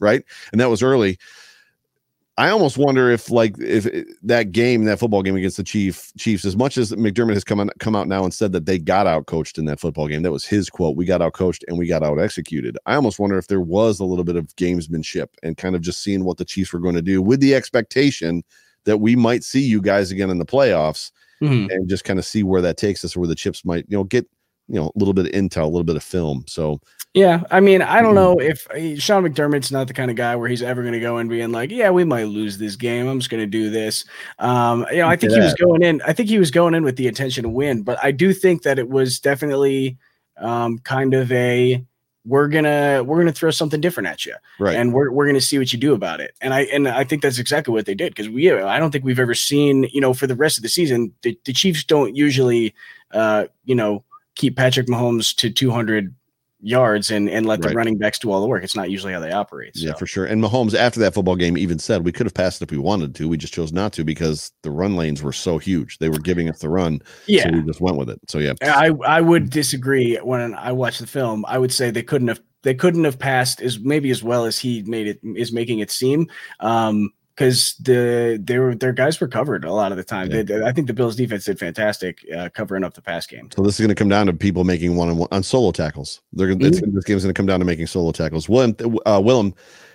"Right," 0.00 0.24
and 0.52 0.60
that 0.60 0.70
was 0.70 0.82
early. 0.82 1.18
I 2.38 2.50
almost 2.50 2.78
wonder 2.78 3.10
if 3.10 3.32
like 3.32 3.56
if 3.58 3.88
that 4.22 4.52
game, 4.52 4.84
that 4.84 5.00
football 5.00 5.24
game 5.24 5.34
against 5.34 5.56
the 5.56 5.64
Chief 5.64 6.12
Chiefs, 6.16 6.44
as 6.44 6.56
much 6.56 6.78
as 6.78 6.92
McDermott 6.92 7.34
has 7.34 7.42
come 7.42 7.58
on, 7.58 7.68
come 7.80 7.96
out 7.96 8.06
now 8.06 8.22
and 8.22 8.32
said 8.32 8.52
that 8.52 8.64
they 8.64 8.78
got 8.78 9.08
out 9.08 9.26
coached 9.26 9.58
in 9.58 9.64
that 9.64 9.80
football 9.80 10.06
game, 10.06 10.22
that 10.22 10.30
was 10.30 10.44
his 10.46 10.70
quote. 10.70 10.96
We 10.96 11.04
got 11.04 11.20
out 11.20 11.32
coached 11.32 11.64
and 11.66 11.76
we 11.76 11.88
got 11.88 12.04
out 12.04 12.20
executed. 12.20 12.78
I 12.86 12.94
almost 12.94 13.18
wonder 13.18 13.38
if 13.38 13.48
there 13.48 13.60
was 13.60 13.98
a 13.98 14.04
little 14.04 14.24
bit 14.24 14.36
of 14.36 14.46
gamesmanship 14.54 15.26
and 15.42 15.56
kind 15.56 15.74
of 15.74 15.80
just 15.80 16.00
seeing 16.00 16.24
what 16.24 16.36
the 16.36 16.44
Chiefs 16.44 16.72
were 16.72 16.78
going 16.78 16.94
to 16.94 17.02
do 17.02 17.20
with 17.20 17.40
the 17.40 17.56
expectation 17.56 18.44
that 18.84 18.98
we 18.98 19.16
might 19.16 19.42
see 19.42 19.60
you 19.60 19.82
guys 19.82 20.12
again 20.12 20.30
in 20.30 20.38
the 20.38 20.46
playoffs 20.46 21.10
mm-hmm. 21.42 21.68
and 21.70 21.88
just 21.88 22.04
kind 22.04 22.20
of 22.20 22.24
see 22.24 22.44
where 22.44 22.62
that 22.62 22.76
takes 22.76 23.04
us, 23.04 23.16
or 23.16 23.20
where 23.20 23.28
the 23.28 23.34
chips 23.34 23.64
might, 23.64 23.84
you 23.88 23.96
know, 23.96 24.04
get 24.04 24.28
you 24.68 24.76
know 24.76 24.92
a 24.94 24.98
little 24.98 25.14
bit 25.14 25.26
of 25.26 25.32
intel, 25.32 25.62
a 25.62 25.66
little 25.66 25.84
bit 25.84 25.96
of 25.96 26.02
film. 26.02 26.44
So 26.46 26.80
yeah, 27.14 27.42
I 27.50 27.60
mean, 27.60 27.82
I 27.82 28.02
don't 28.02 28.14
Mm-hmm. 28.14 28.14
know 28.14 28.40
if 28.40 29.00
Sean 29.02 29.24
McDermott's 29.24 29.72
not 29.72 29.88
the 29.88 29.94
kind 29.94 30.10
of 30.10 30.16
guy 30.16 30.36
where 30.36 30.48
he's 30.48 30.62
ever 30.62 30.82
going 30.82 30.92
to 30.92 31.00
go 31.00 31.16
and 31.16 31.28
being 31.28 31.50
like, 31.52 31.70
"Yeah, 31.70 31.90
we 31.90 32.04
might 32.04 32.24
lose 32.24 32.58
this 32.58 32.76
game. 32.76 33.08
I'm 33.08 33.18
just 33.18 33.30
going 33.30 33.42
to 33.42 33.46
do 33.46 33.70
this." 33.70 34.04
Um, 34.38 34.86
you 34.90 34.98
know, 34.98 35.08
I 35.08 35.16
think 35.16 35.32
he 35.32 35.40
was 35.40 35.54
going 35.54 35.82
in. 35.82 36.02
I 36.02 36.12
think 36.12 36.28
he 36.28 36.38
was 36.38 36.50
going 36.50 36.74
in 36.74 36.84
with 36.84 36.96
the 36.96 37.08
intention 37.08 37.44
to 37.44 37.48
win, 37.48 37.82
but 37.82 37.98
I 38.02 38.12
do 38.12 38.32
think 38.32 38.62
that 38.62 38.78
it 38.78 38.88
was 38.88 39.18
definitely 39.18 39.96
um, 40.36 40.78
kind 40.80 41.14
of 41.14 41.32
a 41.32 41.84
we're 42.26 42.48
gonna 42.48 43.02
we're 43.04 43.18
gonna 43.18 43.32
throw 43.32 43.50
something 43.50 43.80
different 43.80 44.06
at 44.08 44.26
you, 44.26 44.34
right, 44.58 44.76
and 44.76 44.92
we're 44.92 45.10
we're 45.10 45.26
gonna 45.26 45.40
see 45.40 45.58
what 45.58 45.72
you 45.72 45.78
do 45.78 45.94
about 45.94 46.20
it. 46.20 46.34
And 46.42 46.52
I 46.52 46.62
and 46.64 46.86
I 46.86 47.04
think 47.04 47.22
that's 47.22 47.38
exactly 47.38 47.72
what 47.72 47.86
they 47.86 47.94
did 47.94 48.14
because 48.14 48.28
we 48.28 48.52
I 48.52 48.78
don't 48.78 48.90
think 48.90 49.04
we've 49.04 49.18
ever 49.18 49.34
seen 49.34 49.84
you 49.92 50.00
know 50.00 50.12
for 50.12 50.26
the 50.26 50.36
rest 50.36 50.58
of 50.58 50.62
the 50.62 50.68
season 50.68 51.14
the, 51.22 51.38
the 51.46 51.54
Chiefs 51.54 51.84
don't 51.84 52.14
usually 52.14 52.74
uh, 53.12 53.46
you 53.64 53.74
know 53.74 54.04
keep 54.38 54.56
Patrick 54.56 54.86
Mahomes 54.86 55.36
to 55.36 55.50
200 55.50 56.14
yards 56.60 57.12
and 57.12 57.30
and 57.30 57.46
let 57.46 57.60
the 57.60 57.68
Right. 57.68 57.76
running 57.76 57.98
backs 57.98 58.18
do 58.18 58.32
all 58.32 58.40
the 58.40 58.46
work. 58.48 58.64
It's 58.64 58.74
not 58.74 58.90
usually 58.90 59.12
how 59.12 59.20
they 59.20 59.30
operate. 59.30 59.72
yeah, 59.76 59.92
for 59.94 60.06
sure. 60.06 60.24
And 60.26 60.42
Mahomes 60.42 60.74
after 60.74 60.98
that 61.00 61.14
football 61.14 61.36
game 61.36 61.56
even 61.56 61.78
said 61.78 62.04
we 62.04 62.10
could 62.10 62.26
have 62.26 62.34
passed 62.34 62.60
if 62.62 62.72
we 62.72 62.78
wanted 62.78 63.14
to. 63.14 63.28
We 63.28 63.36
just 63.36 63.54
chose 63.54 63.72
not 63.72 63.92
to 63.92 64.02
because 64.04 64.50
the 64.62 64.72
run 64.72 64.96
lanes 64.96 65.22
were 65.22 65.32
so 65.32 65.58
huge. 65.58 65.98
They 65.98 66.08
were 66.08 66.18
giving 66.18 66.48
us 66.50 66.58
the 66.58 66.68
run, 66.68 67.00
yeah. 67.26 67.44
so 67.44 67.50
we 67.52 67.62
just 67.62 67.80
went 67.80 67.96
with 67.96 68.10
it. 68.10 68.18
So 68.26 68.38
yeah, 68.40 68.54
I 68.62 68.90
I 69.06 69.20
would 69.20 69.50
disagree 69.50 70.16
when 70.16 70.52
I 70.54 70.72
watched 70.72 70.98
the 71.00 71.06
film. 71.06 71.44
I 71.46 71.58
would 71.58 71.72
say 71.72 71.92
they 71.92 72.02
couldn't 72.02 72.26
have 72.26 72.40
they 72.64 72.74
couldn't 72.74 73.04
have 73.04 73.20
passed 73.20 73.62
as 73.62 73.78
maybe 73.78 74.10
as 74.10 74.24
well 74.24 74.44
as 74.44 74.58
he 74.58 74.82
made 74.82 75.06
it 75.06 75.20
is 75.36 75.52
making 75.52 75.78
it 75.78 75.92
seem. 75.92 76.26
Um 76.58 77.12
because 77.38 77.76
the 77.78 78.40
they 78.42 78.58
were 78.58 78.74
their 78.74 78.92
guys 78.92 79.20
were 79.20 79.28
covered 79.28 79.64
a 79.64 79.72
lot 79.72 79.92
of 79.92 79.96
the 79.96 80.02
time. 80.02 80.28
Yeah. 80.30 80.42
They- 80.42 80.64
I 80.64 80.72
think 80.72 80.88
the 80.88 80.92
Bills 80.92 81.14
defense 81.14 81.44
did 81.44 81.56
fantastic 81.58 82.24
uh, 82.36 82.48
covering 82.48 82.82
up 82.82 82.94
the 82.94 83.02
pass 83.02 83.26
game. 83.26 83.48
So 83.54 83.62
this 83.62 83.74
is 83.74 83.80
going 83.80 83.90
to 83.90 83.94
come 83.94 84.08
down 84.08 84.26
to 84.26 84.32
people 84.32 84.64
making 84.64 84.96
one 84.96 85.08
on 85.08 85.18
one 85.18 85.28
on 85.30 85.44
solo 85.44 85.70
tackles. 85.70 86.20
They're 86.32 86.50
it's, 86.50 86.80
this 86.80 87.04
game's 87.04 87.22
going 87.22 87.32
to 87.32 87.38
come 87.38 87.46
down 87.46 87.60
to 87.60 87.64
making 87.64 87.86
solo 87.86 88.10
tackles. 88.10 88.48
Willem, 88.48 88.74
uh, 89.06 89.20
Willem, 89.22 89.54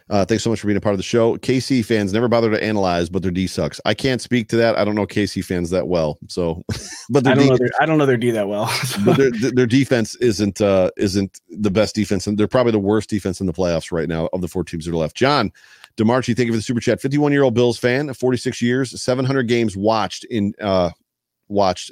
uh, 0.10 0.24
thanks 0.24 0.44
so 0.44 0.50
much 0.50 0.62
for 0.62 0.68
being 0.68 0.78
a 0.78 0.82
part 0.82 0.94
of 0.94 0.98
the 0.98 1.04
show. 1.04 1.38
KC 1.38 1.84
fans 1.84 2.14
never 2.14 2.30
bother 2.30 2.50
to 2.50 2.64
analyze, 2.64 3.10
but 3.10 3.22
their 3.22 3.32
D 3.32 3.46
sucks. 3.46 3.82
I 3.84 3.94
can't 3.94 4.22
speak 4.22 4.48
to 4.50 4.56
that. 4.58 4.78
I 4.78 4.86
don't 4.86 4.96
know 4.96 5.06
KC 5.06 5.44
fans 5.44 5.70
that 5.72 5.90
well. 5.90 6.20
So, 6.30 6.64
but 7.10 7.28
I 7.28 7.34
don't 7.34 7.48
know 7.48 7.58
their 7.58 7.72
I 7.82 7.86
don't 7.86 7.98
know 7.98 8.06
their 8.06 8.16
D 8.16 8.32
that 8.32 8.48
well. 8.48 8.74
but 9.06 9.18
their, 9.18 9.32
their 9.32 9.52
their 9.52 9.66
defense 9.66 10.16
isn't 10.16 10.62
uh, 10.62 10.92
isn't 10.96 11.42
the 11.50 11.72
best 11.72 11.94
defense, 11.94 12.26
and 12.26 12.38
they're 12.38 12.48
probably 12.48 12.72
the 12.72 12.80
worst 12.80 13.10
defense 13.10 13.42
in 13.42 13.48
the 13.48 13.54
playoffs 13.54 13.92
right 13.92 14.08
now 14.08 14.30
of 14.32 14.40
the 14.40 14.48
four 14.48 14.64
teams 14.64 14.86
that 14.86 14.94
are 14.94 14.98
left. 14.98 15.18
John. 15.18 15.52
Demarchi, 15.98 16.36
thank 16.36 16.48
you 16.48 16.54
for 16.54 16.58
the 16.58 16.64
super 16.64 16.80
chat. 16.80 17.02
51 17.02 17.32
year 17.32 17.44
old 17.44 17.54
Bills 17.54 17.78
fan, 17.78 18.14
46 18.14 18.62
years, 18.62 19.02
700 19.02 19.48
games 19.48 19.78
watched 19.78 20.24
in 20.26 20.54
uh 20.62 20.90
watched 21.48 21.92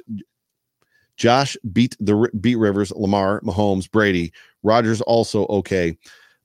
Josh 1.16 1.56
beat 1.72 1.96
the 2.00 2.28
beat 2.40 2.56
Rivers, 2.56 2.90
Lamar, 2.92 3.40
Mahomes, 3.42 3.90
Brady, 3.90 4.32
Rodgers 4.62 5.00
also 5.02 5.46
okay. 5.46 5.96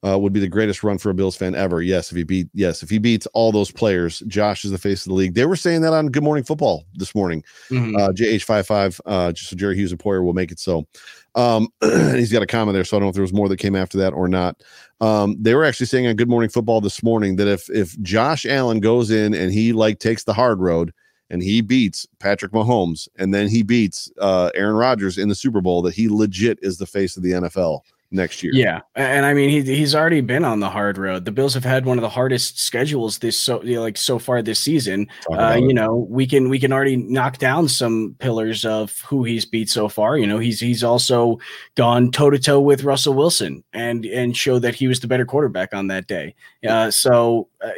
Uh, 0.06 0.16
would 0.16 0.32
be 0.32 0.40
the 0.40 0.48
greatest 0.48 0.84
run 0.84 1.00
for 1.00 1.10
a 1.10 1.14
Bills 1.14 1.36
fan 1.36 1.56
ever. 1.56 1.82
Yes, 1.82 2.12
if 2.12 2.18
he 2.18 2.24
beat 2.24 2.48
yes, 2.54 2.84
if 2.84 2.90
he 2.90 3.00
beats 3.00 3.26
all 3.34 3.52
those 3.52 3.72
players, 3.72 4.20
Josh 4.28 4.64
is 4.64 4.70
the 4.70 4.78
face 4.78 5.04
of 5.04 5.10
the 5.10 5.16
league. 5.16 5.34
They 5.34 5.48
were 5.48 5.56
saying 5.56 5.82
that 5.82 5.92
on 5.94 6.10
Good 6.10 6.24
Morning 6.24 6.44
Football 6.44 6.86
this 6.94 7.16
morning. 7.16 7.44
Mhm. 7.72 7.98
Uh, 8.00 8.12
JH55, 8.14 9.02
uh, 9.08 9.32
just 9.32 9.50
so 9.50 9.56
Jerry 9.56 9.76
Hughes 9.76 9.92
and 9.92 10.00
Poyer 10.00 10.24
will 10.24 10.34
make 10.34 10.52
it 10.52 10.60
so. 10.60 10.86
Um, 11.34 11.70
he's 11.82 12.32
got 12.32 12.44
a 12.44 12.48
comment 12.48 12.76
there, 12.76 12.84
so 12.84 12.96
I 12.96 13.00
don't 13.00 13.06
know 13.06 13.10
if 13.10 13.16
there 13.16 13.24
was 13.24 13.34
more 13.34 13.50
that 13.50 13.58
came 13.58 13.76
after 13.76 13.98
that 13.98 14.14
or 14.14 14.28
not. 14.28 14.62
Um, 15.02 15.36
they 15.40 15.56
were 15.56 15.66
actually 15.66 15.88
saying 15.88 16.06
on 16.06 16.16
Good 16.16 16.30
Morning 16.30 16.50
Football 16.50 16.80
this 16.80 17.02
morning 17.02 17.38
that 17.38 17.48
if 17.48 17.68
if 17.72 18.00
Josh 18.02 18.46
Allen 18.46 18.80
goes 18.80 19.10
in 19.10 19.34
and 19.34 19.52
he 19.52 19.74
like 19.74 19.98
takes 19.98 20.24
the 20.24 20.34
hard 20.34 20.60
road 20.60 20.94
and 21.32 21.42
he 21.42 21.62
beats 21.62 22.06
Patrick 22.20 22.52
Mahomes 22.52 23.08
and 23.18 23.34
then 23.34 23.48
he 23.50 23.64
beats 23.64 24.12
uh, 24.22 24.52
Aaron 24.54 24.76
Rodgers 24.76 25.18
in 25.18 25.28
the 25.28 25.36
Super 25.36 25.60
Bowl, 25.60 25.82
that 25.82 25.96
he 25.96 26.08
legit 26.08 26.60
is 26.62 26.78
the 26.78 26.86
face 26.86 27.18
of 27.18 27.24
the 27.24 27.32
NFL 27.32 27.82
next 28.12 28.42
year. 28.42 28.52
Yeah, 28.54 28.82
and 28.96 29.26
I 29.26 29.34
mean 29.34 29.50
he 29.50 29.62
he's 29.62 29.94
already 29.94 30.22
been 30.22 30.46
on 30.46 30.60
the 30.60 30.70
hard 30.70 30.98
road. 30.98 31.26
The 31.26 31.32
Bills 31.32 31.54
have 31.54 31.64
had 31.64 31.86
one 31.86 31.98
of 31.98 32.02
the 32.02 32.10
hardest 32.10 32.60
schedules 32.60 33.20
this 33.20 33.38
so 33.38 33.62
you 33.64 33.76
know, 33.76 33.82
like 33.82 33.98
so 33.98 34.20
far 34.20 34.42
this 34.42 34.60
season. 34.60 35.08
Uh, 35.32 35.58
you 35.60 35.74
know, 35.74 36.08
we 36.10 36.26
can 36.26 36.50
we 36.50 36.60
can 36.60 36.72
already 36.72 36.96
knock 36.96 37.38
down 37.38 37.68
some 37.68 38.16
pillars 38.20 38.66
of 38.66 38.98
who 39.02 39.24
he's 39.24 39.46
beat 39.46 39.70
so 39.70 39.90
far. 39.90 40.18
You 40.18 40.28
know, 40.28 40.40
he's 40.40 40.60
he's 40.60 40.84
also 40.84 41.40
gone 41.76 42.12
toe 42.12 42.30
to 42.30 42.40
toe 42.40 42.60
with 42.60 42.84
Russell 42.84 43.14
Wilson 43.14 43.64
and 43.74 44.06
and 44.06 44.36
showed 44.36 44.60
that 44.60 44.76
he 44.76 44.88
was 44.88 45.00
the 45.00 45.08
better 45.08 45.26
quarterback 45.26 45.74
on 45.74 45.88
that 45.88 46.08
day. 46.08 46.36
Uh, 46.68 46.92
so. 46.92 47.50
Uh, 47.64 47.72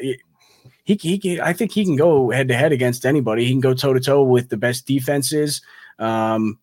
he, 0.83 0.95
he 0.95 1.19
can, 1.19 1.39
I 1.41 1.53
think 1.53 1.71
he 1.71 1.85
can 1.85 1.95
go 1.95 2.31
head 2.31 2.47
to 2.47 2.55
head 2.55 2.71
against 2.71 3.05
anybody. 3.05 3.45
He 3.45 3.51
can 3.51 3.59
go 3.59 3.75
toe 3.75 3.93
to 3.93 3.99
toe 3.99 4.23
with 4.23 4.49
the 4.49 4.57
best 4.57 4.87
defenses. 4.87 5.61
Um, 5.99 6.57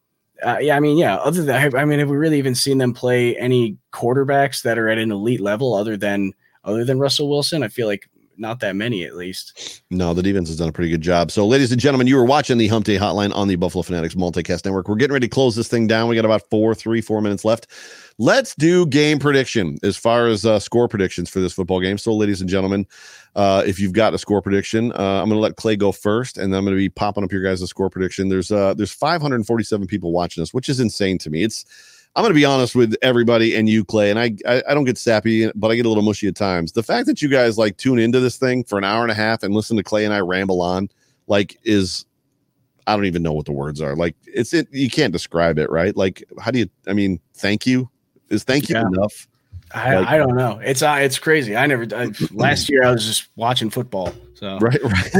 uh, 0.46 0.58
yeah, 0.58 0.76
I 0.76 0.80
mean, 0.80 0.96
yeah. 0.96 1.16
Other 1.16 1.42
than 1.42 1.74
I 1.76 1.84
mean, 1.84 1.98
have 1.98 2.08
we 2.08 2.16
really 2.16 2.38
even 2.38 2.54
seen 2.54 2.78
them 2.78 2.92
play 2.92 3.36
any 3.36 3.76
quarterbacks 3.92 4.62
that 4.62 4.78
are 4.78 4.88
at 4.88 4.98
an 4.98 5.10
elite 5.10 5.40
level 5.40 5.74
other 5.74 5.96
than 5.96 6.32
other 6.64 6.84
than 6.84 7.00
Russell 7.00 7.28
Wilson? 7.28 7.64
I 7.64 7.68
feel 7.68 7.88
like 7.88 8.08
not 8.38 8.60
that 8.60 8.76
many, 8.76 9.04
at 9.04 9.16
least. 9.16 9.82
No, 9.90 10.14
the 10.14 10.22
defense 10.22 10.48
has 10.48 10.58
done 10.58 10.68
a 10.68 10.72
pretty 10.72 10.90
good 10.90 11.00
job. 11.00 11.30
So, 11.30 11.46
ladies 11.46 11.72
and 11.72 11.80
gentlemen, 11.80 12.06
you 12.06 12.16
were 12.16 12.24
watching 12.24 12.58
the 12.58 12.68
Hump 12.68 12.84
Day 12.84 12.96
Hotline 12.96 13.34
on 13.34 13.48
the 13.48 13.56
Buffalo 13.56 13.82
Fanatics 13.82 14.14
Multicast 14.14 14.64
Network. 14.64 14.88
We're 14.88 14.96
getting 14.96 15.14
ready 15.14 15.26
to 15.26 15.34
close 15.34 15.56
this 15.56 15.68
thing 15.68 15.86
down. 15.86 16.08
We 16.08 16.16
got 16.16 16.24
about 16.24 16.48
four, 16.50 16.74
three, 16.74 17.00
four 17.00 17.20
minutes 17.20 17.44
left. 17.44 17.66
Let's 18.18 18.54
do 18.54 18.86
game 18.86 19.18
prediction 19.18 19.78
as 19.82 19.96
far 19.96 20.26
as 20.26 20.46
uh, 20.46 20.58
score 20.58 20.88
predictions 20.88 21.28
for 21.28 21.40
this 21.40 21.52
football 21.52 21.80
game. 21.80 21.98
So, 21.98 22.14
ladies 22.14 22.40
and 22.40 22.48
gentlemen, 22.48 22.86
uh, 23.36 23.62
if 23.66 23.78
you've 23.78 23.92
got 23.92 24.14
a 24.14 24.18
score 24.18 24.42
prediction, 24.42 24.90
uh, 24.92 25.20
I'm 25.22 25.28
going 25.28 25.36
to 25.36 25.42
let 25.42 25.56
Clay 25.56 25.76
go 25.76 25.92
first, 25.92 26.38
and 26.38 26.52
then 26.52 26.58
I'm 26.58 26.64
going 26.64 26.74
to 26.74 26.80
be 26.80 26.88
popping 26.88 27.22
up 27.22 27.30
your 27.30 27.42
guys' 27.42 27.68
score 27.68 27.88
prediction. 27.90 28.28
There's 28.28 28.50
uh, 28.50 28.74
there's 28.74 28.92
547 28.92 29.86
people 29.86 30.10
watching 30.10 30.42
us, 30.42 30.52
which 30.52 30.68
is 30.68 30.80
insane 30.80 31.18
to 31.18 31.30
me. 31.30 31.44
It's 31.44 31.64
I'm 32.16 32.22
going 32.22 32.32
to 32.32 32.38
be 32.38 32.46
honest 32.46 32.74
with 32.74 32.96
everybody 33.02 33.54
and 33.54 33.68
you, 33.68 33.84
Clay, 33.84 34.10
and 34.10 34.18
I, 34.18 34.32
I 34.48 34.62
I 34.70 34.74
don't 34.74 34.84
get 34.84 34.98
sappy, 34.98 35.50
but 35.54 35.70
I 35.70 35.76
get 35.76 35.86
a 35.86 35.88
little 35.88 36.02
mushy 36.02 36.26
at 36.28 36.34
times. 36.34 36.72
The 36.72 36.82
fact 36.82 37.06
that 37.06 37.20
you 37.22 37.28
guys 37.28 37.58
like 37.58 37.76
tune 37.76 37.98
into 37.98 38.20
this 38.20 38.38
thing 38.38 38.64
for 38.64 38.78
an 38.78 38.84
hour 38.84 39.02
and 39.02 39.12
a 39.12 39.14
half 39.14 39.42
and 39.42 39.54
listen 39.54 39.76
to 39.76 39.82
Clay 39.82 40.04
and 40.06 40.14
I 40.14 40.20
ramble 40.20 40.62
on, 40.62 40.88
like, 41.26 41.58
is 41.62 42.06
I 42.86 42.96
don't 42.96 43.04
even 43.04 43.22
know 43.22 43.34
what 43.34 43.44
the 43.44 43.52
words 43.52 43.82
are. 43.82 43.94
Like, 43.94 44.16
it's 44.26 44.54
it. 44.54 44.66
You 44.72 44.88
can't 44.88 45.12
describe 45.12 45.58
it, 45.58 45.68
right? 45.70 45.94
Like, 45.94 46.24
how 46.40 46.50
do 46.50 46.60
you? 46.60 46.70
I 46.86 46.94
mean, 46.94 47.20
thank 47.34 47.66
you 47.66 47.90
is 48.30 48.44
thank 48.44 48.68
you 48.68 48.76
Yeah. 48.76 48.86
enough? 48.86 49.28
I, 49.74 49.96
Like- 49.98 50.08
I 50.08 50.16
don't 50.16 50.36
know. 50.36 50.60
It's 50.62 50.82
uh, 50.82 50.98
it's 51.00 51.18
crazy. 51.18 51.56
I 51.56 51.66
never 51.66 51.86
I, 51.94 52.12
last 52.32 52.68
year 52.70 52.84
I 52.84 52.92
was 52.92 53.04
just 53.04 53.28
watching 53.36 53.70
football. 53.70 54.14
So 54.34 54.58
Right, 54.58 54.78
right. 54.82 55.12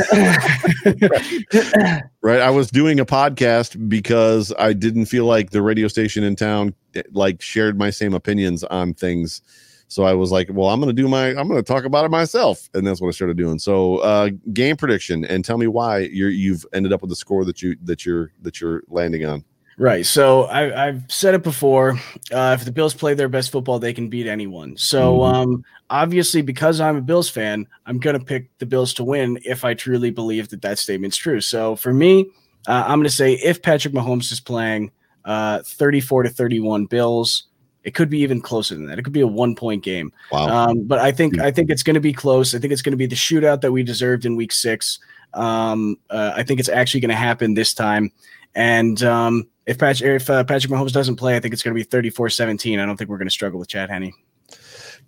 right 2.22 2.40
i 2.40 2.50
was 2.50 2.70
doing 2.70 3.00
a 3.00 3.06
podcast 3.06 3.88
because 3.88 4.52
i 4.58 4.74
didn't 4.74 5.06
feel 5.06 5.24
like 5.24 5.50
the 5.50 5.62
radio 5.62 5.88
station 5.88 6.22
in 6.22 6.36
town 6.36 6.74
eh, 6.94 7.02
like 7.12 7.40
shared 7.40 7.78
my 7.78 7.88
same 7.88 8.12
opinions 8.12 8.62
on 8.64 8.92
things 8.92 9.40
so 9.88 10.02
i 10.04 10.12
was 10.12 10.30
like 10.30 10.48
well 10.52 10.68
i'm 10.68 10.80
gonna 10.80 10.92
do 10.92 11.08
my 11.08 11.28
i'm 11.28 11.48
gonna 11.48 11.62
talk 11.62 11.84
about 11.84 12.04
it 12.04 12.10
myself 12.10 12.68
and 12.74 12.86
that's 12.86 13.00
what 13.00 13.08
i 13.08 13.10
started 13.10 13.38
doing 13.38 13.58
so 13.58 13.96
uh 13.98 14.28
game 14.52 14.76
prediction 14.76 15.24
and 15.24 15.44
tell 15.46 15.56
me 15.56 15.66
why 15.66 16.00
you're 16.00 16.28
you've 16.28 16.66
ended 16.74 16.92
up 16.92 17.00
with 17.00 17.08
the 17.08 17.16
score 17.16 17.44
that 17.46 17.62
you 17.62 17.74
that 17.82 18.04
you're 18.04 18.32
that 18.42 18.60
you're 18.60 18.82
landing 18.88 19.24
on 19.24 19.42
Right. 19.78 20.06
So 20.06 20.44
I, 20.44 20.86
I've 20.88 21.02
said 21.08 21.34
it 21.34 21.42
before. 21.42 22.00
Uh, 22.32 22.56
if 22.58 22.64
the 22.64 22.72
Bills 22.72 22.94
play 22.94 23.12
their 23.12 23.28
best 23.28 23.52
football, 23.52 23.78
they 23.78 23.92
can 23.92 24.08
beat 24.08 24.26
anyone. 24.26 24.76
So 24.78 25.18
Mhm. 25.18 25.34
um, 25.34 25.64
obviously, 25.90 26.40
because 26.40 26.80
I'm 26.80 26.96
a 26.96 27.02
Bills 27.02 27.28
fan, 27.28 27.66
I'm 27.84 27.98
going 27.98 28.18
to 28.18 28.24
pick 28.24 28.48
the 28.58 28.64
Bills 28.64 28.94
to 28.94 29.04
win 29.04 29.38
if 29.44 29.64
I 29.64 29.74
truly 29.74 30.10
believe 30.10 30.48
that 30.48 30.62
that 30.62 30.78
statement's 30.78 31.16
true. 31.18 31.42
So 31.42 31.76
for 31.76 31.92
me, 31.92 32.26
uh, 32.66 32.84
I'm 32.86 32.98
going 32.98 33.04
to 33.04 33.10
say 33.10 33.34
if 33.34 33.60
Patrick 33.60 33.92
Mahomes 33.92 34.32
is 34.32 34.40
playing 34.40 34.92
uh, 35.26 35.60
34 35.64 36.22
to 36.22 36.30
31 36.30 36.86
Bills, 36.86 37.44
it 37.84 37.94
could 37.94 38.08
be 38.08 38.20
even 38.20 38.40
closer 38.40 38.74
than 38.74 38.86
that. 38.86 38.98
It 38.98 39.02
could 39.02 39.12
be 39.12 39.20
a 39.20 39.26
one 39.26 39.54
point 39.54 39.84
game. 39.84 40.10
wow 40.32 40.48
Um, 40.48 40.84
but 40.84 40.98
I 41.00 41.12
think 41.12 41.38
I 41.38 41.50
think 41.50 41.70
it's 41.70 41.82
going 41.82 41.94
to 41.94 42.00
be 42.00 42.12
close. 42.14 42.54
I 42.54 42.58
think 42.58 42.72
it's 42.72 42.82
going 42.82 42.92
to 42.92 42.96
be 42.96 43.06
the 43.06 43.14
shootout 43.14 43.60
that 43.60 43.72
we 43.72 43.82
deserved 43.82 44.24
in 44.24 44.36
Week 44.36 44.52
Six. 44.52 44.98
Um, 45.34 45.98
uh, 46.08 46.32
I 46.34 46.42
think 46.44 46.60
it's 46.60 46.68
actually 46.68 47.00
going 47.00 47.10
to 47.10 47.14
happen 47.16 47.54
this 47.54 47.74
time. 47.74 48.10
And 48.54 49.00
um, 49.02 49.46
if 49.66 49.78
Patrick 49.78 50.22
if 50.22 50.30
uh, 50.30 50.44
Patrick 50.44 50.72
Mahomes 50.72 50.92
doesn't 50.92 51.16
play, 51.16 51.36
I 51.36 51.40
think 51.40 51.52
it's 51.52 51.62
going 51.62 51.76
to 51.76 51.84
be 51.84 52.10
34-17. 52.10 52.80
I 52.80 52.86
don't 52.86 52.96
think 52.96 53.10
we're 53.10 53.18
going 53.18 53.26
to 53.28 53.32
struggle 53.32 53.58
with 53.58 53.68
Chad 53.68 53.90
Henne. 53.90 54.12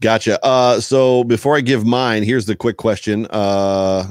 Gotcha. 0.00 0.44
Uh, 0.44 0.80
so 0.80 1.24
before 1.24 1.56
I 1.56 1.60
give 1.60 1.84
mine, 1.84 2.22
here's 2.22 2.46
the 2.46 2.54
quick 2.54 2.76
question. 2.76 3.26
Uh, 3.30 4.10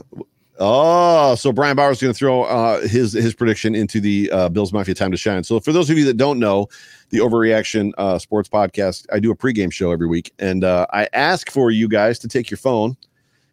oh, 0.60 1.36
so 1.36 1.52
Brian 1.52 1.76
Bauer's 1.76 2.02
going 2.02 2.14
to 2.14 2.18
throw 2.18 2.44
uh, 2.44 2.82
his 2.82 3.14
his 3.14 3.34
prediction 3.34 3.76
into 3.76 4.02
the 4.02 4.30
uh, 4.32 4.50
Bills 4.50 4.74
Mafia 4.74 4.96
Time 4.96 5.12
to 5.12 5.18
Shine. 5.18 5.44
So 5.44 5.60
for 5.60 5.72
those 5.72 5.90
of 5.90 5.98
you 5.98 6.06
that 6.06 6.18
don't 6.18 6.40
know, 6.40 6.68
the 7.10 7.20
Overreaction 7.20 7.94
uh, 7.98 8.20
Sports 8.20 8.50
Podcast, 8.50 9.06
I 9.14 9.20
do 9.20 9.32
a 9.32 9.36
pregame 9.36 9.72
show 9.72 9.92
every 9.92 10.08
week, 10.08 10.34
and 10.40 10.64
uh, 10.64 10.88
I 10.92 11.08
ask 11.14 11.50
for 11.50 11.72
you 11.72 11.88
guys 11.88 12.20
to 12.20 12.28
take 12.28 12.50
your 12.50 12.58
phone 12.58 12.98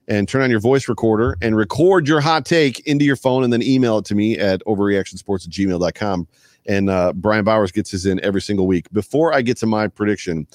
and 0.08 0.28
turn 0.28 0.42
on 0.42 0.50
your 0.50 0.60
voice 0.60 0.88
recorder 0.88 1.36
and 1.40 1.56
record 1.56 2.06
your 2.06 2.20
hot 2.20 2.44
take 2.44 2.80
into 2.80 3.04
your 3.04 3.16
phone 3.16 3.42
and 3.42 3.52
then 3.52 3.62
email 3.62 3.98
it 3.98 4.04
to 4.06 4.14
me 4.14 4.38
at 4.38 4.62
overreactionsports 4.66 5.46
at 5.46 5.52
gmail.com. 5.52 6.28
And 6.66 6.88
uh, 6.90 7.12
Brian 7.14 7.44
Bowers 7.44 7.72
gets 7.72 7.90
his 7.90 8.06
in 8.06 8.22
every 8.24 8.40
single 8.40 8.66
week. 8.66 8.90
Before 8.92 9.34
I 9.34 9.42
get 9.42 9.56
to 9.58 9.66
my 9.66 9.88
prediction, 9.88 10.46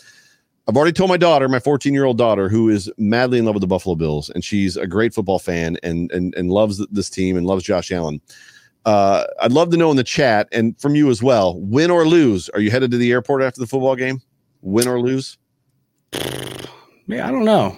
I've 0.68 0.78
already 0.78 0.94
told 0.94 1.10
my 1.10 1.18
daughter, 1.18 1.50
my 1.50 1.60
14 1.60 1.94
year 1.94 2.06
old 2.06 2.18
daughter, 2.18 2.48
who 2.48 2.70
is 2.70 2.92
madly 2.98 3.40
in 3.40 3.46
love 3.46 3.56
with 3.56 3.62
the 3.62 3.68
Buffalo 3.68 3.96
Bills, 3.96 4.30
and 4.30 4.44
she's 4.44 4.78
a 4.78 4.86
great 4.86 5.14
football 5.14 5.40
fan 5.40 5.78
and 5.82 6.12
and 6.12 6.36
and 6.36 6.52
loves 6.52 6.86
this 6.92 7.10
team 7.10 7.38
and 7.38 7.48
loves 7.48 7.64
Josh 7.64 7.92
Allen. 7.92 8.22
Uh, 8.86 9.26
I'd 9.42 9.52
love 9.52 9.72
to 9.72 9.78
know 9.78 9.92
in 9.92 9.98
the 9.98 10.04
chat 10.04 10.48
and 10.52 10.80
from 10.80 10.96
you 10.96 11.10
as 11.10 11.22
well. 11.22 11.60
Win 11.60 11.92
or 11.92 12.06
lose, 12.06 12.50
are 12.50 12.60
you 12.60 12.72
headed 12.72 12.92
to 12.92 12.98
the 12.98 13.12
airport 13.12 13.42
after 13.42 13.60
the 13.60 13.68
football 13.68 13.96
game? 13.96 14.22
Win 14.62 14.88
or 14.88 15.00
lose? 15.02 15.38
Yeah, 16.14 17.28
I 17.28 17.32
don't 17.32 17.46
know. 17.46 17.78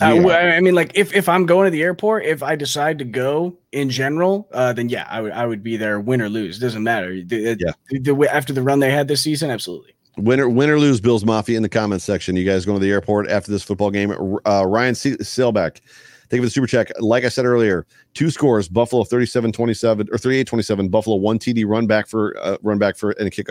Uh, 0.00 0.14
Yeah. 0.14 0.36
I 0.56 0.60
mean, 0.60 0.74
like 0.74 0.92
if 0.94 1.14
if 1.14 1.28
I'm 1.28 1.46
going 1.46 1.66
to 1.66 1.70
the 1.70 1.82
airport, 1.82 2.24
if 2.24 2.42
I 2.42 2.56
decide 2.56 2.98
to 2.98 3.04
go 3.04 3.56
in 3.72 3.90
general, 3.90 4.48
uh, 4.52 4.72
then 4.72 4.88
yeah, 4.88 5.06
I 5.10 5.20
would 5.20 5.32
I 5.32 5.46
would 5.46 5.62
be 5.62 5.76
there, 5.76 6.00
win 6.00 6.22
or 6.22 6.28
lose. 6.28 6.58
Doesn't 6.58 6.82
matter. 6.82 7.20
The, 7.22 7.56
Yeah. 7.60 7.72
the, 7.90 7.98
the 8.14 8.34
after 8.34 8.52
the 8.52 8.62
run 8.62 8.80
they 8.80 8.90
had 8.90 9.08
this 9.08 9.22
season, 9.22 9.50
absolutely. 9.50 9.94
Win 10.16 10.40
or, 10.40 10.48
win 10.48 10.68
or 10.68 10.78
lose, 10.78 11.00
Bills 11.00 11.24
Mafia 11.24 11.56
in 11.56 11.62
the 11.62 11.68
comments 11.68 12.04
section. 12.04 12.36
You 12.36 12.44
guys 12.44 12.66
going 12.66 12.78
to 12.78 12.84
the 12.84 12.90
airport 12.90 13.28
after 13.30 13.50
this 13.50 13.62
football 13.62 13.90
game? 13.90 14.10
Uh, 14.44 14.66
Ryan 14.66 14.94
Se- 14.94 15.16
Sailback, 15.18 15.80
thank 16.28 16.32
you 16.32 16.38
for 16.40 16.46
the 16.46 16.50
super 16.50 16.66
check. 16.66 16.90
Like 16.98 17.24
I 17.24 17.28
said 17.28 17.44
earlier, 17.44 17.86
two 18.12 18.30
scores: 18.30 18.68
Buffalo 18.68 19.04
37-27 19.04 20.08
or 20.12 20.16
38-27. 20.16 20.90
Buffalo 20.90 21.16
one 21.16 21.38
TD 21.38 21.64
run 21.66 21.86
back 21.86 22.06
for 22.06 22.36
uh, 22.42 22.56
run 22.62 22.78
back 22.78 22.96
for 22.96 23.10
and 23.12 23.28
a 23.28 23.30
kick 23.30 23.46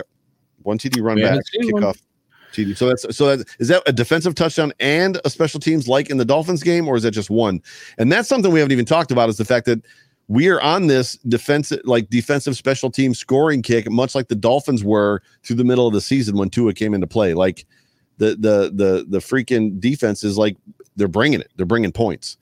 one 0.62 0.78
TD 0.78 1.02
run 1.02 1.16
We 1.16 1.22
back 1.22 1.40
haven't 1.54 1.72
one. 1.72 1.94
TD. 2.52 2.76
So 2.76 2.88
that's 2.88 3.16
so 3.16 3.36
that 3.36 3.48
is 3.58 3.68
that 3.68 3.82
a 3.86 3.92
defensive 3.92 4.34
touchdown 4.34 4.72
and 4.80 5.20
a 5.24 5.30
special 5.30 5.60
teams 5.60 5.88
like 5.88 6.10
in 6.10 6.16
the 6.16 6.24
Dolphins 6.24 6.62
game, 6.62 6.88
or 6.88 6.96
is 6.96 7.02
that 7.02 7.12
just 7.12 7.30
one? 7.30 7.62
And 7.98 8.10
that's 8.10 8.28
something 8.28 8.52
we 8.52 8.60
haven't 8.60 8.72
even 8.72 8.86
talked 8.86 9.10
about 9.10 9.28
is 9.28 9.36
the 9.36 9.44
fact 9.44 9.66
that 9.66 9.82
we 10.28 10.48
are 10.48 10.60
on 10.60 10.86
this 10.86 11.16
defensive 11.28 11.80
like 11.84 12.08
defensive 12.08 12.56
special 12.56 12.90
team 12.90 13.14
scoring 13.14 13.62
kick, 13.62 13.90
much 13.90 14.14
like 14.14 14.28
the 14.28 14.36
Dolphins 14.36 14.84
were 14.84 15.22
through 15.42 15.56
the 15.56 15.64
middle 15.64 15.86
of 15.86 15.92
the 15.92 16.00
season 16.00 16.36
when 16.36 16.50
Tua 16.50 16.72
came 16.72 16.94
into 16.94 17.06
play. 17.06 17.34
Like 17.34 17.66
the 18.18 18.36
the 18.38 18.70
the 18.72 19.06
the 19.08 19.18
freaking 19.18 19.80
defense 19.80 20.22
is 20.22 20.38
like 20.38 20.56
they're 20.96 21.08
bringing 21.08 21.40
it. 21.40 21.50
They're 21.56 21.66
bringing 21.66 21.92
points. 21.92 22.36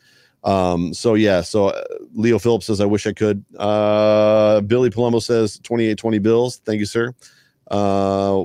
Um, 0.45 0.95
so 0.95 1.15
yeah, 1.15 1.41
so 1.41 1.69
uh, 1.69 1.85
Leo 2.15 2.39
Phillips 2.39 2.67
says, 2.67 2.81
I 2.81 2.85
wish 2.85 3.07
I 3.07 3.13
could. 3.13 3.45
Uh, 3.59 4.61
Billy 4.63 4.91
Palumbo 4.91 5.23
says 5.23 5.59
28 5.61 5.97
20 5.97 6.19
Bills. 6.19 6.61
Thank 6.65 6.81
you, 6.81 6.87
sir. 6.87 7.13
Uh, 7.71 8.45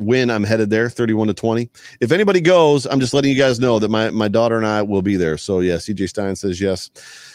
win, 0.00 0.30
I'm 0.30 0.44
headed 0.44 0.70
there 0.70 0.88
31 0.88 1.28
to 1.28 1.34
20. 1.34 1.70
If 2.00 2.12
anybody 2.12 2.40
goes, 2.40 2.86
I'm 2.86 3.00
just 3.00 3.14
letting 3.14 3.30
you 3.30 3.38
guys 3.38 3.60
know 3.60 3.78
that 3.78 3.90
my, 3.90 4.10
my 4.10 4.28
daughter 4.28 4.56
and 4.56 4.66
I 4.66 4.82
will 4.82 5.02
be 5.02 5.16
there. 5.16 5.36
So 5.36 5.60
yeah, 5.60 5.74
CJ 5.74 6.08
Stein 6.08 6.36
says 6.36 6.60
yes. 6.60 6.90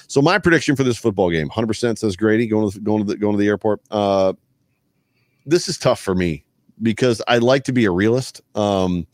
So 0.08 0.22
my 0.22 0.38
prediction 0.38 0.76
for 0.76 0.84
this 0.84 0.98
football 0.98 1.30
game 1.30 1.50
100% 1.50 1.98
says 1.98 2.16
Grady 2.16 2.48
going 2.48 2.70
to 2.70 2.78
the, 2.78 2.84
going 2.84 3.06
to 3.06 3.14
the, 3.14 3.18
going 3.18 3.34
to 3.34 3.40
the 3.40 3.48
airport. 3.48 3.82
Uh, 3.90 4.34
this 5.46 5.68
is 5.68 5.78
tough 5.78 6.00
for 6.00 6.16
me 6.16 6.44
because 6.82 7.22
I 7.28 7.38
like 7.38 7.64
to 7.66 7.74
be 7.74 7.86
a 7.86 7.92
realist. 7.92 8.42
Um, 8.56 9.08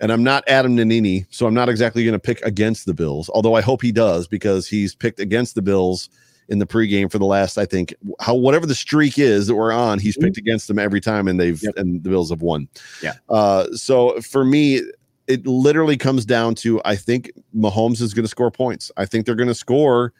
and 0.00 0.12
I'm 0.12 0.22
not 0.22 0.44
Adam 0.48 0.76
Nanini, 0.76 1.26
so 1.30 1.46
I'm 1.46 1.54
not 1.54 1.68
exactly 1.68 2.04
going 2.04 2.14
to 2.14 2.18
pick 2.18 2.42
against 2.42 2.86
the 2.86 2.94
Bills. 2.94 3.30
Although 3.32 3.54
I 3.54 3.60
hope 3.60 3.80
he 3.80 3.92
does 3.92 4.26
because 4.26 4.66
he's 4.66 4.94
picked 4.94 5.20
against 5.20 5.54
the 5.54 5.62
Bills 5.62 6.08
in 6.48 6.58
the 6.58 6.66
pregame 6.66 7.10
for 7.10 7.18
the 7.18 7.24
last, 7.24 7.58
I 7.58 7.64
think, 7.64 7.94
how 8.20 8.34
whatever 8.34 8.66
the 8.66 8.74
streak 8.74 9.18
is 9.18 9.46
that 9.46 9.54
we're 9.54 9.72
on, 9.72 9.98
he's 9.98 10.16
picked 10.16 10.36
against 10.36 10.68
them 10.68 10.78
every 10.78 11.00
time, 11.00 11.28
and 11.28 11.40
they've 11.40 11.62
Yep. 11.62 11.76
and 11.76 12.02
the 12.02 12.10
Bills 12.10 12.30
have 12.30 12.42
won. 12.42 12.68
Yeah. 13.02 13.14
Uh, 13.28 13.66
so 13.72 14.20
for 14.20 14.44
me, 14.44 14.82
it 15.26 15.46
literally 15.46 15.96
comes 15.96 16.24
down 16.26 16.54
to 16.56 16.80
I 16.84 16.96
think 16.96 17.32
Mahomes 17.56 18.00
is 18.02 18.12
going 18.12 18.24
to 18.24 18.28
score 18.28 18.50
points. 18.50 18.92
I 18.96 19.06
think 19.06 19.24
they're 19.24 19.34
going 19.34 19.48
to 19.48 19.54
score 19.54 20.12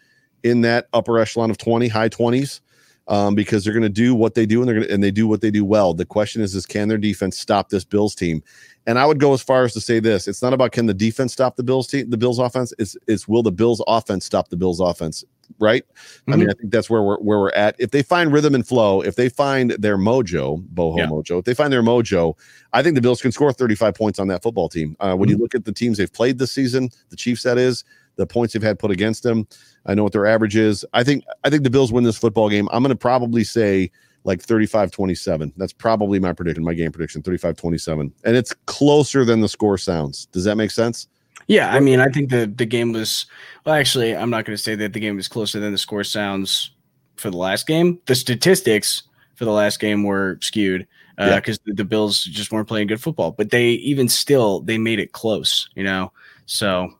in 0.42 0.62
that 0.62 0.88
upper 0.92 1.18
echelon 1.18 1.50
of 1.50 1.58
20, 1.58 1.88
high 1.88 2.08
20s. 2.08 2.60
Um, 3.06 3.34
because 3.34 3.62
they're 3.62 3.74
going 3.74 3.82
to 3.82 3.90
do 3.90 4.14
what 4.14 4.32
they 4.32 4.46
do 4.46 4.60
and 4.60 4.66
they're 4.66 4.76
going 4.76 4.88
to, 4.88 4.94
and 4.94 5.04
they 5.04 5.10
do 5.10 5.28
what 5.28 5.42
they 5.42 5.50
do 5.50 5.62
well. 5.62 5.92
The 5.92 6.06
question 6.06 6.40
is, 6.40 6.54
is 6.54 6.64
can 6.64 6.88
their 6.88 6.96
defense 6.96 7.38
stop 7.38 7.68
this 7.68 7.84
Bills 7.84 8.14
team? 8.14 8.42
And 8.86 8.98
I 8.98 9.04
would 9.04 9.20
go 9.20 9.34
as 9.34 9.42
far 9.42 9.64
as 9.64 9.74
to 9.74 9.80
say 9.82 10.00
this: 10.00 10.26
it's 10.26 10.40
not 10.40 10.54
about 10.54 10.72
can 10.72 10.86
the 10.86 10.94
defense 10.94 11.34
stop 11.34 11.56
the 11.56 11.62
Bills 11.62 11.86
team, 11.86 12.08
the 12.08 12.16
Bills 12.16 12.38
offense. 12.38 12.72
It's 12.78 12.96
it's 13.06 13.28
will 13.28 13.42
the 13.42 13.52
Bills 13.52 13.82
offense 13.86 14.24
stop 14.24 14.48
the 14.48 14.56
Bills 14.56 14.80
offense? 14.80 15.22
Right? 15.58 15.84
I 16.28 16.36
mean, 16.36 16.50
I 16.50 16.54
think 16.54 16.72
that's 16.72 16.88
where 16.90 17.02
we're 17.02 17.18
where 17.18 17.38
we're 17.38 17.50
at. 17.52 17.76
If 17.78 17.90
they 17.90 18.02
find 18.02 18.32
rhythm 18.32 18.54
and 18.54 18.66
flow, 18.66 19.00
if 19.02 19.16
they 19.16 19.28
find 19.28 19.70
their 19.72 19.96
mojo, 19.98 20.62
boho 20.74 20.98
Yeah. 20.98 21.06
mojo, 21.06 21.38
if 21.38 21.44
they 21.44 21.54
find 21.54 21.72
their 21.72 21.82
mojo, 21.82 22.36
I 22.72 22.82
think 22.82 22.94
the 22.94 23.00
Bills 23.02 23.20
can 23.22 23.32
score 23.32 23.52
35 23.52 23.94
points 23.94 24.18
on 24.18 24.28
that 24.28 24.42
football 24.42 24.68
team. 24.68 24.96
Uh, 25.00 25.14
when 25.14 25.28
you 25.28 25.36
look 25.36 25.54
at 25.54 25.64
the 25.64 25.72
teams 25.72 25.98
they've 25.98 26.12
played 26.12 26.38
this 26.38 26.52
season, 26.52 26.90
the 27.10 27.16
Chiefs, 27.16 27.42
that 27.44 27.58
is, 27.58 27.84
the 28.16 28.26
points 28.26 28.52
they've 28.54 28.62
had 28.62 28.78
put 28.78 28.90
against 28.90 29.22
them. 29.22 29.46
I 29.86 29.94
know 29.94 30.02
what 30.04 30.12
their 30.12 30.26
average 30.26 30.56
is. 30.56 30.84
I 30.92 31.04
think 31.04 31.24
I 31.44 31.50
think 31.50 31.62
the 31.64 31.70
Bills 31.70 31.92
win 31.92 32.04
this 32.04 32.16
football 32.18 32.48
game. 32.48 32.68
I'm 32.72 32.82
going 32.82 32.90
to 32.90 32.96
probably 32.96 33.44
say 33.44 33.90
like 34.24 34.40
35-27. 34.42 35.52
That's 35.56 35.72
probably 35.72 36.18
my 36.18 36.32
prediction, 36.32 36.64
my 36.64 36.72
game 36.74 36.90
prediction, 36.90 37.22
35-27. 37.22 38.10
And 38.24 38.36
it's 38.36 38.54
closer 38.66 39.24
than 39.24 39.40
the 39.40 39.48
score 39.48 39.76
sounds. 39.76 40.26
Does 40.26 40.44
that 40.44 40.56
make 40.56 40.70
sense? 40.70 41.08
Yeah, 41.46 41.74
I 41.74 41.80
mean, 41.80 42.00
I 42.00 42.08
think 42.08 42.30
the 42.30 42.46
the 42.46 42.66
game 42.66 42.92
was. 42.92 43.26
Well, 43.64 43.74
actually, 43.74 44.16
I'm 44.16 44.30
not 44.30 44.44
going 44.44 44.56
to 44.56 44.62
say 44.62 44.74
that 44.74 44.92
the 44.92 45.00
game 45.00 45.16
was 45.16 45.28
closer 45.28 45.60
than 45.60 45.72
the 45.72 45.78
score 45.78 46.04
sounds 46.04 46.70
for 47.16 47.30
the 47.30 47.36
last 47.36 47.66
game. 47.66 47.98
The 48.06 48.14
statistics 48.14 49.02
for 49.34 49.44
the 49.44 49.52
last 49.52 49.80
game 49.80 50.04
were 50.04 50.38
skewed 50.40 50.86
uh, 51.18 51.24
Yeah. 51.24 51.36
because 51.36 51.58
the, 51.64 51.74
the 51.74 51.84
Bills 51.84 52.24
just 52.24 52.52
weren't 52.52 52.68
playing 52.68 52.88
good 52.88 53.00
football. 53.00 53.32
But 53.32 53.50
they 53.50 53.70
even 53.70 54.08
still 54.08 54.60
they 54.60 54.78
made 54.78 54.98
it 54.98 55.12
close. 55.12 55.68
You 55.74 55.84
know, 55.84 56.12
so 56.46 56.94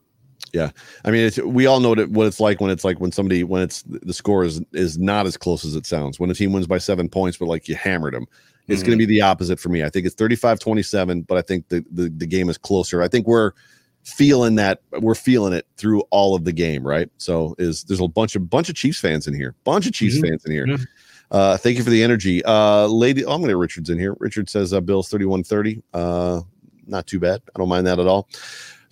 yeah, 0.54 0.70
I 1.04 1.10
mean, 1.10 1.26
it's, 1.26 1.38
we 1.38 1.66
all 1.66 1.80
know 1.80 1.88
what, 1.90 1.98
it, 1.98 2.10
what 2.10 2.28
it's 2.28 2.38
like 2.38 2.60
when 2.60 2.70
it's 2.70 2.84
like 2.84 3.00
when 3.00 3.10
somebody 3.10 3.42
when 3.42 3.62
it's 3.62 3.82
the 3.82 4.14
score 4.14 4.44
is 4.44 4.62
is 4.72 4.98
not 4.98 5.26
as 5.26 5.36
close 5.36 5.64
as 5.64 5.74
it 5.74 5.84
sounds. 5.84 6.20
When 6.20 6.30
a 6.30 6.34
team 6.34 6.52
wins 6.52 6.66
by 6.66 6.78
seven 6.78 7.08
points, 7.08 7.38
but 7.38 7.46
like 7.46 7.68
you 7.68 7.74
hammered 7.74 8.14
them, 8.14 8.26
it's 8.68 8.82
going 8.82 8.96
to 8.96 9.02
mm-hmm. 9.02 9.10
be 9.10 9.16
the 9.16 9.20
opposite 9.22 9.58
for 9.58 9.68
me. 9.68 9.82
I 9.82 9.90
think 9.90 10.06
it's 10.06 10.14
35-27, 10.14 11.26
but 11.26 11.36
I 11.36 11.42
think 11.42 11.68
the, 11.68 11.84
the 11.90 12.08
the 12.08 12.26
game 12.26 12.48
is 12.48 12.56
closer. 12.56 13.02
I 13.02 13.08
think 13.08 13.26
we're 13.26 13.52
feeling 14.04 14.54
that 14.56 14.80
we're 15.00 15.14
feeling 15.14 15.52
it 15.52 15.66
through 15.76 16.02
all 16.10 16.34
of 16.34 16.44
the 16.44 16.52
game, 16.52 16.86
right? 16.86 17.10
So 17.18 17.54
is 17.58 17.84
there's 17.84 18.00
a 18.00 18.08
bunch 18.08 18.36
of 18.36 18.48
bunch 18.50 18.68
of 18.68 18.74
Chiefs 18.74 19.00
fans 19.00 19.26
in 19.26 19.34
here, 19.34 19.54
bunch 19.64 19.86
of 19.86 19.92
Chiefs 19.92 20.18
Mhm. 20.18 20.28
fans 20.28 20.44
in 20.44 20.52
here. 20.52 20.66
Yeah. 20.68 20.76
Uh, 21.30 21.56
thank 21.56 21.78
you 21.78 21.82
for 21.82 21.90
the 21.90 22.02
energy, 22.02 22.44
uh, 22.44 22.86
lady. 22.86 23.24
Oh, 23.24 23.32
I'm 23.32 23.40
gonna 23.40 23.52
get 23.52 23.56
Richard's 23.56 23.90
in 23.90 23.98
here. 23.98 24.14
Richard 24.20 24.48
says 24.48 24.72
uh, 24.72 24.80
Bills 24.80 25.08
31-30. 25.10 25.82
Uh, 25.92 26.42
not 26.86 27.06
too 27.06 27.18
bad. 27.18 27.40
I 27.54 27.58
don't 27.58 27.68
mind 27.68 27.86
that 27.86 27.98
at 27.98 28.06
all. 28.06 28.28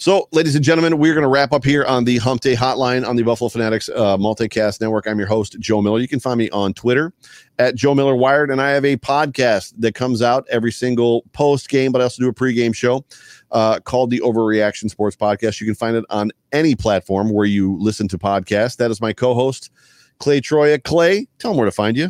So, 0.02 0.28
ladies 0.32 0.56
and 0.56 0.64
gentlemen, 0.64 0.98
we're 0.98 1.14
going 1.14 1.22
to 1.22 1.28
wrap 1.28 1.52
up 1.52 1.64
here 1.64 1.84
on 1.84 2.02
the 2.02 2.18
Hump 2.18 2.40
Day 2.40 2.56
Hotline 2.56 3.06
on 3.06 3.14
the 3.14 3.22
Buffalo 3.22 3.48
Fanatics 3.48 3.88
uh, 3.88 4.16
Multicast 4.16 4.80
Network. 4.80 5.06
I'm 5.06 5.16
your 5.16 5.28
host, 5.28 5.54
Joe 5.60 5.80
Miller. 5.80 6.00
You 6.00 6.08
can 6.08 6.18
find 6.18 6.38
me 6.38 6.50
on 6.50 6.74
Twitter 6.74 7.12
at 7.60 7.76
Joe 7.76 7.94
Miller 7.94 8.16
Wired, 8.16 8.50
and 8.50 8.60
I 8.60 8.70
have 8.70 8.84
a 8.84 8.96
podcast 8.96 9.74
that 9.78 9.94
comes 9.94 10.20
out 10.20 10.44
every 10.50 10.72
single 10.72 11.22
post 11.34 11.68
game, 11.68 11.92
but 11.92 12.00
I 12.00 12.02
also 12.02 12.20
do 12.20 12.28
a 12.28 12.34
pregame 12.34 12.74
show 12.74 13.04
uh, 13.52 13.78
called 13.78 14.10
the 14.10 14.18
Overreaction 14.18 14.90
Sports 14.90 15.14
Podcast. 15.14 15.60
You 15.60 15.66
can 15.68 15.76
find 15.76 15.96
it 15.96 16.04
on 16.10 16.32
any 16.50 16.74
platform 16.74 17.30
where 17.30 17.46
you 17.46 17.76
listen 17.78 18.08
to 18.08 18.18
podcasts. 18.18 18.78
That 18.78 18.90
is 18.90 19.00
my 19.00 19.12
co-host, 19.12 19.70
Clay 20.18 20.40
Troya. 20.40 20.82
Clay, 20.82 21.28
tell 21.38 21.52
them 21.52 21.58
where 21.58 21.66
to 21.66 21.70
find 21.70 21.96
you. 21.96 22.08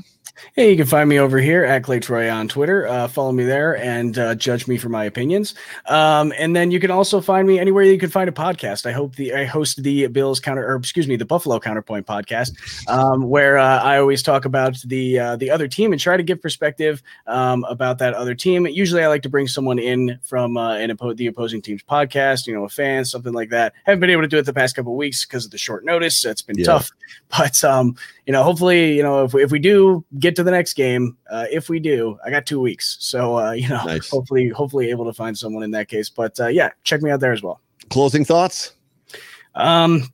Hey, 0.54 0.70
you 0.70 0.76
can 0.76 0.86
find 0.86 1.08
me 1.08 1.18
over 1.18 1.38
here 1.38 1.62
at 1.64 1.84
Clay 1.84 2.00
Troy 2.00 2.30
on 2.30 2.48
Twitter. 2.48 2.86
Uh, 2.88 3.06
follow 3.06 3.32
me 3.32 3.44
there 3.44 3.76
and 3.76 4.18
uh, 4.18 4.34
judge 4.34 4.66
me 4.66 4.78
for 4.78 4.88
my 4.88 5.04
opinions. 5.04 5.54
Um, 5.86 6.32
and 6.38 6.56
then 6.56 6.70
you 6.70 6.80
can 6.80 6.90
also 6.90 7.20
find 7.20 7.46
me 7.46 7.58
anywhere 7.58 7.84
you 7.84 7.98
can 7.98 8.08
find 8.10 8.28
a 8.28 8.32
podcast. 8.32 8.86
I 8.86 8.92
hope 8.92 9.14
the 9.16 9.34
I 9.34 9.44
host 9.44 9.82
the 9.82 10.06
Bills 10.08 10.40
counter 10.40 10.66
or 10.66 10.76
excuse 10.76 11.06
me 11.06 11.16
the 11.16 11.26
Buffalo 11.26 11.60
Counterpoint 11.60 12.06
podcast, 12.06 12.54
um, 12.88 13.28
where 13.28 13.58
uh, 13.58 13.82
I 13.82 13.98
always 13.98 14.22
talk 14.22 14.44
about 14.46 14.78
the 14.86 15.18
uh, 15.18 15.36
the 15.36 15.50
other 15.50 15.68
team 15.68 15.92
and 15.92 16.00
try 16.00 16.16
to 16.16 16.22
give 16.22 16.40
perspective 16.40 17.02
um, 17.26 17.64
about 17.68 17.98
that 17.98 18.14
other 18.14 18.34
team. 18.34 18.66
Usually, 18.66 19.02
I 19.02 19.08
like 19.08 19.22
to 19.22 19.28
bring 19.30 19.46
someone 19.48 19.78
in 19.78 20.18
from 20.22 20.56
uh, 20.56 20.74
an 20.76 20.90
oppo- 20.96 21.16
the 21.16 21.26
opposing 21.26 21.60
team's 21.60 21.82
podcast, 21.82 22.46
you 22.46 22.54
know, 22.54 22.64
a 22.64 22.68
fan, 22.70 23.04
something 23.04 23.34
like 23.34 23.50
that. 23.50 23.74
Haven't 23.84 24.00
been 24.00 24.10
able 24.10 24.22
to 24.22 24.28
do 24.28 24.38
it 24.38 24.46
the 24.46 24.54
past 24.54 24.74
couple 24.76 24.92
of 24.92 24.96
weeks 24.96 25.24
because 25.26 25.44
of 25.44 25.50
the 25.50 25.58
short 25.58 25.84
notice. 25.84 26.24
It's 26.24 26.42
been 26.42 26.58
Yeah. 26.58 26.64
tough, 26.64 26.90
but 27.38 27.62
um, 27.62 27.96
you 28.26 28.32
know, 28.32 28.42
hopefully, 28.42 28.96
you 28.96 29.02
know, 29.02 29.24
if 29.24 29.34
we, 29.34 29.42
if 29.42 29.50
we 29.50 29.58
do 29.58 30.04
get 30.18 30.36
to 30.36 30.44
the 30.44 30.50
next 30.50 30.74
game, 30.74 31.16
uh, 31.30 31.46
if 31.50 31.68
we 31.68 31.80
do, 31.80 32.18
I 32.24 32.30
got 32.30 32.46
two 32.46 32.60
weeks, 32.60 32.96
so 33.00 33.38
uh, 33.38 33.50
you 33.52 33.68
know, 33.68 33.84
Nice. 33.84 34.10
hopefully, 34.10 34.48
hopefully 34.48 34.90
able 34.90 35.04
to 35.04 35.12
find 35.12 35.36
someone 35.36 35.62
in 35.62 35.70
that 35.72 35.88
case. 35.88 36.08
But 36.08 36.38
uh, 36.38 36.48
yeah, 36.48 36.70
check 36.84 37.02
me 37.02 37.10
out 37.10 37.20
there 37.20 37.32
as 37.32 37.42
well. 37.42 37.60
Closing 37.90 38.24
thoughts? 38.24 38.72
Um, 39.54 40.08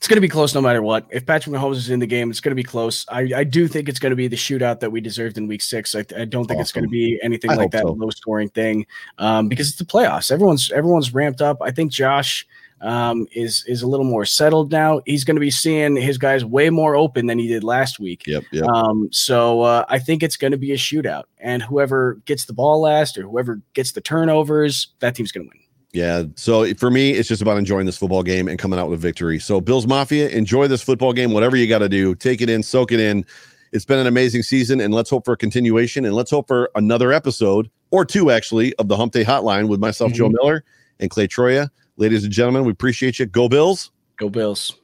it's 0.00 0.08
going 0.08 0.16
to 0.16 0.22
be 0.22 0.28
close 0.28 0.54
no 0.54 0.62
matter 0.62 0.80
what. 0.80 1.06
If 1.10 1.26
Patrick 1.26 1.54
Mahomes 1.54 1.76
is 1.76 1.90
in 1.90 2.00
the 2.00 2.06
game, 2.06 2.30
it's 2.30 2.40
going 2.40 2.52
to 2.52 2.56
be 2.56 2.62
close. 2.62 3.04
I, 3.10 3.30
I 3.36 3.44
do 3.44 3.68
think 3.68 3.86
it's 3.86 3.98
going 3.98 4.10
to 4.10 4.16
be 4.16 4.28
the 4.28 4.36
shootout 4.36 4.80
that 4.80 4.90
we 4.90 4.98
deserved 5.02 5.36
in 5.36 5.46
Week 5.46 5.60
Six. 5.60 5.94
I, 5.94 6.06
I 6.16 6.24
don't 6.24 6.46
think 6.46 6.58
it's 6.58 6.72
going 6.72 6.84
to 6.84 6.90
be 6.90 7.20
anything 7.22 7.50
I 7.50 7.56
like 7.56 7.70
that 7.72 7.82
so. 7.82 7.92
low 7.92 8.08
scoring 8.08 8.48
thing, 8.48 8.86
um, 9.18 9.48
because 9.48 9.68
it's 9.68 9.76
the 9.76 9.84
playoffs. 9.84 10.30
Everyone's 10.30 10.70
everyone's 10.72 11.12
ramped 11.12 11.42
up. 11.42 11.58
I 11.60 11.70
think 11.70 11.92
Josh 11.92 12.46
um, 12.80 13.26
is 13.32 13.64
is 13.66 13.82
a 13.82 13.86
little 13.86 14.04
more 14.04 14.24
settled 14.24 14.72
now. 14.72 15.00
He's 15.06 15.24
going 15.24 15.36
to 15.36 15.40
be 15.40 15.50
seeing 15.50 15.96
his 15.96 16.18
guys 16.18 16.44
way 16.44 16.70
more 16.70 16.96
open 16.96 17.26
than 17.26 17.38
he 17.38 17.46
did 17.46 17.64
last 17.64 17.98
week. 17.98 18.26
Yep, 18.26 18.44
yep. 18.52 18.64
Um, 18.64 19.08
so 19.12 19.62
uh, 19.62 19.84
I 19.88 19.98
think 19.98 20.22
it's 20.22 20.36
going 20.36 20.52
to 20.52 20.58
be 20.58 20.72
a 20.72 20.76
shootout, 20.76 21.24
and 21.38 21.62
whoever 21.62 22.20
gets 22.24 22.46
the 22.46 22.52
ball 22.52 22.80
last 22.80 23.18
or 23.18 23.22
whoever 23.22 23.60
gets 23.74 23.92
the 23.92 24.00
turnovers, 24.00 24.88
that 25.00 25.14
team's 25.14 25.32
going 25.32 25.46
to 25.46 25.48
win. 25.48 25.60
Yeah. 25.92 26.24
So 26.36 26.72
for 26.74 26.90
me, 26.90 27.10
it's 27.10 27.28
just 27.28 27.42
about 27.42 27.58
enjoying 27.58 27.86
this 27.86 27.98
football 27.98 28.22
game 28.22 28.46
and 28.46 28.58
coming 28.58 28.78
out 28.78 28.88
with 28.88 29.00
a 29.00 29.02
victory. 29.02 29.40
So 29.40 29.60
Bills 29.60 29.86
Mafia, 29.86 30.28
enjoy 30.28 30.68
this 30.68 30.82
football 30.82 31.12
game. 31.12 31.32
Whatever 31.32 31.56
you 31.56 31.66
got 31.66 31.78
to 31.78 31.88
do, 31.88 32.14
take 32.14 32.40
it 32.40 32.48
in, 32.48 32.62
soak 32.62 32.92
it 32.92 33.00
in. 33.00 33.24
It's 33.72 33.84
been 33.84 33.98
an 33.98 34.06
amazing 34.06 34.42
season, 34.42 34.80
and 34.80 34.92
let's 34.94 35.10
hope 35.10 35.24
for 35.24 35.32
a 35.32 35.36
continuation. 35.36 36.04
And 36.04 36.14
let's 36.14 36.30
hope 36.30 36.48
for 36.48 36.70
another 36.74 37.12
episode 37.12 37.70
or 37.90 38.04
two, 38.04 38.30
actually, 38.30 38.74
of 38.76 38.88
the 38.88 38.96
Hump 38.96 39.12
Day 39.12 39.24
Hotline 39.24 39.68
with 39.68 39.80
myself, 39.80 40.12
Joe 40.12 40.28
Miller, 40.28 40.64
and 40.98 41.10
Clay 41.10 41.28
Troya. 41.28 41.68
Ladies 42.00 42.24
and 42.24 42.32
gentlemen, 42.32 42.64
we 42.64 42.72
appreciate 42.72 43.18
you. 43.18 43.26
Go 43.26 43.46
Bills. 43.46 43.90
Go 44.16 44.30
Bills. 44.30 44.74